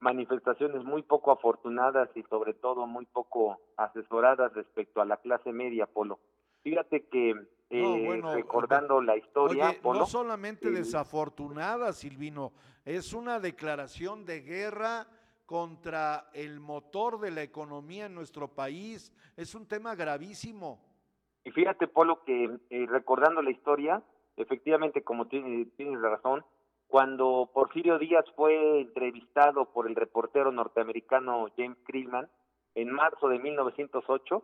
manifestaciones 0.00 0.82
muy 0.84 1.02
poco 1.02 1.30
afortunadas 1.30 2.08
y 2.14 2.22
sobre 2.24 2.54
todo 2.54 2.86
muy 2.86 3.06
poco 3.06 3.58
asesoradas 3.76 4.52
respecto 4.54 5.00
a 5.00 5.04
la 5.04 5.18
clase 5.18 5.52
media, 5.52 5.86
Polo. 5.86 6.18
Fíjate 6.62 7.06
que 7.06 7.34
eh, 7.70 8.20
recordando 8.34 9.00
la 9.00 9.16
historia, 9.16 9.76
no 9.82 10.04
solamente 10.04 10.70
desafortunada, 10.70 11.92
Silvino, 11.92 12.52
es 12.84 13.12
una 13.12 13.38
declaración 13.38 14.24
de 14.24 14.40
guerra 14.40 15.06
contra 15.46 16.30
el 16.32 16.60
motor 16.60 17.20
de 17.20 17.30
la 17.30 17.42
economía 17.42 18.06
en 18.06 18.14
nuestro 18.14 18.48
país. 18.48 19.12
Es 19.36 19.54
un 19.54 19.66
tema 19.66 19.94
gravísimo. 19.94 20.80
Y 21.44 21.50
fíjate, 21.52 21.86
Polo, 21.88 22.24
que 22.24 22.50
eh, 22.70 22.86
recordando 22.88 23.40
la 23.40 23.50
historia, 23.50 24.02
efectivamente, 24.36 25.02
como 25.02 25.26
tienes, 25.26 25.68
tienes 25.76 26.00
razón, 26.00 26.44
cuando 26.88 27.50
Porfirio 27.54 27.98
Díaz 27.98 28.24
fue 28.34 28.80
entrevistado 28.80 29.66
por 29.72 29.86
el 29.86 29.94
reportero 29.94 30.50
norteamericano 30.50 31.46
James 31.56 31.78
Krillman 31.84 32.28
en 32.74 32.90
marzo 32.90 33.28
de 33.28 33.38
1908, 33.38 34.42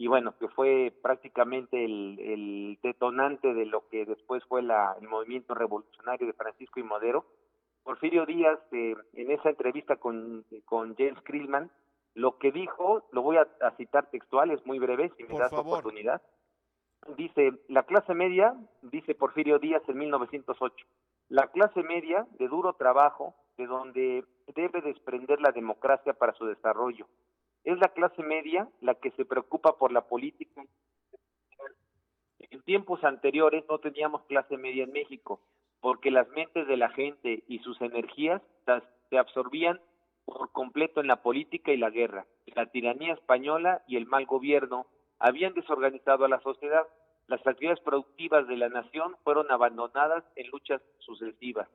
y 0.00 0.06
bueno, 0.06 0.34
que 0.38 0.48
fue 0.48 0.94
prácticamente 1.02 1.84
el, 1.84 2.78
detonante 2.82 3.52
de 3.52 3.66
lo 3.66 3.86
que 3.88 4.06
después 4.06 4.42
fue 4.46 4.62
la, 4.62 4.96
el 4.98 5.06
movimiento 5.06 5.54
revolucionario 5.54 6.26
de 6.26 6.32
Francisco 6.32 6.80
y 6.80 6.84
Madero, 6.84 7.26
Porfirio 7.82 8.24
Díaz, 8.24 8.58
eh, 8.72 8.94
en 9.12 9.30
esa 9.30 9.50
entrevista 9.50 9.96
con, 9.96 10.46
con 10.64 10.96
James 10.96 11.20
Krillman, 11.22 11.70
lo 12.14 12.38
que 12.38 12.50
dijo, 12.50 13.02
lo 13.12 13.20
voy 13.20 13.36
a, 13.36 13.46
citar 13.76 14.08
textual, 14.08 14.50
es 14.50 14.64
muy 14.64 14.78
breve, 14.78 15.12
si 15.18 15.24
me 15.24 15.38
das 15.38 15.52
la 15.52 15.60
oportunidad. 15.60 16.22
Dice, 17.18 17.52
la 17.68 17.82
clase 17.82 18.14
media, 18.14 18.54
dice 18.80 19.14
Porfirio 19.14 19.58
Díaz 19.58 19.82
en 19.86 19.98
1908, 19.98 20.86
la 21.28 21.48
clase 21.48 21.82
media 21.82 22.26
de 22.38 22.48
duro 22.48 22.72
trabajo, 22.72 23.34
de 23.58 23.66
donde 23.66 24.24
debe 24.54 24.80
desprender 24.80 25.42
la 25.42 25.52
democracia 25.52 26.14
para 26.14 26.32
su 26.32 26.46
desarrollo. 26.46 27.06
Es 27.64 27.78
la 27.78 27.88
clase 27.88 28.22
media 28.22 28.68
la 28.80 28.94
que 28.94 29.10
se 29.12 29.24
preocupa 29.24 29.76
por 29.76 29.92
la 29.92 30.02
política. 30.02 30.64
En 32.38 32.62
tiempos 32.62 33.04
anteriores 33.04 33.64
no 33.68 33.78
teníamos 33.78 34.22
clase 34.24 34.56
media 34.56 34.84
en 34.84 34.92
México 34.92 35.40
porque 35.80 36.10
las 36.10 36.28
mentes 36.28 36.66
de 36.66 36.76
la 36.76 36.90
gente 36.90 37.42
y 37.48 37.58
sus 37.60 37.80
energías 37.80 38.42
se 39.08 39.18
absorbían 39.18 39.80
por 40.24 40.52
completo 40.52 41.00
en 41.00 41.06
la 41.06 41.22
política 41.22 41.72
y 41.72 41.76
la 41.76 41.90
guerra. 41.90 42.26
La 42.54 42.66
tiranía 42.66 43.14
española 43.14 43.82
y 43.86 43.96
el 43.96 44.06
mal 44.06 44.26
gobierno 44.26 44.86
habían 45.18 45.54
desorganizado 45.54 46.24
a 46.24 46.28
la 46.28 46.40
sociedad. 46.40 46.86
Las 47.26 47.44
actividades 47.46 47.80
productivas 47.80 48.46
de 48.46 48.56
la 48.56 48.68
nación 48.68 49.16
fueron 49.24 49.50
abandonadas 49.50 50.24
en 50.36 50.50
luchas 50.50 50.82
sucesivas. 50.98 51.68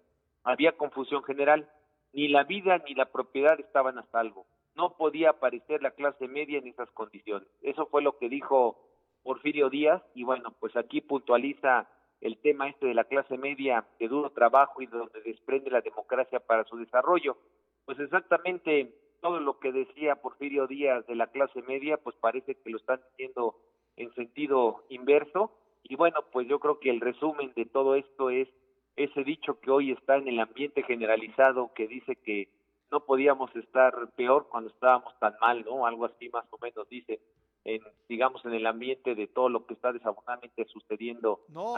Había 0.43 0.73
confusión 0.73 1.23
general. 1.23 1.69
Ni 2.13 2.29
la 2.29 2.43
vida 2.43 2.77
ni 2.87 2.93
la 2.93 3.05
propiedad 3.11 3.59
estaban 3.59 3.97
a 3.97 4.05
salvo. 4.11 4.45
No 4.75 4.97
podía 4.97 5.31
aparecer 5.31 5.81
la 5.81 5.91
clase 5.91 6.27
media 6.27 6.59
en 6.59 6.67
esas 6.67 6.89
condiciones. 6.91 7.47
Eso 7.61 7.87
fue 7.87 8.01
lo 8.01 8.17
que 8.17 8.29
dijo 8.29 8.77
Porfirio 9.23 9.69
Díaz 9.69 10.03
y 10.13 10.23
bueno, 10.23 10.53
pues 10.59 10.75
aquí 10.75 11.01
puntualiza 11.01 11.89
el 12.21 12.37
tema 12.37 12.67
este 12.67 12.87
de 12.87 12.93
la 12.93 13.05
clase 13.05 13.37
media 13.37 13.85
de 13.99 14.07
duro 14.07 14.31
trabajo 14.31 14.81
y 14.81 14.87
de 14.87 14.97
donde 14.97 15.21
desprende 15.21 15.69
la 15.69 15.81
democracia 15.81 16.39
para 16.39 16.63
su 16.65 16.77
desarrollo. 16.77 17.37
Pues 17.85 17.99
exactamente 17.99 18.93
todo 19.21 19.39
lo 19.39 19.59
que 19.59 19.71
decía 19.71 20.21
Porfirio 20.21 20.67
Díaz 20.67 21.05
de 21.07 21.15
la 21.15 21.27
clase 21.27 21.61
media, 21.63 21.97
pues 21.97 22.15
parece 22.17 22.55
que 22.55 22.69
lo 22.69 22.77
están 22.77 22.99
diciendo 23.11 23.55
en 23.95 24.13
sentido 24.13 24.83
inverso. 24.89 25.51
Y 25.83 25.95
bueno, 25.95 26.19
pues 26.31 26.47
yo 26.47 26.59
creo 26.59 26.79
que 26.79 26.89
el 26.89 26.99
resumen 26.99 27.53
de 27.55 27.65
todo 27.65 27.95
esto 27.95 28.29
es 28.29 28.47
ese 28.95 29.23
dicho 29.23 29.59
que 29.59 29.71
hoy 29.71 29.91
está 29.91 30.17
en 30.17 30.27
el 30.27 30.39
ambiente 30.39 30.83
generalizado 30.83 31.73
que 31.73 31.87
dice 31.87 32.15
que 32.15 32.49
no 32.95 33.03
podíamos 33.03 33.53
estar 33.57 33.93
peor 34.15 34.47
cuando 34.49 34.69
estábamos 34.69 35.13
tan 35.19 35.35
mal, 35.41 35.65
¿no? 35.65 35.85
Algo 35.85 36.05
así 36.05 36.29
más 36.29 36.45
o 36.49 36.57
menos 36.59 36.87
dice 36.87 37.19
en, 37.65 37.81
digamos, 38.07 38.45
en 38.45 38.53
el 38.53 38.65
ambiente 38.65 39.15
de 39.15 39.27
todo 39.27 39.49
lo 39.49 39.65
que 39.65 39.73
está 39.73 39.91
desafortunadamente 39.91 40.63
sucediendo. 40.65 41.41
No, 41.49 41.75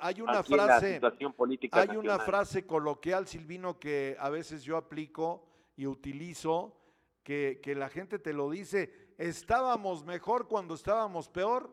hay 0.00 0.20
una 0.20 0.44
frase, 0.44 1.00
política 1.36 1.80
hay 1.80 1.96
una 1.96 2.20
frase 2.20 2.64
coloquial, 2.64 3.26
Silvino, 3.26 3.80
que 3.80 4.14
a 4.20 4.30
veces 4.30 4.62
yo 4.62 4.76
aplico 4.76 5.48
y 5.74 5.86
utilizo, 5.86 6.76
que, 7.24 7.58
que 7.60 7.74
la 7.74 7.88
gente 7.88 8.20
te 8.20 8.32
lo 8.32 8.48
dice, 8.48 9.14
¿estábamos 9.18 10.04
mejor 10.04 10.46
cuando 10.46 10.74
estábamos 10.74 11.28
peor? 11.28 11.70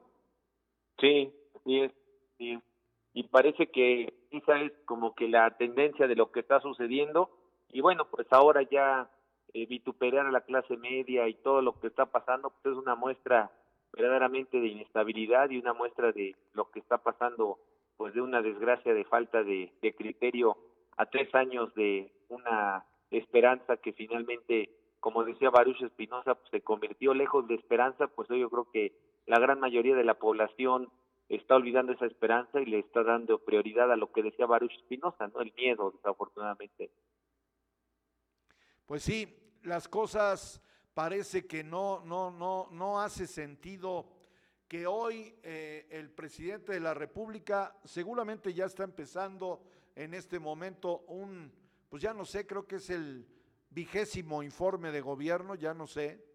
Sí, 1.00 1.32
sí 1.64 1.80
es, 1.80 1.92
sí. 2.40 2.58
Y 3.14 3.24
parece 3.28 3.68
que 3.68 4.14
esa 4.32 4.60
es 4.62 4.72
como 4.86 5.14
que 5.14 5.28
la 5.28 5.56
tendencia 5.58 6.08
de 6.08 6.16
lo 6.16 6.32
que 6.32 6.40
está 6.40 6.60
sucediendo. 6.62 7.30
Y 7.72 7.82
bueno, 7.82 8.06
pues 8.10 8.28
ahora 8.32 8.62
ya 8.64 9.10
eh, 9.54 9.66
vituperar 9.66 10.28
a 10.28 10.32
la 10.32 10.42
clase 10.42 10.78
media 10.78 11.28
y 11.28 11.34
todo 11.36 11.62
lo 11.62 11.80
que 11.80 11.88
está 11.88 12.06
pasando, 12.06 12.52
pues 12.62 12.74
es 12.74 12.82
una 12.82 12.96
muestra 12.96 13.52
verdaderamente 13.94 14.60
de 14.60 14.68
inestabilidad 14.68 15.50
y 15.50 15.58
una 15.58 15.74
muestra 15.74 16.12
de 16.12 16.36
lo 16.54 16.70
que 16.70 16.80
está 16.80 17.00
pasando, 17.00 17.58
pues 17.98 18.14
de 18.14 18.22
una 18.22 18.42
desgracia 18.42 18.94
de 18.94 19.06
falta 19.06 19.44
de, 19.44 19.72
criterio 19.98 20.58
a 20.98 21.06
tres 21.08 21.34
años 21.34 21.74
de 21.76 22.12
una 22.28 22.86
esperanza 23.10 23.78
que 23.78 23.94
finalmente, 23.94 24.70
como 25.00 25.24
decía 25.24 25.50
Baruch 25.50 25.82
Espinosa, 25.82 26.36
pues 26.36 26.52
se 26.52 26.62
convirtió 26.62 27.14
lejos 27.14 27.48
de 27.48 27.56
esperanza, 27.56 28.08
pues 28.08 28.28
yo 28.30 28.50
creo 28.50 28.68
que 28.72 28.94
la 29.26 29.40
gran 29.40 29.60
mayoría 29.60 29.96
de 29.96 30.04
la 30.04 30.16
población 30.16 30.90
está 31.28 31.56
olvidando 31.56 31.94
esa 31.94 32.06
esperanza 32.06 32.60
y 32.60 32.66
le 32.66 32.80
está 32.80 33.04
dando 33.04 33.40
prioridad 33.40 33.92
a 33.92 33.96
lo 33.96 34.12
que 34.12 34.24
decía 34.24 34.46
Baruch 34.46 34.74
Espinosa, 34.74 35.28
¿no? 35.28 35.42
El 35.42 35.54
miedo, 35.56 35.92
desafortunadamente. 35.92 36.92
Pues 38.90 39.04
sí, 39.04 39.38
las 39.66 39.88
cosas 39.88 40.64
parece 40.96 41.46
que 41.46 41.64
no, 41.64 42.02
no, 42.06 42.32
no, 42.32 42.70
no 42.72 43.00
hace 43.00 43.28
sentido 43.28 44.10
que 44.68 44.88
hoy 44.88 45.36
eh, 45.44 45.86
el 45.92 46.10
presidente 46.10 46.74
de 46.74 46.80
la 46.80 46.96
República 46.96 47.78
seguramente 47.86 48.52
ya 48.52 48.66
está 48.66 48.84
empezando 48.84 49.62
en 49.96 50.16
este 50.16 50.40
momento 50.40 51.02
un, 51.02 51.54
pues 51.88 52.02
ya 52.02 52.16
no 52.16 52.26
sé, 52.26 52.48
creo 52.48 52.66
que 52.66 52.78
es 52.78 52.90
el 52.90 53.28
vigésimo 53.70 54.42
informe 54.42 54.92
de 54.92 55.02
gobierno, 55.02 55.54
ya 55.54 55.76
no 55.76 55.86
sé, 55.86 56.26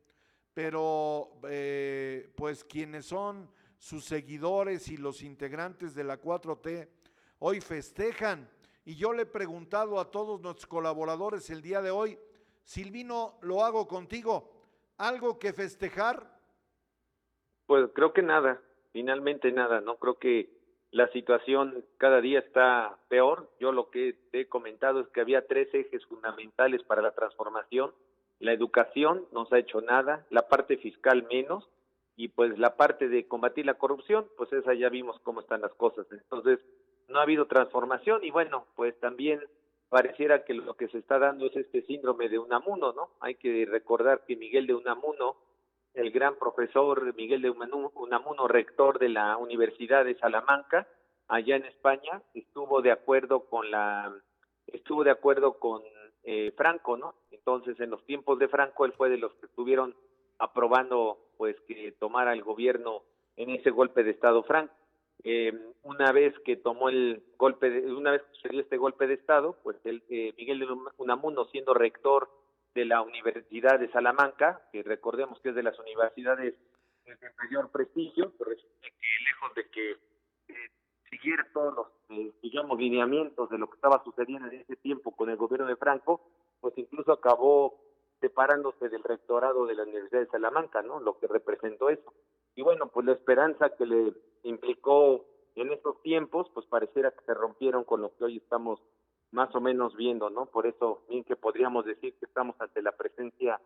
pero 0.55 1.41
eh, 1.49 2.33
pues 2.37 2.63
quienes 2.63 3.07
son 3.07 3.51
sus 3.79 4.05
seguidores 4.05 4.87
y 4.87 4.97
los 4.97 5.23
integrantes 5.23 5.93
de 5.93 6.05
la 6.05 6.23
4T 6.23 6.89
hoy 7.41 7.61
festejan. 7.61 8.49
Y 8.85 8.95
yo 8.95 9.13
le 9.13 9.23
he 9.23 9.27
preguntado 9.27 9.99
a 9.99 10.09
todos 10.09 10.41
nuestros 10.41 10.69
colaboradores 10.69 11.51
el 11.51 11.61
día 11.61 11.83
de 11.83 11.91
hoy, 11.91 12.17
Silvino, 12.65 13.39
lo 13.43 13.63
hago 13.63 13.87
contigo. 13.87 14.51
¿Algo 14.99 15.39
que 15.39 15.53
festejar? 15.53 16.27
Pues 17.67 17.89
creo 17.95 18.13
que 18.13 18.23
nada, 18.23 18.61
finalmente 18.93 19.53
nada, 19.53 19.81
¿no? 19.81 19.97
Creo 19.97 20.19
que 20.19 20.51
la 20.91 21.09
situación 21.09 21.85
cada 21.99 22.21
día 22.21 22.39
está 22.39 22.99
peor. 23.09 23.51
Yo 23.61 23.73
lo 23.73 23.91
que 23.91 24.19
he 24.33 24.49
comentado 24.49 25.01
es 25.01 25.09
que 25.09 25.21
había 25.21 25.47
tres 25.47 25.73
ejes 25.75 26.05
fundamentales 26.07 26.83
para 26.85 27.03
la 27.03 27.15
transformación. 27.15 27.93
La 28.39 28.53
educación 28.53 29.27
no 29.33 29.47
se 29.47 29.57
ha 29.57 29.59
hecho 29.59 29.81
nada, 29.81 30.27
la 30.31 30.49
parte 30.49 30.77
fiscal 30.77 31.27
menos, 31.31 31.69
y 32.17 32.29
pues 32.29 32.59
la 32.59 32.77
parte 32.77 33.09
de 33.09 33.27
combatir 33.27 33.67
la 33.67 33.75
corrupción, 33.75 34.27
pues 34.37 34.53
esa 34.53 34.75
ya 34.75 34.89
vimos 34.89 35.19
cómo 35.21 35.41
están 35.41 35.63
las 35.63 35.75
cosas. 35.75 36.07
Entonces, 36.13 36.61
no 37.09 37.19
ha 37.19 37.23
habido 37.23 37.47
transformación 37.47 38.25
y 38.25 38.31
bueno, 38.31 38.67
pues 38.77 38.99
también 39.01 39.41
pareciera 39.95 40.45
que 40.45 40.55
lo 40.55 40.75
que 40.75 40.89
se 40.89 40.99
está 40.99 41.21
dando 41.21 41.47
es 41.47 41.55
este 41.55 41.83
síndrome 41.83 42.29
de 42.29 42.41
Unamuno, 42.41 42.93
¿no? 42.93 43.11
Hay 43.21 43.37
que 43.37 43.65
recordar 43.65 44.25
que 44.27 44.35
Miguel 44.35 44.67
de 44.67 44.75
Unamuno, 44.75 45.37
el 45.95 46.11
gran 46.11 46.35
profesor 46.35 47.15
Miguel 47.15 47.43
de 47.43 47.51
Unamuno, 47.51 48.49
rector 48.49 48.99
de 48.99 49.11
la 49.11 49.37
Universidad 49.37 50.05
de 50.05 50.19
Salamanca, 50.19 50.89
allá 51.29 51.55
en 51.55 51.67
España, 51.67 52.21
estuvo 52.35 52.83
de 52.83 52.91
acuerdo 52.91 53.45
con 53.49 53.71
la, 53.71 54.13
estuvo 54.67 55.05
de 55.05 55.13
acuerdo 55.13 55.61
con 55.61 55.81
eh, 56.25 56.53
Franco, 56.57 56.97
¿no? 56.97 57.15
Entonces, 57.31 57.79
en 57.79 57.91
los 57.91 58.05
tiempos 58.05 58.41
de 58.41 58.49
Franco, 58.49 58.87
él 58.87 58.95
fue 58.95 59.11
de 59.11 59.19
los 59.19 59.33
que 59.35 59.47
estuvieron 59.47 59.95
aprobando, 60.41 61.19
pues, 61.37 61.55
que 61.69 61.93
tomara 62.01 62.33
el 62.33 62.43
gobierno 62.43 63.05
en 63.37 63.51
ese 63.51 63.71
golpe 63.71 64.03
de 64.03 64.11
Estado 64.11 64.43
Franco. 64.43 64.75
Eh, 65.25 65.53
una 65.83 66.13
vez 66.13 66.35
que 66.45 66.57
tomó 66.57 66.91
el 66.91 67.23
golpe, 67.39 67.71
de, 67.71 67.93
una 67.93 68.11
vez 68.11 68.23
que 68.23 68.35
sucedió 68.35 68.61
este 68.61 68.77
golpe 68.77 69.07
de 69.07 69.15
Estado, 69.15 69.59
pues 69.63 69.77
el, 69.85 70.03
eh, 70.11 70.35
Miguel 70.37 70.59
de 70.59 70.69
Unamuno, 70.99 71.47
siendo 71.47 71.73
rector 71.73 72.29
de 72.75 72.85
la 72.85 73.03
Universidad 73.03 73.79
de 73.79 73.91
Salamanca, 73.91 74.61
que 74.73 74.83
recordemos 74.83 75.41
que 75.41 75.51
es 75.51 75.55
de 75.55 75.63
las 75.63 75.79
universidades 75.79 76.55
de 77.07 77.17
mayor 77.43 77.71
prestigio, 77.71 78.33
pero 78.39 78.51
que 78.51 78.91
lejos 79.25 79.55
de 79.55 79.69
que 79.71 79.91
eh, 80.49 80.71
siguiera 81.11 81.47
todos 81.53 81.75
los, 81.75 81.87
eh, 82.11 82.33
digamos, 82.43 82.79
lineamientos 82.79 83.51
de 83.51 83.59
lo 83.59 83.69
que 83.69 83.77
estaba 83.77 84.03
sucediendo 84.05 84.49
en 84.49 84.61
ese 84.61 84.77
tiempo 84.77 85.13
con 85.13 85.31
el 85.31 85.37
gobierno 85.37 85.67
de 85.67 85.77
Franco, 85.77 86.23
pues 86.61 86.77
incluso 86.77 87.13
acabó 87.13 87.79
separándose 88.21 88.89
del 88.89 89.03
rectorado 89.03 89.67
de 89.67 89.75
la 89.75 89.83
Universidad 89.83 90.21
de 90.21 90.27
Salamanca, 90.27 90.83
¿no? 90.83 91.01
Lo 91.01 91.19
que 91.19 91.27
representó 91.27 91.91
eso. 91.91 92.13
Y 92.57 92.63
bueno, 92.63 92.89
pues 92.89 93.07
la 93.07 93.13
esperanza 93.13 93.71
que 93.77 93.87
le 93.87 94.13
implicó 94.43 95.25
en 95.55 95.73
estos 95.73 96.01
tiempos, 96.03 96.49
pues 96.55 96.67
pareciera 96.67 97.11
que 97.11 97.25
se 97.25 97.35
rompieron 97.35 97.85
con 97.85 98.03
lo 98.03 98.15
que 98.17 98.25
hoy 98.25 98.37
estamos 98.39 98.81
más 99.31 99.55
o 99.55 99.61
menos 99.61 99.97
viendo, 99.97 100.31
¿no? 100.31 100.47
Por 100.47 100.67
eso, 100.67 101.03
bien 101.09 101.25
que 101.25 101.37
podríamos 101.37 101.85
decir 101.85 102.15
que 102.19 102.27
estamos 102.27 102.55
ante 102.61 102.83
la 102.83 102.93
presencia 102.93 103.61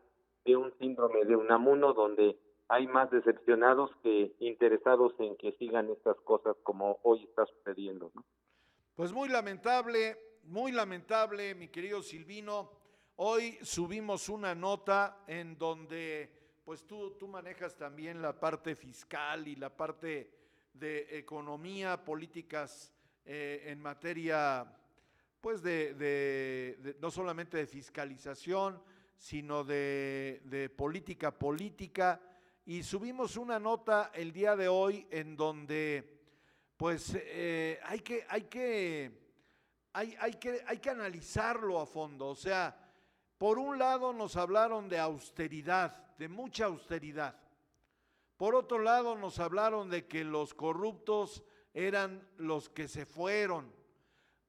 de 0.44 0.56
un 0.56 0.72
síndrome 0.78 1.24
de 1.24 1.36
Unamuno 1.36 1.92
donde 1.92 2.38
hay 2.68 2.86
más 2.86 3.10
decepcionados 3.10 3.90
que 4.02 4.34
interesados 4.40 5.12
en 5.18 5.36
que 5.36 5.52
sigan 5.52 5.90
estas 5.90 6.16
cosas 6.20 6.56
como 6.62 6.98
hoy 7.02 7.24
está 7.24 7.46
sucediendo, 7.46 8.10
¿no? 8.14 8.24
Pues 8.94 9.12
muy 9.12 9.28
lamentable, 9.28 10.16
muy 10.44 10.72
lamentable, 10.72 11.54
mi 11.54 11.68
querido 11.68 12.02
Silvino. 12.02 12.70
Hoy 13.16 13.58
subimos 13.62 14.28
una 14.28 14.54
nota 14.54 15.22
en 15.26 15.58
donde 15.58 16.30
pues 16.68 16.86
tú, 16.86 17.12
tú 17.12 17.26
manejas 17.26 17.78
también 17.78 18.20
la 18.20 18.38
parte 18.38 18.76
fiscal 18.76 19.48
y 19.48 19.56
la 19.56 19.74
parte 19.74 20.30
de 20.74 21.16
economía, 21.18 22.04
políticas 22.04 22.92
eh, 23.24 23.62
en 23.68 23.80
materia, 23.80 24.70
pues 25.40 25.62
de, 25.62 26.94
no 27.00 27.10
solamente 27.10 27.56
de 27.56 27.66
fiscalización, 27.66 28.82
sino 29.16 29.64
de, 29.64 30.70
política 30.76 31.30
política. 31.30 32.20
Y 32.66 32.82
subimos 32.82 33.38
una 33.38 33.58
nota 33.58 34.10
el 34.12 34.30
día 34.30 34.54
de 34.54 34.68
hoy 34.68 35.06
en 35.10 35.36
donde, 35.38 36.20
pues, 36.76 37.14
eh, 37.14 37.80
hay, 37.82 38.00
que, 38.00 38.26
hay, 38.28 38.42
que, 38.42 39.10
hay, 39.94 40.14
hay, 40.20 40.34
que, 40.34 40.62
hay 40.66 40.76
que 40.76 40.90
analizarlo 40.90 41.80
a 41.80 41.86
fondo. 41.86 42.26
O 42.26 42.36
sea, 42.36 42.76
por 43.38 43.58
un 43.58 43.78
lado 43.78 44.12
nos 44.12 44.36
hablaron 44.36 44.90
de 44.90 44.98
austeridad, 44.98 46.07
de 46.18 46.28
mucha 46.28 46.66
austeridad. 46.66 47.40
Por 48.36 48.54
otro 48.54 48.78
lado, 48.80 49.16
nos 49.16 49.38
hablaron 49.38 49.88
de 49.88 50.06
que 50.06 50.24
los 50.24 50.52
corruptos 50.52 51.42
eran 51.72 52.28
los 52.36 52.68
que 52.68 52.88
se 52.88 53.06
fueron. 53.06 53.72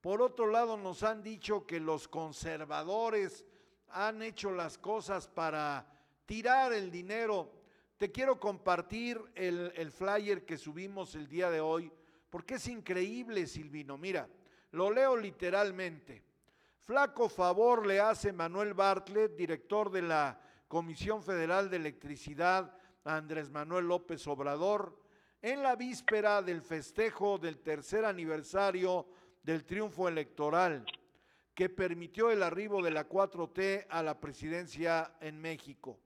Por 0.01 0.21
otro 0.21 0.47
lado, 0.47 0.77
nos 0.77 1.03
han 1.03 1.23
dicho 1.23 1.65
que 1.65 1.79
los 1.79 2.07
conservadores 2.07 3.45
han 3.89 4.21
hecho 4.21 4.51
las 4.51 4.77
cosas 4.77 5.27
para 5.27 5.85
tirar 6.25 6.73
el 6.73 6.91
dinero. 6.91 7.51
Te 7.97 8.11
quiero 8.11 8.39
compartir 8.39 9.21
el, 9.35 9.91
flyer 9.91 10.45
que 10.45 10.57
subimos 10.57 11.15
el 11.15 11.27
día 11.27 11.49
de 11.49 11.59
hoy, 11.59 11.91
porque 12.29 12.55
es 12.55 12.67
increíble, 12.67 13.45
Silvino. 13.45 13.97
Mira, 13.97 14.27
lo 14.71 14.91
leo 14.91 15.17
literalmente. 15.17 16.23
Flaco 16.79 17.27
favor 17.27 17.85
le 17.85 17.99
hace 17.99 18.31
Manuel 18.31 18.73
Bartlett, 18.73 19.35
director 19.35 19.91
de 19.91 20.01
la 20.03 20.39
Comisión 20.69 21.21
Federal 21.23 21.69
de 21.71 21.77
Electricidad, 21.77 22.71
Andrés 23.03 23.49
Manuel 23.49 23.87
López 23.87 24.27
Obrador 24.27 25.01
en 25.41 25.63
la 25.63 25.75
víspera 25.75 26.43
del 26.43 26.61
festejo 26.61 27.39
del 27.39 27.57
tercer 27.57 28.05
aniversario 28.05 29.07
del 29.41 29.65
triunfo 29.65 30.07
electoral 30.07 30.85
que 31.55 31.69
permitió 31.69 32.29
el 32.29 32.43
arribo 32.43 32.83
de 32.83 32.91
la 32.91 33.09
4T 33.09 33.87
a 33.89 34.03
la 34.03 34.19
presidencia 34.19 35.15
en 35.21 35.41
México. 35.41 35.97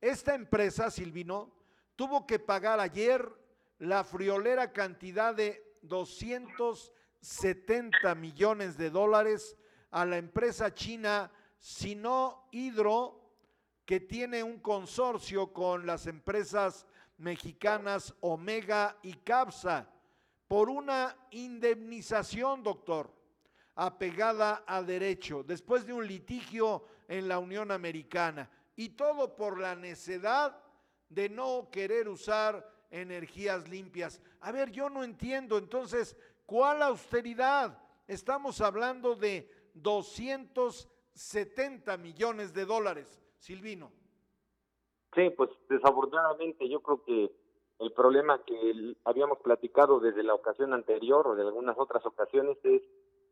Esta 0.00 0.34
empresa, 0.34 0.90
Silvino, 0.90 1.52
tuvo 1.94 2.26
que 2.26 2.38
pagar 2.38 2.80
ayer 2.80 3.30
la 3.78 4.04
friolera 4.04 4.72
cantidad 4.72 5.34
de 5.34 5.76
270 5.82 8.14
millones 8.14 8.78
de 8.78 8.88
dólares 8.88 9.58
a 9.90 10.06
la 10.06 10.16
empresa 10.16 10.72
china 10.72 11.30
Sino 11.58 12.48
Hidro 12.52 13.27
que 13.88 13.98
tiene 14.00 14.42
un 14.42 14.58
consorcio 14.58 15.50
con 15.50 15.86
las 15.86 16.06
empresas 16.06 16.84
mexicanas 17.16 18.14
Omega 18.20 18.98
y 19.02 19.14
Capsa 19.14 19.88
por 20.46 20.68
una 20.68 21.16
indemnización, 21.30 22.62
doctor, 22.62 23.10
apegada 23.74 24.62
a 24.66 24.82
derecho, 24.82 25.42
después 25.42 25.86
de 25.86 25.94
un 25.94 26.06
litigio 26.06 26.84
en 27.08 27.28
la 27.28 27.38
Unión 27.38 27.70
Americana. 27.70 28.50
Y 28.76 28.90
todo 28.90 29.34
por 29.34 29.58
la 29.58 29.74
necedad 29.74 30.60
de 31.08 31.30
no 31.30 31.70
querer 31.72 32.10
usar 32.10 32.70
energías 32.90 33.70
limpias. 33.70 34.20
A 34.40 34.52
ver, 34.52 34.70
yo 34.70 34.90
no 34.90 35.02
entiendo 35.02 35.56
entonces, 35.56 36.14
¿cuál 36.44 36.82
austeridad? 36.82 37.78
Estamos 38.06 38.60
hablando 38.60 39.14
de 39.14 39.50
270 39.72 41.96
millones 41.96 42.52
de 42.52 42.66
dólares. 42.66 43.18
Silvino. 43.38 43.90
Sí, 45.14 45.30
pues 45.30 45.50
desafortunadamente 45.68 46.68
yo 46.68 46.80
creo 46.80 47.02
que 47.04 47.30
el 47.78 47.92
problema 47.92 48.42
que 48.44 48.94
habíamos 49.04 49.38
platicado 49.38 50.00
desde 50.00 50.22
la 50.22 50.34
ocasión 50.34 50.72
anterior 50.72 51.26
o 51.26 51.34
de 51.34 51.42
algunas 51.42 51.78
otras 51.78 52.04
ocasiones 52.04 52.58
es 52.64 52.82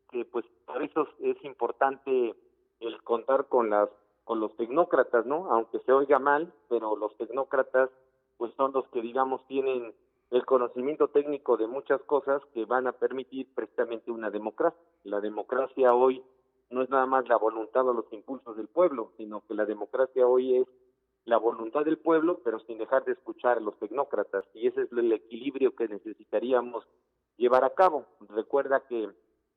que 0.09 0.25
pues 0.25 0.45
para 0.65 0.85
eso 0.85 1.07
es 1.19 1.43
importante 1.43 2.35
el 2.79 3.03
contar 3.03 3.47
con 3.47 3.69
las 3.69 3.89
con 4.23 4.41
los 4.41 4.53
tecnócratas, 4.57 5.25
¿no? 5.25 5.49
Aunque 5.51 5.79
se 5.79 5.93
oiga 5.93 6.19
mal, 6.19 6.53
pero 6.67 6.97
los 6.97 7.15
tecnócratas 7.15 7.89
pues 8.37 8.53
son 8.55 8.73
los 8.73 8.85
que 8.89 9.01
digamos 9.01 9.45
tienen 9.47 9.93
el 10.31 10.45
conocimiento 10.45 11.07
técnico 11.07 11.55
de 11.55 11.67
muchas 11.67 12.01
cosas 12.03 12.41
que 12.53 12.65
van 12.65 12.87
a 12.87 12.91
permitir 12.91 13.47
precisamente 13.55 14.11
una 14.11 14.29
democracia. 14.29 14.79
La 15.03 15.21
democracia 15.21 15.93
hoy 15.93 16.21
no 16.69 16.81
es 16.81 16.89
nada 16.89 17.05
más 17.05 17.27
la 17.27 17.37
voluntad 17.37 17.87
o 17.87 17.93
los 17.93 18.11
impulsos 18.11 18.57
del 18.57 18.67
pueblo, 18.67 19.11
sino 19.17 19.41
que 19.47 19.53
la 19.53 19.65
democracia 19.65 20.27
hoy 20.27 20.57
es 20.57 20.67
la 21.25 21.37
voluntad 21.37 21.83
del 21.83 21.97
pueblo, 21.97 22.39
pero 22.43 22.59
sin 22.61 22.77
dejar 22.77 23.03
de 23.05 23.11
escuchar 23.13 23.57
a 23.57 23.61
los 23.61 23.77
tecnócratas. 23.79 24.45
Y 24.53 24.67
ese 24.67 24.83
es 24.83 24.91
el 24.91 25.11
equilibrio 25.11 25.75
que 25.75 25.87
necesitaríamos 25.87 26.85
llevar 27.35 27.63
a 27.65 27.73
cabo. 27.73 28.05
Recuerda 28.29 28.81
que 28.87 29.09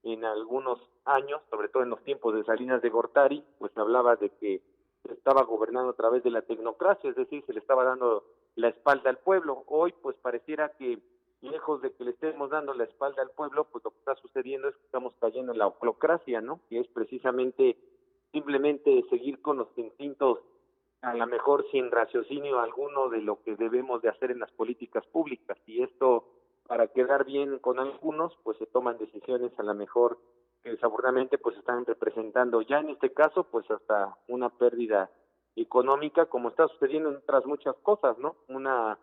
en 0.03 0.24
algunos 0.24 0.81
años, 1.05 1.41
sobre 1.51 1.69
todo 1.69 1.82
en 1.82 1.91
los 1.91 2.03
tiempos 2.03 2.35
de 2.35 2.45
Salinas 2.45 2.82
de 2.82 2.91
Gortari, 2.91 3.45
pues 3.59 3.77
hablaba 3.77 4.16
de 4.16 4.31
que 4.31 4.62
se 5.05 5.12
estaba 5.12 5.43
gobernando 5.43 5.91
a 5.91 5.97
través 5.97 6.23
de 6.23 6.31
la 6.31 6.43
tecnocracia, 6.43 7.11
es 7.11 7.16
decir, 7.16 7.45
se 7.47 7.53
le 7.53 7.61
estaba 7.61 7.85
dando 7.85 8.24
la 8.55 8.69
espalda 8.69 9.11
al 9.11 9.19
pueblo. 9.19 9.65
Hoy, 9.66 9.95
pues 10.03 10.16
pareciera 10.16 10.70
que 10.77 10.99
lejos 11.43 11.81
de 11.83 11.93
que 11.93 12.05
le 12.05 12.11
estemos 12.11 12.51
dando 12.51 12.75
la 12.75 12.85
espalda 12.85 13.23
al 13.23 13.31
pueblo, 13.31 13.65
pues 13.65 13.85
lo 13.85 13.91
que 13.91 13.99
está 13.99 14.15
sucediendo 14.17 14.69
es 14.69 14.77
que 14.77 14.85
estamos 14.85 15.15
cayendo 15.21 15.53
en 15.53 15.59
la 15.59 15.67
oclocracia, 15.67 16.41
¿no? 16.41 16.61
Que 16.69 16.81
es 16.81 16.89
precisamente 16.89 17.77
simplemente 18.33 19.05
seguir 19.11 19.41
con 19.43 19.59
los 19.59 19.69
instintos, 19.77 20.39
a 21.03 21.15
lo 21.15 21.27
mejor 21.27 21.65
sin 21.71 21.91
raciocinio 21.91 22.61
alguno 22.61 23.09
de 23.09 23.23
lo 23.23 23.43
que 23.43 23.57
debemos 23.57 24.03
de 24.03 24.11
hacer 24.11 24.31
en 24.31 24.41
las 24.41 24.51
políticas 24.53 25.05
públicas. 25.07 25.57
Y 25.67 25.83
esto, 25.83 26.27
para 26.67 26.89
quedar 26.89 27.25
bien 27.25 27.59
con 27.59 27.79
algunos, 27.79 28.37
pues 28.43 28.59
se 28.59 28.67
toman 28.67 28.99
decisiones 28.99 29.53
a 29.59 29.62
lo 29.62 29.75
mejor 29.75 30.19
que 30.62 30.71
desafortunadamente 30.71 31.39
pues 31.39 31.57
están 31.57 31.87
representando 31.87 32.61
ya 32.61 32.81
en 32.81 32.91
este 32.91 33.12
caso 33.15 33.45
pues 33.45 33.69
hasta 33.71 34.15
una 34.29 34.51
pérdida 34.51 35.11
económica 35.57 36.27
como 36.27 36.51
está 36.51 36.69
sucediendo 36.69 37.09
en 37.09 37.17
otras 37.17 37.47
muchas 37.47 37.77
cosas, 37.77 38.19
¿no? 38.19 38.37
Una 38.49 38.99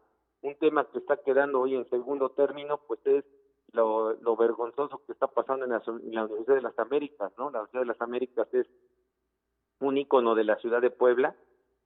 un 0.48 0.56
tema 0.56 0.88
que 0.91 0.99
está 0.99 1.18
quedando 1.18 1.60
hoy 1.60 1.76
en 1.76 1.90
segundo 1.90 2.30
término, 2.30 2.80
pues 2.88 2.99
es 3.06 3.26
lo, 3.74 4.36
vergonzoso 4.38 5.02
que 5.06 5.11
está 5.11 5.28
pasando 5.28 5.65
en 5.65 5.72
la, 5.72 5.82
Universidad 6.26 6.56
de 6.56 6.61
las 6.61 6.80
Américas, 6.80 7.32
¿no? 7.38 7.52
La 7.52 7.60
Universidad 7.60 7.82
de 7.82 7.88
las 7.88 8.02
Américas 8.02 8.48
es 8.53 8.68
un 9.80 9.98
ícono 9.98 10.36
de 10.36 10.45
la 10.45 10.56
ciudad 10.57 10.82
de 10.82 10.90
Puebla, 10.90 11.36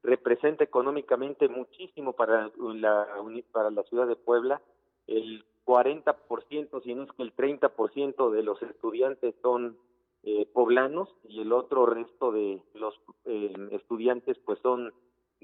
representa 0.03 0.63
económicamente 0.63 1.47
muchísimo 1.49 2.13
para 2.13 2.51
la, 2.57 3.07
para 3.51 3.71
la 3.71 3.83
ciudad 3.83 4.07
de 4.07 4.15
Puebla, 4.15 4.61
el 5.07 5.43
40%, 5.65 6.83
si 6.83 6.95
no 6.95 7.03
es 7.03 7.11
que 7.13 7.23
el 7.23 7.35
30% 7.35 8.31
de 8.31 8.43
los 8.43 8.61
estudiantes 8.61 9.35
son 9.41 9.77
eh, 10.23 10.45
poblanos 10.53 11.09
y 11.23 11.41
el 11.41 11.51
otro 11.51 11.85
resto 11.85 12.31
de 12.31 12.61
los 12.73 12.93
eh, 13.25 13.53
estudiantes 13.71 14.37
pues 14.45 14.59
son 14.59 14.93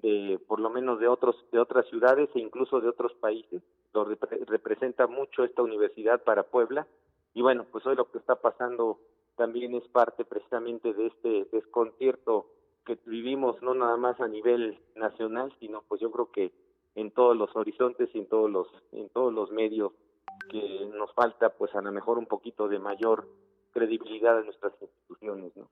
de 0.02 0.40
por 0.48 0.60
lo 0.60 0.70
menos 0.70 1.00
de 1.00 1.08
otros 1.08 1.36
de 1.52 1.60
otras 1.60 1.88
ciudades 1.88 2.30
e 2.36 2.40
incluso 2.40 2.80
de 2.80 2.90
otros 2.90 3.14
países 3.16 3.62
lo 3.94 4.06
representa 4.06 5.08
mucho 5.08 5.44
esta 5.44 5.64
universidad 5.64 6.24
para 6.24 6.44
Puebla. 6.44 6.88
Y 7.34 7.42
bueno 7.42 7.66
pues 7.72 7.86
hoy 7.86 7.96
lo 7.96 8.10
que 8.12 8.20
está 8.20 8.36
pasando 8.36 9.00
también 9.36 9.74
es 9.76 9.88
parte 9.90 10.26
precisamente 10.26 10.94
de 10.94 11.08
este 11.08 11.48
desconcierto 11.52 12.48
que 12.86 12.98
vivimos 13.06 13.62
no 13.62 13.74
nada 13.74 13.98
más 13.98 14.20
a 14.20 14.28
nivel 14.28 14.80
nacional 14.96 15.54
sino 15.60 15.84
pues 15.88 16.00
yo 16.02 16.12
creo 16.12 16.32
que 16.32 16.52
en 16.96 17.12
todos 17.12 17.36
los 17.36 17.56
horizontes 17.56 18.10
y 18.14 18.20
en 18.20 18.28
todos 18.28 18.50
los 18.50 18.68
en 18.92 19.10
todos 19.10 19.34
los 19.34 19.52
medios 19.52 19.94
que 20.50 20.90
nos 20.96 21.14
falta 21.14 21.50
pues 21.50 21.74
a 21.76 21.82
lo 21.82 21.92
mejor 21.92 22.18
un 22.18 22.26
poquito 22.26 22.68
de 22.68 22.80
mayor 22.80 23.28
credibilidad 23.72 24.40
en 24.40 24.46
nuestras 24.46 24.74
instituciones 24.82 25.56
no 25.56 25.70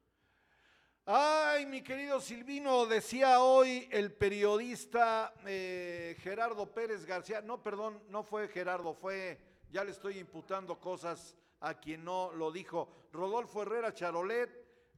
Ay, 1.08 1.68
mi 1.68 1.84
querido 1.84 2.20
Silvino, 2.20 2.88
decía 2.88 3.40
hoy 3.40 3.88
el 3.92 4.12
periodista 4.12 5.36
eh, 5.46 6.16
Gerardo 6.18 6.66
Pérez 6.66 7.06
García, 7.06 7.42
no, 7.42 7.62
perdón, 7.62 8.02
no 8.10 8.24
fue 8.24 8.48
Gerardo, 8.48 8.96
fue, 8.96 9.38
ya 9.70 9.84
le 9.84 9.92
estoy 9.92 10.18
imputando 10.18 10.80
cosas 10.80 11.38
a 11.60 11.76
quien 11.76 12.04
no 12.04 12.32
lo 12.34 12.52
dijo, 12.52 12.90
Rodolfo 13.12 13.62
Herrera 13.62 13.94
Charolet, 13.94 14.50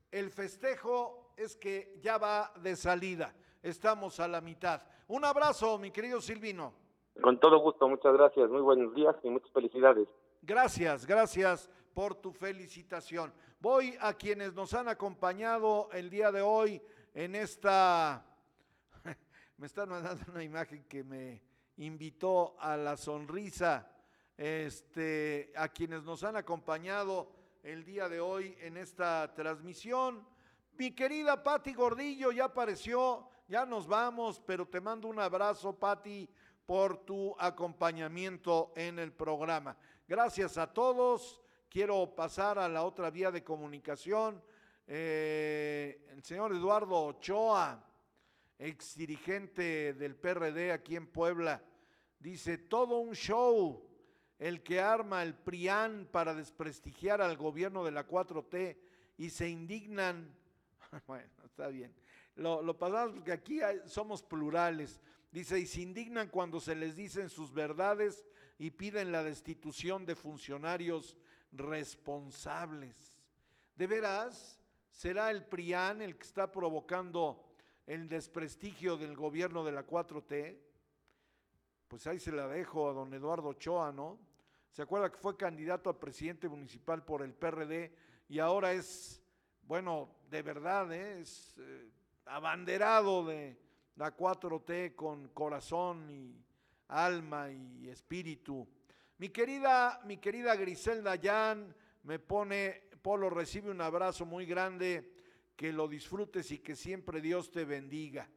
el 0.09 0.31
festejo 0.31 1.34
es 1.35 1.57
que 1.57 1.99
ya 1.99 2.17
va 2.17 2.53
de 2.61 2.77
salida, 2.77 3.35
estamos 3.61 4.21
a 4.21 4.29
la 4.29 4.39
mitad. 4.39 4.81
Un 5.09 5.25
abrazo, 5.25 5.77
mi 5.77 5.91
querido 5.91 6.21
Silvino. 6.21 6.73
Con 7.21 7.38
todo 7.38 7.59
gusto, 7.59 7.85
muchas 7.89 8.13
gracias, 8.13 8.49
muy 8.49 8.61
buenos 8.61 8.95
días 8.95 9.13
y 9.23 9.29
muchas 9.29 9.51
felicidades. 9.51 10.07
Gracias, 10.41 11.05
gracias 11.05 11.69
por 11.93 12.15
tu 12.15 12.31
felicitación. 12.31 13.34
Voy 13.59 13.97
a 14.01 14.13
quienes 14.13 14.53
nos 14.53 14.75
han 14.75 14.88
acompañado 14.88 15.89
el 15.91 16.11
día 16.11 16.31
de 16.31 16.43
hoy 16.43 16.79
en 17.15 17.34
esta... 17.34 18.23
me 19.57 19.65
están 19.65 19.89
mandando 19.89 20.31
una 20.31 20.43
imagen 20.43 20.84
que 20.84 21.03
me 21.03 21.41
invitó 21.77 22.55
a 22.59 22.77
la 22.77 22.95
sonrisa. 22.95 23.91
Este, 24.38 25.51
a 25.55 25.69
quienes 25.69 26.03
nos 26.03 26.23
han 26.23 26.35
acompañado 26.35 27.31
el 27.63 27.84
día 27.84 28.07
de 28.07 28.19
hoy 28.19 28.55
en 28.61 28.77
esta 28.77 29.34
transmisión. 29.34 30.23
Mi 30.73 30.91
querida 30.91 31.41
Patti 31.41 31.73
Gordillo 31.73 32.31
ya 32.31 32.45
apareció, 32.45 33.27
ya 33.47 33.65
nos 33.65 33.88
vamos, 33.88 34.39
pero 34.45 34.67
te 34.67 34.79
mando 34.79 35.07
un 35.07 35.19
abrazo, 35.19 35.73
Patti, 35.73 36.29
por 36.63 36.97
tu 37.05 37.35
acompañamiento 37.39 38.71
en 38.75 38.99
el 38.99 39.11
programa. 39.11 39.75
Gracias 40.07 40.59
a 40.59 40.71
todos. 40.71 41.41
Quiero 41.69 42.15
pasar 42.15 42.57
a 42.60 42.69
la 42.69 42.84
otra 42.84 43.10
vía 43.10 43.30
de 43.30 43.44
comunicación. 43.44 44.41
Eh, 44.88 46.07
el 46.11 46.23
señor 46.23 46.53
Eduardo 46.53 47.07
Ochoa, 47.07 47.84
ex 48.57 48.95
dirigente 48.95 49.94
del 49.94 50.15
PRD 50.15 50.72
aquí 50.72 50.95
en 50.95 51.07
Puebla, 51.07 51.61
dice, 52.19 52.57
todo 52.57 52.99
un 52.99 53.14
show 53.14 53.85
el 54.39 54.64
que 54.64 54.80
arma 54.80 55.23
el 55.23 55.35
PRIAN 55.35 56.07
para 56.10 56.34
desprestigiar 56.34 57.22
al 57.22 57.35
gobierno 57.35 57.84
de 57.84 57.91
la 57.91 58.07
4T 58.07 58.77
y 59.18 59.30
se 59.30 59.49
indignan. 59.49 60.34
bueno, 61.07 61.30
está 61.44 61.68
bien. 61.68 61.94
Lo, 62.35 62.61
lo 62.61 62.77
pasamos 62.77 63.15
porque 63.15 63.34
aquí 63.34 63.60
somos 63.88 64.23
plurales. 64.23 65.02
Dice, 65.34 65.60
y 65.60 65.65
se 65.65 65.81
indignan 65.81 66.30
cuando 66.30 66.61
se 66.61 66.76
les 66.76 66.95
dicen 66.95 67.30
sus 67.30 67.52
verdades 67.52 68.26
y 68.57 68.72
piden 68.72 69.11
la 69.11 69.22
destitución 69.22 70.06
de 70.06 70.15
funcionarios 70.15 71.18
responsables. 71.57 73.17
¿De 73.75 73.88
veras 73.88 74.59
será 74.91 75.31
el 75.31 75.45
PRIAN 75.45 76.01
el 76.01 76.17
que 76.17 76.23
está 76.23 76.51
provocando 76.51 77.43
el 77.85 78.09
desprestigio 78.09 78.97
del 78.97 79.15
gobierno 79.15 79.63
de 79.63 79.71
la 79.71 79.85
4T? 79.85 80.57
Pues 81.88 82.07
ahí 82.07 82.19
se 82.19 82.31
la 82.31 82.47
dejo 82.47 82.89
a 82.89 82.93
don 82.93 83.13
Eduardo 83.13 83.49
Ochoa, 83.49 83.91
¿no? 83.91 84.19
¿Se 84.71 84.81
acuerda 84.81 85.11
que 85.11 85.17
fue 85.17 85.38
candidato 85.38 85.89
a 85.89 85.99
presidente 85.99 86.49
municipal 86.49 87.03
por 87.03 87.21
el 87.21 87.34
PRD 87.34 87.93
y 88.29 88.39
ahora 88.39 88.73
es, 88.73 89.21
bueno, 89.63 90.09
de 90.29 90.41
verdad, 90.41 90.91
¿eh? 90.91 91.21
es 91.21 91.55
eh, 91.59 91.89
abanderado 92.25 93.25
de 93.25 93.57
la 93.95 94.15
4T 94.15 94.95
con 94.95 95.29
corazón 95.29 96.09
y 96.11 96.43
alma 96.89 97.49
y 97.51 97.89
espíritu? 97.89 98.67
Mi 99.19 99.30
querida, 99.30 99.99
mi 100.06 100.18
querida 100.18 100.56
Griselda 100.56 101.15
Yan 101.15 101.76
me 102.03 102.19
pone, 102.19 102.84
Polo, 103.02 103.31
recibe 103.31 103.72
un 103.72 103.81
abrazo 103.81 104.27
muy 104.27 104.45
grande, 104.45 105.11
que 105.56 105.73
lo 105.73 105.88
disfrutes 105.88 106.52
y 106.52 106.60
que 106.60 106.76
siempre 106.76 107.19
Dios 107.19 107.49
te 107.49 107.65
bendiga. 107.65 108.30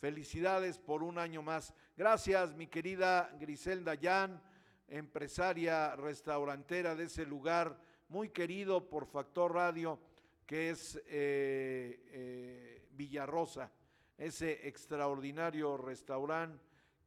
Felicidades 0.00 0.76
por 0.76 1.04
un 1.04 1.18
año 1.18 1.40
más. 1.40 1.72
Gracias, 1.96 2.52
mi 2.52 2.66
querida 2.66 3.30
Griselda 3.38 3.94
Yan, 3.94 4.42
empresaria 4.88 5.94
restaurantera 5.94 6.96
de 6.96 7.04
ese 7.04 7.24
lugar, 7.24 7.80
muy 8.08 8.30
querido 8.30 8.90
por 8.90 9.06
Factor 9.06 9.54
Radio, 9.54 10.00
que 10.46 10.70
es 10.70 10.96
eh, 11.06 12.02
eh, 12.08 12.88
Villarrosa, 12.90 13.70
ese 14.18 14.66
extraordinario 14.66 15.76
restaurante 15.76 16.58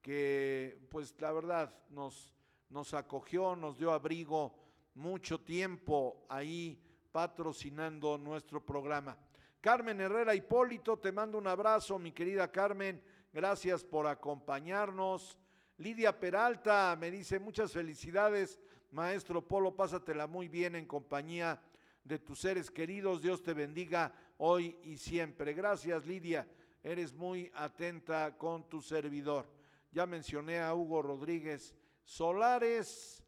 que, 0.01 0.79
pues 0.89 1.13
la 1.19 1.33
verdad, 1.33 1.75
nos 1.89 2.36
nos 2.69 2.93
acogió, 2.93 3.55
nos 3.55 3.77
dio 3.77 3.91
abrigo 3.91 4.53
mucho 4.95 5.39
tiempo 5.39 6.25
ahí 6.29 6.81
patrocinando 7.11 8.17
nuestro 8.17 8.65
programa. 8.65 9.17
Carmen 9.61 9.99
Herrera 10.01 10.35
Hipólito, 10.35 10.97
te 10.97 11.11
mando 11.11 11.37
un 11.37 11.47
abrazo, 11.47 11.97
mi 11.97 12.11
querida 12.11 12.51
Carmen, 12.51 13.01
gracias 13.33 13.83
por 13.83 14.07
acompañarnos. 14.07 15.37
Lidia 15.77 16.19
Peralta 16.19 16.95
me 16.99 17.11
dice 17.11 17.39
muchas 17.39 17.71
felicidades, 17.71 18.59
maestro 18.91 19.47
Polo, 19.47 19.75
pásatela 19.75 20.27
muy 20.27 20.47
bien 20.47 20.75
en 20.75 20.85
compañía 20.85 21.61
de 22.03 22.19
tus 22.19 22.39
seres 22.39 22.71
queridos, 22.71 23.21
Dios 23.21 23.43
te 23.43 23.53
bendiga 23.53 24.13
hoy 24.37 24.77
y 24.83 24.97
siempre. 24.97 25.53
Gracias 25.53 26.05
Lidia, 26.05 26.47
eres 26.83 27.13
muy 27.13 27.51
atenta 27.53 28.37
con 28.37 28.69
tu 28.69 28.81
servidor. 28.81 29.45
Ya 29.91 30.05
mencioné 30.05 30.59
a 30.59 30.73
Hugo 30.73 31.01
Rodríguez 31.01 31.75
Solares. 32.07 33.21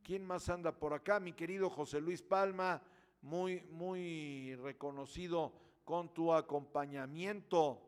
¿Quién 0.00 0.24
más 0.24 0.48
anda 0.48 0.70
por 0.70 0.94
acá? 0.94 1.18
Mi 1.18 1.32
querido 1.32 1.68
José 1.68 2.00
Luis 2.00 2.22
Palma, 2.22 2.80
muy, 3.20 3.62
muy 3.62 4.54
reconocido 4.62 5.52
con 5.84 6.14
tu 6.14 6.32
acompañamiento. 6.32 7.82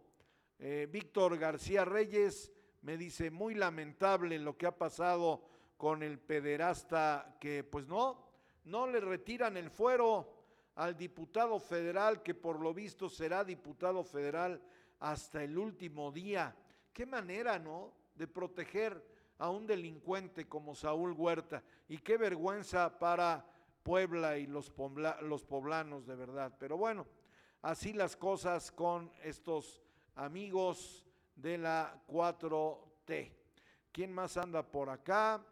Eh, 0.59 0.89
Víctor 0.91 1.39
García 1.39 1.85
Reyes 1.85 2.53
me 2.83 2.97
dice, 2.97 3.31
muy 3.31 3.55
lamentable 3.55 4.41
lo 4.41 4.59
que 4.59 4.67
ha 4.67 4.77
pasado 4.77 5.45
con 5.77 6.03
el 6.03 6.19
pederasta 6.19 7.37
que 7.39 7.63
pues 7.63 7.87
no, 7.87 8.27
no 8.65 8.89
le 8.89 8.99
retiran 8.99 9.57
el 9.57 9.71
fuero 9.71 10.35
al 10.75 10.97
diputado 10.97 11.61
federal 11.61 12.25
que 12.25 12.35
por 12.35 12.59
lo 12.59 12.75
visto 12.75 13.09
será 13.09 13.45
diputado 13.45 14.03
federal 14.03 14.61
hasta 14.99 15.45
el 15.45 15.57
último 15.57 16.11
día. 16.11 16.57
Qué 16.93 17.07
manera, 17.07 17.57
¿no? 17.61 17.93
De 18.17 18.27
proteger 18.27 19.14
a 19.39 19.51
un 19.51 19.67
delincuente 19.67 20.47
como 20.47 20.75
Saúl 20.75 21.13
Huerta. 21.13 21.63
Y 21.89 21.99
qué 21.99 22.17
vergüenza 22.17 22.99
para 22.99 23.45
Puebla 23.83 24.39
y 24.39 24.47
los, 24.47 24.71
poblanos 24.71 26.07
de 26.07 26.17
verdad. 26.17 26.55
Pero 26.59 26.77
bueno, 26.77 27.07
así 27.63 27.93
las 27.93 28.17
cosas 28.17 28.73
con 28.73 29.13
estos 29.23 29.83
amigos 30.15 31.05
de 31.37 31.59
la 31.59 32.03
4T. 32.09 33.33
¿Quién 33.93 34.13
más 34.13 34.37
anda 34.37 34.63
por 34.63 34.89
acá? 34.89 35.45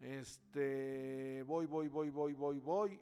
Este, 0.00 1.42
voy, 1.44 1.66
voy, 1.66 1.88
voy, 1.88 2.10
voy, 2.10 2.34
voy, 2.34 2.60
voy. 2.60 3.00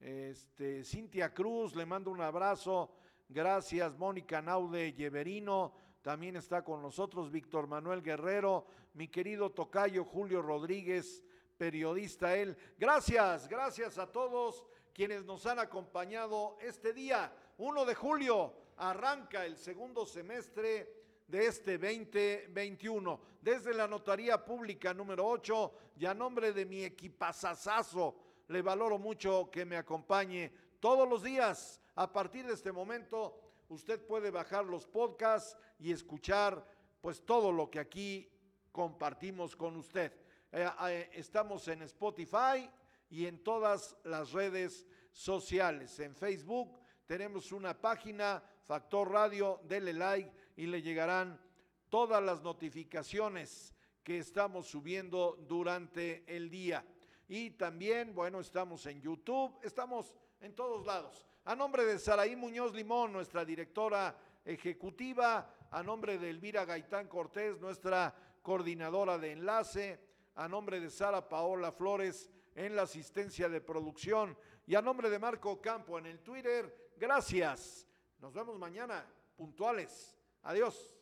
Este, 0.00 0.82
Cintia 0.82 1.32
Cruz, 1.32 1.74
le 1.76 1.86
mando 1.86 2.10
un 2.10 2.20
abrazo. 2.20 2.90
Gracias, 3.28 3.96
Mónica 3.96 4.42
Naude 4.42 4.92
Lleverino. 4.92 5.72
También 6.02 6.34
está 6.34 6.64
con 6.64 6.82
nosotros 6.82 7.30
Víctor 7.30 7.68
Manuel 7.68 8.02
Guerrero, 8.02 8.66
mi 8.94 9.06
querido 9.06 9.50
tocayo 9.50 10.04
Julio 10.04 10.42
Rodríguez, 10.42 11.22
periodista 11.56 12.36
él. 12.36 12.56
Gracias, 12.76 13.48
gracias 13.48 13.98
a 13.98 14.10
todos 14.10 14.64
quienes 14.92 15.24
nos 15.24 15.46
han 15.46 15.60
acompañado 15.60 16.58
este 16.60 16.92
día, 16.92 17.32
1 17.58 17.84
de 17.84 17.94
julio, 17.94 18.52
arranca 18.78 19.46
el 19.46 19.56
segundo 19.56 20.04
semestre 20.04 20.92
de 21.28 21.46
este 21.46 21.78
2021. 21.78 23.20
Desde 23.40 23.72
la 23.72 23.86
Notaría 23.86 24.44
Pública 24.44 24.92
número 24.92 25.24
8 25.24 25.72
y 25.98 26.06
a 26.06 26.14
nombre 26.14 26.52
de 26.52 26.66
mi 26.66 26.82
equipazazazo, 26.82 28.16
le 28.48 28.60
valoro 28.60 28.98
mucho 28.98 29.48
que 29.52 29.64
me 29.64 29.76
acompañe 29.76 30.52
todos 30.80 31.08
los 31.08 31.22
días. 31.22 31.80
A 31.94 32.12
partir 32.12 32.46
de 32.46 32.54
este 32.54 32.72
momento, 32.72 33.41
usted 33.72 34.04
puede 34.06 34.30
bajar 34.30 34.66
los 34.66 34.86
podcasts 34.86 35.56
y 35.78 35.92
escuchar 35.92 36.64
pues 37.00 37.24
todo 37.24 37.50
lo 37.50 37.70
que 37.70 37.80
aquí 37.80 38.30
compartimos 38.70 39.56
con 39.56 39.76
usted. 39.76 40.12
Eh, 40.52 40.68
eh, 40.88 41.10
estamos 41.14 41.66
en 41.68 41.82
Spotify 41.82 42.70
y 43.08 43.26
en 43.26 43.42
todas 43.42 43.96
las 44.04 44.32
redes 44.32 44.86
sociales. 45.10 45.98
En 46.00 46.14
Facebook 46.14 46.78
tenemos 47.06 47.50
una 47.50 47.78
página, 47.80 48.42
Factor 48.62 49.10
Radio, 49.10 49.60
dele 49.64 49.94
like 49.94 50.30
y 50.56 50.66
le 50.66 50.82
llegarán 50.82 51.40
todas 51.88 52.22
las 52.22 52.42
notificaciones 52.42 53.74
que 54.04 54.18
estamos 54.18 54.66
subiendo 54.66 55.36
durante 55.48 56.24
el 56.26 56.50
día. 56.50 56.84
Y 57.28 57.52
también, 57.52 58.14
bueno, 58.14 58.40
estamos 58.40 58.84
en 58.86 59.00
YouTube, 59.00 59.58
estamos 59.62 60.14
en 60.40 60.54
todos 60.54 60.84
lados. 60.84 61.26
A 61.44 61.56
nombre 61.56 61.84
de 61.84 61.98
Saraí 61.98 62.36
Muñoz 62.36 62.72
Limón, 62.72 63.12
nuestra 63.12 63.44
directora 63.44 64.16
ejecutiva, 64.44 65.52
a 65.72 65.82
nombre 65.82 66.16
de 66.16 66.30
Elvira 66.30 66.64
Gaitán 66.64 67.08
Cortés, 67.08 67.60
nuestra 67.60 68.14
coordinadora 68.42 69.18
de 69.18 69.32
enlace, 69.32 69.98
a 70.36 70.46
nombre 70.46 70.78
de 70.78 70.88
Sara 70.88 71.28
Paola 71.28 71.72
Flores 71.72 72.30
en 72.54 72.76
la 72.76 72.82
asistencia 72.82 73.48
de 73.48 73.60
producción 73.60 74.38
y 74.66 74.76
a 74.76 74.82
nombre 74.82 75.10
de 75.10 75.18
Marco 75.18 75.60
Campo 75.60 75.98
en 75.98 76.06
el 76.06 76.20
Twitter. 76.20 76.92
Gracias. 76.96 77.88
Nos 78.20 78.32
vemos 78.32 78.56
mañana 78.56 79.04
puntuales. 79.36 80.16
Adiós. 80.42 81.01